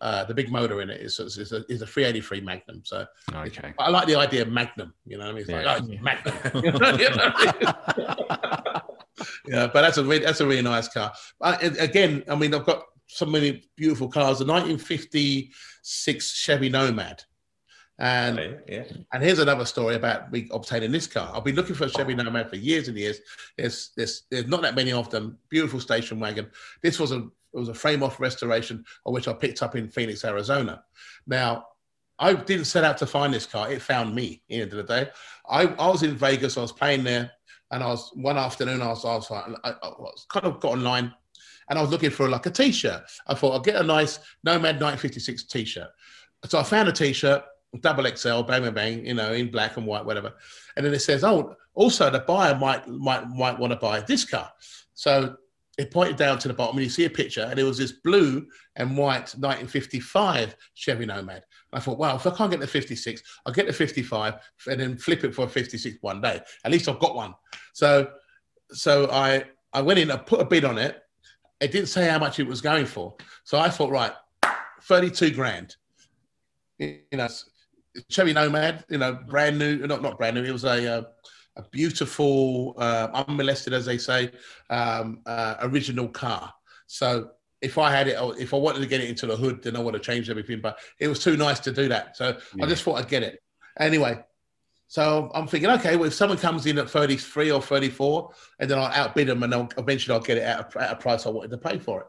uh, 0.00 0.24
the 0.24 0.34
big 0.34 0.50
motor 0.50 0.80
in 0.80 0.90
it. 0.90 1.00
it 1.00 1.06
is, 1.06 1.18
is, 1.18 1.38
is, 1.38 1.52
a, 1.52 1.64
is 1.68 1.82
a 1.82 1.86
383 1.86 2.40
Magnum. 2.40 2.82
So 2.84 3.04
Okay. 3.34 3.74
I 3.80 3.90
like 3.90 4.06
the 4.06 4.14
idea 4.14 4.42
of 4.42 4.48
Magnum. 4.48 4.94
You 5.04 5.18
know 5.18 5.24
what 5.24 5.30
I 5.30 5.32
mean? 5.32 5.40
It's 5.40 5.50
Yeah. 5.50 5.62
like, 5.62 5.82
oh, 5.82 6.02
Magnum. 6.02 6.34
You 6.64 6.70
know, 6.70 6.96
you 6.96 7.10
know? 7.10 8.80
yeah, 9.48 9.66
but 9.66 9.82
that's 9.82 9.98
a 9.98 10.04
really, 10.04 10.24
that's 10.24 10.40
a 10.40 10.46
really 10.46 10.62
nice 10.62 10.86
car. 10.88 11.12
Again, 11.42 12.22
I 12.28 12.36
mean, 12.36 12.54
I've 12.54 12.64
got 12.64 12.84
so 13.08 13.26
many 13.26 13.64
beautiful 13.76 14.08
cars. 14.08 14.38
The 14.38 14.44
1956 14.44 16.30
Chevy 16.32 16.68
Nomad. 16.68 17.24
And 18.00 18.60
yeah. 18.68 18.84
and 19.12 19.22
here's 19.22 19.40
another 19.40 19.64
story 19.64 19.96
about 19.96 20.30
me 20.30 20.48
obtaining 20.52 20.92
this 20.92 21.08
car. 21.08 21.32
I've 21.34 21.42
been 21.42 21.56
looking 21.56 21.74
for 21.74 21.84
a 21.84 21.88
Chevy 21.88 22.14
Nomad 22.14 22.48
for 22.48 22.56
years 22.56 22.86
and 22.86 22.96
years. 22.96 23.20
There's 23.56 23.90
there's, 23.96 24.22
there's 24.30 24.46
not 24.46 24.62
that 24.62 24.76
many 24.76 24.92
of 24.92 25.10
them. 25.10 25.36
Beautiful 25.48 25.80
station 25.80 26.20
wagon. 26.20 26.48
This 26.80 27.00
was 27.00 27.10
a 27.10 27.16
it 27.16 27.58
was 27.58 27.68
a 27.68 27.74
frame 27.74 28.02
off 28.02 28.20
restoration 28.20 28.84
of 29.04 29.12
which 29.12 29.26
I 29.26 29.32
picked 29.32 29.62
up 29.62 29.74
in 29.74 29.88
Phoenix, 29.88 30.24
Arizona. 30.24 30.84
Now, 31.26 31.66
I 32.18 32.34
didn't 32.34 32.66
set 32.66 32.84
out 32.84 32.98
to 32.98 33.06
find 33.06 33.32
this 33.32 33.46
car. 33.46 33.70
It 33.70 33.82
found 33.82 34.14
me. 34.14 34.42
At 34.44 34.48
the 34.48 34.62
end 34.62 34.72
of 34.72 34.86
the 34.86 34.94
day, 34.94 35.10
I, 35.48 35.66
I 35.66 35.88
was 35.88 36.02
in 36.02 36.16
Vegas. 36.16 36.56
I 36.56 36.62
was 36.62 36.72
playing 36.72 37.04
there, 37.04 37.30
and 37.70 37.82
I 37.82 37.86
was 37.88 38.10
one 38.14 38.36
afternoon. 38.36 38.82
I 38.82 38.88
was 38.88 39.04
I 39.04 39.14
was, 39.14 39.30
I, 39.30 39.44
I 39.64 39.88
was 39.98 40.26
kind 40.30 40.46
of 40.46 40.60
got 40.60 40.72
online, 40.72 41.12
and 41.68 41.78
I 41.78 41.82
was 41.82 41.90
looking 41.90 42.10
for 42.10 42.28
like 42.28 42.46
a 42.46 42.50
T-shirt. 42.50 43.02
I 43.26 43.34
thought 43.34 43.52
I'll 43.52 43.60
get 43.60 43.76
a 43.76 43.82
nice 43.82 44.18
Nomad 44.44 44.76
956 44.76 45.44
T-shirt. 45.44 45.88
So 46.46 46.58
I 46.58 46.62
found 46.62 46.88
a 46.88 46.92
T-shirt, 46.92 47.42
double 47.80 48.04
XL, 48.04 48.42
bang 48.42 48.62
bang 48.62 48.74
bang, 48.74 49.06
you 49.06 49.14
know, 49.14 49.32
in 49.32 49.50
black 49.50 49.76
and 49.76 49.86
white, 49.86 50.04
whatever. 50.04 50.32
And 50.76 50.84
then 50.84 50.94
it 50.94 51.00
says, 51.00 51.24
oh, 51.24 51.54
also 51.74 52.10
the 52.10 52.20
buyer 52.20 52.56
might 52.56 52.88
might 52.88 53.28
might 53.28 53.58
want 53.58 53.72
to 53.72 53.78
buy 53.78 54.00
this 54.00 54.24
car. 54.24 54.50
So 54.94 55.36
it 55.78 55.92
pointed 55.92 56.16
down 56.16 56.38
to 56.40 56.48
the 56.48 56.54
bottom, 56.54 56.76
and 56.76 56.84
you 56.84 56.90
see 56.90 57.04
a 57.04 57.10
picture, 57.10 57.46
and 57.48 57.58
it 57.58 57.62
was 57.62 57.78
this 57.78 57.92
blue 57.92 58.46
and 58.76 58.96
white 58.96 59.32
1955 59.36 60.56
Chevy 60.74 61.06
Nomad. 61.06 61.44
I 61.72 61.78
thought, 61.78 61.98
wow, 61.98 62.16
if 62.16 62.26
I 62.26 62.30
can't 62.30 62.50
get 62.50 62.60
the 62.60 62.66
56, 62.66 63.22
I'll 63.46 63.52
get 63.52 63.66
the 63.66 63.72
55 63.72 64.34
and 64.66 64.80
then 64.80 64.98
flip 64.98 65.22
it 65.22 65.34
for 65.34 65.44
a 65.44 65.48
56 65.48 65.98
one 66.00 66.20
day. 66.20 66.40
At 66.64 66.72
least 66.72 66.88
I've 66.88 66.98
got 66.98 67.14
one. 67.14 67.34
So, 67.74 68.10
so 68.72 69.08
I 69.10 69.44
I 69.72 69.82
went 69.82 70.00
in, 70.00 70.10
I 70.10 70.16
put 70.16 70.40
a 70.40 70.44
bid 70.44 70.64
on 70.64 70.78
it. 70.78 71.00
It 71.60 71.70
didn't 71.70 71.88
say 71.88 72.08
how 72.08 72.18
much 72.18 72.40
it 72.40 72.46
was 72.46 72.60
going 72.60 72.86
for. 72.86 73.14
So 73.44 73.58
I 73.58 73.68
thought, 73.68 73.90
right, 73.90 74.12
32 74.82 75.30
grand. 75.32 75.76
You 76.78 77.00
know, 77.12 77.28
Chevy 78.08 78.32
Nomad, 78.32 78.84
you 78.88 78.98
know, 78.98 79.18
brand 79.26 79.58
new, 79.58 79.86
not 79.86 80.02
not 80.02 80.18
brand 80.18 80.36
new. 80.36 80.44
It 80.44 80.52
was 80.52 80.64
a 80.64 80.98
uh, 80.98 81.02
a 81.58 81.62
beautiful, 81.70 82.74
uh, 82.78 83.08
unmolested, 83.12 83.72
as 83.72 83.84
they 83.84 83.98
say, 83.98 84.30
um, 84.70 85.20
uh, 85.26 85.56
original 85.62 86.08
car. 86.08 86.54
So 86.86 87.30
if 87.60 87.76
I 87.78 87.90
had 87.90 88.06
it, 88.06 88.16
if 88.38 88.54
I 88.54 88.56
wanted 88.56 88.80
to 88.80 88.86
get 88.86 89.00
it 89.00 89.10
into 89.10 89.26
the 89.26 89.36
hood, 89.36 89.62
then 89.62 89.76
I 89.76 89.80
would 89.80 89.94
have 89.94 90.02
changed 90.02 90.30
everything. 90.30 90.60
But 90.60 90.78
it 91.00 91.08
was 91.08 91.22
too 91.22 91.36
nice 91.36 91.58
to 91.60 91.72
do 91.72 91.88
that. 91.88 92.16
So 92.16 92.38
I 92.62 92.66
just 92.66 92.84
thought 92.84 92.98
I'd 92.98 93.08
get 93.08 93.24
it. 93.24 93.42
Anyway, 93.78 94.22
so 94.86 95.30
I'm 95.34 95.46
thinking, 95.48 95.70
okay, 95.70 95.96
well, 95.96 96.06
if 96.06 96.14
someone 96.14 96.38
comes 96.38 96.64
in 96.66 96.78
at 96.78 96.88
33 96.88 97.50
or 97.50 97.60
34, 97.60 98.30
and 98.60 98.70
then 98.70 98.78
I'll 98.78 98.86
outbid 98.86 99.26
them, 99.26 99.42
and 99.42 99.52
I'll, 99.52 99.68
eventually 99.76 100.14
I'll 100.14 100.22
get 100.22 100.38
it 100.38 100.44
at 100.44 100.74
a, 100.74 100.80
at 100.80 100.92
a 100.92 100.96
price 100.96 101.26
I 101.26 101.30
wanted 101.30 101.50
to 101.50 101.58
pay 101.58 101.78
for 101.78 102.02
it. 102.02 102.06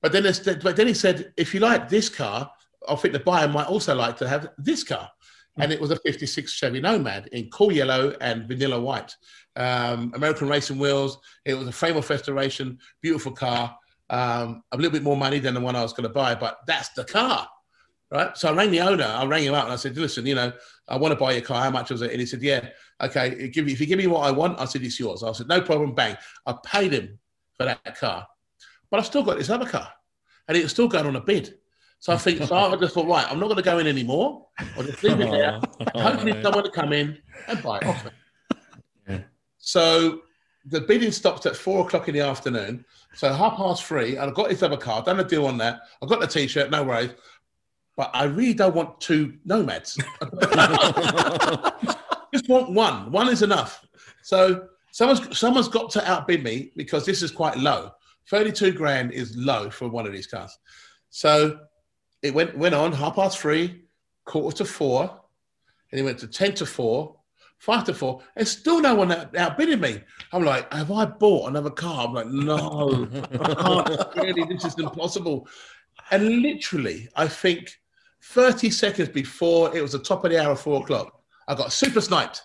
But 0.00 0.12
then, 0.12 0.24
but 0.62 0.76
then 0.76 0.86
he 0.86 0.94
said, 0.94 1.32
if 1.36 1.54
you 1.54 1.60
like 1.60 1.88
this 1.88 2.08
car, 2.08 2.50
I 2.88 2.94
think 2.96 3.12
the 3.12 3.20
buyer 3.20 3.48
might 3.48 3.66
also 3.66 3.94
like 3.94 4.16
to 4.18 4.28
have 4.28 4.50
this 4.58 4.84
car. 4.84 5.10
And 5.58 5.72
it 5.72 5.80
was 5.80 5.92
a 5.92 5.96
56 5.96 6.50
Chevy 6.50 6.80
Nomad 6.80 7.28
in 7.28 7.48
cool 7.50 7.70
yellow 7.70 8.16
and 8.20 8.48
vanilla 8.48 8.80
white. 8.80 9.14
Um, 9.54 10.12
American 10.14 10.48
racing 10.48 10.78
wheels. 10.78 11.18
It 11.44 11.54
was 11.54 11.68
a 11.68 11.72
frame 11.72 11.96
of 11.96 12.10
restoration, 12.10 12.78
beautiful 13.00 13.32
car. 13.32 13.76
Um, 14.10 14.64
a 14.72 14.76
little 14.76 14.90
bit 14.90 15.04
more 15.04 15.16
money 15.16 15.38
than 15.38 15.54
the 15.54 15.60
one 15.60 15.76
I 15.76 15.82
was 15.82 15.92
going 15.92 16.08
to 16.08 16.12
buy, 16.12 16.34
but 16.34 16.58
that's 16.66 16.88
the 16.90 17.04
car. 17.04 17.48
Right. 18.10 18.36
So 18.36 18.48
I 18.48 18.52
rang 18.52 18.70
the 18.70 18.80
owner. 18.80 19.04
I 19.04 19.24
rang 19.24 19.44
him 19.44 19.54
up 19.54 19.64
and 19.64 19.72
I 19.72 19.76
said, 19.76 19.96
listen, 19.96 20.26
you 20.26 20.34
know, 20.34 20.52
I 20.88 20.96
want 20.96 21.12
to 21.12 21.18
buy 21.18 21.32
your 21.32 21.42
car. 21.42 21.62
How 21.62 21.70
much 21.70 21.90
was 21.90 22.02
it? 22.02 22.10
And 22.10 22.20
he 22.20 22.26
said, 22.26 22.42
yeah, 22.42 22.68
okay. 23.00 23.48
Give 23.48 23.64
me, 23.64 23.72
if 23.72 23.80
you 23.80 23.86
give 23.86 23.98
me 23.98 24.06
what 24.06 24.26
I 24.26 24.30
want, 24.30 24.60
I 24.60 24.66
said, 24.66 24.82
it's 24.82 25.00
yours. 25.00 25.22
I 25.22 25.32
said, 25.32 25.48
no 25.48 25.60
problem. 25.60 25.94
Bang. 25.94 26.16
I 26.46 26.54
paid 26.64 26.92
him 26.92 27.18
for 27.56 27.64
that 27.64 27.98
car, 27.98 28.26
but 28.90 29.00
I've 29.00 29.06
still 29.06 29.22
got 29.22 29.38
this 29.38 29.50
other 29.50 29.66
car 29.66 29.88
and 30.48 30.56
it 30.56 30.62
was 30.62 30.72
still 30.72 30.88
going 30.88 31.06
on 31.06 31.16
a 31.16 31.20
bid. 31.20 31.58
So 32.04 32.12
I 32.12 32.18
think, 32.18 32.42
so 32.42 32.54
I 32.54 32.76
just 32.76 32.92
thought, 32.92 33.06
right, 33.06 33.26
I'm 33.30 33.40
not 33.40 33.46
going 33.46 33.56
to 33.56 33.62
go 33.62 33.78
in 33.78 33.86
anymore. 33.86 34.46
I'll 34.76 34.82
just 34.82 35.02
leave 35.02 35.18
it 35.20 35.30
there. 35.30 35.58
Hopefully, 35.94 36.32
someone 36.42 36.64
will 36.64 36.70
come 36.70 36.92
in 36.92 37.16
and 37.48 37.62
buy 37.62 37.78
it 37.78 37.86
off 37.86 38.04
me. 38.04 38.10
Yeah. 39.08 39.20
So 39.56 40.20
the 40.66 40.82
bidding 40.82 41.12
stopped 41.12 41.46
at 41.46 41.56
four 41.56 41.86
o'clock 41.86 42.06
in 42.08 42.14
the 42.14 42.20
afternoon. 42.20 42.84
So 43.14 43.32
half 43.32 43.56
past 43.56 43.84
three, 43.84 44.18
and 44.18 44.30
I 44.30 44.34
got 44.34 44.50
this 44.50 44.62
other 44.62 44.76
car, 44.76 45.02
done 45.02 45.18
a 45.18 45.24
deal 45.24 45.46
on 45.46 45.56
that. 45.56 45.80
I've 46.02 46.10
got 46.10 46.20
the 46.20 46.26
t-shirt, 46.26 46.70
no 46.70 46.84
worries. 46.84 47.12
But 47.96 48.10
I 48.12 48.24
really 48.24 48.52
don't 48.52 48.74
want 48.74 49.00
two 49.00 49.38
nomads. 49.46 49.94
Just 52.34 52.50
want 52.50 52.70
one. 52.70 53.12
One 53.12 53.30
is 53.30 53.40
enough. 53.40 53.82
So 54.20 54.68
someone's 54.90 55.38
someone's 55.38 55.68
got 55.68 55.88
to 55.92 56.06
outbid 56.06 56.44
me 56.44 56.70
because 56.76 57.06
this 57.06 57.22
is 57.22 57.30
quite 57.30 57.56
low. 57.56 57.92
32 58.28 58.72
grand 58.72 59.12
is 59.12 59.34
low 59.38 59.70
for 59.70 59.88
one 59.88 60.06
of 60.06 60.12
these 60.12 60.26
cars. 60.26 60.54
So 61.08 61.60
it 62.24 62.32
went 62.32 62.56
went 62.56 62.74
on 62.74 62.90
half 62.92 63.16
past 63.16 63.38
three, 63.38 63.82
quarter 64.24 64.56
to 64.56 64.64
four, 64.64 65.02
and 65.92 66.00
it 66.00 66.02
went 66.02 66.18
to 66.20 66.26
10 66.26 66.54
to 66.54 66.66
four, 66.66 67.16
five 67.58 67.84
to 67.84 67.92
four, 67.92 68.22
and 68.36 68.48
still 68.48 68.80
no 68.80 68.94
one 68.94 69.12
out- 69.12 69.36
outbidding 69.36 69.78
me. 69.78 70.00
I'm 70.32 70.42
like, 70.42 70.72
have 70.72 70.90
I 70.90 71.04
bought 71.04 71.50
another 71.50 71.70
car? 71.70 72.06
I'm 72.08 72.14
like, 72.14 72.26
no, 72.26 73.06
really, 74.16 74.44
this 74.44 74.64
is 74.64 74.78
impossible. 74.78 75.46
And 76.10 76.40
literally, 76.40 77.08
I 77.14 77.28
think 77.28 77.78
30 78.22 78.70
seconds 78.70 79.10
before 79.10 79.76
it 79.76 79.82
was 79.82 79.92
the 79.92 79.98
top 79.98 80.24
of 80.24 80.30
the 80.30 80.42
hour, 80.42 80.56
four 80.56 80.82
o'clock, 80.82 81.20
I 81.46 81.54
got 81.54 81.72
super 81.72 82.00
sniped. 82.00 82.42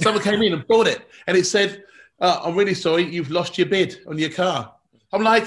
Someone 0.00 0.22
came 0.22 0.42
in 0.42 0.52
and 0.52 0.66
bought 0.66 0.88
it, 0.88 1.08
and 1.26 1.38
it 1.38 1.46
said, 1.46 1.84
uh, 2.20 2.40
I'm 2.44 2.54
really 2.54 2.74
sorry, 2.74 3.04
you've 3.04 3.30
lost 3.30 3.56
your 3.56 3.66
bid 3.66 4.00
on 4.06 4.18
your 4.18 4.30
car. 4.30 4.74
I'm 5.10 5.22
like, 5.22 5.46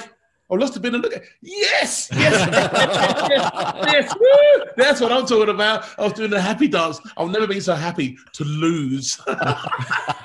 I 0.52 0.56
lost 0.56 0.76
a 0.76 0.80
bid 0.80 0.96
and 0.96 1.04
look 1.04 1.16
at 1.16 1.24
yes, 1.42 2.10
yes, 2.12 2.48
yes, 2.52 3.76
yes, 3.92 4.16
woo! 4.20 4.66
That's 4.78 5.00
what 5.00 5.12
I'm 5.12 5.28
talking 5.28 5.54
about. 5.54 5.86
I 6.00 6.04
was 6.04 6.14
doing 6.14 6.32
the 6.32 6.42
happy 6.42 6.68
dance. 6.68 7.00
I've 7.18 7.30
never 7.30 7.46
been 7.46 7.62
so 7.62 7.76
happy 7.76 8.18
to 8.34 8.44
lose 8.44 9.20
a 9.28 9.58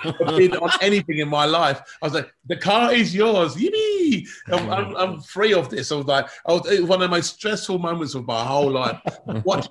on 0.04 0.70
anything 0.80 1.18
in 1.18 1.28
my 1.28 1.44
life. 1.44 1.80
I 2.00 2.06
was 2.06 2.14
like, 2.14 2.32
the 2.46 2.56
car 2.56 2.92
is 2.92 3.14
yours. 3.14 3.54
Yippee! 3.56 4.26
I'm, 4.48 4.70
I'm, 4.70 4.96
I'm 4.96 5.20
free 5.20 5.52
of 5.52 5.68
this. 5.68 5.92
I 5.92 5.96
was 5.96 6.06
like, 6.06 6.26
I 6.46 6.52
was, 6.52 6.70
it 6.70 6.80
was 6.80 6.88
one 6.88 7.02
of 7.02 7.10
the 7.10 7.14
most 7.16 7.34
stressful 7.34 7.78
moments 7.78 8.14
of 8.14 8.26
my 8.26 8.44
whole 8.44 8.70
life. 8.70 9.00
What? 9.42 9.68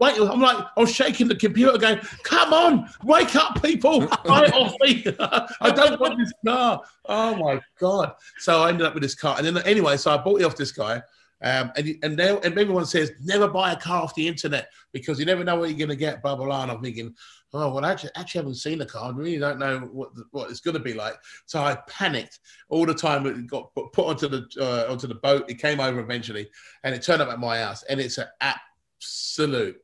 Wait, 0.00 0.18
I'm 0.18 0.40
like, 0.40 0.56
I 0.76 0.80
was 0.80 0.94
shaking 0.94 1.28
the 1.28 1.36
computer 1.36 1.76
going, 1.76 1.98
come 2.22 2.54
on, 2.54 2.88
wake 3.04 3.36
up, 3.36 3.62
people, 3.62 4.04
it 4.04 4.08
off 4.26 4.74
me. 4.80 5.04
I 5.60 5.70
don't 5.74 6.00
want 6.00 6.18
this 6.18 6.32
car. 6.44 6.80
Oh 7.04 7.36
my 7.36 7.60
God. 7.78 8.14
So 8.38 8.62
I 8.62 8.70
ended 8.70 8.86
up 8.86 8.94
with 8.94 9.02
this 9.02 9.14
car. 9.14 9.36
And 9.36 9.46
then 9.46 9.58
anyway, 9.64 9.98
so 9.98 10.10
I 10.10 10.16
bought 10.16 10.40
it 10.40 10.44
off 10.44 10.56
this 10.56 10.72
guy. 10.72 11.02
Um, 11.42 11.72
and 11.76 11.96
and, 12.02 12.16
now, 12.16 12.38
and 12.38 12.58
everyone 12.58 12.86
says, 12.86 13.12
never 13.22 13.48
buy 13.48 13.72
a 13.72 13.76
car 13.76 14.02
off 14.02 14.14
the 14.14 14.26
internet 14.26 14.68
because 14.92 15.18
you 15.18 15.26
never 15.26 15.44
know 15.44 15.56
what 15.56 15.70
you're 15.70 15.78
going 15.78 15.88
to 15.88 15.96
get, 15.96 16.22
blah, 16.22 16.34
blah, 16.34 16.46
blah. 16.46 16.62
And 16.62 16.70
I'm 16.70 16.82
thinking, 16.82 17.14
oh, 17.52 17.74
well, 17.74 17.84
I 17.84 17.92
actually, 17.92 18.10
actually 18.16 18.40
haven't 18.40 18.54
seen 18.56 18.78
the 18.78 18.86
car. 18.86 19.12
I 19.12 19.14
really 19.14 19.38
don't 19.38 19.58
know 19.58 19.80
what, 19.92 20.14
the, 20.14 20.24
what 20.30 20.50
it's 20.50 20.60
going 20.60 20.76
to 20.76 20.82
be 20.82 20.94
like. 20.94 21.14
So 21.46 21.60
I 21.60 21.76
panicked 21.88 22.40
all 22.68 22.86
the 22.86 22.94
time. 22.94 23.26
It 23.26 23.46
got 23.46 23.74
put, 23.74 23.92
put 23.92 24.06
onto 24.06 24.28
the 24.28 24.46
uh, 24.60 24.90
onto 24.90 25.06
the 25.06 25.14
boat. 25.14 25.50
It 25.50 25.54
came 25.54 25.80
over 25.80 26.00
eventually 26.00 26.48
and 26.84 26.94
it 26.94 27.02
turned 27.02 27.22
up 27.22 27.28
at 27.28 27.40
my 27.40 27.58
house. 27.58 27.82
And 27.84 28.00
it's 28.00 28.18
an 28.18 28.28
absolute 28.40 29.80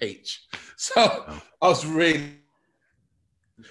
peach. 0.00 0.42
So 0.76 1.24
I 1.62 1.68
was 1.68 1.86
really 1.86 2.38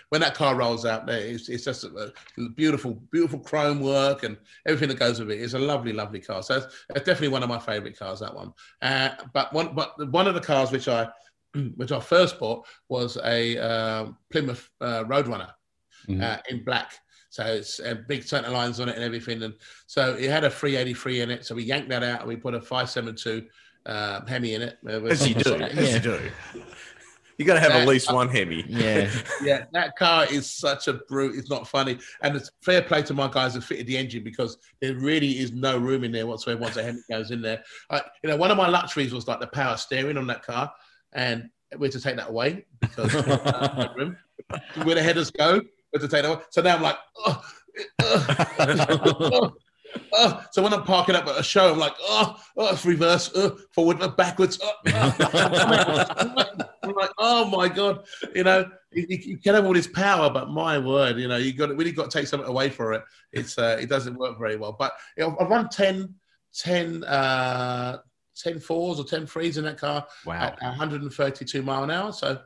when 0.09 0.21
that 0.21 0.33
car 0.33 0.55
rolls 0.55 0.85
out 0.85 1.05
there, 1.05 1.19
it's, 1.19 1.49
it's 1.49 1.65
just 1.65 1.83
a, 1.83 2.13
a 2.37 2.49
beautiful, 2.55 2.93
beautiful 3.11 3.39
chrome 3.39 3.81
work 3.81 4.23
and 4.23 4.37
everything 4.65 4.87
that 4.87 4.97
goes 4.99 5.19
with 5.19 5.29
it. 5.29 5.41
It's 5.41 5.53
a 5.53 5.59
lovely, 5.59 5.91
lovely 5.91 6.21
car. 6.21 6.41
So 6.41 6.55
it's, 6.57 6.67
it's 6.95 7.05
definitely 7.05 7.27
one 7.27 7.43
of 7.43 7.49
my 7.49 7.59
favorite 7.59 7.99
cars. 7.99 8.21
That 8.21 8.33
one. 8.33 8.53
Uh, 8.81 9.09
but 9.33 9.51
one, 9.51 9.75
but 9.75 10.09
one 10.11 10.25
of 10.27 10.33
the 10.35 10.39
cars 10.41 10.71
which 10.71 10.87
I, 10.87 11.09
which 11.75 11.91
I 11.91 11.99
first 11.99 12.39
bought 12.39 12.65
was 12.87 13.17
a 13.23 13.57
um 13.57 14.17
Plymouth 14.31 14.69
uh, 14.81 15.03
Roadrunner 15.03 15.51
Mhm. 16.07 16.21
uh, 16.21 16.37
in 16.49 16.63
black. 16.63 16.93
So 17.29 17.43
it's 17.45 17.79
uh, 17.79 17.95
big 18.07 18.23
center 18.23 18.49
lines 18.49 18.79
on 18.79 18.89
it 18.89 18.95
and 18.95 19.03
everything. 19.03 19.41
And 19.43 19.53
so 19.87 20.13
it 20.15 20.29
had 20.29 20.43
a 20.43 20.49
383 20.49 21.21
in 21.21 21.31
it. 21.31 21.45
So 21.45 21.55
we 21.55 21.63
yanked 21.63 21.89
that 21.89 22.03
out 22.03 22.19
and 22.21 22.29
we 22.29 22.35
put 22.35 22.53
a 22.53 22.61
572 22.61 23.47
uh, 23.85 24.25
Hemi 24.25 24.53
in 24.53 24.61
it. 24.61 24.77
As 24.87 25.27
you 25.27 25.35
do, 25.35 25.57
Yeah. 25.57 25.65
as 25.67 25.93
you 25.93 25.99
do. 25.99 26.19
You 27.39 27.45
got 27.45 27.55
to 27.55 27.59
have 27.61 27.71
at 27.71 27.87
least 27.87 28.13
one 28.13 28.29
Hemi. 28.29 28.63
Yeah. 28.67 29.09
yeah, 29.43 29.65
that 29.71 29.95
car 29.95 30.25
is 30.29 30.47
such 30.49 30.87
a 30.87 30.93
brute. 30.93 31.35
It's 31.35 31.49
not 31.49 31.67
funny, 31.67 31.97
and 32.21 32.35
it's 32.35 32.51
fair 32.61 32.83
play 32.83 33.01
to 33.03 33.13
my 33.15 33.27
guys 33.27 33.55
who 33.55 33.61
fitted 33.61 33.87
the 33.87 33.97
engine 33.97 34.23
because 34.23 34.57
there 34.81 34.93
really 34.95 35.39
is 35.39 35.51
no 35.51 35.77
room 35.77 36.03
in 36.03 36.11
there 36.11 36.27
whatsoever 36.27 36.61
once 36.61 36.77
a 36.77 36.83
Hemi 36.83 37.01
goes 37.09 37.31
in 37.31 37.41
there. 37.41 37.63
I, 37.89 38.01
you 38.23 38.29
know, 38.29 38.37
one 38.37 38.51
of 38.51 38.57
my 38.57 38.67
luxuries 38.67 39.13
was 39.13 39.27
like 39.27 39.39
the 39.39 39.47
power 39.47 39.77
steering 39.77 40.17
on 40.17 40.27
that 40.27 40.45
car, 40.45 40.71
and 41.13 41.49
we 41.77 41.87
had 41.87 41.91
to 41.93 42.01
take 42.01 42.17
that 42.17 42.29
away 42.29 42.65
because 42.79 43.15
uh, 43.15 43.87
no 43.87 43.93
room. 43.95 44.17
where 44.83 44.95
the 44.95 45.03
headers 45.03 45.31
go, 45.31 45.53
we 45.55 45.61
had 45.93 46.01
to 46.01 46.07
take 46.07 46.23
that 46.23 46.25
away. 46.25 46.41
So 46.51 46.61
now 46.61 46.75
I'm 46.75 46.81
like, 46.83 46.97
oh, 47.17 47.43
oh, 48.01 48.25
oh. 48.59 49.53
So 50.51 50.61
when 50.61 50.73
I'm 50.73 50.83
parking 50.83 51.15
up 51.15 51.27
at 51.27 51.39
a 51.39 51.43
show, 51.43 51.71
I'm 51.71 51.79
like, 51.79 51.95
oh, 52.01 52.39
oh 52.57 52.73
it's 52.73 52.85
reverse, 52.85 53.31
oh, 53.35 53.57
forward, 53.71 54.01
uh, 54.01 54.09
backwards. 54.09 54.59
Oh, 54.61 54.71
oh. 54.87 56.05
I'm 56.83 56.93
like, 56.93 57.11
oh 57.17 57.45
my 57.49 57.67
god, 57.69 58.05
you 58.35 58.43
know, 58.43 58.69
you, 58.91 59.05
you 59.09 59.37
can 59.37 59.55
have 59.55 59.65
all 59.65 59.73
this 59.73 59.87
power, 59.87 60.29
but 60.29 60.49
my 60.49 60.77
word, 60.77 61.17
you 61.17 61.27
know, 61.27 61.37
you 61.37 61.53
got 61.53 61.69
really 61.75 61.91
got 61.91 62.11
to 62.11 62.17
take 62.17 62.27
something 62.27 62.47
away 62.49 62.69
for 62.69 62.93
it. 62.93 63.03
It's 63.31 63.57
uh, 63.57 63.77
it 63.79 63.89
doesn't 63.89 64.17
work 64.17 64.37
very 64.37 64.55
well. 64.57 64.75
But 64.77 64.93
you 65.17 65.23
know, 65.23 65.37
I've 65.39 65.49
run 65.49 65.69
10, 65.69 66.13
10, 66.55 67.03
uh, 67.05 67.97
10 68.35 68.59
fours 68.59 68.99
or 68.99 69.05
10 69.05 69.25
threes 69.25 69.57
in 69.57 69.63
that 69.65 69.77
car 69.77 70.05
Wow. 70.25 70.33
at 70.35 70.61
132 70.61 71.61
mile 71.61 71.83
an 71.83 71.91
hour. 71.91 72.11
So 72.11 72.39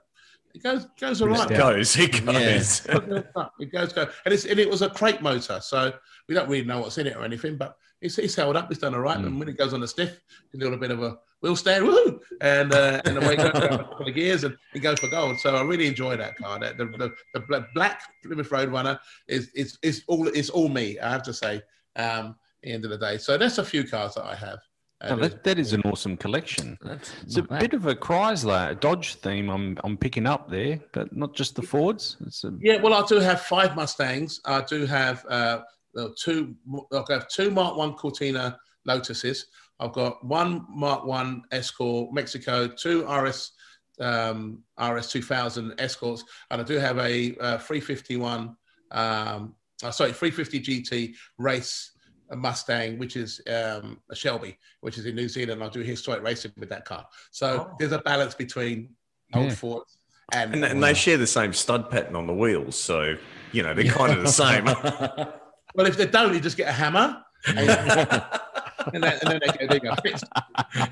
it 0.57 0.63
goes 0.63 0.85
goes 0.99 1.21
all 1.21 1.29
It 1.51 1.57
goes, 1.57 1.95
it 1.97 2.25
goes. 2.25 2.85
it 3.59 3.71
goes 3.71 3.93
go, 3.93 4.09
and 4.25 4.33
it's 4.33 4.45
and 4.45 4.59
it 4.59 4.69
was 4.69 4.81
a 4.81 4.89
crate 4.89 5.21
motor, 5.21 5.59
so 5.61 5.93
we 6.27 6.33
don't 6.33 6.49
really 6.49 6.65
know 6.65 6.79
what's 6.79 6.97
in 6.97 7.05
it 7.05 7.15
or 7.15 7.23
anything, 7.23 7.57
but 7.57 7.77
it's, 8.01 8.17
it's 8.17 8.35
held 8.35 8.55
up, 8.55 8.69
it's 8.71 8.79
done 8.79 8.93
all 8.93 9.01
right. 9.01 9.17
And 9.17 9.39
when 9.39 9.47
it 9.49 9.57
goes 9.57 9.73
on 9.73 9.81
the 9.81 9.87
stiff, 9.87 10.19
you 10.51 10.59
do 10.59 10.73
a 10.73 10.77
bit 10.77 10.91
of 10.91 11.01
a 11.01 11.17
wheel 11.41 11.55
stand, 11.55 11.85
woo, 11.85 12.19
and 12.41 12.73
uh, 12.73 13.01
and 13.05 13.17
away 13.17 13.33
it 13.33 13.37
goes 13.37 13.63
a 13.63 13.69
couple 13.69 14.07
of 14.07 14.15
gears, 14.15 14.43
and 14.43 14.57
it 14.73 14.79
goes 14.79 14.99
for 14.99 15.09
gold. 15.09 15.39
So 15.39 15.55
I 15.55 15.61
really 15.61 15.87
enjoy 15.87 16.17
that 16.17 16.35
car. 16.37 16.59
That 16.59 16.77
the, 16.77 16.85
the, 16.85 17.13
the 17.33 17.67
black 17.75 18.01
Plymouth 18.23 18.49
Roadrunner 18.49 18.99
is 19.27 19.49
is 19.49 19.77
is 19.83 20.03
all 20.07 20.27
it's 20.27 20.49
all 20.49 20.69
me. 20.69 20.99
I 20.99 21.11
have 21.11 21.23
to 21.23 21.33
say. 21.33 21.61
Um, 21.95 22.35
at 22.63 22.63
the 22.63 22.71
end 22.71 22.85
of 22.85 22.89
the 22.91 22.97
day, 22.97 23.19
so 23.19 23.37
that's 23.37 23.59
a 23.59 23.63
few 23.63 23.87
cars 23.87 24.15
that 24.15 24.25
I 24.25 24.33
have. 24.33 24.59
No, 25.03 25.15
that, 25.17 25.43
that 25.43 25.59
is 25.59 25.73
an 25.73 25.81
awesome 25.83 26.17
collection. 26.17 26.77
That's 26.81 27.11
It's 27.23 27.37
a 27.37 27.43
bad. 27.43 27.59
bit 27.59 27.73
of 27.73 27.85
a 27.85 27.95
Chrysler, 27.95 28.79
Dodge 28.79 29.15
theme 29.15 29.49
I'm, 29.49 29.77
I'm 29.83 29.95
picking 29.95 30.25
up 30.25 30.49
there, 30.49 30.79
but 30.91 31.15
not 31.15 31.35
just 31.35 31.55
the 31.55 31.61
Fords. 31.61 32.17
It's 32.25 32.43
a, 32.43 32.51
Yeah, 32.59 32.81
well, 32.81 32.95
I 32.95 33.05
do 33.05 33.19
have 33.19 33.41
five 33.41 33.75
Mustangs. 33.75 34.41
I 34.45 34.61
do 34.61 34.87
have 34.87 35.23
uh, 35.29 35.59
uh, 35.95 36.07
two. 36.19 36.55
I 36.91 37.03
have 37.09 37.27
two 37.27 37.51
Mark 37.51 37.77
One 37.77 37.93
Cortina 37.93 38.57
Lotuses. 38.87 39.45
I've 39.79 39.93
got 39.93 40.25
one 40.25 40.65
Mark 40.67 41.05
One 41.05 41.43
Escort 41.51 42.11
Mexico, 42.11 42.67
two 42.67 43.05
RS 43.07 43.51
um, 43.99 44.63
RS 44.79 45.11
2000 45.11 45.73
Escorts, 45.79 46.23
and 46.49 46.61
I 46.61 46.63
do 46.63 46.75
have 46.75 46.97
a 46.97 47.35
uh, 47.39 47.57
351. 47.59 48.55
Um, 48.91 49.53
uh, 49.83 49.91
sorry, 49.91 50.11
350 50.11 50.59
GT 50.59 51.13
race 51.37 51.91
Mustang, 52.35 52.97
which 52.99 53.15
is 53.15 53.41
um, 53.47 53.99
a 54.11 54.15
Shelby, 54.15 54.57
which 54.81 54.97
is 54.97 55.05
in 55.05 55.15
New 55.15 55.29
Zealand. 55.29 55.63
I'll 55.63 55.69
do 55.69 55.81
historic 55.81 56.23
racing 56.23 56.51
with 56.57 56.69
that 56.69 56.85
car. 56.85 57.05
So 57.31 57.67
Oh. 57.71 57.75
there's 57.79 57.91
a 57.93 57.99
balance 57.99 58.35
between 58.35 58.89
old 59.33 59.47
Yeah. 59.49 59.55
Fords 59.55 59.97
and, 60.33 60.53
And, 60.55 60.65
and 60.65 60.83
they 60.83 60.93
share 60.93 61.17
the 61.17 61.25
same 61.27 61.53
stud 61.53 61.89
pattern 61.89 62.15
on 62.15 62.27
the 62.27 62.33
wheels, 62.33 62.77
so 62.77 63.15
you 63.53 63.63
know 63.63 63.73
they're 63.73 63.85
kind 63.91 64.11
of 64.11 64.23
the 64.23 64.29
same. 64.31 64.65
Well, 65.75 65.85
if 65.85 65.95
they 65.95 66.07
don't, 66.07 66.33
you 66.33 66.39
just 66.39 66.57
get 66.57 66.69
a 66.69 66.71
hammer, 66.71 67.21
and, 67.45 67.59
and 67.59 69.03
then, 69.03 69.19
and 69.21 69.31
then 69.31 69.39
they 69.45 69.47
go, 69.47 69.67
there 69.67 69.73
you 69.75 69.79
go, 69.79 69.95
fixed. 70.01 70.25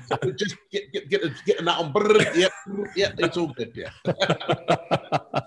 So 0.06 0.30
just 0.30 0.54
get 0.70 0.92
get 0.92 1.08
get, 1.08 1.24
a, 1.24 1.34
get 1.44 1.58
a 1.60 1.64
nut 1.64 1.78
on. 1.78 1.92
Yep, 2.36 2.52
yep, 2.94 3.14
it's 3.18 3.36
all 3.36 3.48
good. 3.48 3.72
Yeah. 3.74 3.90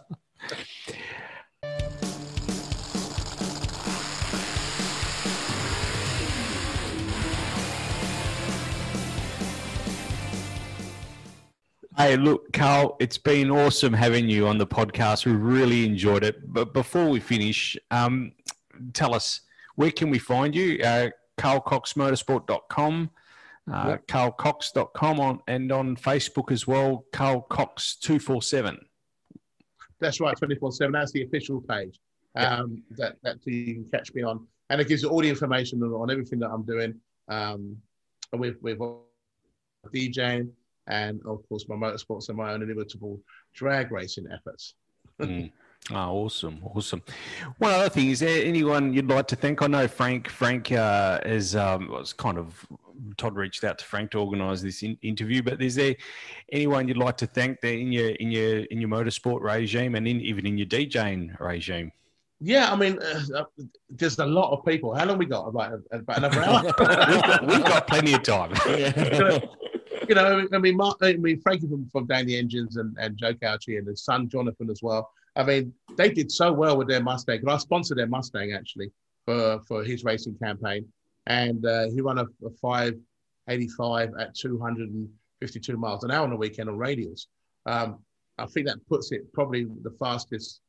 Hey, 12.00 12.16
look, 12.16 12.54
Carl, 12.54 12.96
it's 13.02 13.18
been 13.18 13.52
awesome 13.52 13.92
having 13.92 14.30
you 14.30 14.48
on 14.48 14.58
the 14.58 14.66
podcast. 14.66 15.26
We 15.26 15.34
really 15.34 15.86
enjoyed 15.86 16.24
it. 16.24 16.54
But 16.54 16.74
before 16.74 17.10
we 17.10 17.20
finish, 17.20 17.76
um, 17.92 18.32
tell 18.94 19.14
us 19.14 19.42
where 19.76 19.92
can 19.92 20.10
we 20.10 20.18
find 20.18 20.56
you? 20.56 20.82
Uh, 20.82 21.10
carlcoxmotorsport.com, 21.38 23.10
uh, 23.70 23.98
carlcox.com 24.08 25.20
on, 25.20 25.42
and 25.50 25.74
on 25.74 25.98
Facebook 25.98 26.54
as 26.54 26.66
well, 26.66 27.04
Carl 27.12 27.42
Cox 27.42 27.98
247. 27.98 28.80
That's 30.00 30.22
right, 30.22 30.38
24 30.38 30.72
7. 30.72 30.94
That's 30.94 31.12
the 31.12 31.24
official 31.24 31.60
page 31.60 32.00
um, 32.38 32.82
that, 32.92 33.18
that 33.24 33.46
you 33.46 33.74
can 33.74 33.86
catch 33.92 34.14
me 34.14 34.22
on. 34.22 34.48
And 34.70 34.80
it 34.80 34.88
gives 34.88 35.04
all 35.04 35.20
the 35.20 35.28
information 35.28 35.84
on, 35.84 35.92
on 35.92 36.10
everything 36.10 36.40
that 36.40 36.50
I'm 36.50 36.64
doing 36.64 36.96
um, 37.28 37.76
with, 38.32 38.56
with 38.62 38.80
DJing 39.94 40.52
and, 40.90 41.22
of 41.26 41.48
course, 41.48 41.68
my 41.70 41.76
motorsports 41.76 42.30
and 42.30 42.38
my 42.38 42.52
own 42.54 42.62
inimitable 42.62 43.20
drag 43.54 43.92
racing 43.92 44.28
efforts. 44.32 44.74
Mm. 45.20 45.52
Oh, 45.92 45.96
awesome, 46.26 46.60
awesome. 46.64 47.02
One 47.58 47.72
other 47.72 47.90
thing 47.90 48.10
is 48.10 48.20
there 48.20 48.44
anyone 48.44 48.94
you'd 48.94 49.08
like 49.08 49.28
to 49.28 49.36
thank? 49.36 49.62
I 49.62 49.68
know 49.68 49.88
Frank. 49.88 50.30
Frank 50.30 50.72
uh, 50.72 51.20
is 51.26 51.56
um, 51.56 51.90
was 51.90 52.14
kind 52.14 52.38
of 52.38 52.66
Todd 53.18 53.36
reached 53.36 53.64
out 53.64 53.78
to 53.80 53.86
Frank 53.86 54.12
to 54.12 54.20
organise 54.20 54.62
this 54.62 54.84
in- 54.84 54.98
interview. 55.02 55.42
But 55.42 55.62
is 55.62 55.76
there 55.76 55.96
anyone 56.52 56.88
you'd 56.88 56.98
like 56.98 57.18
to 57.18 57.28
thank 57.28 57.62
there 57.62 57.74
in 57.74 57.92
your 57.92 58.10
in 58.10 58.32
your 58.32 58.60
in 58.66 58.82
your 58.82 58.90
motorsport 58.90 59.42
regime 59.42 59.96
and 59.96 60.08
in, 60.08 60.22
even 60.22 60.46
in 60.46 60.58
your 60.58 60.68
DJing 60.68 61.40
regime? 61.40 61.92
Yeah, 62.42 62.72
I 62.72 62.76
mean, 62.78 62.98
uh, 63.00 63.44
there's 63.90 64.18
a 64.18 64.26
lot 64.26 64.52
of 64.52 64.64
people. 64.66 64.96
How 64.96 65.04
long 65.06 65.18
we 65.18 65.26
got? 65.26 65.46
About, 65.46 65.82
about 65.92 66.18
another 66.20 66.42
hour? 66.42 66.64
We've 66.64 66.76
got, 67.22 67.48
we've 67.48 67.66
got 67.66 67.88
plenty 67.88 68.14
of 68.14 68.24
time. 68.24 68.54
you 70.10 70.16
know, 70.16 70.48
I 70.52 70.58
mean, 70.58 70.76
Mark, 70.76 70.98
I 71.04 71.14
mean, 71.14 71.40
Frankie 71.40 71.68
from, 71.68 71.88
from 71.92 72.08
Dandy 72.08 72.36
Engines 72.36 72.78
and, 72.78 72.98
and 73.00 73.16
Joe 73.16 73.34
Cauchi 73.36 73.78
and 73.78 73.88
his 73.88 74.04
son 74.04 74.28
Jonathan 74.28 74.70
as 74.72 74.82
well. 74.82 75.12
I 75.36 75.44
mean, 75.44 75.72
they 75.98 76.10
did 76.10 76.32
so 76.32 76.52
well 76.52 76.76
with 76.76 76.88
their 76.88 77.02
Mustang. 77.02 77.48
I 77.48 77.58
sponsored 77.58 78.00
their 78.00 78.08
Mustang 78.08 78.52
actually 78.54 78.92
for, 79.26 79.62
for 79.68 79.84
his 79.84 80.04
racing 80.04 80.36
campaign. 80.44 80.88
And 81.28 81.64
uh, 81.64 81.90
he 81.92 82.02
ran 82.02 82.18
a, 82.18 82.24
a 82.24 82.50
585 82.60 84.14
at 84.20 84.36
252 84.36 85.78
miles 85.78 86.04
an 86.04 86.10
hour 86.10 86.24
on 86.24 86.32
the 86.32 86.36
weekend 86.36 86.70
on 86.70 86.76
radials. 86.76 87.28
Um, 87.68 88.00
I 88.40 88.48
think 88.48 88.66
that 88.66 88.86
puts 88.88 89.12
it 89.12 89.32
probably 89.32 89.66
the 89.84 89.96
fastest 90.00 90.62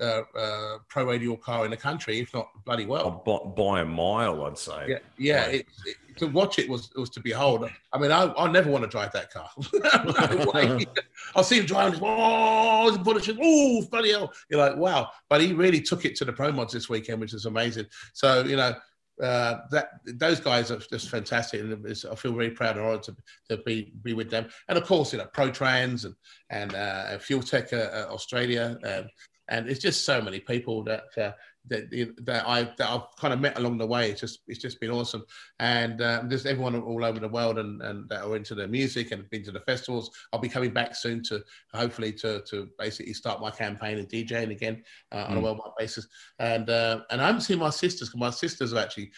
uh, 0.00 0.22
uh, 0.36 0.78
pro 0.88 1.04
radial 1.04 1.36
car 1.36 1.64
in 1.64 1.70
the 1.70 1.76
country, 1.76 2.18
if 2.18 2.34
not 2.34 2.48
bloody 2.64 2.86
well. 2.86 3.22
by, 3.24 3.38
by 3.56 3.80
a 3.80 3.84
mile, 3.84 4.44
I'd 4.44 4.58
say. 4.58 4.86
Yeah, 4.88 4.98
yeah. 5.18 5.44
It, 5.46 5.66
it, 5.86 5.96
to 6.16 6.26
watch 6.26 6.58
it 6.58 6.68
was 6.68 6.92
was 6.94 7.10
to 7.10 7.20
behold. 7.20 7.68
I 7.92 7.98
mean, 7.98 8.12
I 8.12 8.32
I 8.34 8.50
never 8.50 8.70
want 8.70 8.84
to 8.84 8.90
drive 8.90 9.12
that 9.12 9.32
car. 9.32 9.48
No 10.04 10.50
way. 10.52 10.86
I 11.36 11.42
see 11.42 11.58
him 11.58 11.66
driving. 11.66 12.00
Oh, 12.02 12.90
he's 12.90 12.98
polishing. 12.98 13.38
Oh, 13.40 13.84
bloody 13.90 14.12
hell! 14.12 14.32
You're 14.48 14.60
like, 14.60 14.76
wow. 14.76 15.10
But 15.28 15.40
he 15.40 15.52
really 15.52 15.80
took 15.80 16.04
it 16.04 16.16
to 16.16 16.24
the 16.24 16.32
pro 16.32 16.52
mods 16.52 16.72
this 16.72 16.88
weekend, 16.88 17.20
which 17.20 17.34
is 17.34 17.46
amazing. 17.46 17.86
So 18.12 18.44
you 18.44 18.56
know. 18.56 18.74
Uh, 19.22 19.60
that 19.70 19.90
those 20.18 20.40
guys 20.40 20.72
are 20.72 20.78
just 20.90 21.08
fantastic, 21.08 21.60
and 21.60 21.86
I 21.86 22.14
feel 22.16 22.34
very 22.34 22.50
proud 22.50 22.76
and 22.76 22.84
honored 22.84 23.04
to, 23.04 23.16
to 23.48 23.58
be 23.58 23.92
be 24.02 24.12
with 24.12 24.28
them. 24.28 24.48
And 24.68 24.76
of 24.76 24.84
course, 24.84 25.12
you 25.12 25.20
know, 25.20 25.28
ProTrans 25.32 26.04
and 26.04 26.16
and 26.50 26.74
uh, 26.74 27.16
Fuel 27.18 27.40
Tech 27.40 27.72
uh, 27.72 27.76
uh, 27.76 28.06
Australia, 28.10 28.76
um, 28.84 29.08
and 29.48 29.68
it's 29.68 29.80
just 29.80 30.04
so 30.04 30.20
many 30.22 30.40
people 30.40 30.82
that 30.84 31.04
uh, 31.18 31.32
that 31.66 31.90
that 32.24 32.46
I 32.46 32.64
that 32.76 32.88
I've 32.90 33.06
kind 33.18 33.32
of 33.32 33.40
met 33.40 33.58
along 33.58 33.78
the 33.78 33.86
way. 33.86 34.10
It's 34.10 34.20
just 34.20 34.40
it's 34.48 34.60
just 34.60 34.80
been 34.80 34.90
awesome, 34.90 35.24
and 35.60 36.02
um, 36.02 36.28
there's 36.28 36.44
everyone 36.46 36.74
all 36.80 37.04
over 37.04 37.18
the 37.18 37.28
world 37.28 37.58
and 37.58 37.80
and 37.82 38.08
that 38.10 38.22
are 38.24 38.36
into 38.36 38.54
the 38.54 38.68
music 38.68 39.12
and 39.12 39.28
been 39.30 39.42
to 39.44 39.52
the 39.52 39.60
festivals. 39.60 40.10
I'll 40.32 40.40
be 40.40 40.48
coming 40.48 40.72
back 40.72 40.94
soon 40.94 41.22
to 41.24 41.42
hopefully 41.72 42.12
to 42.14 42.42
to 42.50 42.68
basically 42.78 43.14
start 43.14 43.40
my 43.40 43.50
campaign 43.50 43.98
of 43.98 44.08
DJing 44.08 44.50
again 44.50 44.82
uh, 45.12 45.26
on 45.28 45.36
a 45.36 45.40
Mm. 45.40 45.42
worldwide 45.44 45.72
basis. 45.78 46.06
And 46.38 46.68
uh, 46.68 47.00
and 47.10 47.20
I'm 47.20 47.40
seeing 47.40 47.60
my 47.60 47.70
sisters. 47.70 48.08
'cause 48.10 48.20
My 48.20 48.30
sisters 48.30 48.72
are 48.74 48.78
actually 48.80 49.10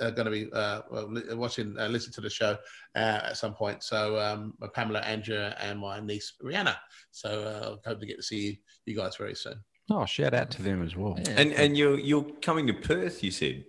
uh, 0.00 0.10
going 0.10 0.26
to 0.26 0.30
be 0.30 0.52
uh, 0.52 0.82
watching 1.36 1.76
uh, 1.78 1.88
listen 1.88 2.12
to 2.14 2.20
the 2.20 2.30
show 2.30 2.56
uh, 2.96 3.20
at 3.28 3.36
some 3.36 3.54
point. 3.54 3.82
So 3.82 4.18
um, 4.18 4.54
Pamela, 4.74 5.00
Andrea, 5.00 5.56
and 5.60 5.78
my 5.78 6.00
niece 6.00 6.34
Rihanna. 6.42 6.76
So 7.12 7.30
uh, 7.30 7.76
I 7.84 7.88
hope 7.88 8.00
to 8.00 8.06
get 8.06 8.16
to 8.16 8.22
see 8.22 8.40
you, 8.46 8.56
you 8.86 8.96
guys 8.96 9.16
very 9.16 9.34
soon. 9.34 9.62
Oh, 9.90 10.06
shout 10.06 10.34
out 10.34 10.50
to 10.52 10.62
them 10.62 10.82
as 10.82 10.96
well. 10.96 11.18
And 11.28 11.52
and 11.52 11.76
you're 11.76 11.98
you're 11.98 12.24
coming 12.42 12.66
to 12.68 12.74
Perth, 12.74 13.22
you 13.22 13.30
said. 13.30 13.64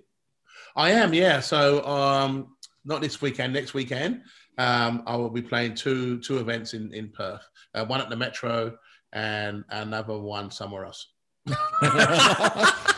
I 0.75 0.91
am, 0.91 1.13
yeah. 1.13 1.39
So 1.39 1.85
um, 1.85 2.55
not 2.83 3.01
this 3.01 3.21
weekend, 3.21 3.53
next 3.53 3.73
weekend. 3.73 4.21
Um, 4.57 5.03
I 5.05 5.15
will 5.17 5.29
be 5.29 5.41
playing 5.41 5.75
two 5.75 6.19
two 6.19 6.37
events 6.37 6.73
in 6.73 6.93
in 6.93 7.09
Perth. 7.09 7.47
Uh, 7.73 7.85
one 7.85 7.99
at 7.99 8.09
the 8.09 8.15
Metro 8.15 8.77
and 9.11 9.63
another 9.69 10.17
one 10.17 10.51
somewhere 10.51 10.85
else. 10.85 11.07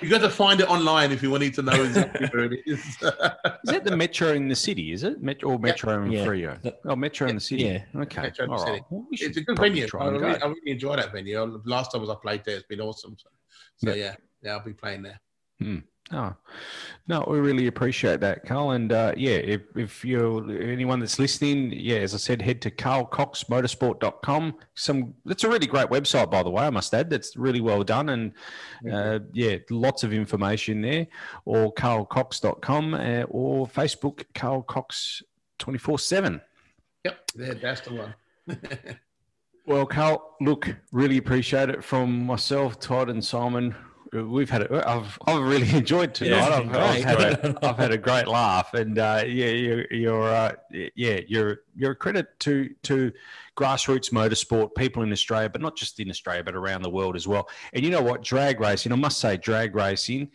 You 0.00 0.08
got 0.08 0.20
to 0.20 0.30
find 0.30 0.60
it 0.60 0.68
online 0.68 1.12
if 1.12 1.22
you 1.22 1.36
need 1.38 1.54
to 1.54 1.62
know 1.62 1.82
exactly 1.82 2.26
where 2.28 2.44
it 2.52 2.60
is. 2.66 2.80
Is 2.80 2.96
that 3.00 3.82
the 3.84 3.96
Metro 3.96 4.32
in 4.32 4.48
the 4.48 4.56
city? 4.56 4.92
Is 4.92 5.02
it 5.04 5.22
Metro 5.22 5.50
or 5.52 5.58
Metro 5.58 6.02
in 6.04 6.12
Yeah. 6.12 6.24
Freo? 6.26 6.60
The- 6.62 6.76
Oh, 6.84 6.96
Metro 6.96 7.28
in 7.28 7.36
the 7.36 7.40
city. 7.40 7.64
Yeah. 7.64 7.84
Okay. 8.02 8.22
Metro 8.22 8.44
in 8.44 8.50
the 8.50 8.56
All 8.56 8.64
right. 8.64 8.82
Well, 8.90 9.06
we 9.10 9.16
it's 9.18 9.36
a 9.36 9.40
good 9.40 9.58
venue. 9.58 9.86
I 9.98 10.06
really, 10.08 10.18
go. 10.18 10.26
I 10.26 10.46
really 10.48 10.60
enjoy 10.66 10.96
that 10.96 11.12
venue. 11.12 11.60
Last 11.64 11.92
time 11.92 12.00
was 12.00 12.10
I 12.10 12.16
played 12.16 12.42
there, 12.44 12.56
it's 12.56 12.66
been 12.66 12.80
awesome. 12.80 13.16
So, 13.18 13.28
so 13.88 13.94
yeah. 13.94 14.14
yeah, 14.42 14.52
I'll 14.52 14.64
be 14.64 14.72
playing 14.72 15.02
there. 15.02 15.20
Oh, 15.64 15.80
no, 16.12 17.24
we 17.26 17.38
really 17.38 17.66
appreciate 17.66 18.20
that, 18.20 18.44
Carl. 18.44 18.72
And 18.72 18.92
uh, 18.92 19.12
yeah, 19.16 19.36
if, 19.36 19.62
if 19.74 20.04
you're 20.04 20.50
anyone 20.62 21.00
that's 21.00 21.18
listening, 21.18 21.72
yeah, 21.72 21.96
as 21.96 22.14
I 22.14 22.18
said, 22.18 22.42
head 22.42 22.60
to 22.62 22.70
carlcoxmotorsport.com. 22.70 24.54
Some 24.74 25.14
that's 25.24 25.44
a 25.44 25.48
really 25.48 25.66
great 25.66 25.88
website, 25.88 26.30
by 26.30 26.42
the 26.42 26.50
way. 26.50 26.64
I 26.64 26.70
must 26.70 26.94
add, 26.94 27.10
that's 27.10 27.36
really 27.36 27.60
well 27.60 27.82
done, 27.82 28.10
and 28.10 28.32
uh, 28.90 29.20
yeah, 29.32 29.56
lots 29.70 30.04
of 30.04 30.12
information 30.12 30.82
there. 30.82 31.06
Or 31.44 31.72
carlcox.com 31.74 32.94
uh, 32.94 33.22
or 33.28 33.66
Facebook, 33.66 34.24
Carl 34.34 34.62
Cox 34.62 35.22
twenty 35.58 35.78
four 35.78 35.98
seven. 35.98 36.40
Yep, 37.04 37.30
there, 37.34 37.54
that's 37.54 37.80
the 37.80 37.94
one. 37.94 38.14
Well, 39.64 39.86
Carl, 39.86 40.34
look, 40.40 40.74
really 40.90 41.18
appreciate 41.18 41.70
it 41.70 41.84
from 41.84 42.26
myself, 42.26 42.80
Todd, 42.80 43.08
and 43.08 43.24
Simon. 43.24 43.76
We've 44.12 44.50
had 44.50 44.62
it. 44.62 44.70
I've, 44.70 45.18
I've 45.26 45.42
really 45.42 45.70
enjoyed 45.74 46.14
tonight. 46.14 46.36
Yeah, 46.36 46.56
I've, 46.58 46.76
I've, 46.76 47.04
had 47.04 47.20
a, 47.20 47.58
I've 47.62 47.78
had 47.78 47.92
a 47.92 47.98
great 47.98 48.28
laugh, 48.28 48.74
and 48.74 48.98
uh, 48.98 49.24
yeah, 49.26 49.46
you're, 49.46 49.86
you're 49.90 50.22
uh, 50.28 50.52
yeah, 50.94 51.20
you're 51.26 51.60
you're 51.74 51.92
a 51.92 51.96
credit 51.96 52.38
to 52.40 52.68
to 52.82 53.10
grassroots 53.56 54.12
motorsport 54.12 54.74
people 54.74 55.02
in 55.02 55.12
Australia, 55.12 55.48
but 55.48 55.62
not 55.62 55.76
just 55.76 55.98
in 55.98 56.10
Australia, 56.10 56.44
but 56.44 56.54
around 56.54 56.82
the 56.82 56.90
world 56.90 57.16
as 57.16 57.26
well. 57.26 57.48
And 57.72 57.84
you 57.84 57.90
know 57.90 58.02
what, 58.02 58.22
drag 58.22 58.60
racing, 58.60 58.92
I 58.92 58.96
must 58.96 59.18
say, 59.18 59.38
drag 59.38 59.74
racing 59.74 60.30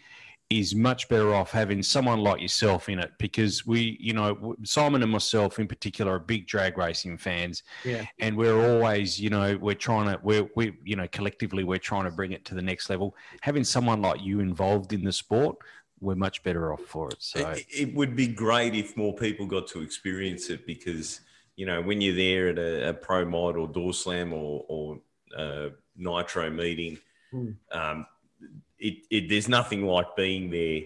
is 0.49 0.73
much 0.73 1.09
better 1.09 1.33
off 1.33 1.51
having 1.51 1.83
someone 1.83 2.19
like 2.19 2.39
yourself 2.41 2.87
in 2.87 2.99
it 2.99 3.11
because 3.19 3.65
we, 3.65 3.97
you 3.99 4.13
know, 4.13 4.55
Simon 4.63 5.03
and 5.03 5.11
myself 5.11 5.59
in 5.59 5.67
particular 5.67 6.13
are 6.13 6.19
big 6.19 6.47
drag 6.47 6.77
racing 6.77 7.17
fans 7.17 7.63
Yeah. 7.83 8.05
and 8.19 8.37
we're 8.37 8.57
always 8.71 9.19
you 9.19 9.29
know 9.29 9.57
we're 9.57 9.75
trying 9.75 10.05
to 10.09 10.19
we're 10.23 10.49
we 10.55 10.77
you 10.85 10.95
know 10.95 11.07
collectively 11.09 11.63
we're 11.65 11.79
trying 11.79 12.05
to 12.05 12.11
bring 12.11 12.31
it 12.31 12.45
to 12.45 12.55
the 12.55 12.61
next 12.61 12.89
level 12.89 13.13
having 13.41 13.65
someone 13.65 14.01
like 14.01 14.21
you 14.21 14.39
involved 14.39 14.93
in 14.93 15.03
the 15.03 15.11
sport 15.11 15.57
we're 15.99 16.15
much 16.15 16.43
better 16.43 16.71
off 16.71 16.81
for 16.81 17.09
it 17.09 17.17
so 17.19 17.49
It, 17.49 17.65
it 17.69 17.93
would 17.95 18.15
be 18.15 18.27
great 18.27 18.73
if 18.73 18.95
more 18.95 19.13
people 19.13 19.45
got 19.47 19.67
to 19.69 19.81
experience 19.81 20.49
it 20.49 20.65
because 20.65 21.19
you 21.57 21.65
know 21.65 21.81
when 21.81 21.99
you're 21.99 22.15
there 22.15 22.47
at 22.49 22.57
a, 22.59 22.89
a 22.89 22.93
pro 22.93 23.25
mod 23.25 23.57
or 23.57 23.67
door 23.67 23.93
slam 23.93 24.31
or, 24.31 24.63
or 24.69 24.99
uh, 25.37 25.69
nitro 25.97 26.49
meeting, 26.49 26.97
Hmm. 27.31 27.49
um, 27.73 28.05
it, 28.79 29.05
it 29.09 29.29
there's 29.29 29.47
nothing 29.47 29.85
like 29.85 30.15
being 30.15 30.49
there 30.49 30.81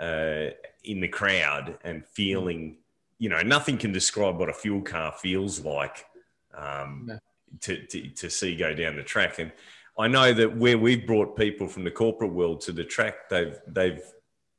uh, 0.00 0.50
in 0.84 1.00
the 1.00 1.08
crowd 1.08 1.78
and 1.84 2.04
feeling. 2.06 2.76
You 3.18 3.28
know, 3.28 3.40
nothing 3.42 3.78
can 3.78 3.92
describe 3.92 4.38
what 4.38 4.48
a 4.48 4.52
fuel 4.52 4.82
car 4.82 5.12
feels 5.12 5.60
like 5.64 6.04
um, 6.56 7.04
No. 7.06 7.18
to, 7.60 7.86
to 7.86 8.08
to 8.08 8.30
see 8.30 8.56
go 8.56 8.74
down 8.74 8.96
the 8.96 9.02
track 9.02 9.38
and. 9.38 9.52
I 9.96 10.08
know 10.08 10.32
that 10.32 10.56
where 10.56 10.76
we've 10.76 11.06
brought 11.06 11.36
people 11.36 11.68
from 11.68 11.84
the 11.84 11.90
corporate 11.92 12.32
world 12.32 12.62
to 12.62 12.72
the 12.72 12.82
track, 12.82 13.28
they've 13.30 13.56
they've 13.68 14.02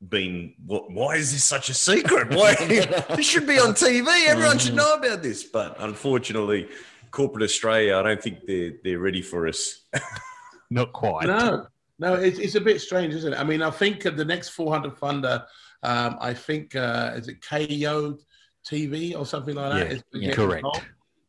been 0.08 0.54
what, 0.64 0.90
why 0.90 1.16
is 1.16 1.30
this 1.32 1.44
such 1.44 1.68
a 1.68 1.74
secret 1.74 2.30
why 2.30 2.54
this 3.16 3.26
should 3.26 3.46
be 3.46 3.58
on 3.58 3.72
tv 3.72 4.06
everyone 4.26 4.58
should 4.58 4.74
know 4.74 4.94
about 4.94 5.22
this 5.22 5.42
but 5.44 5.74
unfortunately 5.80 6.68
corporate 7.10 7.42
australia 7.42 7.96
i 7.96 8.02
don't 8.02 8.22
think 8.22 8.44
they're 8.46 8.72
they're 8.84 8.98
ready 8.98 9.22
for 9.22 9.48
us 9.48 9.80
not 10.70 10.92
quite 10.92 11.26
No, 11.26 11.66
no, 11.98 12.14
it's, 12.14 12.38
it's 12.38 12.54
a 12.54 12.60
bit 12.60 12.80
strange, 12.80 13.14
isn't 13.14 13.32
it? 13.32 13.38
I 13.38 13.44
mean, 13.44 13.62
I 13.62 13.70
think 13.70 14.02
the 14.02 14.24
next 14.24 14.50
400 14.50 14.96
Thunder, 14.98 15.44
um, 15.82 16.16
I 16.20 16.34
think, 16.34 16.76
uh, 16.76 17.12
is 17.14 17.28
it 17.28 17.40
KO 17.40 18.18
TV 18.66 19.16
or 19.16 19.24
something 19.24 19.54
like 19.54 19.72
that? 19.72 19.86
Yeah, 19.86 19.92
is 19.94 20.04
yeah, 20.12 20.32
correct. 20.32 20.66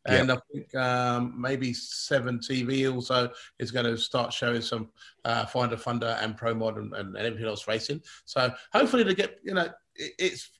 And 0.08 0.32
I 0.32 0.38
think 0.52 0.74
um, 0.74 1.34
maybe 1.38 1.72
Seven 1.74 2.38
TV 2.38 2.92
also 2.92 3.30
is 3.58 3.70
going 3.70 3.84
to 3.84 3.96
start 3.96 4.32
showing 4.32 4.62
some 4.62 4.88
uh, 5.24 5.44
Finder 5.46 5.76
Funder 5.76 6.16
and 6.22 6.36
Pro 6.36 6.54
Mod 6.54 6.78
and, 6.78 6.94
and 6.94 7.16
everything 7.16 7.46
else 7.46 7.68
racing. 7.68 8.02
So 8.24 8.52
hopefully 8.72 9.04
to 9.04 9.14
get 9.14 9.38
you 9.44 9.54
know 9.54 9.68
it, 9.96 10.12
it's 10.18 10.50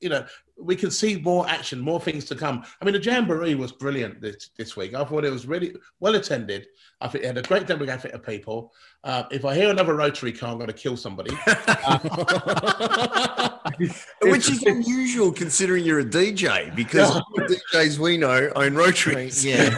you 0.00 0.08
know 0.08 0.26
we 0.58 0.76
can 0.76 0.90
see 0.90 1.16
more 1.16 1.48
action, 1.48 1.80
more 1.80 2.00
things 2.00 2.24
to 2.26 2.34
come. 2.34 2.64
I 2.80 2.84
mean 2.84 2.94
the 2.94 3.02
Jamboree 3.02 3.54
was 3.54 3.72
brilliant 3.72 4.20
this, 4.20 4.50
this 4.56 4.76
week. 4.76 4.94
I 4.94 5.04
thought 5.04 5.24
it 5.24 5.32
was 5.32 5.46
really 5.46 5.74
well 6.00 6.14
attended. 6.14 6.66
I 7.00 7.08
think 7.08 7.24
it 7.24 7.28
had 7.28 7.38
a 7.38 7.42
great 7.42 7.66
demographic 7.66 8.12
of 8.12 8.24
people. 8.24 8.72
Uh, 9.06 9.22
if 9.30 9.44
I 9.44 9.54
hear 9.54 9.70
another 9.70 9.94
rotary 9.94 10.32
car, 10.32 10.50
I'm 10.50 10.58
going 10.58 10.66
to 10.66 10.72
kill 10.72 10.96
somebody. 10.96 11.30
which 14.22 14.50
is 14.50 14.62
unusual 14.62 15.32
considering 15.32 15.84
you're 15.84 16.00
a 16.00 16.04
dj 16.04 16.74
because 16.74 17.10
all 17.10 17.22
the 17.34 17.60
djs 17.74 17.98
we 17.98 18.16
know 18.16 18.50
own 18.56 18.74
rotaries 18.74 19.44
yeah. 19.44 19.68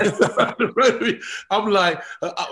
I'm 1.51 1.71
like, 1.71 2.01
uh, 2.23 2.33
uh, 2.37 2.47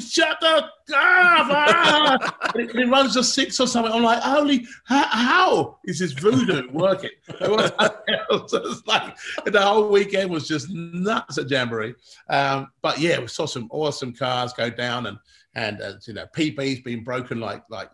shut 0.00 0.38
the 0.40 0.64
ah, 0.92 2.34
and 2.54 2.62
it, 2.62 2.74
it 2.74 2.88
runs 2.88 3.14
to 3.14 3.24
six 3.24 3.60
or 3.60 3.66
something. 3.66 3.92
I'm 3.92 4.02
like, 4.02 4.22
holy, 4.22 4.66
how, 4.84 5.04
how 5.04 5.78
is 5.84 5.98
this 5.98 6.12
voodoo 6.12 6.68
working? 6.72 7.10
What 7.40 7.76
the 7.78 7.94
hell? 8.08 8.48
So 8.48 8.62
it's 8.64 8.86
like 8.86 9.16
the 9.44 9.60
whole 9.60 9.88
weekend 9.88 10.30
was 10.30 10.48
just 10.48 10.70
nuts 10.70 11.38
at 11.38 11.50
Jamboree. 11.50 11.94
Um, 12.28 12.63
but 12.82 12.98
yeah, 12.98 13.18
we 13.18 13.26
saw 13.26 13.46
some 13.46 13.68
awesome 13.70 14.12
cars 14.12 14.52
go 14.52 14.70
down, 14.70 15.06
and 15.06 15.18
and 15.54 15.80
uh, 15.80 15.94
you 16.06 16.14
know, 16.14 16.26
PB's 16.36 16.80
been 16.80 17.04
broken 17.04 17.40
like 17.40 17.62
like 17.70 17.90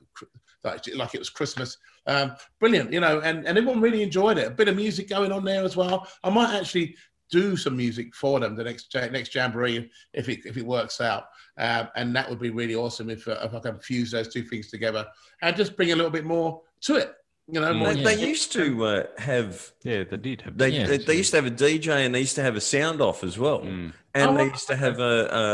like 0.65 0.81
like 0.95 1.15
it 1.15 1.19
was 1.19 1.31
Christmas. 1.31 1.77
Um, 2.07 2.35
brilliant, 2.59 2.93
you 2.93 3.01
know, 3.01 3.21
and, 3.21 3.47
and 3.47 3.59
everyone 3.59 3.81
really 3.81 4.03
enjoyed 4.03 4.39
it. 4.39 4.47
A 4.47 4.51
bit 4.51 4.69
of 4.69 4.77
music 4.77 5.09
going 5.09 5.33
on 5.33 5.45
there 5.45 5.65
as 5.65 5.77
well. 5.77 6.09
I 6.25 6.31
might 6.31 6.55
actually 6.55 6.97
do 7.31 7.57
some 7.57 7.77
music 7.77 8.13
for 8.15 8.41
them 8.41 8.57
the 8.57 8.65
next 8.65 8.93
next 8.95 9.35
jamboree 9.35 9.89
if 10.13 10.29
it 10.29 10.41
if 10.45 10.57
it 10.57 10.67
works 10.67 11.01
out, 11.01 11.25
um, 11.59 11.89
and 11.97 12.15
that 12.15 12.29
would 12.29 12.41
be 12.41 12.51
really 12.51 12.75
awesome 12.75 13.11
if 13.11 13.27
uh, 13.29 13.39
if 13.43 13.55
I 13.55 13.61
can 13.61 13.79
fuse 13.79 14.11
those 14.11 14.29
two 14.29 14.43
things 14.43 14.69
together 14.69 15.07
and 15.43 15.57
just 15.57 15.77
bring 15.77 15.93
a 15.93 15.97
little 15.97 16.11
bit 16.11 16.25
more 16.25 16.63
to 16.83 16.97
it. 16.97 17.15
You 17.53 17.61
know, 17.61 17.75
more 17.75 17.95
they, 17.95 18.03
they 18.15 18.27
used 18.27 18.53
to 18.53 18.85
uh, 18.85 19.03
have 19.19 19.73
yeah 19.83 20.05
they 20.05 20.17
did 20.17 20.43
have 20.43 20.57
they, 20.57 20.69
Yeah. 20.69 20.87
they, 20.87 20.99
they 20.99 21.17
used 21.17 21.31
to 21.33 21.37
have 21.39 21.47
a 21.47 21.51
dj 21.51 21.89
and 21.89 22.15
they 22.15 22.21
used 22.21 22.37
to 22.37 22.43
have 22.43 22.55
a 22.57 22.61
sound 22.61 23.01
off 23.01 23.25
as 23.25 23.39
well 23.39 23.61
Mm. 23.61 23.93
and 24.15 24.31
Oh, 24.31 24.37
they 24.37 24.45
used 24.45 24.69
to 24.69 24.77
have 24.77 24.99
a, 25.01 25.27
a 25.43 25.45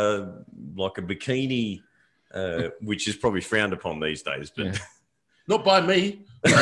like 0.77 0.99
a 0.99 1.03
bikini 1.03 1.81
uh, 2.35 2.69
which 2.83 3.09
is 3.09 3.17
probably 3.17 3.41
frowned 3.41 3.73
upon 3.73 4.01
these 4.01 4.23
days 4.23 4.51
but 4.55 4.67
Yeah. 4.67 4.79
not 5.49 5.65
by 5.65 5.81
me. 5.81 6.25
We 6.45 6.53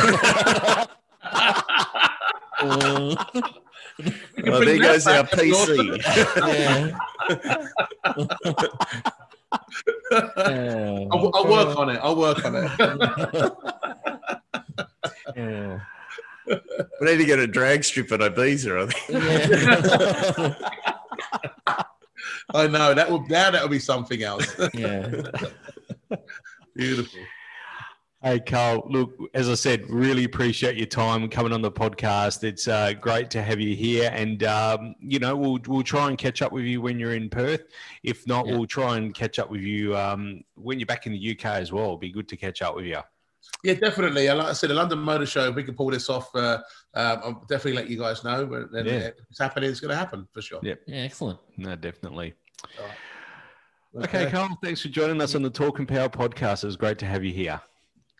can 4.42 4.52
Oh, 4.52 4.58
bring 4.58 4.80
there 4.80 4.92
goes 4.92 5.06
our 5.06 5.22
back. 5.24 5.30
That'd 5.32 5.44
be 5.44 5.52
awesome. 5.52 5.96
yeah. 6.48 6.98
I'll, 11.12 11.30
I'll 11.34 11.46
work 11.48 11.76
on 11.78 11.90
it. 11.90 12.00
I'll 12.02 12.16
work 12.16 12.44
on 12.44 12.54
it. 12.56 12.70
Yeah. 15.36 15.80
we 16.46 17.06
need 17.06 17.16
to 17.18 17.24
get 17.24 17.38
a 17.38 17.46
drag 17.46 17.82
strip 17.84 18.12
at 18.12 18.20
ibiza 18.20 18.82
i 18.82 18.86
think 18.90 20.64
Yeah. 21.66 21.84
I 22.54 22.66
know 22.66 22.94
that 22.94 23.10
would 23.10 23.28
now 23.30 23.50
that 23.50 23.62
would 23.62 23.70
be 23.70 23.78
something 23.78 24.22
else. 24.22 24.54
yeah. 24.74 25.22
Beautiful. 26.76 27.20
Hey, 28.22 28.40
Carl, 28.40 28.86
look, 28.88 29.12
as 29.34 29.48
I 29.50 29.54
said, 29.54 29.88
really 29.90 30.24
appreciate 30.24 30.76
your 30.76 30.86
time 30.86 31.28
coming 31.28 31.52
on 31.52 31.60
the 31.62 31.70
podcast. 31.70 32.42
It's 32.44 32.68
uh, 32.68 32.92
great 32.94 33.28
to 33.30 33.42
have 33.42 33.60
you 33.60 33.74
here. 33.76 34.10
And, 34.14 34.42
um, 34.44 34.94
you 35.00 35.18
know, 35.18 35.36
we'll, 35.36 35.58
we'll 35.66 35.82
try 35.82 36.08
and 36.08 36.16
catch 36.16 36.40
up 36.40 36.50
with 36.52 36.64
you 36.64 36.80
when 36.80 36.98
you're 36.98 37.14
in 37.14 37.28
Perth. 37.28 37.64
If 38.02 38.26
not, 38.26 38.46
Yeah. 38.46 38.56
we'll 38.56 38.66
try 38.66 38.96
and 38.96 39.14
catch 39.14 39.38
up 39.38 39.50
with 39.50 39.60
you 39.60 39.94
um, 39.96 40.42
when 40.54 40.78
you're 40.78 40.86
back 40.86 41.06
in 41.06 41.12
the 41.12 41.32
UK 41.32 41.44
as 41.46 41.70
well. 41.72 41.84
It'll 41.84 41.98
be 41.98 42.12
good 42.12 42.28
to 42.28 42.36
catch 42.36 42.62
up 42.62 42.74
with 42.76 42.86
you. 42.86 43.00
Yeah, 43.62 43.74
definitely. 43.74 44.26
And 44.26 44.38
Like 44.38 44.48
I 44.48 44.52
said, 44.52 44.70
the 44.70 44.74
London 44.74 44.98
Motor 44.98 45.26
Show, 45.26 45.48
if 45.48 45.54
we 45.54 45.64
can 45.64 45.74
pull 45.74 45.90
this 45.90 46.10
off, 46.10 46.34
uh, 46.34 46.58
um, 46.94 47.20
I'll 47.24 47.44
definitely 47.48 47.74
let 47.74 47.88
you 47.88 47.98
guys 47.98 48.22
know. 48.24 48.44
But 48.46 48.70
then 48.72 48.86
Yeah. 48.86 48.92
if 48.92 49.14
it's 49.30 49.38
happening, 49.38 49.70
it's 49.70 49.80
going 49.80 49.90
to 49.90 49.96
happen 49.96 50.28
for 50.32 50.42
sure. 50.42 50.60
Yeah. 50.62 50.74
Yeah, 50.86 50.96
excellent. 51.02 51.38
No, 51.56 51.74
definitely. 51.76 52.34
Okay, 53.96 54.28
Carl, 54.30 54.58
thanks 54.62 54.82
for 54.82 54.88
joining 54.88 55.20
us 55.22 55.34
on 55.34 55.42
the 55.42 55.50
Talk 55.50 55.78
and 55.78 55.86
Power 55.88 56.08
podcast. 56.08 56.64
It 56.64 56.66
was 56.66 56.76
great 56.76 56.98
to 56.98 57.06
have 57.06 57.22
you 57.24 57.32
here. 57.32 57.60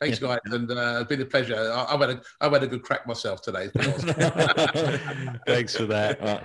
Thanks, 0.00 0.18
guys, 0.18 0.38
and 0.46 0.70
uh, 0.70 0.98
it's 1.00 1.08
been 1.08 1.20
a 1.20 1.24
pleasure. 1.24 1.56
I- 1.56 1.86
I've 1.92 2.00
had 2.00 2.10
a 2.10 2.22
I've 2.40 2.52
had 2.52 2.62
a 2.62 2.66
good 2.66 2.82
crack 2.82 3.06
myself 3.06 3.42
today. 3.42 3.70
Awesome. 3.78 5.40
Thanks 5.46 5.74
for 5.76 5.86
that. 5.86 6.20
All 6.20 6.26
right. 6.26 6.44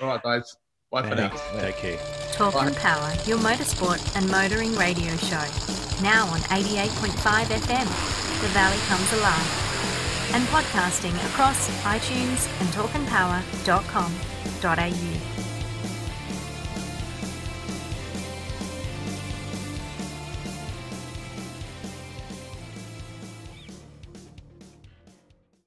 All 0.00 0.08
right, 0.08 0.22
guys. 0.22 0.56
Bye 0.92 1.02
for 1.02 1.14
now. 1.16 1.30
Take 1.60 1.76
care. 1.76 1.98
Talk 2.32 2.54
and 2.54 2.74
Power, 2.76 3.12
your 3.26 3.38
motorsport 3.38 4.00
and 4.16 4.30
motoring 4.30 4.74
radio 4.76 5.16
show. 5.16 5.44
Now 6.02 6.26
on 6.28 6.38
88.5 6.42 7.46
FM, 7.46 7.86
The 8.40 8.48
Valley 8.48 8.78
Comes 8.86 9.12
Alive. 9.14 9.62
And 10.32 10.46
podcasting 10.48 11.14
across 11.30 11.68
iTunes 11.82 12.48
and 12.60 12.68
talkandpower.com.au. 12.70 15.35